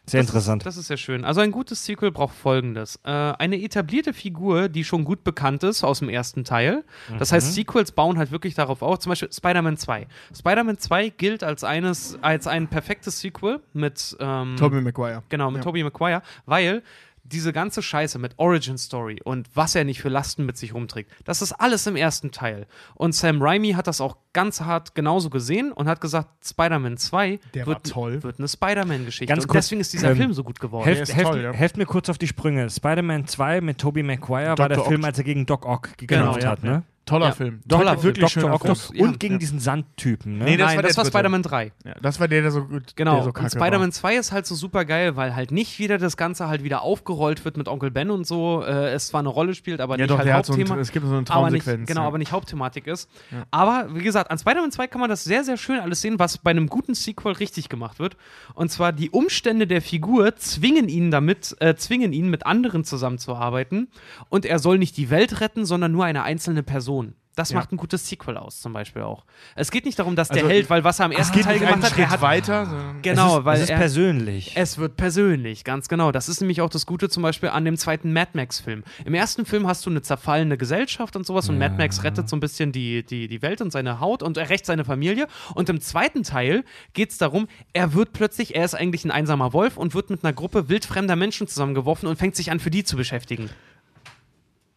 [0.05, 0.61] Sehr Das interessant.
[0.63, 1.23] Ist, das ist sehr schön.
[1.23, 2.99] Also ein gutes Sequel braucht folgendes.
[3.05, 6.83] Äh, eine etablierte Figur, die schon gut bekannt ist aus dem ersten Teil.
[7.19, 7.35] Das Mhm.
[7.35, 8.99] heißt, Sequels bauen halt wirklich darauf auf.
[8.99, 10.07] Zum Beispiel Spider-Man 2.
[10.37, 15.23] Spider-Man 2 gilt als, eines, als ein perfektes Sequel mit ähm, Tobey Maguire.
[15.29, 15.63] Genau, mit Ja.
[15.63, 16.83] Tobey Maguire, weil
[17.23, 21.11] diese ganze Scheiße mit Origin Story und was er nicht für Lasten mit sich rumträgt,
[21.23, 22.67] das ist alles im ersten Teil.
[22.95, 27.39] Und Sam Raimi hat das auch ganz hart genauso gesehen und hat gesagt, Spider-Man 2
[27.53, 28.23] Der war wird, toll.
[28.23, 29.33] wird eine Spider-Man-Geschichte.
[29.33, 30.83] Und deswegen ist dieser ähm, Film so gut geworden.
[30.83, 31.51] Helft, helft, toll, ja.
[31.53, 32.69] helft mir kurz auf die Sprünge.
[32.69, 34.69] Spider-Man 2 mit Tobey Maguire war Dr.
[34.69, 36.83] der Film, als er gegen Doc Ock Genau, gekämpft ja, hat, ne?
[37.05, 37.31] Toller Ja.
[37.33, 37.59] Film.
[37.67, 37.91] Toller.
[37.93, 38.03] Film.
[38.03, 39.01] wirklich schöner Octopus Film.
[39.09, 39.37] und gegen ja.
[39.39, 40.45] diesen Sandtypen, ne?
[40.45, 41.05] Nee, das Nein, war das war.
[41.05, 41.71] Spider-Man 3.
[41.83, 43.91] Ja, das war der, der so gut Genau, der so und Spider-Man war.
[43.91, 47.43] 2 ist halt so super geil, weil halt nicht wieder das Ganze halt wieder aufgerollt
[47.43, 48.63] wird mit Onkel Ben und so.
[48.65, 50.79] Äh, es zwar eine Rolle spielt, aber Ja, nicht doch, halt hat so ein, Hauptthema.
[50.79, 51.87] es gibt so eine aber nicht, Traumsequenz.
[51.89, 53.09] genau, aber nicht Hauptthematik ist.
[53.51, 56.37] Aber wie gesagt, an Spider-Man 2 kann man das sehr, sehr schön alles sehen, was
[56.37, 58.15] bei einem guten Sequel richtig gemacht wird.
[58.53, 63.89] Und zwar die Umstände der Figur zwingen ihn damit, äh, zwingen ihn mit anderen zusammenzuarbeiten.
[64.29, 66.92] Und er soll nicht die Welt retten, sondern nur eine einzelne Person.
[67.35, 67.57] Das Ja.
[67.57, 69.25] macht ein gutes Sequel aus, zum Beispiel auch.
[69.55, 71.81] Es geht nicht darum, dass Also, der Held, weil was er am ersten Teil gemacht
[71.81, 74.51] hat, Schritt er hat weiter, sondern Genau, es ist, weil es ist er, persönlich.
[74.55, 76.11] es wird persönlich, ganz genau.
[76.11, 78.83] Das ist nämlich auch das Gute zum Beispiel an dem zweiten Mad Max-Film.
[79.05, 82.35] Im ersten Film hast du eine zerfallene Gesellschaft und sowas und Mad Max rettet so
[82.35, 85.27] ein bisschen die, die, die Welt und seine Haut und er rächt seine Familie.
[85.55, 89.53] Und im zweiten Teil geht es darum, er wird plötzlich, er ist eigentlich ein einsamer
[89.53, 92.83] Wolf und wird mit einer Gruppe wildfremder Menschen zusammengeworfen und fängt sich an, für die
[92.83, 93.49] zu beschäftigen.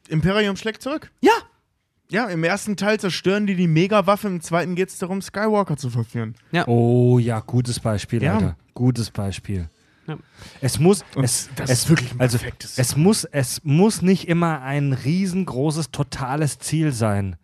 [0.09, 1.11] Imperium schlägt zurück.
[1.20, 1.33] Ja,
[2.09, 5.91] Ja, im ersten Teil zerstören die die Megawaffe, im zweiten geht es darum, Skywalker zu
[5.91, 6.35] verführen.
[6.66, 8.35] Oh ja, gutes Beispiel, Ja.
[8.35, 8.57] Alter.
[8.74, 9.69] Gutes Beispiel.
[10.07, 10.19] Ja.
[10.61, 14.03] Es muss, Und es, das es, ist wirklich ein also, perfektes es muss, es muss
[14.03, 17.37] nicht immer ein riesengroßes, totales Ziel sein.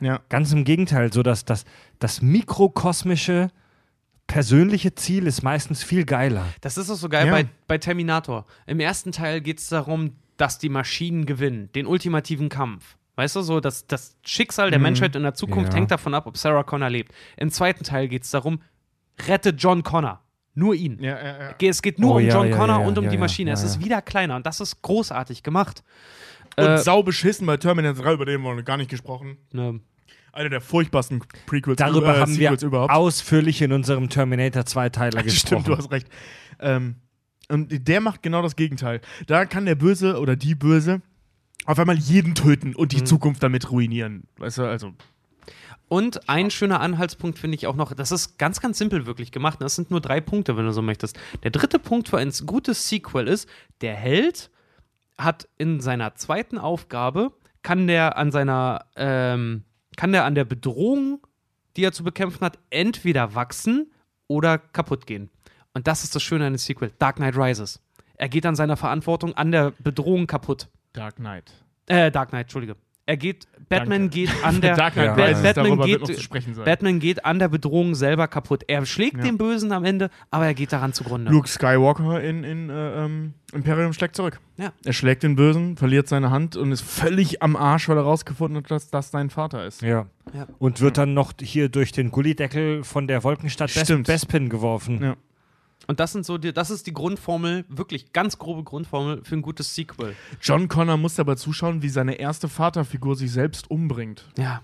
[0.00, 0.20] Ja.
[0.28, 1.64] Ganz im Gegenteil, so dass das,
[2.00, 3.50] das mikrokosmische,
[4.26, 6.44] persönliche Ziel ist meistens viel geiler.
[6.60, 7.32] Das ist auch so geil Ja.
[7.32, 8.46] bei, bei Terminator.
[8.66, 12.96] Im ersten Teil geht es darum, dass die Maschinen gewinnen, den ultimativen Kampf.
[13.18, 15.78] Weißt du, so das, das Schicksal der Menschheit in der Zukunft Ja.
[15.78, 17.12] hängt davon ab, ob Sarah Connor lebt.
[17.36, 18.60] Im zweiten Teil geht es darum,
[19.26, 20.22] rette John Connor.
[20.54, 21.02] Nur ihn.
[21.02, 21.68] Ja, ja, ja.
[21.68, 23.50] Es geht nur Oh, um ja, John ja, Connor ja, und um ja, die Maschine.
[23.50, 25.82] ja, es ist wieder kleiner und das ist großartig gemacht.
[26.56, 29.36] Und Äh, sau beschissen bei Terminator 3, über den haben wir noch gar nicht gesprochen.
[29.52, 29.80] ne,
[30.32, 32.92] Einer der furchtbarsten Prequels Darüber äh, haben wir überhaupt.
[32.92, 35.30] ausführlich in unserem Terminator 2-Teiler gesprochen.
[35.64, 36.06] Stimmt, du hast recht.
[36.60, 36.94] Ähm,
[37.48, 39.00] und der macht genau das Gegenteil.
[39.26, 41.02] Da kann der Böse oder die Böse
[41.68, 44.24] auf einmal jeden töten und die Zukunft damit ruinieren.
[44.38, 44.94] Weißt du, also.
[45.86, 49.60] Und ein schöner Anhaltspunkt finde ich auch noch, das ist ganz, ganz simpel wirklich gemacht.
[49.60, 51.18] Das sind nur drei Punkte, wenn du so möchtest.
[51.42, 53.50] Der dritte Punkt für ein gutes Sequel ist,
[53.82, 54.50] der Held
[55.18, 57.32] hat in seiner zweiten Aufgabe,
[57.62, 59.64] kann der an seiner, ähm,
[59.96, 61.20] kann der an der Bedrohung,
[61.76, 63.92] die er zu bekämpfen hat, entweder wachsen
[64.26, 65.28] oder kaputt gehen.
[65.74, 67.82] Und das ist das Schöne an dem Sequel, Dark Knight Rises.
[68.16, 70.68] Er geht an seiner Verantwortung, an der Bedrohung kaputt.
[70.98, 71.52] Dark Knight.
[71.86, 72.76] Äh, Dark Knight, Entschuldige.
[73.08, 74.16] Er geht, Batman Danke.
[74.16, 76.64] geht an der, Dark Knight Rises, Batman, geht.
[76.66, 78.64] Batman geht an der Bedrohung selber kaputt.
[78.68, 79.22] Er schlägt Ja.
[79.22, 81.30] den Bösen am Ende, aber er geht daran zugrunde.
[81.30, 84.38] Luke Skywalker in, in äh, ähm, Imperium schlägt zurück.
[84.58, 84.74] Ja.
[84.84, 88.62] Er schlägt den Bösen, verliert seine Hand und ist völlig am Arsch, weil er rausgefunden
[88.62, 89.80] hat, dass das sein Vater ist.
[89.80, 90.04] Ja.
[90.34, 90.46] Ja.
[90.58, 93.70] Und wird dann noch hier durch den Gullideckel von der Wolkenstadt.
[94.04, 95.02] Bespin geworfen.
[95.02, 95.16] Ja.
[95.88, 99.42] Und das sind so die, das ist die Grundformel, wirklich ganz grobe Grundformel für ein
[99.42, 100.14] gutes Sequel.
[100.40, 104.26] John Connor muss dabei zuschauen, wie seine erste Vaterfigur sich selbst umbringt.
[104.36, 104.60] Ja,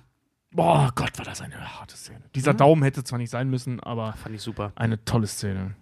[0.55, 2.23] Boah, Gott, war das eine harte Szene.
[2.37, 4.73] Dieser Daumen hätte zwar nicht sein müssen, aber fand ich super.
[4.77, 5.75] eine tolle Szene.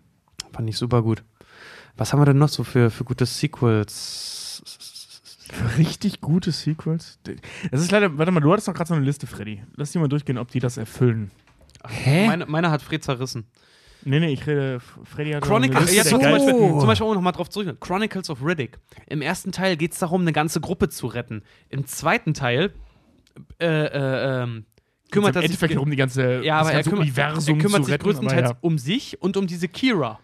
[0.51, 1.23] Fand ich super gut.
[1.99, 4.63] Was haben wir denn noch so für, für gute Sequels?
[5.53, 7.19] Für richtig gute Sequels.
[7.71, 9.63] Das ist leider, warte mal, du hattest doch gerade so eine Liste, Freddy.
[9.77, 11.31] Lass die mal durchgehen, ob die das erfüllen.
[11.87, 12.27] Hä?
[12.27, 13.45] Meine, meine hat Fred zerrissen.
[14.05, 17.33] Nee, nee, ich rede, Freddy hat Chronicles, ja, zum, Beispiel, geilsten- zum Beispiel, um nochmal
[17.33, 17.81] drauf zurück.
[17.81, 18.79] Chronicles of Riddick.
[19.07, 21.43] Im ersten Teil geht es darum, eine ganze Gruppe zu retten.
[21.69, 22.73] Im zweiten Teil
[23.61, 24.67] äh, äh, ähm,
[25.11, 25.51] kümmert Im er sich.
[25.51, 27.95] Endeffekt darum, die ganze, ja, das aber er ganze kümmert, Universum er kümmert zu sich
[27.95, 28.05] retten.
[28.05, 28.59] größtenteils aber ja.
[28.61, 30.19] um sich und um diese Kira.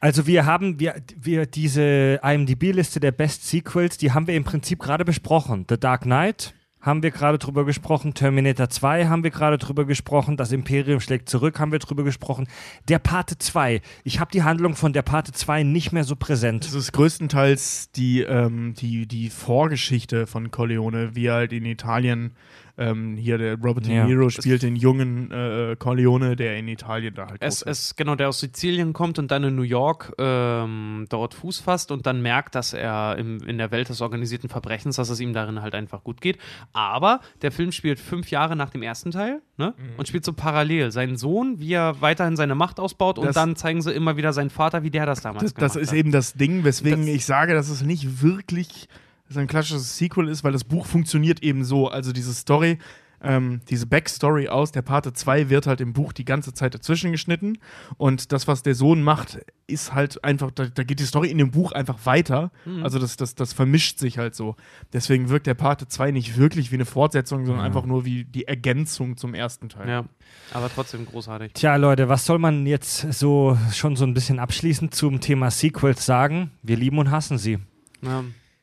[0.00, 4.78] Also wir haben wir, wir diese IMDb-Liste der Best Sequels, die haben wir im Prinzip
[4.78, 5.66] gerade besprochen.
[5.68, 10.36] The Dark Knight haben wir gerade drüber gesprochen, Terminator 2 haben wir gerade drüber gesprochen,
[10.36, 12.46] Das Imperium schlägt zurück haben wir drüber gesprochen.
[12.88, 16.64] Der Pate 2, ich habe die Handlung von der Pate 2 nicht mehr so präsent.
[16.64, 22.32] Das ist größtenteils die, ähm, die, die Vorgeschichte von Corleone, wie er halt in Italien
[22.78, 24.06] ähm, hier der Robert De Ja.
[24.06, 28.28] Niro spielt den jungen äh, Corleone, der in Italien da halt Es, es, genau, der
[28.28, 32.54] aus Sizilien kommt und dann in New York ähm, dort Fuß fasst und dann merkt,
[32.54, 36.04] dass er im, in der Welt des organisierten Verbrechens, dass es ihm darin halt einfach
[36.04, 36.38] gut geht.
[36.72, 39.74] Aber der Film spielt fünf Jahre nach dem ersten Teil ne?
[39.96, 40.92] und spielt so parallel.
[40.92, 44.32] Seinen Sohn, wie er weiterhin seine Macht ausbaut und Das- dann zeigen sie immer wieder
[44.32, 45.96] seinen Vater, wie der das damals Das, gemacht das ist hat.
[45.98, 48.88] eben das Ding, weswegen Das- ich sage, dass es nicht wirklich
[49.28, 51.88] so ein klassisches Sequel ist, weil das Buch funktioniert eben so.
[51.88, 52.78] Also diese Story,
[53.20, 57.10] ähm, diese Backstory aus der Parte 2 wird halt im Buch die ganze Zeit dazwischen
[57.10, 57.58] geschnitten.
[57.96, 61.38] Und das, was der Sohn macht, ist halt einfach, da, da geht die Story in
[61.38, 62.50] dem Buch einfach weiter.
[62.64, 62.84] Mhm.
[62.84, 64.56] Also das, das, das vermischt sich halt so.
[64.92, 68.46] Deswegen wirkt der Parte 2 nicht wirklich wie eine Fortsetzung, sondern einfach nur wie die
[68.46, 69.88] Ergänzung zum ersten Teil.
[69.88, 70.04] Ja,
[70.52, 71.52] aber trotzdem großartig.
[71.54, 76.06] Tja, Leute, was soll man jetzt so schon so ein bisschen abschließend zum Thema Sequels
[76.06, 76.52] sagen?
[76.62, 77.58] Wir lieben und hassen sie.
[78.00, 78.22] Ja.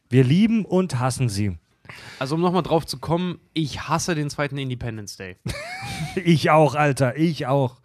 [0.09, 1.57] Wir lieben und hassen sie.
[2.19, 5.37] Also um nochmal drauf zu kommen, ich hasse den zweiten Independence Day.
[6.23, 7.79] Ich auch, Alter, ich auch.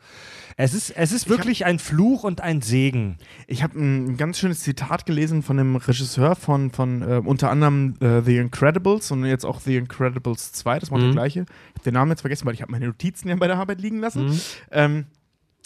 [0.57, 3.17] Es ist, es ist wirklich ein Fluch und ein Segen.
[3.47, 7.95] Ich habe ein ganz schönes Zitat gelesen von dem Regisseur von, von äh, unter anderem
[8.01, 11.13] äh, The Incredibles und jetzt auch The Incredibles 2, das war der Mhm.
[11.13, 11.41] gleiche.
[11.41, 13.81] Ich habe den Namen jetzt vergessen, weil ich habe meine Notizen ja bei der Arbeit
[13.81, 14.27] liegen lassen.
[14.27, 14.41] Mhm.
[14.71, 15.07] Ähm,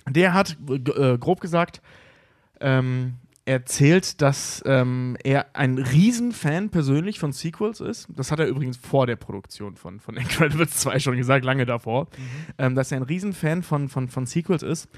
[0.08, 1.82] der hat äh, grob gesagt,
[2.60, 3.14] ähm,
[3.46, 8.08] erzählt, dass ähm, er ein Riesenfan persönlich von Sequels ist.
[8.14, 12.08] Das hat er übrigens vor der Produktion von, von Incredibles 2 schon gesagt, lange davor.
[12.58, 14.88] Ähm, dass er ein Riesenfan von, von, von Sequels ist.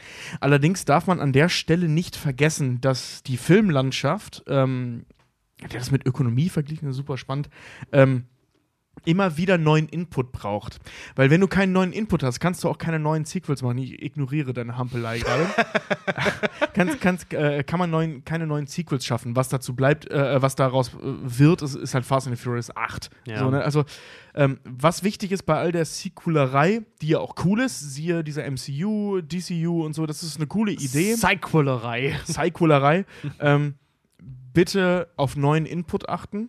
[0.40, 5.06] Allerdings darf man an der Stelle nicht vergessen, dass die Filmlandschaft, ähm,
[5.60, 7.48] der das mit Ökonomie verglichen, super spannend,
[7.92, 8.26] ähm,
[9.06, 10.78] immer wieder neuen Input braucht.
[11.14, 13.78] Weil wenn du keinen neuen Input hast, kannst du auch keine neuen Sequels machen.
[13.78, 15.46] Ich ignoriere deine Hampelei gerade.
[16.74, 19.36] kannst, kannst, äh, kann man neuen, keine neuen Sequels schaffen.
[19.36, 22.74] Was dazu bleibt, äh, was daraus äh, wird, ist, ist halt Fast and the Furious
[22.76, 23.10] 8.
[23.26, 23.38] Ja.
[23.38, 23.62] So, ne?
[23.62, 23.84] Also,
[24.34, 28.48] ähm, was wichtig ist bei all der Sequelerei, die ja auch cool ist, siehe dieser
[28.50, 31.14] MCU, DCU und so, das ist eine coole Idee.
[31.14, 32.18] Sequelerei.
[32.24, 33.06] Sequelerei.
[33.40, 33.74] ähm,
[34.52, 36.48] bitte auf neuen Input achten.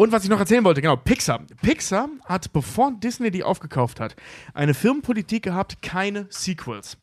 [0.00, 1.44] Und was ich noch erzählen wollte, genau, Pixar.
[1.60, 4.14] Pixar hat, bevor Disney die aufgekauft hat,
[4.54, 6.98] eine Firmenpolitik gehabt, keine Sequels.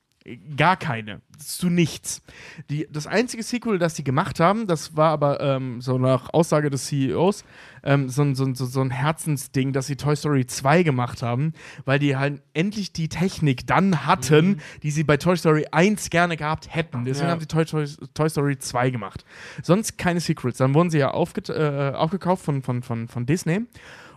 [0.58, 1.22] Gar keine.
[1.38, 2.24] Zu nichts.
[2.72, 6.72] Die, das einzige Sequel, das sie gemacht haben, das war aber ähm, so nach Aussage
[6.72, 7.44] des CEOs
[7.84, 11.54] ähm, so, ein- so, so, so ein Herzensding, dass sie Toy Story 2 gemacht haben,
[11.86, 16.38] weil die halt endlich die Technik dann hatten, die sie bei Toy Story 1 gerne
[16.38, 17.06] gehabt hätten.
[17.06, 17.32] Deswegen Ja.
[17.34, 17.86] haben sie Toy, Toy,
[18.16, 19.26] Toy Story 2 gemacht.
[19.62, 20.58] Sonst keine Sequels.
[20.58, 23.62] Dann wurden sie ja äh, aufgekauft von, von, von, von Disney.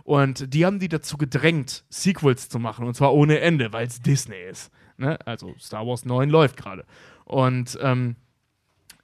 [0.05, 2.87] Und die haben die dazu gedrängt, Sequels zu machen.
[2.87, 4.71] Und zwar ohne Ende, weil es Disney ist.
[4.99, 5.17] Ne?
[5.25, 6.85] Also Star Wars 9 läuft gerade.
[7.25, 8.15] Und ähm,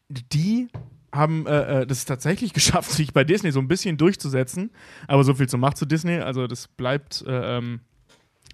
[0.10, 0.68] die
[1.12, 4.72] haben äh, äh, das tatsächlich geschafft, sich bei Disney so ein bisschen durchzusetzen.
[5.08, 6.18] Aber so viel zur Macht zu Disney.
[6.18, 7.80] Also das bleibt äh, ähm,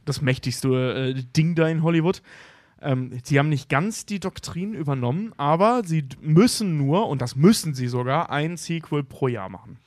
[0.06, 2.22] das mächtigste äh, Ding da in Hollywood.
[2.82, 7.76] Ähm, sie haben nicht ganz die Doktrin übernommen, aber sie müssen nur, und das müssen
[7.76, 9.78] sie sogar, ein Sequel pro Jahr machen.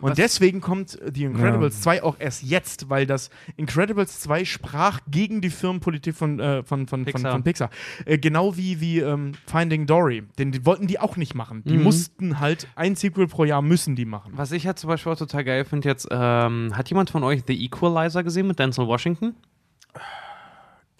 [0.00, 1.82] Und Was- deswegen kommt The Incredibles Ja.
[1.82, 6.86] 2 auch erst jetzt, weil das Incredibles 2 sprach gegen die Firmenpolitik von, äh, von,
[6.86, 7.20] von, Pixar.
[7.22, 7.70] von, von Pixar.
[8.04, 10.24] Äh, genau wie, wie ähm, Finding Dory.
[10.38, 11.62] Denn die wollten die auch nicht machen.
[11.64, 11.82] Die Mhm.
[11.82, 14.32] mussten halt ein Sequel pro Jahr müssen die machen.
[14.36, 17.42] Was ich halt zum Beispiel auch total geil finde jetzt, ähm, hat jemand von euch
[17.46, 19.34] The Equalizer gesehen mit Denzel Washington?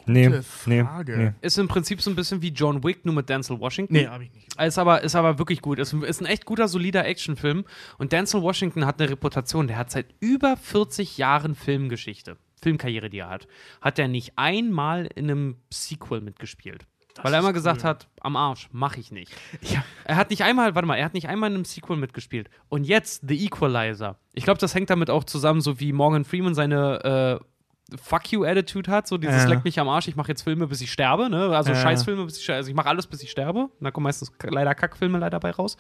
[0.09, 1.17] Nee, Gute nee, Frage.
[1.17, 1.33] nee.
[1.41, 3.93] Ist im Prinzip so ein bisschen wie John Wick, nur mit Denzel Washington.
[3.95, 4.61] Nee, hab ich nicht.
[4.61, 5.79] Ist aber, ist aber wirklich gut.
[5.79, 7.65] Ist, ein- ist ein echt guter, solider Actionfilm.
[7.99, 9.67] Und Denzel Washington hat eine Reputation.
[9.69, 13.47] Der hat seit über 40 Jahren Filmgeschichte, Filmkarriere, die er hat,
[13.81, 16.87] hat er nicht einmal in einem Sequel mitgespielt.
[17.23, 19.33] weil er immer gesagt hat, am Arsch, mach ich nicht.
[19.63, 19.85] Ja.
[20.05, 22.49] Er hat nicht einmal, warte mal, er hat nicht einmal in einem Sequel mitgespielt.
[22.69, 24.19] Und jetzt The Equalizer.
[24.35, 27.45] Ich glaube, das hängt damit auch zusammen, so wie Morgan Freeman seine äh,
[27.97, 29.49] Fuck you Attitude hat, so dieses Ja.
[29.49, 31.57] leck mich am Arsch, ich mache jetzt Filme, bis ich sterbe, ne?
[31.57, 31.77] Also Ja.
[31.77, 32.57] Scheißfilme, bis ich sterbe.
[32.59, 33.71] Also ich mache alles, bis ich sterbe.
[33.81, 35.77] Da kommen meistens leider Kackfilme leider bei raus.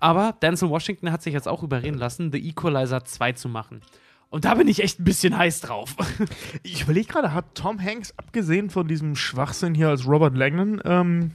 [0.00, 3.82] Aber Denzel Washington hat sich jetzt auch überreden lassen, The Equalizer 2 zu machen.
[4.30, 5.94] Und da bin ich echt ein bisschen heiß drauf.
[6.62, 11.32] Ich überlege gerade, hat Tom Hanks, abgesehen von diesem Schwachsinn hier als Robert Langdon, ähm,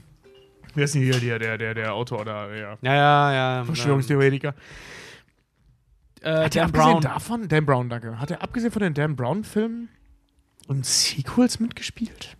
[0.74, 3.64] wer ist denn hier der, der, der, der Autor oder der ja, ja, ja.
[3.64, 4.54] Verschwörungstheoretiker?
[6.22, 7.00] Äh, Hat er abgesehen Brown.
[7.00, 9.88] davon, Dan Brown, danke, hat er abgesehen von den Dan Brown-Filmen
[10.66, 12.36] und Sequels mitgespielt?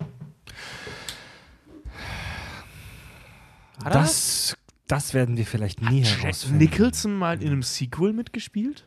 [3.85, 4.57] Hat Das,
[4.89, 6.59] das werden wir vielleicht nie Jack herausfinden.
[6.59, 8.87] Nicholson mal in einem Sequel mitgespielt?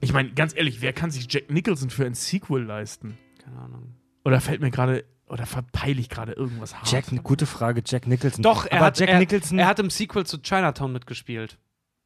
[0.00, 3.16] Ich meine, ganz ehrlich, wer kann sich Jack Nicholson für ein Sequel leisten?
[3.42, 3.94] Keine Ahnung.
[4.24, 6.90] Oder fällt mir gerade, oder verpeile ich gerade irgendwas hart?
[6.90, 8.42] Jack, eine gute Frage, Jack Nicholson.
[8.42, 9.58] Doch, er Aber hat, Jack er, Nicholson.
[9.58, 11.58] er hat im Sequel zu Chinatown mitgespielt.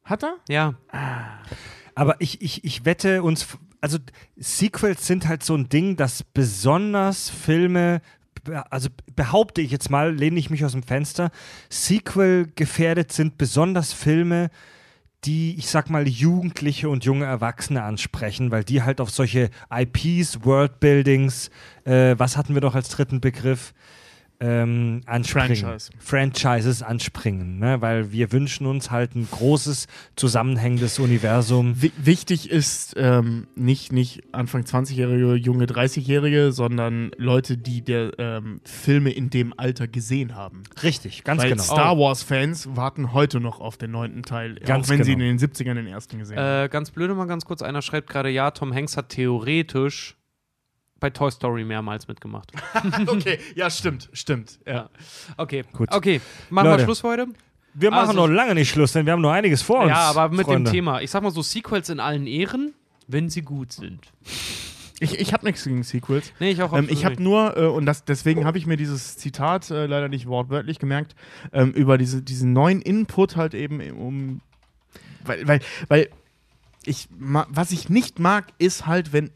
[0.03, 0.35] Hat er?
[0.49, 0.75] Ja.
[1.95, 3.47] Aber ich, ich, ich wette uns,
[3.81, 3.97] also
[4.37, 8.01] Sequels sind halt so ein Ding, dass besonders Filme,
[8.69, 11.31] also behaupte ich jetzt mal, lehne ich mich aus dem Fenster,
[11.69, 14.49] Sequel gefährdet sind besonders Filme,
[15.25, 20.43] die, ich sag mal, Jugendliche und junge Erwachsene ansprechen, weil die halt auf solche IPs,
[20.43, 21.51] Worldbuildings,
[21.85, 23.73] äh, was hatten wir doch als dritten Begriff?
[24.43, 25.55] Ähm, anspringen.
[25.55, 25.91] Franchise.
[25.99, 27.79] Franchises anspringen, ne?
[27.79, 31.79] weil wir wünschen uns halt ein großes, zusammenhängendes Universum.
[31.79, 38.61] Wi wichtig ist ähm, nicht, nicht Anfang 20-Jährige, junge 30-Jährige, sondern Leute, die der ähm,
[38.65, 40.63] Filme in dem Alter gesehen haben.
[40.81, 41.63] Richtig, ganz Weil genau.
[41.63, 45.37] Star Wars-Fans warten heute noch auf den neunten Teil, Ganz auch wenn sie in genau.
[45.37, 46.65] den 70ern den ersten gesehen haben.
[46.65, 50.15] Äh, ganz blöde mal ganz kurz, einer schreibt gerade, ja, Tom Hanks hat theoretisch
[51.01, 52.53] bei Toy Story mehrmals mitgemacht.
[53.07, 54.59] okay, ja, stimmt, stimmt.
[54.65, 54.89] Ja.
[55.35, 55.91] Okay, Gut.
[55.91, 56.21] okay.
[56.49, 56.77] Machen Leute.
[56.79, 57.27] wir Schluss für heute?
[57.73, 59.89] wir machen also- noch lange nicht Schluss, denn wir haben noch einiges vor uns.
[59.89, 60.69] ja, aber mit Freunde.
[60.69, 61.01] dem Thema.
[61.01, 62.73] Ich sag mal so, Sequels in allen Ehren,
[63.07, 63.99] wenn sie gut sind.
[64.99, 66.31] Ich, ich habe nichts gegen Sequels.
[66.39, 69.17] Nee, ich auch Ähm, ich habe nur, äh, und das, deswegen habe ich mir dieses
[69.17, 71.15] Zitat äh, leider nicht wortwörtlich gemerkt,
[71.51, 74.41] ähm, über diese, diesen neuen Input halt eben um.
[75.25, 76.09] Weil, weil, weil
[76.85, 79.31] ich, was ich nicht mag, ist halt, wenn,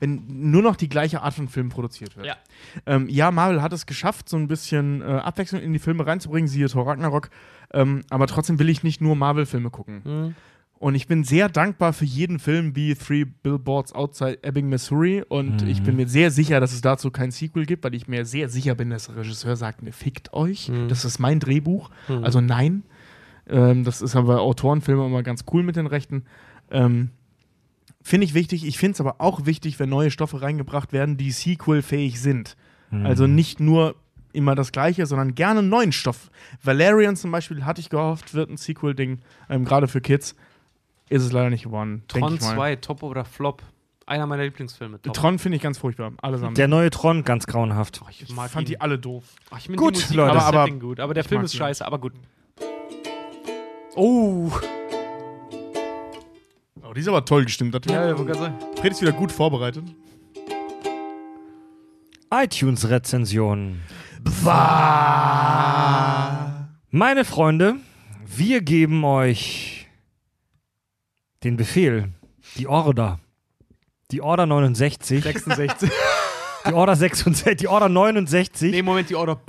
[0.00, 2.26] wenn nur noch die gleiche Art von Film produziert wird.
[2.26, 2.36] Ja.
[2.86, 6.48] Ähm, ja, Marvel hat es geschafft, so ein bisschen äh, Abwechslung in die Filme reinzubringen,
[6.48, 7.30] siehe Thor Ragnarok.
[7.72, 10.02] Ähm, aber trotzdem will ich nicht nur Marvel-Filme gucken.
[10.04, 10.34] Hm.
[10.78, 15.24] Und ich bin sehr dankbar für jeden Film wie Three Billboards Outside Ebbing, Missouri.
[15.28, 18.24] Und ich bin mir sehr sicher, dass es dazu kein Sequel gibt, weil ich mir
[18.24, 20.68] sehr sicher bin, dass der Regisseur sagt, ne, fickt euch.
[20.68, 20.86] Mhm.
[20.88, 21.90] Das ist mein Drehbuch.
[22.06, 22.22] Mhm.
[22.22, 22.84] Also nein.
[23.48, 26.24] Ähm, das ist aber bei Autorenfilmen immer ganz cool mit den Rechten.
[26.70, 27.10] Ähm,
[28.08, 28.66] finde ich wichtig.
[28.66, 32.56] Ich finde es aber auch wichtig, wenn neue Stoffe reingebracht werden, die Sequel-fähig sind.
[32.90, 33.06] Mhm.
[33.06, 33.94] Also nicht nur
[34.32, 36.30] immer das Gleiche, sondern gerne neuen Stoff.
[36.62, 40.34] Valerian zum Beispiel hatte ich gehofft, wird ein Sequel-Ding, ähm, gerade für Kids.
[41.08, 42.02] Ist es leider nicht geworden.
[42.08, 42.54] Tron ich mal.
[42.54, 43.62] 2, Top oder Flop.
[44.06, 45.00] Einer meiner Lieblingsfilme.
[45.02, 45.14] Top.
[45.14, 46.12] Tron finde ich ganz furchtbar.
[46.22, 46.56] Allesamt.
[46.56, 48.00] Der neue Tron, ganz grauenhaft.
[48.02, 48.64] Oh, ich ich fand ihn.
[48.66, 49.24] die alle doof.
[49.58, 50.40] Finde Gut, die Musik Leute.
[50.40, 52.12] Aber- Setting gut, aber der Film ist scheiße, aber gut.
[53.94, 54.50] Oh.
[56.88, 57.74] Oh, die ist aber toll gestimmt.
[57.74, 58.76] Das Ja, ja, wollte gerade sagen.
[58.80, 59.84] Fred ist wieder gut vorbereitet.
[62.30, 63.80] iTunes-Rezension.
[66.90, 67.76] Meine Freunde,
[68.26, 69.86] wir geben euch
[71.44, 72.08] den Befehl,
[72.56, 73.20] die Order.
[74.10, 75.90] Die Order 69, 66.
[76.66, 78.70] die Order 66, die Order 69.
[78.70, 79.42] Nee, Moment, die Order.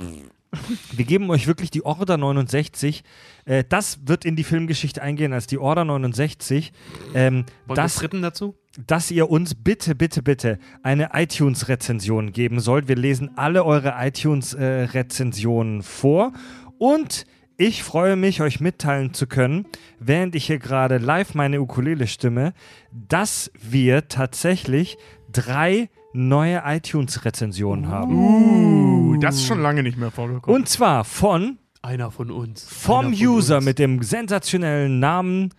[0.92, 3.04] Wir geben euch wirklich die Order 69.
[3.44, 6.72] Äh, das wird in die Filmgeschichte eingehen als die Order 69.
[7.14, 8.56] Ähm, das, dritten dazu?
[8.86, 12.88] dass ihr uns bitte, bitte, bitte eine iTunes-Rezension geben sollt.
[12.88, 16.32] Wir lesen alle eure iTunes-Rezensionen vor
[16.78, 17.26] und
[17.62, 19.66] Ich freue mich, euch mitteilen zu können,
[19.98, 22.54] während ich hier gerade live meine Ukulele stimme,
[22.90, 24.96] dass wir tatsächlich
[25.30, 28.14] drei neue iTunes-Rezensionen haben.
[28.14, 30.60] Uh, das ist schon lange nicht mehr vorgekommen.
[30.60, 32.64] Und zwar von Einer von uns.
[32.68, 33.64] vom von User uns.
[33.64, 35.50] mit dem sensationellen Namen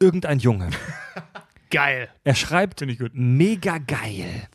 [0.00, 0.70] irgendein Junge.
[1.70, 2.08] Geil.
[2.24, 3.10] Er schreibt Finde ich gut.
[3.14, 4.48] mega geil.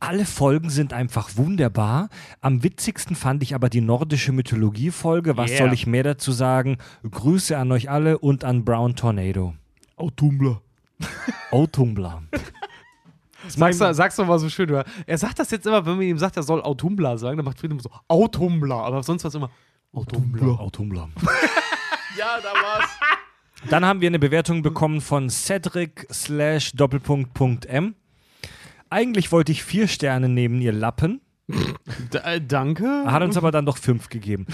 [0.00, 2.08] Alle Folgen sind einfach wunderbar.
[2.40, 5.36] Am witzigsten fand ich aber die nordische Mythologie-Folge.
[5.36, 5.58] Was Yeah.
[5.58, 6.78] soll ich mehr dazu sagen?
[7.08, 9.54] Grüße an euch alle und an Brown Tornado.
[9.96, 10.62] Autumbler.
[11.52, 11.66] Oh,
[13.42, 13.72] Tumbler.
[13.72, 14.70] Sag's, doch- sag's doch mal so schön.
[14.70, 14.84] Oder?
[15.06, 17.58] Er sagt das jetzt immer, wenn man ihm sagt, er soll Autumbler sagen, dann macht
[17.58, 18.76] Frieden immer so Autumbler.
[18.76, 19.50] Aber sonst was immer
[19.92, 20.58] Autumbler.
[20.60, 21.08] Oh, Tumbler.
[22.18, 22.88] Ja, da war's.
[23.70, 27.94] Dann haben wir eine Bewertung bekommen von Cedric slash Doppelpunkt Punkt M.
[28.90, 31.20] Eigentlich wollte ich vier Sterne nehmen, ihr Lappen.
[32.12, 33.04] D äh, danke.
[33.06, 34.46] Hat uns aber dann doch fünf gegeben.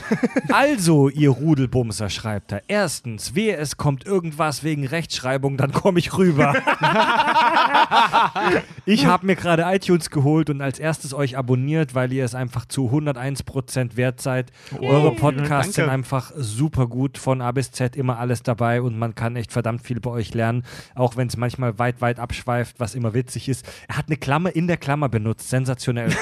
[0.53, 2.63] Also, ihr Rudelbumser, schreibt er.
[2.69, 6.55] Erstens, wehe, es kommt irgendwas wegen Rechtschreibung, dann komme ich rüber.
[8.87, 12.67] ich habe mir gerade iTunes geholt und als erstes euch abonniert, weil ihr es einfach
[12.67, 14.53] zu 101% wert seid.
[14.81, 15.83] Eure Podcasts danke.
[15.83, 19.53] sind einfach super gut, von A bis Z immer alles dabei und man kann echt
[19.53, 23.49] verdammt viel bei euch lernen, auch wenn es manchmal weit, weit abschweift, was immer witzig
[23.49, 23.67] ist.
[23.89, 26.13] Er hat eine Klammer in der Klammer benutzt, sensationell.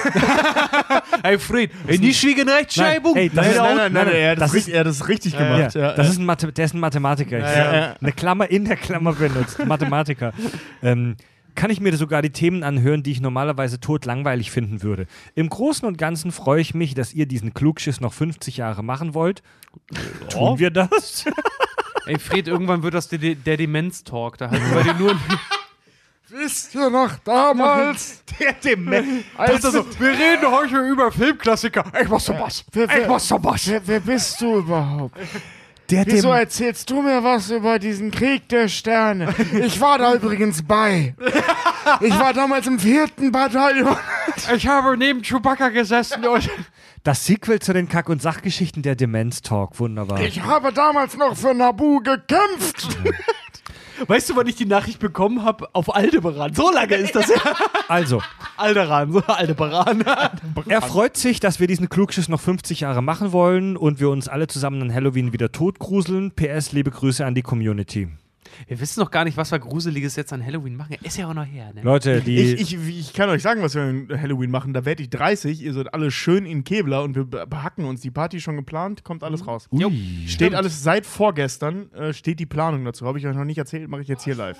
[1.23, 3.13] Hey Fred, ey, nicht wegen Rechtschreibung.
[3.13, 4.79] Nein, ey, das Nein, ist- nein, nein, nein, nein, er hat das das, richtig, er
[4.81, 5.75] hat das richtig gemacht.
[5.75, 6.11] Ja, das ja.
[6.11, 7.39] ist ein Mathe der ist ein Mathematiker.
[7.39, 7.95] Ja.
[7.99, 9.59] Eine Klammer in der Klammer benutzt.
[9.65, 10.33] Mathematiker.
[10.81, 11.15] Ähm,
[11.55, 15.07] kann ich mir sogar die Themen anhören, die ich normalerweise tot langweilig finden würde.
[15.33, 19.15] Im Großen und Ganzen freue ich mich, dass ihr diesen Klugschiss noch 50 Jahre machen
[19.15, 19.41] wollt.
[20.29, 21.25] Tun wir das?
[22.05, 24.37] Ey Fred, irgendwann wird das der, der Demenz-Talk.
[24.37, 25.15] Da halten wir dir nur
[26.29, 28.21] Wisst ihr noch damals?
[28.39, 29.23] Der Dement.
[29.37, 31.85] Als Wir reden heute über Filmklassiker.
[32.01, 32.65] ich mach sowas.
[32.71, 33.61] Wer, wer, mach sowas.
[33.67, 35.17] wer, wer bist du überhaupt?
[35.89, 39.33] Der Wieso Dem erzählst du mir was über diesen Krieg der Sterne?
[39.61, 41.15] Ich war da übrigens bei.
[42.01, 43.95] Ich war damals im vierten Bataillon.
[44.55, 46.47] Ich habe neben Chewbacca gesessen und.
[47.03, 49.79] das Sequel zu den Kack- und Sachgeschichten der Demenz-Talk.
[49.79, 50.19] Wunderbar.
[50.21, 52.97] Ich habe damals noch für Nabu gekämpft.
[54.05, 55.67] Weißt du, wann ich die Nachricht bekommen habe?
[55.73, 56.53] Auf Aldebaran.
[56.53, 57.35] So lange ist das ja.
[57.87, 58.21] Also,
[58.57, 60.03] Alderan, so Aldebaran.
[60.67, 64.27] Er freut sich, dass wir diesen Klugschiss noch 50 Jahre machen wollen und wir uns
[64.27, 66.31] alle zusammen an Halloween wieder totgruseln.
[66.31, 68.09] PS, liebe Grüße an die Community.
[68.67, 70.95] Wir wissen noch gar nicht, was wir Gruseliges jetzt an Halloween machen.
[71.03, 71.81] Ist ja auch noch her, ne?
[71.81, 72.37] Leute, die.
[72.37, 74.73] Ich, ich, ich kann euch sagen, was wir an Halloween machen.
[74.73, 75.61] Da werde ich 30.
[75.61, 78.01] Ihr seid alle schön in Kevlar und wir be- behacken uns.
[78.01, 79.67] Die Party schon geplant, kommt alles raus.
[79.71, 79.91] Jo.
[80.27, 83.05] Steht alles seit vorgestern, äh, steht die Planung dazu.
[83.05, 84.57] Habe ich euch noch nicht erzählt, mache ich jetzt hier live.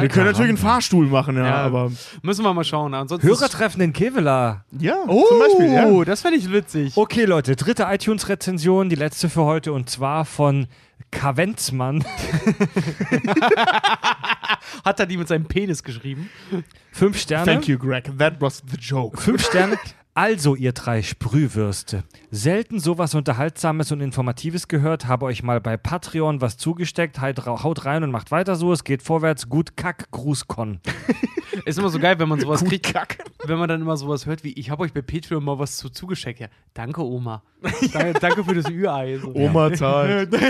[0.00, 1.54] Wir können natürlich einen Fahrstuhl machen, ja, Ja.
[1.56, 1.92] aber.
[2.22, 2.94] Müssen wir mal schauen.
[2.94, 4.64] Ansonsten Hörertreffen in Kevela.
[4.78, 6.04] Ja, Oh, zum Beispiel, ja.
[6.06, 6.96] das fände ich witzig.
[6.96, 10.68] Okay, Leute, dritte iTunes-Rezension, die letzte für heute und zwar von
[11.10, 12.04] Kavenzmann.
[14.84, 16.28] Hat er die mit seinem Penis geschrieben?
[16.92, 17.46] Fünf Sterne.
[17.46, 18.10] Thank you, Greg.
[18.18, 19.20] That was the joke.
[19.20, 19.78] Fünf Sterne.
[20.16, 22.04] Also, ihr drei Sprühwürste.
[22.30, 27.20] Selten sowas Unterhaltsames und Informatives gehört, habe euch mal bei Patreon was zugesteckt.
[27.20, 28.72] Haut rein und macht weiter so.
[28.72, 29.48] Es geht vorwärts.
[29.48, 30.80] Gut Kack, Gruß Con.
[31.64, 32.92] Ist immer so geil, wenn man sowas Gut kriegt.
[32.92, 33.18] Kack.
[33.46, 35.88] Wenn man dann immer sowas hört wie, ich habe euch bei Patreon mal was zu
[35.90, 36.40] zugeschickt.
[36.40, 37.42] Ja, danke, Oma.
[37.92, 39.18] danke, danke für das Ü-Ei.
[39.18, 39.34] So.
[39.34, 40.30] Oma zahlt.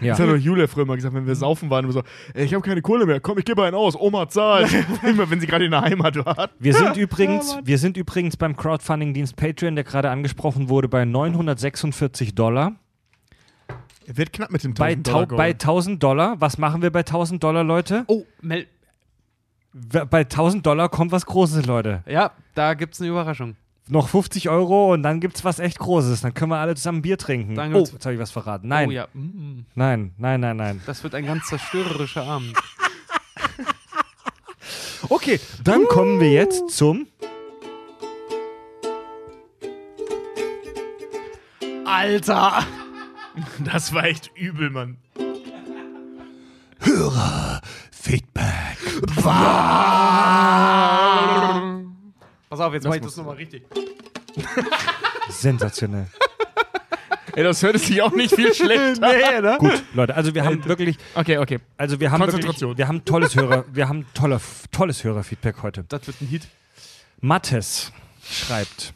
[0.00, 0.10] Ja.
[0.12, 2.02] Das hat doch Julia früher mal gesagt, wenn wir saufen waren, immer so,
[2.34, 4.72] ey, ich habe keine Kohle mehr, komm, ich gebe einen aus, Oma zahlt.
[5.02, 6.50] Immer wenn sie gerade in der Heimat war.
[6.58, 12.34] Wir sind übrigens, wir sind übrigens beim Crowdfunding-Dienst Patreon, der gerade angesprochen wurde, bei 946
[12.34, 12.72] Dollar.
[14.06, 15.60] Wird knapp mit dem Bei, 1000 tau Dollar bei Goal.
[15.60, 18.04] 1000 Dollar, was machen wir bei 1000 Dollar, Leute?
[18.06, 18.66] Oh, Mel
[20.10, 22.02] Bei 1000 Dollar kommt was Großes, Leute.
[22.06, 23.56] ja, da gibt's eine Überraschung.
[23.90, 26.20] Noch 50 Euro und dann gibt's was echt Großes.
[26.20, 27.54] Dann können wir alle zusammen Bier trinken.
[27.54, 28.68] Dann oh, jetzt habe ich was verraten.
[28.68, 30.82] Nein, Oh ja, mm, nein, nein, nein, nein.
[30.84, 32.54] das wird ein ganz zerstörerischer Abend.
[35.10, 37.06] Okay, dann kommen wir jetzt zum
[41.84, 42.64] Alter!
[43.64, 44.98] Das war echt übel, Mann.
[48.08, 48.78] Feedback.
[52.48, 53.64] Pass auf, jetzt mach ich das nochmal richtig.
[55.28, 56.06] Sensationell.
[57.36, 59.12] Ey, das hört sich auch nicht viel schlechter.
[59.12, 59.56] nee, ne?
[59.58, 61.58] Gut, Leute, also wir haben wirklich, Okay, okay.
[61.76, 62.78] also wir haben wirklich, Konzentration.
[62.78, 64.40] wir haben tolles Hörer, wir haben tolle,
[64.72, 65.84] tolles Hörerfeedback heute.
[65.86, 66.48] Das wird ein Hit.
[67.20, 67.92] Mattes
[68.24, 68.94] schreibt: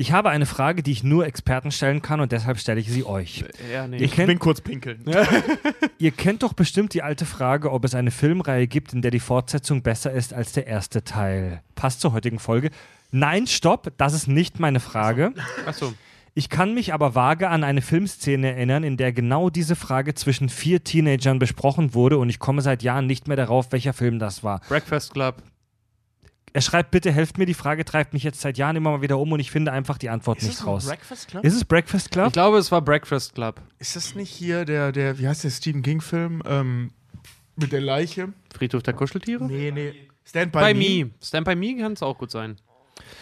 [0.00, 3.04] Ich habe eine Frage, die ich nur Experten stellen kann und deshalb stelle ich sie
[3.04, 3.44] euch.
[3.70, 3.98] Ja, nee.
[3.98, 5.04] Ich kennt, bin kurz pinkeln.
[5.98, 9.20] ihr kennt doch bestimmt die alte Frage, ob es eine Filmreihe gibt, in der die
[9.20, 11.60] Fortsetzung besser ist als der erste Teil.
[11.74, 12.70] Passt zur heutigen Folge.
[13.10, 15.34] Nein, stopp, das ist nicht meine Frage.
[15.66, 15.92] Achso.
[16.32, 20.48] Ich kann mich aber vage an eine Filmszene erinnern, in der genau diese Frage zwischen
[20.48, 24.42] vier Teenagern besprochen wurde und ich komme seit Jahren nicht mehr darauf, welcher Film das
[24.42, 24.62] war.
[24.66, 25.42] Breakfast Club.
[26.52, 29.18] Er schreibt, bitte helft mir, die Frage treibt mich jetzt seit Jahren immer mal wieder
[29.18, 30.86] um und ich finde einfach die Antwort nicht raus.
[30.86, 31.44] Breakfast Club?
[31.44, 32.26] Ist es Breakfast Club?
[32.28, 33.60] Ich glaube, es war Breakfast Club.
[33.78, 36.42] Ist das nicht hier der, der, wie heißt der Stephen King-Film?
[36.46, 36.90] Ähm,
[37.56, 38.32] mit der Leiche?
[38.52, 39.44] Friedhof der Kuscheltiere?
[39.46, 39.94] Nee, nee.
[40.24, 41.04] Stand by, Bei Me.
[41.04, 41.10] Me.
[41.22, 42.56] Stand by Me kann es auch gut sein.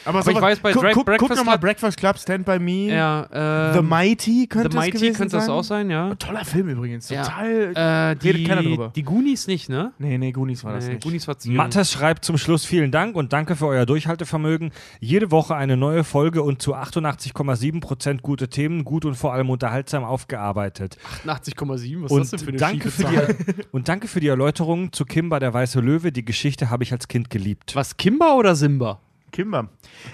[0.04, 2.44] Aber, Aber ich weiß, bei guck, Dra- guck, guck Breakfast nochmal Club- Breakfast Club, Stand
[2.46, 2.86] by Me.
[2.94, 5.40] Ja, The ähm, Mighty könnte The es Mighty gewesen könnte sein.
[5.40, 6.14] das auch sein, ja.
[6.16, 7.08] Toller Film übrigens.
[7.10, 7.22] Ja.
[7.24, 8.12] Total.
[8.12, 8.92] Äh, die, redet keiner drüber.
[8.94, 9.92] Die Goonies nicht, ne?
[9.98, 11.02] nee, nee, Goonies war das Nee, nicht.
[11.04, 11.56] Goonies war zu jung.
[11.56, 14.70] Mattes schreibt zum Schluss vielen Dank und danke für euer Durchhaltevermögen.
[15.00, 20.04] Jede Woche eine neue Folge und zu 88,7% gute Themen, gut und vor allem unterhaltsam
[20.04, 20.96] aufgearbeitet.
[21.26, 24.20] 88,7, was Und ist das denn für eine danke schiefe für, die, und danke für
[24.20, 26.12] die Erläuterung zu Kimba der Weiße Löwe.
[26.12, 27.74] Die Geschichte habe ich als Kind geliebt.
[27.74, 29.00] Was, Kimba oder Simba?
[29.32, 29.68] Kimber.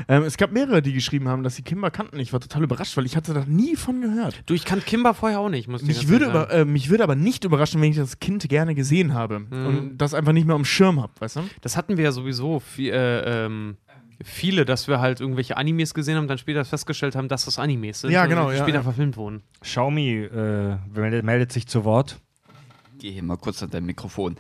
[0.09, 2.19] Ähm, es gab mehrere, die geschrieben haben, dass sie Kimber kannten.
[2.19, 4.43] Ich war total überrascht, weil ich hatte da nie von gehört.
[4.47, 7.05] Du, ich kannte Kimba vorher auch nicht, muss ich Mich würde, aber, äh, mich würde
[7.05, 9.67] aber nicht überraschen, wenn ich das Kind gerne gesehen habe Mhm.
[9.67, 11.41] und das einfach nicht mehr am Schirm habe, weißt du?
[11.61, 13.77] Das hatten wir ja sowieso viel, äh, ähm,
[14.23, 18.01] viele, dass wir halt irgendwelche Animes gesehen haben, dann später festgestellt haben, dass das Animes
[18.03, 18.11] sind.
[18.11, 18.83] Ja, und genau, die ja, später ja.
[18.83, 19.43] verfilmt wurden.
[19.61, 22.21] Xiaomi äh, meldet, meldet sich zu Wort.
[23.05, 24.37] Geh hier mal kurz an dein Mikrofon.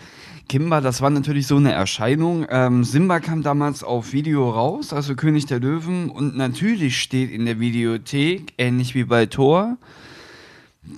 [0.48, 2.46] Kimba, das war natürlich so eine Erscheinung.
[2.48, 6.08] Ähm, Simba kam damals auf Video raus, also König der Löwen.
[6.08, 9.76] Und natürlich steht in der Videothek, ähnlich wie bei Thor,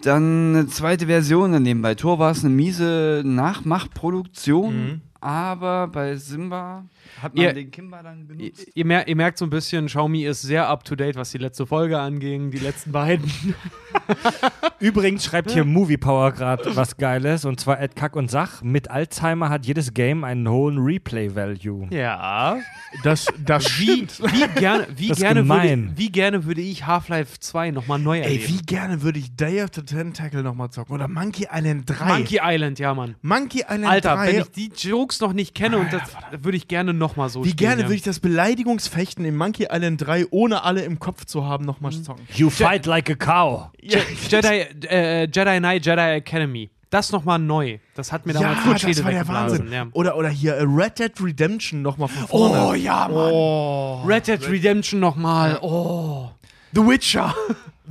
[0.01, 1.83] dann eine zweite Version daneben.
[1.83, 6.85] Bei Thor war es eine miese Nachmachproduktion, aber bei Simba
[7.23, 8.67] hat man Ihr- den Kimba dann Ihr, benutzt.
[8.75, 11.39] ihr, mer ihr merkt so ein bisschen, Xiaomi ist sehr up to date, was die
[11.39, 13.31] letzte Folge anging, die letzten beiden.
[14.81, 18.63] Übrigens schreibt hier Movie Power gerade was Geiles und zwar Ed Kack und Sach.
[18.63, 21.89] Mit Alzheimer hat jedes Game einen hohen Replay-Value.
[21.91, 22.59] Ja.
[23.03, 24.21] Das, das Wie, stimmt.
[24.33, 25.93] wie, gerne, wie, Das ist gerne würde, gemein.
[25.97, 28.45] wie gerne würde ich Half-Life 2 nochmal neu Ey, erleben?
[28.49, 30.95] wie gerne würde ich Day of the Tentacle nochmal zocken.
[30.95, 32.05] Oder Monkey Island 3.
[32.05, 33.17] Monkey Island, ja, Mann.
[33.23, 34.27] Monkey Island Alter, 3.
[34.33, 36.03] wenn ich die Jokes noch nicht kenne und das
[36.43, 37.89] würde ich gerne nochmal so wie spielen, gerne ja.
[37.89, 41.93] würde ich das Beleidigungsfechten in Monkey Island 3 ohne alle im Kopf zu haben nochmal
[41.93, 42.27] zocken.
[42.35, 43.71] You fight like a cow.
[43.81, 46.71] Je Jedi, äh, Jedi Knight, Jedi Academy.
[46.91, 47.79] Das nochmal neu.
[47.95, 49.73] Das hat mir damals Ja, den Schädel das war der weggeblasen, Wahnsinn.
[49.73, 49.87] Ja.
[49.93, 52.67] Oder, oder hier äh, Red Dead Redemption nochmal von vorne.
[52.69, 53.33] Oh ja, Mann.
[53.33, 54.03] Oh.
[54.07, 55.59] Red Dead Redemption nochmal.
[55.63, 56.31] Oh.
[56.73, 57.35] The Witcher.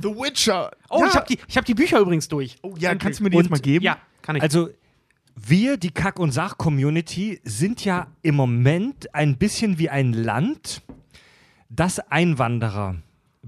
[0.00, 0.70] The Witcher.
[0.88, 1.08] Oh, ja.
[1.08, 2.56] ich habe die, ich hab die Bücher übrigens durch.
[2.62, 3.02] Oh, ja, Endlich.
[3.02, 3.84] kannst du mir die jetzt Und- mal geben?
[3.84, 4.42] Ja, kann ich.
[4.42, 4.70] Also,
[5.36, 10.82] wir, die Kack- und Sach-Community, sind ja im Moment ein bisschen wie ein Land,
[11.68, 12.96] das Einwanderer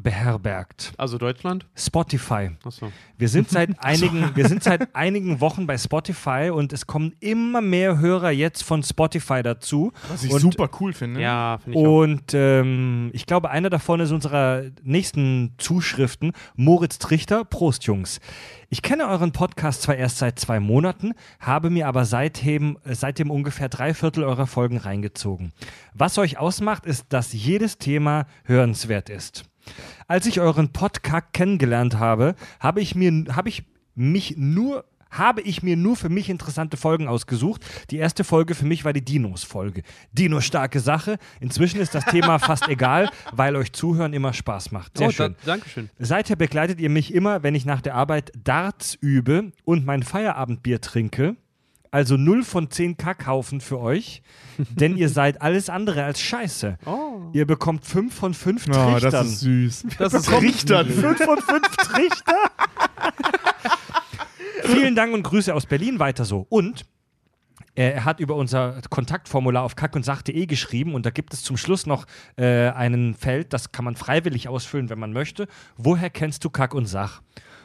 [0.03, 0.93] beherbergt.
[0.97, 1.67] Also Deutschland?
[1.75, 2.51] Spotify.
[2.65, 2.93] Achso.
[3.17, 7.61] Wir sind seit einigen, wir sind seit einigen Wochen bei Spotify und es kommen immer
[7.61, 9.93] mehr Hörer jetzt von Spotify dazu.
[10.09, 11.21] Was ich und, super cool finde.
[11.21, 12.03] Ja, finde ich auch.
[12.03, 17.45] Und ähm, ich glaube, einer davon ist unserer nächsten Zuschriften, Moritz Trichter.
[17.45, 18.21] Prost, Jungs.
[18.71, 23.31] Ich kenne euren Podcast zwar erst seit zwei Monaten, habe mir aber seitdem, äh, seitdem
[23.31, 25.53] ungefähr drei Viertel eurer Folgen reingezogen.
[25.95, 29.49] Was euch ausmacht, ist, dass jedes Thema hörenswert ist.
[30.07, 33.65] Als ich euren Podcast kennengelernt habe, habe ich mir, habe ich
[33.95, 37.65] mich nur habe ich mir nur für mich interessante Folgen ausgesucht.
[37.91, 39.83] Die erste Folge für mich war die Dinos-Folge.
[40.13, 41.19] Dino starke Sache.
[41.41, 44.99] Inzwischen ist das Thema fast egal, weil euch Zuhören immer Spaß macht.
[44.99, 45.37] Sehr oh, schön.
[45.45, 45.91] Da, Dankeschön.
[45.99, 50.81] Seither begleitet ihr mich immer, wenn ich nach der Arbeit Darts übe und mein Feierabendbier
[50.81, 51.37] trinke.
[51.91, 54.23] Also 0 von 10 Kackhaufen für euch,
[54.59, 56.79] denn ihr seid alles andere als scheiße.
[56.87, 57.31] Oh.
[57.33, 59.11] Ihr bekommt 5 von 5 Oh, Trichtern.
[59.11, 59.87] das ist süß.
[59.99, 60.87] Das ist Trichtern.
[60.89, 62.35] 5 von 5 Trichter?
[64.65, 66.47] Vielen Dank und Grüße aus Berlin, weiter so.
[66.49, 66.85] Und
[67.75, 71.87] äh, er hat über unser Kontaktformular auf kackundsach.de geschrieben und da gibt es zum Schluss
[71.87, 75.47] noch äh, ein Feld, das kann man freiwillig ausfüllen, wenn man möchte.
[75.77, 77.23] Woher kennst du Kack und Sach?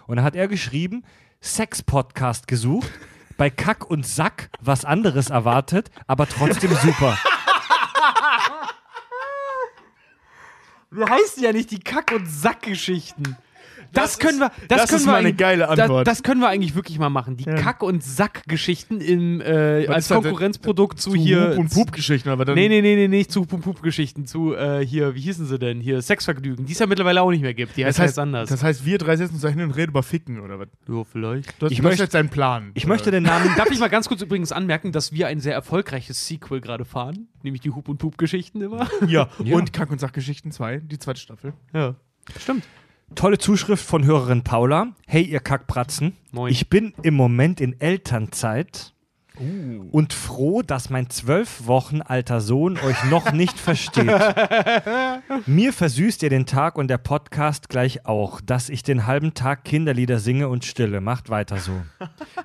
[0.08, 1.04] Und da hat er geschrieben,
[1.42, 2.90] Sex-Podcast gesucht,
[3.38, 7.18] bei Kack und Sack was anderes erwartet, aber trotzdem super.
[10.92, 13.36] Wir heißen ja nicht die Kack- und Sackgeschichten.
[13.94, 16.08] Das, Das können wir, ist- das, das können ist wir mal eine eigentlich- geile Antwort.
[16.08, 17.38] Da, das können wir eigentlich wirklich mal machen.
[17.38, 17.56] Die Ja.
[17.56, 20.24] Kack- und Sackgeschichten im, äh, als das denn?
[20.24, 21.52] Konkurrenzprodukt zu, Zu hier.
[21.52, 22.56] Hup und Pup-Geschichten, aber dann.
[22.56, 25.80] Nee, nee, nee, nee, nicht zu Pup-Pup-Geschichten, zu äh, hier, wie hießen sie denn?
[25.80, 27.78] Hier, Sexvergnügen, die es ja mittlerweile auch nicht mehr gibt.
[27.78, 28.50] Die heißt Das ja heißt, jetzt anders.
[28.50, 30.68] das heißt, wir drei setzen uns da hin und reden über Ficken, oder was?
[30.88, 31.62] ja, vielleicht.
[31.62, 32.72] Das, Ich das möchte- jetzt dein Plan.
[32.74, 32.94] Ich oder?
[32.94, 36.28] möchte den Namen Darf ich mal ganz kurz übrigens anmerken, dass wir ein sehr erfolgreiches
[36.28, 37.28] Sequel gerade fahren?
[37.44, 38.88] Nämlich die Hup- und Pup-Geschichten immer.
[39.08, 39.56] Ja, Ja.
[39.56, 41.54] und Kack- und Sachgeschichten 2, die zweite Staffel.
[41.74, 41.96] Ja.
[42.40, 42.64] Stimmt.
[43.16, 44.94] Tolle Zuschrift von Hörerin Paula.
[45.06, 46.18] Hey, ihr Kackpratzen.
[46.32, 46.52] Moin.
[46.52, 48.93] Ich bin im Moment in Elternzeit
[49.40, 54.06] und froh, dass mein zwölf Wochen alter Sohn euch noch nicht versteht.
[55.48, 59.64] Mir versüßt ihr den Tag und der Podcast gleich auch, dass ich den halben Tag
[59.64, 61.02] Kinderlieder singe und stille.
[61.02, 61.72] Macht weiter so.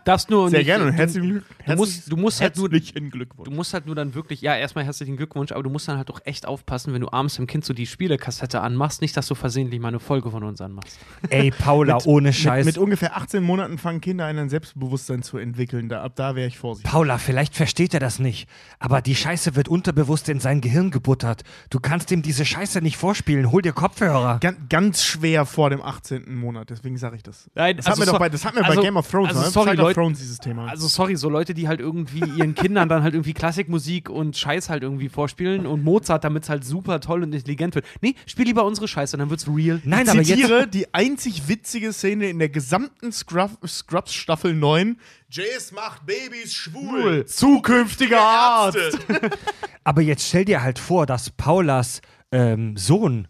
[0.04, 1.44] Darfst nur Sehr nicht, gerne und du- herzlichen Glück.
[1.66, 3.48] Du musst, du musst halt nur Glückwunsch.
[3.48, 6.10] Du musst halt nur dann wirklich, ja, erstmal herzlichen Glückwunsch, aber du musst dann halt
[6.10, 9.34] auch echt aufpassen, wenn du abends dem Kind so die Spielekassette anmachst, nicht, dass du
[9.34, 10.98] versehentlich mal eine Folge von uns anmachst.
[11.28, 12.64] Ey, Paula, ohne Scheiß.
[12.64, 15.88] Mit, mit ungefähr 18 Monaten fangen Kinder an, ein Selbstbewusstsein zu entwickeln.
[15.88, 16.77] Da, ab da wäre ich vorsichtig.
[16.82, 18.48] Paula, vielleicht versteht er das nicht,
[18.78, 21.42] aber die Scheiße wird unterbewusst in sein Gehirn gebuttert.
[21.70, 23.50] Du kannst ihm diese Scheiße nicht vorspielen.
[23.52, 24.38] Hol dir Kopfhörer.
[24.40, 26.34] Ganz, ganz schwer vor dem 18.
[26.34, 27.50] Monat, deswegen sage ich das.
[27.54, 29.10] Nein, Das also hatten wir so- doch bei, das hatten wir also- bei Game of
[29.10, 29.50] Thrones, also ne?
[29.50, 30.66] sorry, Leute- Thrones, dieses Thema.
[30.68, 34.68] Also sorry, so Leute, die halt irgendwie ihren Kindern dann halt irgendwie Klassikmusik und Scheiß
[34.70, 37.84] halt irgendwie vorspielen und Mozart, damit es halt super toll und intelligent wird.
[38.00, 39.80] Nee, spiel lieber unsere Scheiße, dann wird's real.
[39.84, 40.28] Nein, ich aber jetzt.
[40.28, 44.96] zitiere die einzig witzige Szene in der gesamten Scrub, Scrubs Staffel 9.
[45.30, 47.26] Jace macht Babys schwul.
[47.26, 48.98] Zukünftiger Arzt.
[49.84, 52.00] Aber jetzt stell dir halt vor, dass Paulas
[52.32, 53.28] ähm, Sohn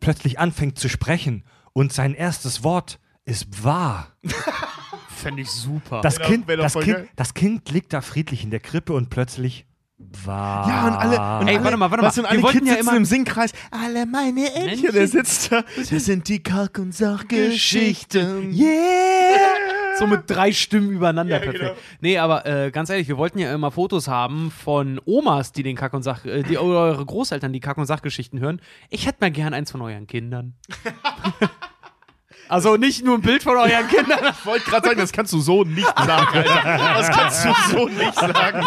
[0.00, 4.08] plötzlich anfängt zu sprechen und sein erstes Wort ist wahr.
[5.08, 6.02] Fände ich super.
[6.02, 9.64] Das, kind, das, kind, das Kind liegt da friedlich in der Krippe und plötzlich
[10.24, 10.68] wahr.
[10.68, 12.08] Ja, und alle, und Ey, alle, warte mal, warte mal.
[12.08, 13.52] und Wir alle wollten Kids ja sitzen immer- im Singkreis.
[13.70, 14.68] Alle meine Entchen.
[14.68, 14.92] Entchen.
[14.92, 15.62] Der sitzt da.
[15.76, 18.52] Das sind die Kalk- und Sachgeschichten.
[18.52, 19.98] Yeah!
[19.98, 21.60] So mit drei Stimmen übereinander, Ja, perfekt.
[21.64, 21.74] genau.
[22.00, 25.76] Nee, aber äh, ganz ehrlich, wir wollten ja immer Fotos haben von Omas, die den
[25.76, 28.60] Kack- und Sach, äh, die oder eure Großeltern, die Kack- und Sachgeschichten hören.
[28.88, 30.54] Ich hätte mal gern eins von euren Kindern.
[32.48, 34.18] also nicht nur ein Bild von euren Kindern.
[34.38, 36.94] Ich wollte gerade sagen, das kannst du so nicht sagen, Alter.
[36.98, 38.64] Das kannst du so nicht sagen.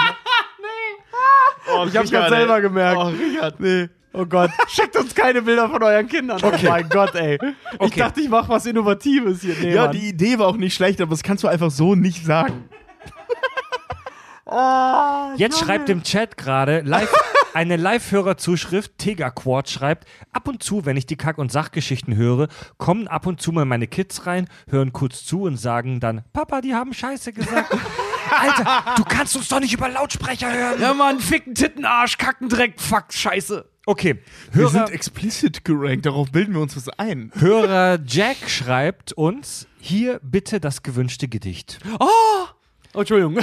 [1.74, 2.98] Oh, Ich hab's grad selber gemerkt.
[2.98, 3.90] Oh, Richard, nee.
[4.14, 6.40] Oh Gott, schickt uns keine Bilder von euren Kindern.
[6.42, 7.38] Oh mein Gott, ey.
[7.74, 8.00] Ich Okay.
[8.00, 9.56] dachte, ich mache was Innovatives hier.
[9.62, 9.92] Nee, Ja, Mann.
[9.92, 12.70] die Idee war auch nicht schlecht, aber das kannst du einfach so nicht sagen.
[15.38, 17.12] Jetzt schreibt im Chat gerade live,
[17.54, 18.98] eine Live-Hörerzuschrift.
[18.98, 23.42] Tegaquart schreibt: Ab und zu, wenn ich die Kack- und Sachgeschichten höre, kommen ab und
[23.42, 27.34] zu mal meine Kids rein, hören kurz zu und sagen dann: Papa, die haben Scheiße
[27.34, 27.76] gesagt.
[28.32, 30.82] Alter, du kannst uns doch nicht über Lautsprecher hören.
[30.82, 33.70] ja, Mann, ficken Titten, Arsch, Kacken, Dreck, Fuck, Scheiße.
[33.88, 34.20] Okay,
[34.52, 37.32] Wir Hörer, sind explicit gerankt, darauf bilden wir uns was ein.
[37.36, 41.78] Hörer Jack schreibt uns: Hier bitte das gewünschte Gedicht.
[42.00, 43.38] Oh, Entschuldigung.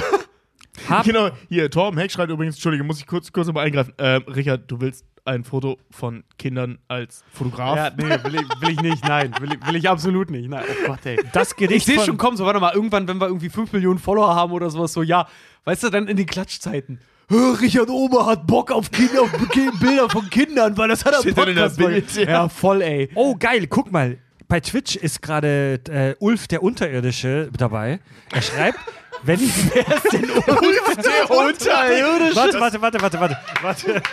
[0.89, 3.93] Hab, Genau, hier, Torben Heck schreibt übrigens, Entschuldige, muss ich kurz, kurz mal eingreifen.
[3.99, 7.75] Ähm, Richard, du willst ein Foto von Kindern als Fotograf?
[7.75, 9.33] Ja, nee, will ich, will ich nicht, nein.
[9.39, 10.49] Will ich, will ich absolut nicht.
[10.49, 11.19] Nein, oh Gott, ey.
[11.31, 13.99] das Ich Gedicht sehe schon kommen, so warte mal, irgendwann, wenn wir irgendwie 5 Millionen
[13.99, 15.27] Follower haben oder sowas, so, ja,
[15.65, 16.99] weißt du, dann in den Klatschzeiten.
[17.29, 19.31] "Hä, Richard Ober hat Bock auf, Kinder, auf
[19.79, 22.23] Bilder von Kindern, weil das hat er Steht dann in der Bild, ja.
[22.23, 23.09] ja, voll, ey.
[23.15, 24.17] Oh, geil, guck mal.
[24.49, 27.99] Bei Twitch ist gerade äh, Ulf der Unterirdische dabei.
[28.31, 28.77] Er schreibt,
[29.23, 29.51] wenn ich.
[29.73, 32.35] Wer ist denn Ulf der Unterirdische.
[32.35, 33.37] Warte, warte, warte, warte, warte.
[33.63, 34.03] warte.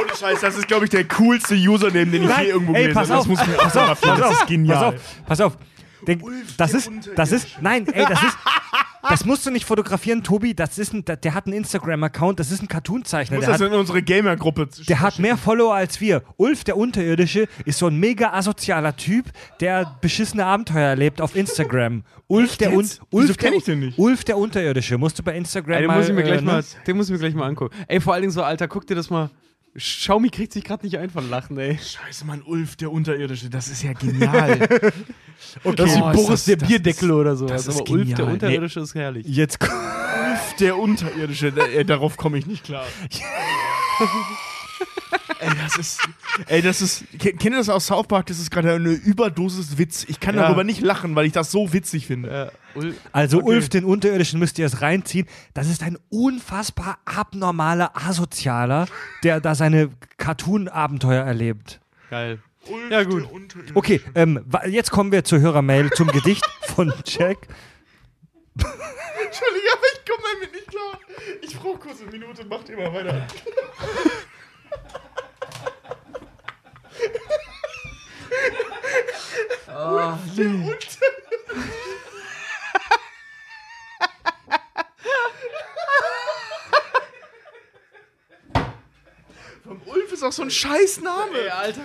[0.00, 2.82] Ohne Scheiß, das ist, glaube ich, der coolste Username, den ich Nein, je irgendwo ey,
[2.82, 3.20] gelesen pass habe.
[3.20, 4.92] auf, Das muss ich mir pass auch auf, mal pass Das auf, ist genial.
[4.92, 5.58] Pass auf, pass auf.
[6.06, 6.22] Den,
[6.56, 8.38] das ist, das ist, nein, ey, das ist,
[9.08, 10.54] das musst du nicht fotografieren, Tobi.
[10.54, 13.36] Das ist ein, der, hat einen Instagram-Account, das ist ein Cartoonzeichner.
[13.36, 16.22] muss Der das hat, in unsere Gamer-Gruppe der hat mehr Follower als wir.
[16.36, 19.26] Ulf, der Unterirdische, ist so ein mega asozialer Typ,
[19.60, 22.04] der beschissene Abenteuer erlebt auf Instagram.
[22.28, 22.88] Ulf, der, Un?
[23.10, 23.98] Ulf, der, ich den nicht?
[23.98, 24.98] Ulf, der Unterirdische.
[24.98, 26.64] Musst du bei Instagram Ey, den, mal, muss ich mir gleich äh, mal, ne?
[26.86, 27.74] den muss ich mir gleich mal angucken.
[27.88, 29.30] Ey, vor allen Dingen so, Alter, guck dir das mal.
[29.76, 31.78] Xiaomi kriegt sich gerade nicht ein von Lachen, ey.
[31.78, 34.68] Scheiße, Mann, Ulf, der Unterirdische, das ist ja genial.
[35.62, 35.76] Okay.
[35.76, 37.64] Das ist wie Oh, Boris das- der das Bierdeckel ist- oder sowas.
[37.64, 38.32] das ist Aber Ulf der genial.
[38.32, 39.24] Unterirdische ist herrlich.
[39.24, 42.84] Jetzt Ulf, der Unterirdische, äh, darauf komme ich nicht klar.
[45.38, 46.00] ey, das ist,
[46.48, 48.26] ey, das ist, ke- kennt ihr das aus South Park?
[48.26, 50.04] Das ist gerade eine Überdosis Witz.
[50.08, 50.42] Ich kann Ja.
[50.42, 52.50] darüber nicht lachen, weil ich das so witzig finde.
[52.67, 53.48] Äh, Ul Also Okay.
[53.48, 55.26] Ulf, den Unterirdischen, müsst ihr es reinziehen.
[55.54, 58.86] Das ist ein unfassbar abnormaler Asozialer,
[59.22, 61.80] der da seine Cartoon-Abenteuer erlebt.
[62.10, 62.38] Geil.
[62.70, 63.28] Ulf, Ja, gut.
[63.30, 63.76] der.
[63.76, 67.48] Okay, ähm, jetzt kommen wir zur Hörermail, zum Gedicht von Jack.
[68.56, 70.98] Entschuldige, aber ich komme damit nicht klar.
[71.42, 73.26] Ich brauche kurz eine Minute, macht immer weiter.
[79.66, 80.98] Vom Ulf
[90.12, 91.38] ist auch so ein Scheißname.
[91.44, 91.82] Ey, Alter,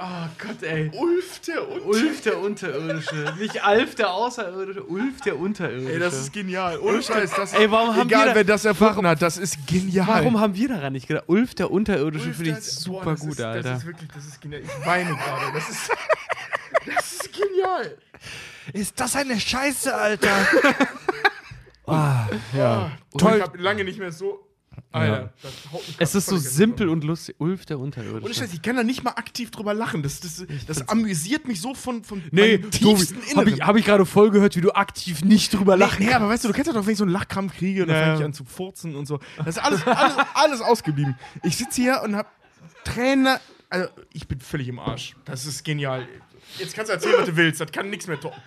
[0.00, 0.90] oh Gott, ey.
[0.94, 2.06] Ulf der Unterirdische.
[2.06, 3.34] Ulf der Unterirdische.
[3.38, 5.92] Nicht Alf der Außerirdische, Ulf der Unterirdische.
[5.92, 6.78] Ey, das ist genial.
[6.78, 7.32] Ohne Scheiß.
[7.36, 10.06] Das Ey, warum haben egal, wir da- wer das erfunden hat, das ist genial.
[10.06, 11.24] Warum haben wir daran nicht gedacht?
[11.28, 13.70] Ulf der Unterirdische Ulf, finde ich super boah, gut, ist, Alter.
[13.70, 14.62] Das ist wirklich, das ist genial.
[14.62, 15.52] Ich weine gerade.
[15.54, 15.90] Das ist,
[16.94, 17.98] das ist genial.
[18.72, 20.28] Ist das eine Scheiße, Alter?
[21.88, 22.90] Ah, ja.
[23.16, 23.36] Toll.
[23.36, 24.45] Ich habe lange nicht mehr so.
[24.92, 27.36] Alter, das haut mich Es ist so simpel und lustig.
[27.38, 28.24] Ulf der Unterirdische.
[28.24, 30.02] Ohne Scheiß, ich kann da nicht mal aktiv drüber lachen.
[30.02, 33.54] Das, das, das amüsiert mich so von, von Nee, Tobi, tiefsten habe Inneren.
[33.54, 36.28] ich, hab ich gerade voll gehört, wie du aktiv nicht drüber Nee, lachen nee, aber
[36.28, 38.02] weißt du, du kennst ja doch, wenn ich so einen Lachkrampf kriege und dann Ja,
[38.02, 38.26] fange ich ja.
[38.26, 39.18] an zu furzen und so.
[39.38, 41.16] Das ist alles, alles, alles ausgeblieben.
[41.42, 42.30] Ich sitze hier und hab
[42.84, 43.36] Tränen.
[43.68, 45.16] Also, ich bin völlig im Arsch.
[45.24, 46.06] Das ist genial.
[46.58, 47.60] Jetzt kannst du erzählen, was du willst.
[47.60, 48.40] Das kann nichts mehr toppen.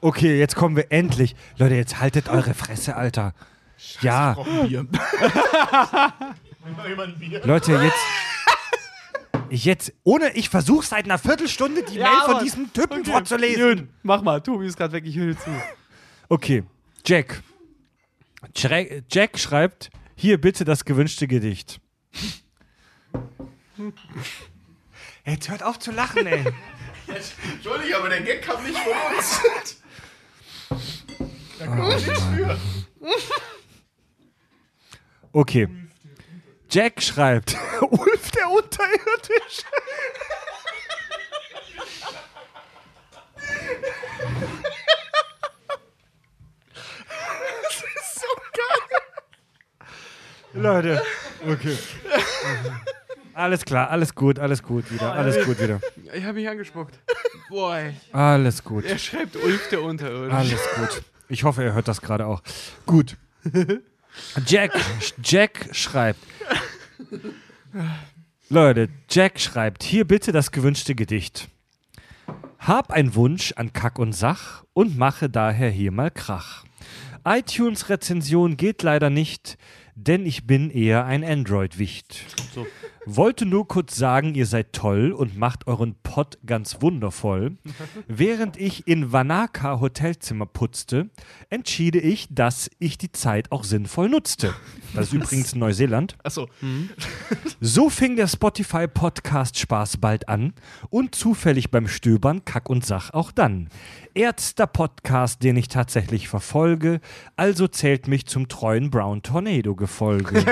[0.00, 1.34] Okay, jetzt kommen wir endlich.
[1.56, 3.32] Leute, jetzt haltet eure Fresse, Alter.
[4.00, 4.86] Ja, Ich brauch ein Bier.
[6.92, 7.40] Immer ein Bier.
[7.44, 7.98] Leute, jetzt.
[9.50, 12.44] Jetzt, ohne, ich versuche seit einer Viertelstunde die Mail von Mann.
[12.44, 13.10] diesem Typen Okay.
[13.12, 13.90] vorzulesen.
[14.02, 15.50] Mach mal, Tobi ist gerade weg, ich höre dir zu.
[16.28, 16.64] Okay,
[17.04, 17.42] Jack.
[18.56, 21.80] Jack schreibt, hier bitte das gewünschte Gedicht.
[25.24, 26.44] Jetzt hört auf zu lachen, ey.
[27.06, 29.40] Entschuldigung, aber der Gag kam nicht von uns.
[31.58, 32.58] da kann man nichts für.
[35.34, 35.68] Okay.
[36.70, 37.56] Jack schreibt,
[37.90, 39.64] Ulf der Unterirdische.
[47.62, 49.88] Das ist so geil.
[50.62, 51.02] Leute,
[51.48, 51.76] okay.
[53.34, 55.80] Alles klar, alles gut, alles gut wieder, alles gut wieder.
[56.12, 56.98] Ich habe mich angespuckt.
[57.48, 57.94] Boah, ey.
[58.12, 60.36] Alles gut, Er schreibt Ulf der Unterirdische.
[60.36, 61.02] alles gut.
[61.28, 62.42] Ich hoffe, er hört das gerade auch.
[62.86, 63.16] Gut.
[64.46, 64.72] Jack,
[65.22, 66.20] Jack schreibt.
[68.48, 71.48] Leute, Jack schreibt, hier bitte das gewünschte Gedicht.
[72.58, 76.64] Hab ein Wunsch an Kack und Sach und mache daher hier mal Krach.
[77.24, 79.58] iTunes-Rezension geht leider nicht,
[79.94, 82.24] denn ich bin eher ein Android-Wicht.
[82.54, 82.66] So.
[83.06, 87.56] Wollte nur kurz sagen, ihr seid toll und macht euren Pod ganz wundervoll.
[88.08, 91.10] Während ich in Wanaka Hotelzimmer putzte,
[91.50, 94.54] entschiede ich, dass ich die Zeit auch sinnvoll nutzte.
[94.94, 96.16] Das ist übrigens Neuseeland.
[96.22, 96.48] Achso.
[97.60, 100.52] So fing der Spotify-Podcast Spaß bald an
[100.90, 103.68] und zufällig beim Stöbern Kack und Sach auch dann.
[104.12, 107.00] Erster Podcast, den ich tatsächlich verfolge,
[107.36, 110.44] also zählt mich zum treuen Brown Tornado-Gefolge.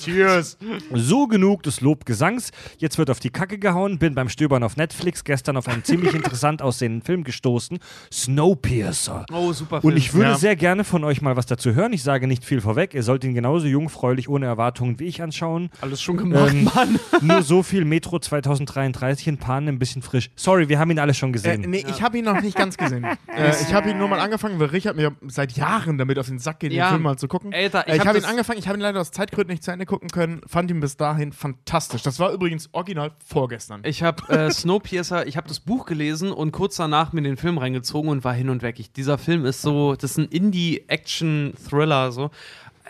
[0.00, 0.58] Cheers.
[0.92, 2.52] So genug des Lobgesangs.
[2.78, 3.98] Jetzt wird auf die Kacke gehauen.
[3.98, 7.78] Bin beim Stöbern auf Netflix gestern auf einen ziemlich interessant aussehenden Film gestoßen.
[8.12, 9.26] Snowpiercer.
[9.32, 9.92] Oh, super Film.
[9.92, 10.36] Und ich würde Ja.
[10.38, 11.92] sehr gerne von euch mal was dazu hören.
[11.92, 12.94] Ich sage nicht viel vorweg.
[12.94, 15.70] Ihr sollt ihn genauso jungfräulich, ohne Erwartungen wie ich anschauen.
[15.80, 16.98] Alles schon gemacht, Ähm, Mann.
[17.22, 20.30] Nur so viel Metro 2033 in Panen ein bisschen frisch.
[20.36, 21.60] Sorry, wir haben ihn alle schon Äh, gesehen.
[21.68, 23.04] nee, ich habe ihn noch nicht ganz gesehen.
[23.36, 26.38] äh, ich habe ihn nur mal angefangen, weil Richard mir seit Jahren damit auf den
[26.38, 26.86] Sack geht, Ja.
[26.86, 27.52] den Film mal zu gucken.
[27.52, 29.64] Alter, Äh, ich ich hab habe ihn angefangen, ich habe ihn leider aus Zeitgründen nicht
[29.64, 31.79] zu Ende gucken können, fand ihn bis dahin fantastisch.
[31.88, 33.82] Das war übrigens original vorgestern.
[33.84, 37.58] Ich habe äh, Snowpiercer, ich habe das Buch gelesen und kurz danach mir den Film
[37.58, 38.78] reingezogen und war hin und weg.
[38.78, 42.30] Ich, dieser Film ist so, das ist ein Indie-Action-Thriller, so.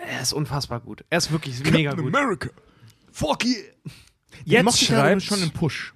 [0.08, 1.04] Er ist unfassbar gut.
[1.10, 2.14] Er ist wirklich mega gut.
[2.14, 2.48] America.
[3.12, 3.56] Fuck yeah.
[4.44, 5.94] Jetzt ja schreibt schon im Push.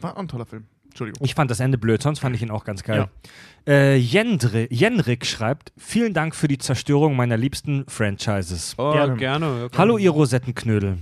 [0.00, 0.64] War auch ein toller Film.
[0.86, 1.26] Entschuldigung.
[1.26, 3.08] Ich fand das Ende blöd, sonst fand ich ihn auch ganz geil.
[3.66, 8.74] Äh, Jendri, Jenrik schreibt: Vielen Dank für die Zerstörung meiner liebsten Franchises.
[8.78, 9.16] Oh, Gerne.
[9.16, 9.68] gerne.
[9.72, 9.78] ja.
[9.78, 10.98] Hallo, ihr Rosettenknödel.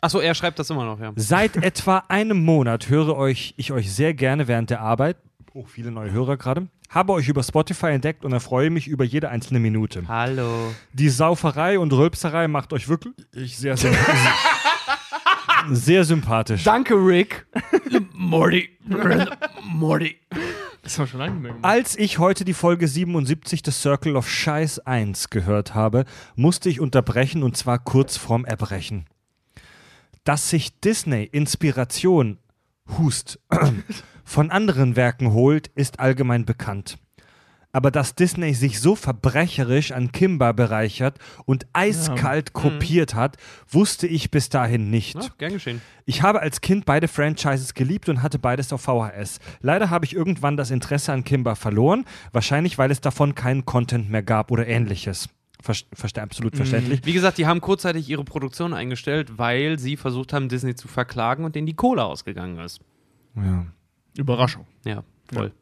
[0.00, 1.12] Achso, er schreibt das immer noch, ja.
[1.16, 5.16] Seit etwa einem Monat höre euch, ich euch sehr gerne während der Arbeit.
[5.52, 6.68] Oh, viele neue Hörer gerade.
[6.88, 10.04] Habe euch über Spotify entdeckt und erfreue mich über jede einzelne Minute.
[10.08, 10.72] Hallo.
[10.92, 13.92] Die Sauferei und Rülpserei macht euch wirklich sehr, sehr,
[15.70, 16.64] sehr sympathisch.
[16.64, 17.46] Danke, Rick.
[18.12, 18.70] Morty.
[19.62, 20.16] Morty.
[20.82, 21.58] Das war schon gemacht.
[21.62, 26.04] Als ich heute die Folge 77 des Circle of Scheiß 1 gehört habe,
[26.34, 29.06] musste ich unterbrechen und zwar kurz vorm Erbrechen.
[30.30, 32.38] Dass sich Disney Inspiration,
[32.96, 33.40] Hust,
[34.24, 36.98] von anderen Werken holt, ist allgemein bekannt.
[37.72, 44.30] Aber dass Disney sich so verbrecherisch an Kimba bereichert und eiskalt kopiert hat, wusste ich
[44.30, 45.16] bis dahin nicht.
[45.16, 45.82] Ja, gern geschehen.
[46.04, 49.40] Ich habe als Kind beide Franchises geliebt und hatte beides auf VHS.
[49.62, 54.08] Leider habe ich irgendwann das Interesse an Kimber verloren, wahrscheinlich weil es davon keinen Content
[54.08, 55.28] mehr gab oder ähnliches.
[55.62, 57.00] Verste absolut verständlich.
[57.04, 61.44] Wie gesagt, die haben kurzzeitig ihre Produktion eingestellt, weil sie versucht haben, Disney zu verklagen
[61.44, 62.80] und denen die Kohle ausgegangen ist.
[63.36, 63.66] Ja.
[64.16, 64.66] Überraschung.
[64.84, 65.52] Ja, voll.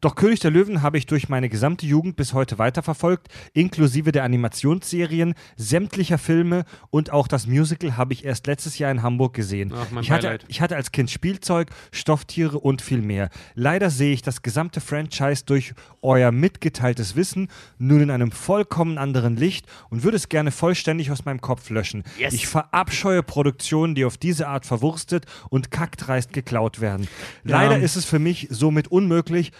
[0.00, 4.24] Doch König der Löwen habe ich durch meine gesamte Jugend bis heute weiterverfolgt, inklusive der
[4.24, 9.74] Animationsserien, sämtlicher Filme und auch das Musical habe ich erst letztes Jahr in Hamburg gesehen.
[9.76, 13.28] Ach, ich, hatte, ich hatte als Kind Spielzeug, Stofftiere und viel mehr.
[13.54, 19.36] Leider sehe ich das gesamte Franchise durch euer mitgeteiltes Wissen nun in einem vollkommen anderen
[19.36, 22.04] Licht und würde es gerne vollständig aus meinem Kopf löschen.
[22.18, 27.06] Ich verabscheue Produktionen, die auf diese Art verwurstet und kackdreist geklaut werden.
[27.44, 29.52] Leider ist es für mich somit unmöglich,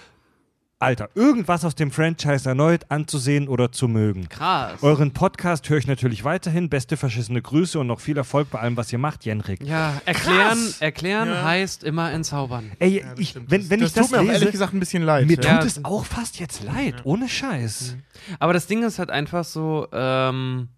[0.82, 4.30] Alter, irgendwas aus dem Franchise erneut anzusehen oder zu mögen.
[4.30, 4.82] Krass.
[4.82, 6.70] Euren Podcast höre ich natürlich weiterhin.
[6.70, 9.62] Beste verschissene Grüße und noch viel Erfolg bei allem, was ihr macht, Jenrik.
[9.62, 10.80] ja, erklären, Krass.
[10.80, 11.44] erklären Ja.
[11.44, 12.72] heißt immer entzaubern.
[12.78, 15.26] Ey, ich, wenn, wenn ich das tut mir lese, ehrlich gesagt ein bisschen leid.
[15.26, 15.58] mir ja.
[15.58, 17.96] tut es auch fast jetzt leid, ohne Scheiß.
[18.38, 20.68] Aber das Ding ist halt einfach so, ähm,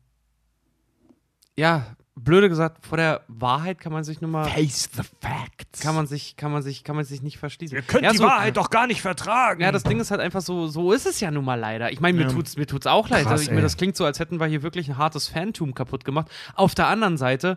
[1.57, 5.81] ja, blöde gesagt, vor der Wahrheit kann man sich nun mal, Face the facts.
[5.81, 7.77] kann man sich, kann man sich, kann man sich nicht verschließen.
[7.77, 9.63] Ihr könnt ja, die so, Wahrheit doch gar nicht vertragen.
[9.63, 11.91] Ja, das Ding ist halt einfach so, so ist es ja nun mal leider.
[11.91, 12.31] Ich meine, mir Ja.
[12.31, 13.23] tut's, mir tut's auch leid.
[13.23, 15.75] Krass, also ich, mir, das klingt so, als hätten wir hier wirklich ein hartes Phantom
[15.75, 16.31] kaputt gemacht.
[16.55, 17.57] Auf der anderen Seite,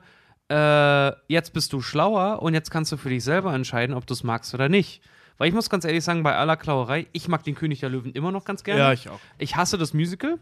[0.50, 4.14] äh, jetzt bist du schlauer und jetzt kannst du für dich selber entscheiden, ob du
[4.14, 5.01] es magst oder nicht.
[5.38, 8.14] Weil ich muss ganz ehrlich sagen, bei aller Klauerei, ich mag den König der Löwen
[8.14, 8.80] immer noch ganz gerne.
[8.80, 9.19] Ja, ich auch.
[9.38, 10.40] Ich hasse das Musical,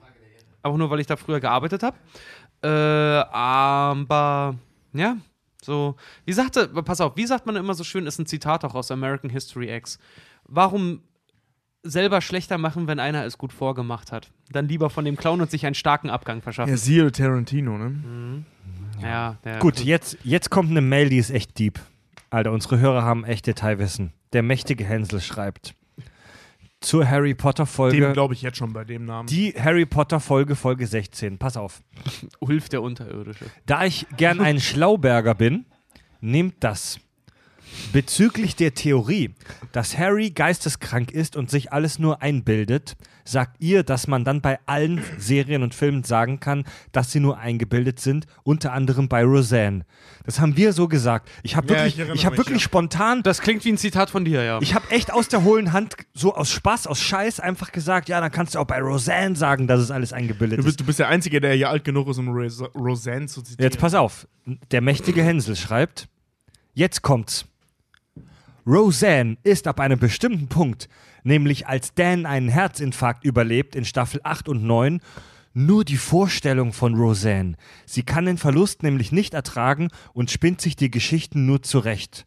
[0.62, 1.98] auch nur, weil ich da früher gearbeitet habe.
[2.64, 4.56] Äh, aber
[4.94, 5.18] ja,
[5.64, 8.76] so, wie sagte, pass auf, wie sagt man immer so schön, ist ein Zitat auch
[8.76, 10.00] aus American History X.
[10.46, 11.02] Warum
[11.84, 14.32] selber schlechter machen, wenn einer es gut vorgemacht hat?
[14.52, 16.78] Dann lieber von dem Clown und sich einen starken Abgang Ja, verschaffen.
[16.78, 18.44] siehe Tarantino, ne?
[19.02, 21.80] Ja, der, Gut, jetzt, jetzt kommt eine Mail, die ist echt deep.
[22.30, 24.14] Alter, unsere Hörer haben echt Detailwissen.
[24.32, 25.76] Der mächtige Hänsel schreibt
[26.84, 29.28] zur Harry Potter Dem Folge, glaube ich jetzt schon bei dem Namen.
[29.28, 31.38] die Harry Potter Folge, Folge 16.
[31.38, 31.82] Pass auf.
[32.40, 33.46] Ulf der Unterirdische.
[33.66, 35.66] Da ich gern ein Schlauberger bin,
[36.22, 37.00] nehmt das.
[37.92, 39.36] Bezüglich der Theorie,
[39.72, 42.96] dass Harry geisteskrank ist und sich alles nur einbildet,
[43.26, 47.38] sagt ihr, dass man dann bei allen Serien und Filmen sagen kann, dass sie nur
[47.38, 49.86] eingebildet sind, unter anderem bei Roseanne.
[50.26, 51.30] Das haben wir so gesagt.
[51.42, 52.66] Ich habe Ja, wirklich, ich erinnere ich habe mich, wirklich ja.
[52.66, 54.60] spontan Das klingt wie ein Zitat von dir, ja.
[54.62, 58.20] ich habe echt aus der hohlen Hand, so aus Spaß, aus Scheiß einfach gesagt, ja,
[58.20, 60.66] dann kannst du auch bei Roseanne sagen, dass es alles eingebildet Du ist.
[60.66, 63.64] bist, du bist der Einzige, der hier alt genug ist, um Ros Roseanne zu zitieren.
[63.72, 64.28] Jetzt pass auf.
[64.72, 66.08] Der mächtige Hänsel schreibt:
[66.74, 67.46] Jetzt kommt's.
[68.66, 70.88] Roseanne ist ab einem bestimmten Punkt,
[71.24, 75.02] nämlich als Dan einen Herzinfarkt überlebt in Staffel 8 und 9,
[75.54, 77.56] nur die Vorstellung von Roseanne.
[77.86, 82.26] Sie kann den Verlust nämlich nicht ertragen und spinnt sich die Geschichten nur zurecht.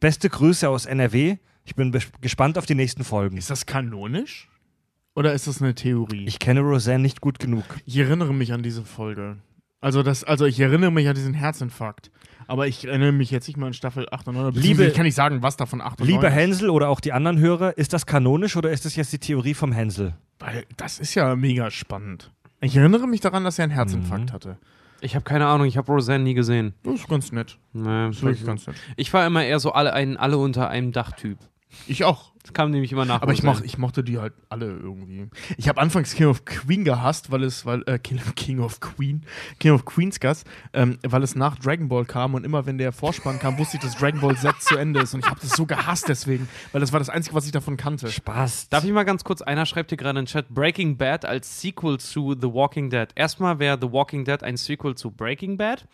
[0.00, 1.36] Beste Grüße aus NRW.
[1.64, 3.36] Ich bin gespannt auf die nächsten Folgen.
[3.36, 4.48] Ist das kanonisch?
[5.14, 6.24] Oder ist das eine Theorie?
[6.26, 7.64] Ich kenne Roseanne nicht gut genug.
[7.84, 9.38] Ich erinnere mich an diese Folge.
[9.80, 12.10] Also, das, also ich erinnere mich an diesen Herzinfarkt.
[12.50, 14.54] Aber ich erinnere mich jetzt nicht mal an Staffel 8 und 9.
[14.54, 16.34] Liebe- Ich kann nicht sagen, was davon 8 und 9 Lieber ist.
[16.34, 19.54] Hänsel oder auch die anderen Hörer, ist das kanonisch oder ist das jetzt die Theorie
[19.54, 20.14] vom Hänsel?
[20.40, 22.32] Weil das ist ja mega spannend.
[22.60, 24.32] Ich erinnere mich daran, dass er einen Herzinfarkt Mhm.
[24.32, 24.58] hatte.
[25.00, 26.74] Ich habe keine Ahnung, ich habe Roseanne nie gesehen.
[26.82, 27.56] Das ist ganz nett.
[27.72, 28.76] Nee, Das ist wirklich ganz nett.
[28.96, 31.38] ich war immer eher so alle, ein alle unter einem Dach-Typ.
[31.86, 32.30] Ich auch.
[32.42, 33.20] Das kam nämlich immer nach.
[33.20, 35.28] Aber ich, moch, ich mochte die halt alle irgendwie.
[35.58, 39.26] Ich habe anfangs King of Queen gehasst, weil es, weil, äh, King, King of Queen,
[39.58, 42.92] King of Queens Gas, ähm, weil es nach Dragon Ball kam und immer wenn der
[42.92, 45.50] Vorspann kam, wusste ich, dass Dragon Ball Z zu Ende ist und ich habe das
[45.50, 48.10] so gehasst deswegen, weil das war das Einzige, was ich davon kannte.
[48.10, 48.70] Spaß.
[48.70, 51.60] Darf ich mal ganz kurz, einer schreibt hier gerade in den Chat, Breaking Bad als
[51.60, 53.08] Sequel zu The Walking Dead.
[53.14, 55.86] Erstmal wäre The Walking Dead ein Sequel zu Breaking Bad.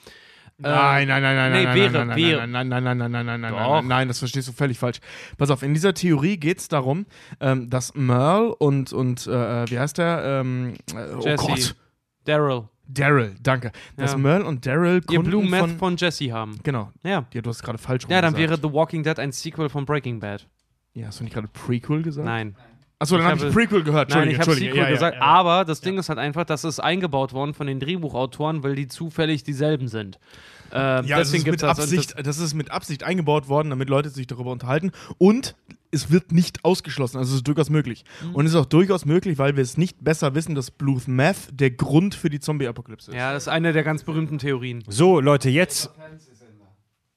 [0.59, 2.47] Nein, nein, nein, nein, nee, nein, wäre, nein, wäre.
[2.49, 3.75] nein, nein, nein, nein, nein, nein, nein, Doch.
[3.75, 5.01] nein, nein, das verstehst du völlig falsch.
[5.36, 7.05] Pass auf, in dieser Theorie geht es darum,
[7.41, 10.41] ähm, dass Merle und, und äh, wie heißt der?
[10.41, 11.47] Ähm, äh, oh Jesse.
[11.47, 11.76] Gott,
[12.25, 12.68] Daryl.
[12.89, 13.73] Daryl, danke.
[13.97, 14.18] Dass Ja.
[14.18, 16.59] Merle und Daryl Ihr Blue Meth von, von, Jesse haben.
[16.62, 17.26] Genau, Ja.
[17.35, 18.62] ja, du hast gerade falsch Ja, dann rumgesagt.
[18.62, 20.47] wäre The Walking Dead ein Sequel von Breaking Bad.
[20.94, 22.25] Ja, hast du nicht gerade Prequel gesagt?
[22.25, 22.57] Nein.
[22.99, 24.08] Achso, dann Ich habe ich habe- Prequel gehört.
[24.10, 25.16] Nein, ich habe Sequel ja, ja, gesagt.
[25.16, 25.23] ja.
[25.23, 28.89] Aber das Ding ist halt einfach, dass es eingebaut worden von den Drehbuchautoren, weil die
[28.89, 30.18] zufällig dieselben sind.
[30.73, 31.78] Ähm, Ja, das deswegen mit das.
[31.78, 34.92] Absicht, das ist mit Absicht eingebaut worden, damit Leute sich darüber unterhalten.
[35.18, 35.55] Und
[35.91, 37.18] es wird nicht ausgeschlossen.
[37.18, 38.05] Also es ist durchaus möglich.
[38.23, 38.34] Mhm.
[38.34, 41.49] Und es ist auch durchaus möglich, weil wir es nicht besser wissen, dass Bluth Meth
[41.52, 43.18] der Grund für die Zombie-Apokalypse Das, ist.
[43.18, 44.83] ja, das ist eine der ganz berühmten Theorien.
[44.89, 45.91] So, Leute, jetzt,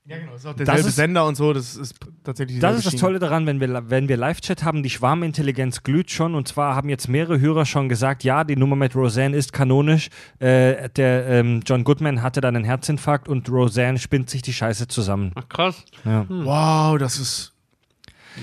[0.10, 0.32] Ja, genau.
[0.32, 1.54] Das ist auch derselbe ist- Sender und so.
[1.54, 2.96] Das ist tatsächlich das ist das.
[3.00, 6.90] Tolle daran, wenn wir, wenn wir Live-Chat haben, die Schwarmintelligenz glüht schon und zwar haben
[6.90, 10.10] jetzt mehrere Hörer schon gesagt, ja, die Nummer mit Roseanne ist kanonisch.
[10.40, 14.88] Äh, der ähm, John Goodman hatte dann einen Herzinfarkt und Roseanne spinnt sich die Scheiße
[14.88, 15.32] zusammen.
[15.36, 15.86] Ach, krass.
[16.06, 16.26] Ja.
[16.28, 17.54] Wow, das ist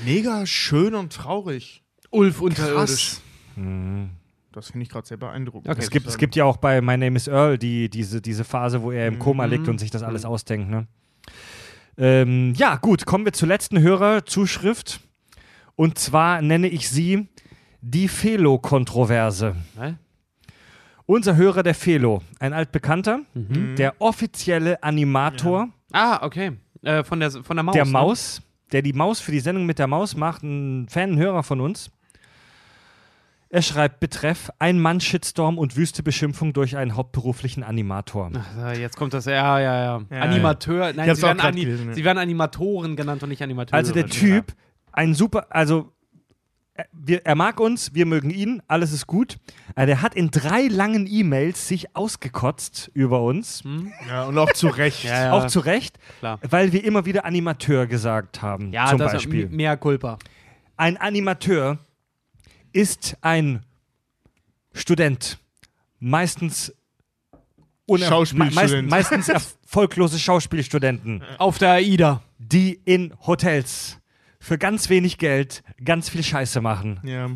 [0.04, 1.82] mega schön und traurig.
[2.10, 3.20] Ulf Krass.
[4.52, 5.68] Das finde ich gerade sehr beeindruckend.
[5.68, 5.80] Okay.
[5.82, 8.80] Es gibt, es gibt ja auch bei My Name is Earl die, diese, diese Phase,
[8.82, 9.52] wo er im Koma Mhm.
[9.52, 10.70] liegt und sich das alles ausdenkt.
[10.70, 10.86] Ne?
[11.98, 15.00] Ähm, ja, gut, kommen wir zur letzten Hörerzuschrift.
[15.76, 17.28] Und zwar nenne ich sie
[17.80, 19.54] die Felo-Kontroverse.
[21.06, 23.76] Unser Hörer, der Felo, ein altbekannter, Mhm.
[23.76, 26.52] der offizielle Animator Ah, okay.
[26.82, 27.74] Äh, von, der, von der Maus.
[27.74, 27.90] der ne?
[27.92, 28.42] Maus,
[28.72, 31.60] der die Maus für die Sendung mit der Maus macht, ein Fan, ein Hörer von
[31.60, 31.90] uns.
[33.48, 38.32] Er schreibt Betreff ein Mann Shitstorm und wüste Beschimpfung durch einen hauptberuflichen Animator.
[38.34, 39.26] Ach, jetzt kommt das.
[39.26, 40.02] Ja, ja, ja.
[40.10, 40.92] Ja, Animateur.
[40.92, 41.94] Nein, hab's sie werden, Ani gelesen, ja.
[41.94, 43.76] sie werden Animatoren genannt und nicht Animateure.
[43.76, 44.52] Also der Typ,
[44.92, 45.92] ein super, also
[46.74, 49.38] er, wir, er mag uns, wir mögen ihn, alles ist gut.
[49.76, 53.62] Äh, der hat in drei langen E-Mails sich ausgekotzt über uns.
[54.08, 55.04] Ja, und auch zu Recht.
[55.04, 55.32] Ja, ja.
[55.32, 56.40] Auch zu Recht, Klar.
[56.48, 58.72] weil wir immer wieder Animateur gesagt haben.
[58.72, 59.44] Ja, zum das Beispiel.
[59.44, 60.18] ist mehr Culpa.
[60.76, 61.78] Ein Animateur
[62.76, 63.64] ist ein
[64.72, 65.38] Student,
[65.98, 66.74] meistens
[67.88, 68.90] Schauspielstudent.
[68.90, 72.22] meist, meistens erfolglose Schauspielstudenten, Auf der AIDA.
[72.38, 73.98] die in Hotels
[74.40, 77.00] für ganz wenig Geld ganz viel Scheiße machen.
[77.02, 77.30] Ja.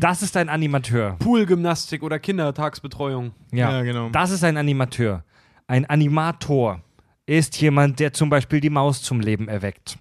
[0.00, 1.16] das ist ein Animateur.
[1.20, 3.32] Poolgymnastik oder Kindertagsbetreuung.
[3.52, 4.08] Ja, genau.
[4.10, 5.24] Das ist ein Animateur.
[5.66, 6.82] Ein Animator
[7.26, 9.98] ist jemand, der zum Beispiel die Maus zum Leben erweckt.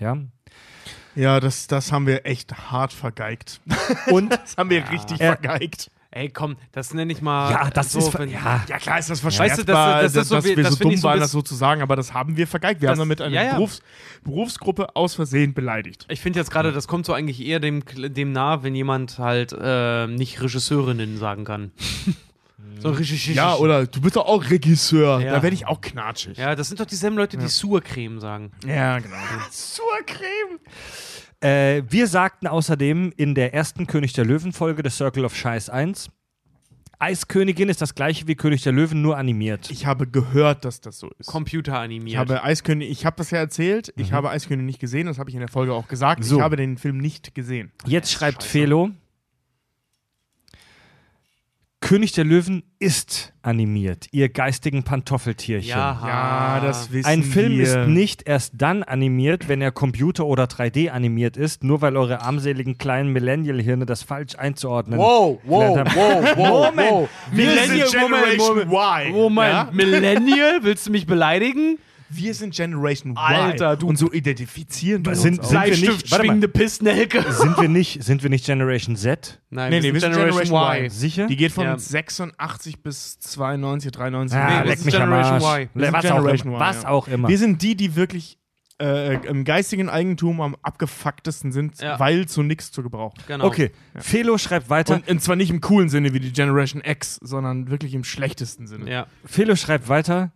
[0.00, 0.16] Ja.
[1.16, 3.60] Ja, das, das haben wir echt hart vergeigt.
[4.10, 5.90] Und Das haben wir richtig Äh, vergeigt.
[6.12, 7.50] Ey, komm, das nenne ich mal.
[7.50, 8.64] ja, das so, ist wenn- ja.
[8.68, 10.84] Ja, klar ist das Weißt du, verschmerzbar, das- das ist so dass wir das so
[10.84, 12.80] dumm so waren, das so zu sagen, aber das haben wir vergeigt.
[12.80, 13.54] Wir Das- haben damit eine ja, ja.
[13.54, 13.82] Berufs
[14.24, 16.06] Berufsgruppe aus Versehen beleidigt.
[16.08, 19.54] Ich finde jetzt gerade, das kommt so eigentlich eher dem, dem nah, wenn jemand halt
[19.60, 21.72] äh, nicht Regisseurinnen sagen kann.
[22.80, 23.34] so Regisseur.
[23.34, 25.20] Ja, oder du bist doch auch Regisseur.
[25.20, 25.32] Ja.
[25.32, 26.38] Da werde ich auch knatschig.
[26.38, 28.52] Ja, das sind doch dieselben Leute, die Surcreme sagen.
[28.66, 29.16] Ja, genau.
[31.40, 36.08] Äh, wir sagten außerdem in der ersten König der Löwen-Folge des Circle of Scheiß 1,
[36.98, 39.70] Eiskönigin ist das gleiche wie König der Löwen, nur animiert.
[39.70, 41.26] Ich habe gehört, dass das so ist.
[41.26, 42.08] Computer animiert.
[42.08, 45.28] Ich habe Eiskönig, ich habe das ja erzählt, ich habe Eiskönig nicht gesehen, das habe
[45.28, 46.24] ich in der Folge auch gesagt.
[46.24, 46.36] So.
[46.36, 47.70] Ich habe den Film nicht gesehen.
[47.84, 48.90] Jetzt schreibt Felo,
[51.86, 55.70] König der Löwen ist animiert, ihr geistigen Pantoffeltierchen.
[55.70, 57.62] ja, Ja, das wissen Ein Film wir.
[57.62, 62.22] ist nicht erst dann animiert, wenn er Computer- oder 3D animiert ist, nur weil eure
[62.22, 64.98] armseligen kleinen Millennial-Hirne das falsch einzuordnen.
[64.98, 66.36] Wow, wow, wow, wow,
[66.70, 66.90] Moment.
[66.90, 67.08] wow.
[67.32, 69.12] Wir Millennial, Moment, Y.
[69.12, 69.68] Moment, Ja?
[69.72, 70.58] Millennial?
[70.62, 71.78] Willst du mich beleidigen?
[72.08, 73.16] Wir sind Generation Y.
[73.18, 77.24] Alter, du- Und so identifizieren wir Sind- uns sind wir nicht- schwingende Pissnelke.
[77.32, 79.40] Sind wir nicht, sind wir nicht Generation Z?
[79.50, 80.54] Nein, Nee, nee, wir sind Generation
[80.84, 80.90] Y.
[80.90, 81.26] Sicher?
[81.26, 81.78] Die geht von Ja.
[81.78, 84.38] 86 bis 92, 93.
[84.38, 85.44] Ah, Nee, wir leck sind mich am Generation Arsch.
[85.44, 85.68] Y.
[85.74, 86.60] Wir sind Was, Generation auch Y, immer.
[86.60, 86.88] Was ja.
[86.88, 87.28] auch immer.
[87.28, 88.38] Wir sind die, die wirklich
[88.78, 91.98] äh, im geistigen Eigentum am abgefucktesten sind, Ja.
[91.98, 93.16] weil zu nichts zu gebrauchen.
[93.26, 93.46] Genau.
[93.46, 94.96] Okay, Felo schreibt weiter.
[94.96, 98.66] Und, und zwar nicht im coolen Sinne wie die Generation X, sondern wirklich im schlechtesten
[98.66, 98.90] Sinne.
[98.90, 99.06] Ja.
[99.24, 100.30] Felo schreibt weiter.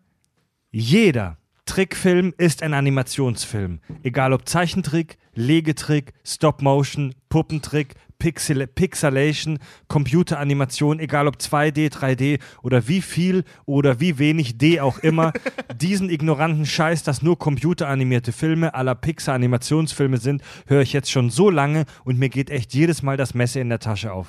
[0.70, 1.36] Jeder
[1.70, 3.78] Trickfilm ist ein Animationsfilm.
[4.02, 13.00] Egal ob Zeichentrick, Legetrick, Stop-Motion, Puppentrick, Pixel Pixelation, Computeranimation, egal ob 2D, 3D oder wie
[13.00, 15.32] viel oder wie wenig D auch immer.
[15.80, 21.50] Diesen ignoranten Scheiß, dass nur computeranimierte Filme aller Pixar-Animationsfilme sind, höre ich jetzt schon so
[21.50, 24.26] lange und mir geht echt jedes Mal das Messer in der Tasche auf.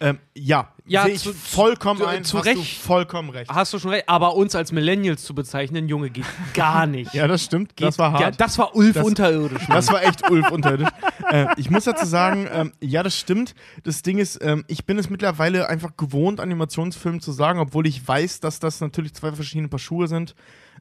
[0.00, 2.24] Ähm, ja, Ja, sehe ich vollkommen zu- ein.
[2.24, 2.58] zu hast Recht.
[2.58, 3.50] Du vollkommen recht.
[3.50, 4.08] Hast du schon recht.
[4.08, 7.14] Aber uns als Millennials zu bezeichnen, Junge, geht gar nicht.
[7.14, 7.76] Ja, das stimmt.
[7.76, 8.20] Geht, das war hart.
[8.20, 9.62] Ja, das war Ulf Das- unterirdisch.
[9.68, 10.88] Das war echt Ulf unterirdisch.
[11.30, 13.54] äh, ich muss dazu sagen, ähm, ja, das stimmt.
[13.84, 18.06] Das Ding ist, ähm, ich bin es mittlerweile einfach gewohnt, Animationsfilm zu sagen, obwohl ich
[18.06, 20.34] weiß, dass das natürlich zwei verschiedene Paar Schuhe sind.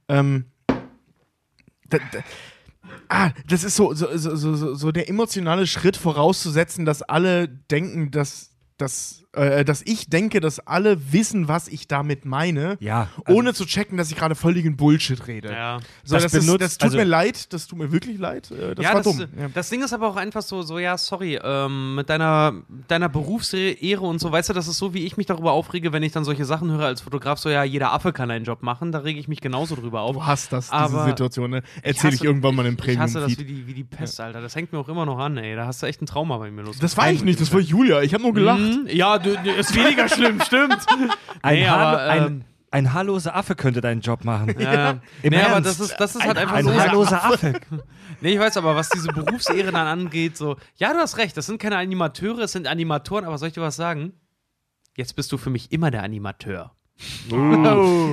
[0.09, 0.45] Ähm,
[1.89, 2.19] da, da,
[3.09, 8.11] ah, das ist so, so, so, so, so der emotionale Schritt vorauszusetzen, dass alle denken,
[8.11, 12.77] dass, dass, äh, dass ich denke, dass alle wissen, was ich damit meine.
[12.79, 15.51] Ja, also- ohne zu checken, dass ich gerade völligen Bullshit rede.
[15.51, 15.79] ja.
[16.03, 18.51] So, Das das, ist, benutzt- das tut also- mir leid, das tut mir wirklich leid.
[18.51, 19.27] Äh, das ja, war das, dumm.
[19.39, 19.49] Ja.
[19.53, 22.53] das Ding ist aber auch einfach so, so ja, sorry, ähm, mit deiner,
[22.87, 26.03] deiner Berufsehre und so, weißt du, das ist so, wie ich mich darüber aufrege, wenn
[26.03, 28.91] ich dann solche Sachen höre als Fotograf, so ja, jeder Affe kann einen Job machen,
[28.91, 30.13] da rege ich mich genauso drüber auf.
[30.15, 31.63] Du hast das, diese Aber Situation, ne?
[31.81, 34.41] Erzähle ich, hasse- irgendwann mal im Ich hasse das wie die, wie die Pest, Alter.
[34.41, 35.55] Das hängt mir auch immer noch an, ey.
[35.55, 36.77] Da hast du echt ein Trauma bei mir los.
[36.79, 38.01] Das war ich nicht, das war Julia.
[38.01, 38.59] Ich habe nur gelacht.
[38.59, 38.87] Mhm.
[38.91, 40.85] Ja, du, ist weniger schlimm, stimmt.
[41.41, 44.55] Ein, Nee, aber, ein, ähm, ein haarloser Affe könnte deinen Job machen.
[44.59, 44.91] Ja.
[45.21, 45.69] Im nee, aber Ernst?
[45.69, 46.73] das ist, das ist halt einfach Ein so.
[46.73, 47.53] haarloser Affe.
[48.21, 51.45] Nee, ich weiß aber, was diese Berufsehre dann angeht, so, ja, du hast recht, das
[51.47, 54.13] sind keine Animateure, es sind Animatoren, aber soll ich dir was sagen?
[54.95, 56.73] Jetzt bist du für mich immer der Animateur.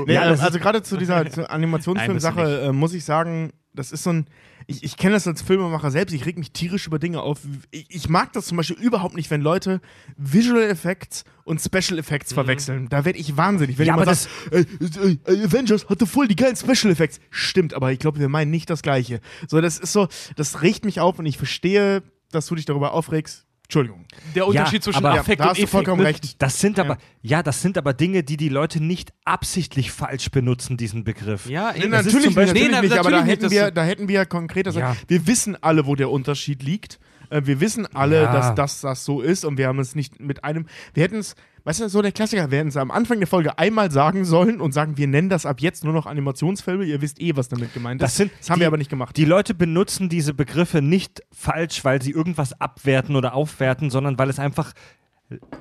[0.07, 1.17] Nee, Ja, ist- also gerade zu dieser
[1.51, 4.27] Animationsfilm-Sache äh, muss ich sagen, das ist so ein.
[4.67, 7.41] Ich, ich kenne das als Filmemacher selbst, ich reg mich tierisch über Dinge auf.
[7.73, 9.81] Ich, ich mag das zum Beispiel überhaupt nicht, wenn Leute
[10.17, 12.89] Visual Effects und Special Effects verwechseln.
[12.89, 13.79] Da werde ich wahnsinnig.
[13.79, 17.19] Wenn Ja, jemand aber sagt, äh, äh, Avengers hatte voll die geilen Special Effects.
[17.31, 19.21] Stimmt, aber ich glaube, wir meinen nicht das Gleiche.
[19.49, 22.93] So, das ist so, das regt mich auf und ich verstehe, dass du dich darüber
[22.93, 23.47] aufregst.
[23.71, 24.05] Entschuldigung.
[24.35, 25.71] Der Unterschied zwischen aber- Affekt da und hast du Effekt.
[25.71, 26.09] vollkommen ne?
[26.09, 26.43] recht.
[26.43, 30.77] Das sind aber, ja, das sind aber Dinge, die die Leute nicht absichtlich falsch benutzen,
[30.77, 31.49] diesen Begriff.
[31.49, 31.83] Ja, Nee.
[31.89, 33.63] Das natürlich zum Beispiel- nicht, Nee, natürlich na, nicht, aber da natürlich hätten, nicht, wir,
[33.67, 34.97] das- da hätten wir ja konkreter sagen.
[35.01, 35.09] Ja.
[35.09, 36.99] Wir wissen alle, wo der Unterschied liegt.
[37.31, 38.33] Äh, Wir wissen alle, Ja.
[38.33, 40.67] dass das, das so ist und wir haben es nicht mit einem.
[40.95, 41.37] Wir hätten es.
[41.65, 44.73] Weißt du, so der Klassiker werden sie am Anfang der Folge einmal sagen sollen und
[44.73, 46.85] sagen, wir nennen das ab jetzt nur noch Animationsfilme.
[46.85, 48.05] Ihr wisst eh, was damit gemeint ist.
[48.05, 49.17] Das sind haben die- wir aber nicht gemacht.
[49.17, 54.31] Die Leute benutzen diese Begriffe nicht falsch, weil sie irgendwas abwerten oder aufwerten, sondern weil
[54.31, 54.73] es einfach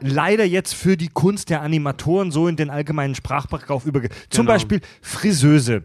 [0.01, 4.13] leider jetzt für die Kunst der Animatoren so in den allgemeinen Sprachgebrauch übergeht.
[4.29, 4.55] Zum Genau.
[4.55, 5.83] Beispiel Friseuse.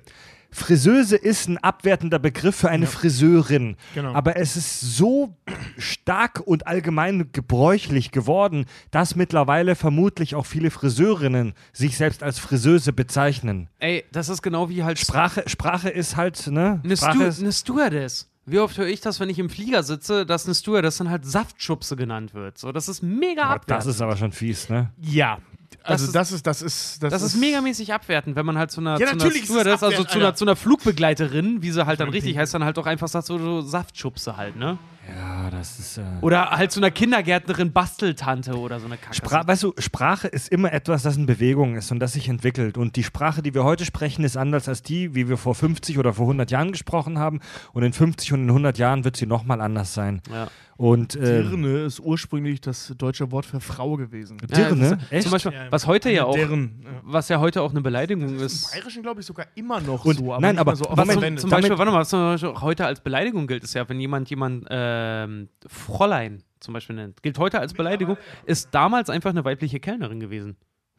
[0.55, 3.77] Friseuse ist ein abwertender Begriff für eine Friseurin.
[3.95, 4.13] Genau.
[4.15, 5.37] Aber es ist so
[5.79, 12.93] stark und allgemein gebräuchlich geworden, dass mittlerweile vermutlich auch viele Friseurinnen sich selbst als Friseuse
[12.93, 13.69] bezeichnen.
[13.81, 16.81] Ey, das ist genau wie halt Sprache, Sprache ist halt, ne?
[16.85, 18.31] Eine, Stu ist, eine Stewardess.
[18.47, 21.25] Wie oft höre ich das, wenn ich im Flieger sitze, dass eine Stewardess dann halt
[21.27, 22.59] Saftschubse genannt wird?
[22.59, 23.87] So, das ist mega Aber abwertend.
[23.89, 24.93] das ist aber schon fies, ne?
[25.01, 25.39] ja.
[25.87, 28.81] Also ist- das ist, das ist, das, Das ist megamäßig abwertend, wenn man halt zu
[28.81, 32.01] einer, Ja, zu einer ist Stewardess, also zu einer, zu einer Flugbegleiterin, wie sie halt
[32.01, 34.79] dann richtig heißt, dann halt auch einfach sagt, so, so Saftschubse halt, ne?
[35.07, 35.99] Ja, das ist.
[35.99, 39.15] Äh Oder halt zu einer Kindergärtnerin Basteltante oder so eine Kacke.
[39.15, 42.79] Spra weißt du, Sprache ist immer etwas, das in Bewegung ist und das sich entwickelt.
[42.79, 45.99] Und die Sprache, die wir heute sprechen, ist anders als die, wie wir vor 50
[45.99, 47.41] oder vor 100 Jahren gesprochen haben.
[47.75, 50.23] Und in 50 und in 100 Jahren wird sie nochmal anders sein.
[50.33, 50.49] ja.
[50.77, 54.39] Und äh, Dirne ist ursprünglich das deutsche Wort für Frau gewesen.
[54.39, 54.99] Dirne?
[55.11, 55.23] Ja, Echt?
[55.23, 56.91] Zum Beispiel, was heute ja auch, Deren, ja.
[57.05, 58.73] was ja heute auch eine Beleidigung ist.
[58.73, 61.37] Bayerischen glaube ich sogar immer noch Und- so, aber nein, aber so oft was zum,
[61.37, 64.29] zum Beispiel, warte mal, was zum Beispiel heute als Beleidigung gilt, ist ja, wenn jemand
[64.31, 69.79] jemand ähm, Fräulein zum Beispiel nennt, gilt heute als Beleidigung, ist damals einfach eine weibliche
[69.81, 70.57] Kellnerin gewesen.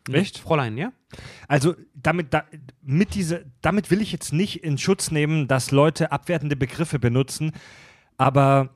[0.10, 0.38] Echt?
[0.38, 0.94] Fräulein, ja?
[1.48, 2.44] Also damit, da,
[2.84, 7.52] mit diese, damit will ich jetzt nicht in Schutz nehmen, dass Leute abwertende Begriffe benutzen,
[8.18, 8.70] aber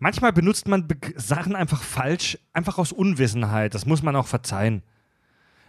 [0.00, 3.74] manchmal benutzt man Be Sachen einfach falsch, einfach aus Unwissenheit.
[3.74, 4.82] Das muss man auch verzeihen.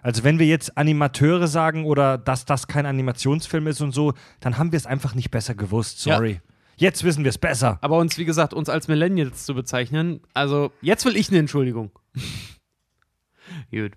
[0.01, 4.57] Also wenn wir jetzt Animateure sagen oder dass das kein Animationsfilm ist und so, dann
[4.57, 5.99] haben wir es einfach nicht besser gewusst.
[5.99, 6.41] Sorry.
[6.75, 7.77] Jetzt wissen wir es besser.
[7.81, 11.91] Aber uns, wie gesagt, uns als Millennials zu bezeichnen, also jetzt will ich eine Entschuldigung.
[13.71, 13.91] Gut.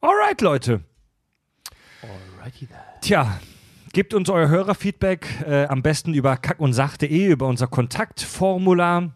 [0.00, 0.80] Alright, Leute.
[2.02, 2.76] Alrighty then.
[3.02, 3.40] Tja,
[3.92, 9.12] gebt uns euer Hörerfeedback äh, am besten über kackundsach.de, über unser Kontaktformular.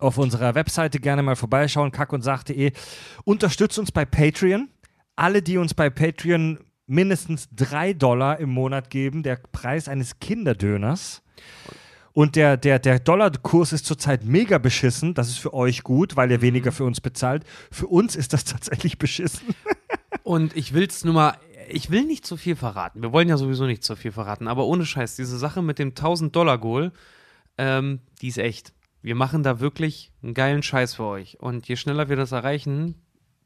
[0.00, 2.72] Auf unserer Webseite gerne mal vorbeischauen, kackundsach.de.
[3.24, 4.68] Unterstützt uns bei Patreon.
[5.14, 11.22] Alle, die uns bei Patreon mindestens 3 Dollar im Monat geben, der Preis eines Kinderdöners.
[12.12, 15.14] Und der, der, der Dollarkurs ist zurzeit mega beschissen.
[15.14, 17.44] Das ist für euch gut, weil ihr weniger für uns bezahlt.
[17.70, 19.54] Für uns ist das tatsächlich beschissen.
[20.22, 21.36] Und ich will's nur mal,
[21.68, 23.02] ich will nicht zu viel verraten.
[23.02, 25.92] Wir wollen ja sowieso nicht zu viel verraten, aber ohne Scheiß, diese Sache mit dem
[25.92, 26.92] 1000-Dollar-Goal,
[27.58, 28.72] ähm, die ist echt.
[29.02, 31.40] Wir machen da wirklich einen geilen Scheiß für euch.
[31.40, 32.94] Und je schneller wir das erreichen,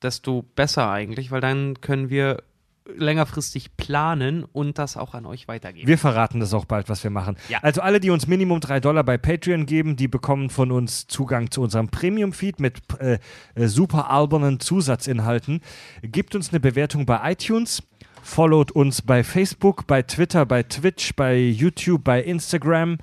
[0.02, 2.42] desto besser eigentlich, weil dann können wir
[2.86, 5.89] längerfristig planen und das auch an euch weitergeben.
[5.89, 7.36] Wir verraten das auch bald, was wir machen.
[7.49, 7.58] Ja.
[7.62, 11.50] Also alle, die uns Minimum 3 Dollar bei Patreon geben, die bekommen von uns Zugang
[11.50, 13.18] zu unserem Premium-Feed mit äh,
[13.55, 15.60] äh, super albernen Zusatzinhalten.
[16.02, 17.83] Gebt uns eine Bewertung bei iTunes.
[18.23, 22.99] Followt uns bei Facebook, bei Twitter, bei Twitch, bei YouTube, bei Instagram.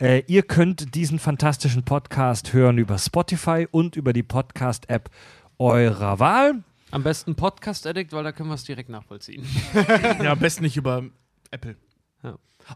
[0.00, 5.10] Äh, ihr könnt diesen fantastischen Podcast hören über Spotify und über die Podcast-App
[5.58, 6.62] eurer Wahl.
[6.90, 9.46] Am besten Podcast Addict, weil da können wir es direkt nachvollziehen.
[10.22, 11.04] ja, am besten nicht über
[11.50, 11.76] Apple.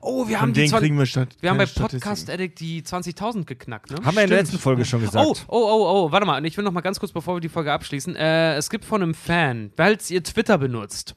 [0.00, 1.36] Oh, wir Von haben die denen 20 kriegen wir statt.
[1.40, 2.28] wir haben bei Podcast.
[2.28, 3.98] Addict die 20.000 geknackt, ne?
[4.04, 4.40] Haben wir in der Stimmt.
[4.40, 5.24] letzten Folge schon gesagt.
[5.24, 6.38] Oh, oh, oh, oh, warte mal.
[6.38, 8.16] Und ich will noch mal ganz kurz, bevor wir die Folge abschließen.
[8.16, 11.14] Äh, es gibt von einem Fan, weil ihr Twitter benutzt,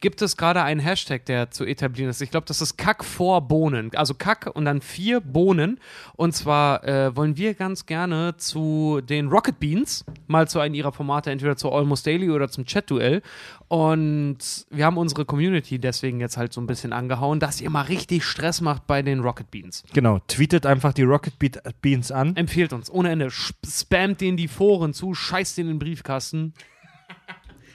[0.00, 2.20] gibt es gerade einen Hashtag, der zu etablieren ist.
[2.22, 3.90] Ich glaube, das ist Kack vor Bohnen.
[3.94, 5.80] Also Kack und dann vier Bohnen.
[6.14, 10.92] Und zwar äh, wollen wir ganz gerne zu den Rocket Beans, mal zu einem ihrer
[10.92, 13.22] Formate, entweder zu Almost Daily oder zum Chat-Duell.
[13.66, 14.38] Und
[14.70, 18.24] wir haben unsere Community deswegen jetzt halt so ein bisschen angehauen, dass ihr mal richtig
[18.24, 19.84] Stress macht bei den Rocket Beans.
[19.92, 22.34] Genau, tweetet einfach die Rocket Beat Beans an.
[22.36, 23.26] Empfehlt uns ohne Ende.
[23.28, 26.54] Sp- Spammt denen die Foren zu, scheißt denen in den Briefkasten.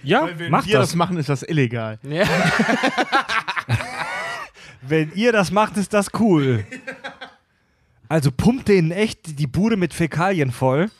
[0.03, 0.89] Ja, Weil wenn macht wir das.
[0.89, 1.97] das machen, ist das illegal.
[2.03, 2.25] Ja.
[4.81, 6.65] Wenn ihr das macht, ist das cool.
[8.09, 10.91] Also pumpt denen echt die Bude mit Fäkalien voll.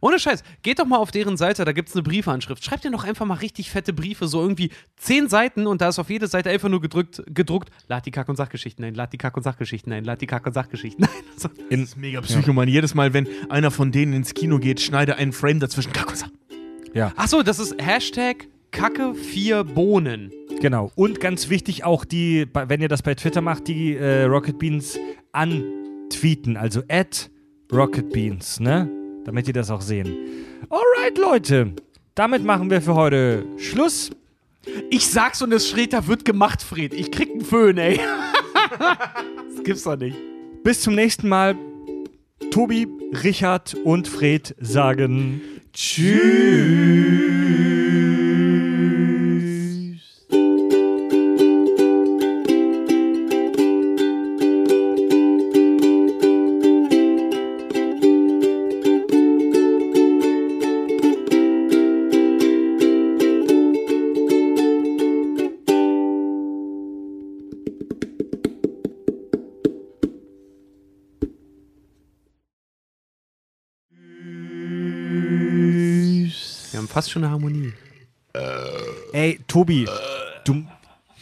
[0.00, 2.64] Ohne Scheiß, geht doch mal auf deren Seite, da gibt es eine Briefanschrift.
[2.64, 5.98] Schreibt ihr doch einfach mal richtig fette Briefe, so irgendwie zehn Seiten und da ist
[5.98, 9.18] auf jede Seite einfach nur gedrückt, gedruckt, lad die Kack- und Sachgeschichten ein, lad die
[9.18, 11.10] Kack- und Sachgeschichten ein, lad die Kack- und Sachgeschichten ein.
[11.36, 11.48] So.
[11.70, 12.68] In, Das ist mega Psychoman.
[12.68, 15.92] Jedes Mal, wenn einer von denen ins Kino geht, schneide einen Frame dazwischen.
[15.92, 16.26] Kakusa.
[16.94, 20.30] Ja, Achso, das ist Hashtag Kacke 4 Bohnen.
[20.60, 20.92] genau.
[20.94, 24.98] Und ganz wichtig auch die, wenn ihr das bei Twitter macht, die äh, Rocket Beans
[25.32, 26.56] antweeten.
[26.56, 27.30] Also at
[27.72, 28.88] Rocket Beans, ne?
[29.24, 30.14] Damit die das auch sehen.
[30.68, 31.72] Alright, Leute.
[32.14, 34.10] Damit machen wir für heute Schluss.
[34.90, 36.92] Ich sag's und es schreit, da wird gemacht, Fred.
[36.94, 37.98] Ich krieg einen Föhn, ey.
[38.78, 40.16] das gibt's doch nicht.
[40.62, 41.56] Bis zum nächsten Mal.
[42.50, 42.86] Tobi,
[43.22, 45.40] Richard und Fred sagen
[45.72, 46.20] Tschüss.
[76.90, 77.72] Fast schon eine Harmonie.
[79.12, 79.88] Ey, Tobi,
[80.44, 80.64] du,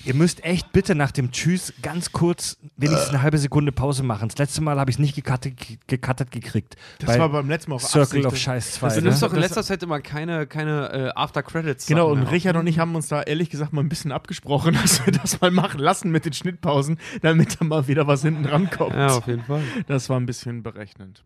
[0.05, 4.29] ihr müsst echt bitte nach dem Tschüss ganz kurz wenigstens eine halbe Sekunde Pause machen.
[4.29, 5.55] Das letzte Mal habe ich es nicht gecuttet,
[5.87, 6.77] gecuttet gekriegt.
[6.99, 8.27] Das Bei war beim letzten Mal auf Circle Absicht.
[8.27, 8.89] of Scheiß 2.
[8.89, 9.03] Du Ne?
[9.05, 11.87] nimmst doch in Das- letzter Zeit immer keine, keine äh, After-Credits.
[11.87, 15.05] Genau, und Richard und ich haben uns da ehrlich gesagt mal ein bisschen abgesprochen, dass
[15.07, 18.95] wir das mal machen lassen mit den Schnittpausen, damit da mal wieder was hinten rankommt.
[18.95, 19.63] Ja, auf jeden Fall.
[19.87, 21.25] Das war ein bisschen berechnend.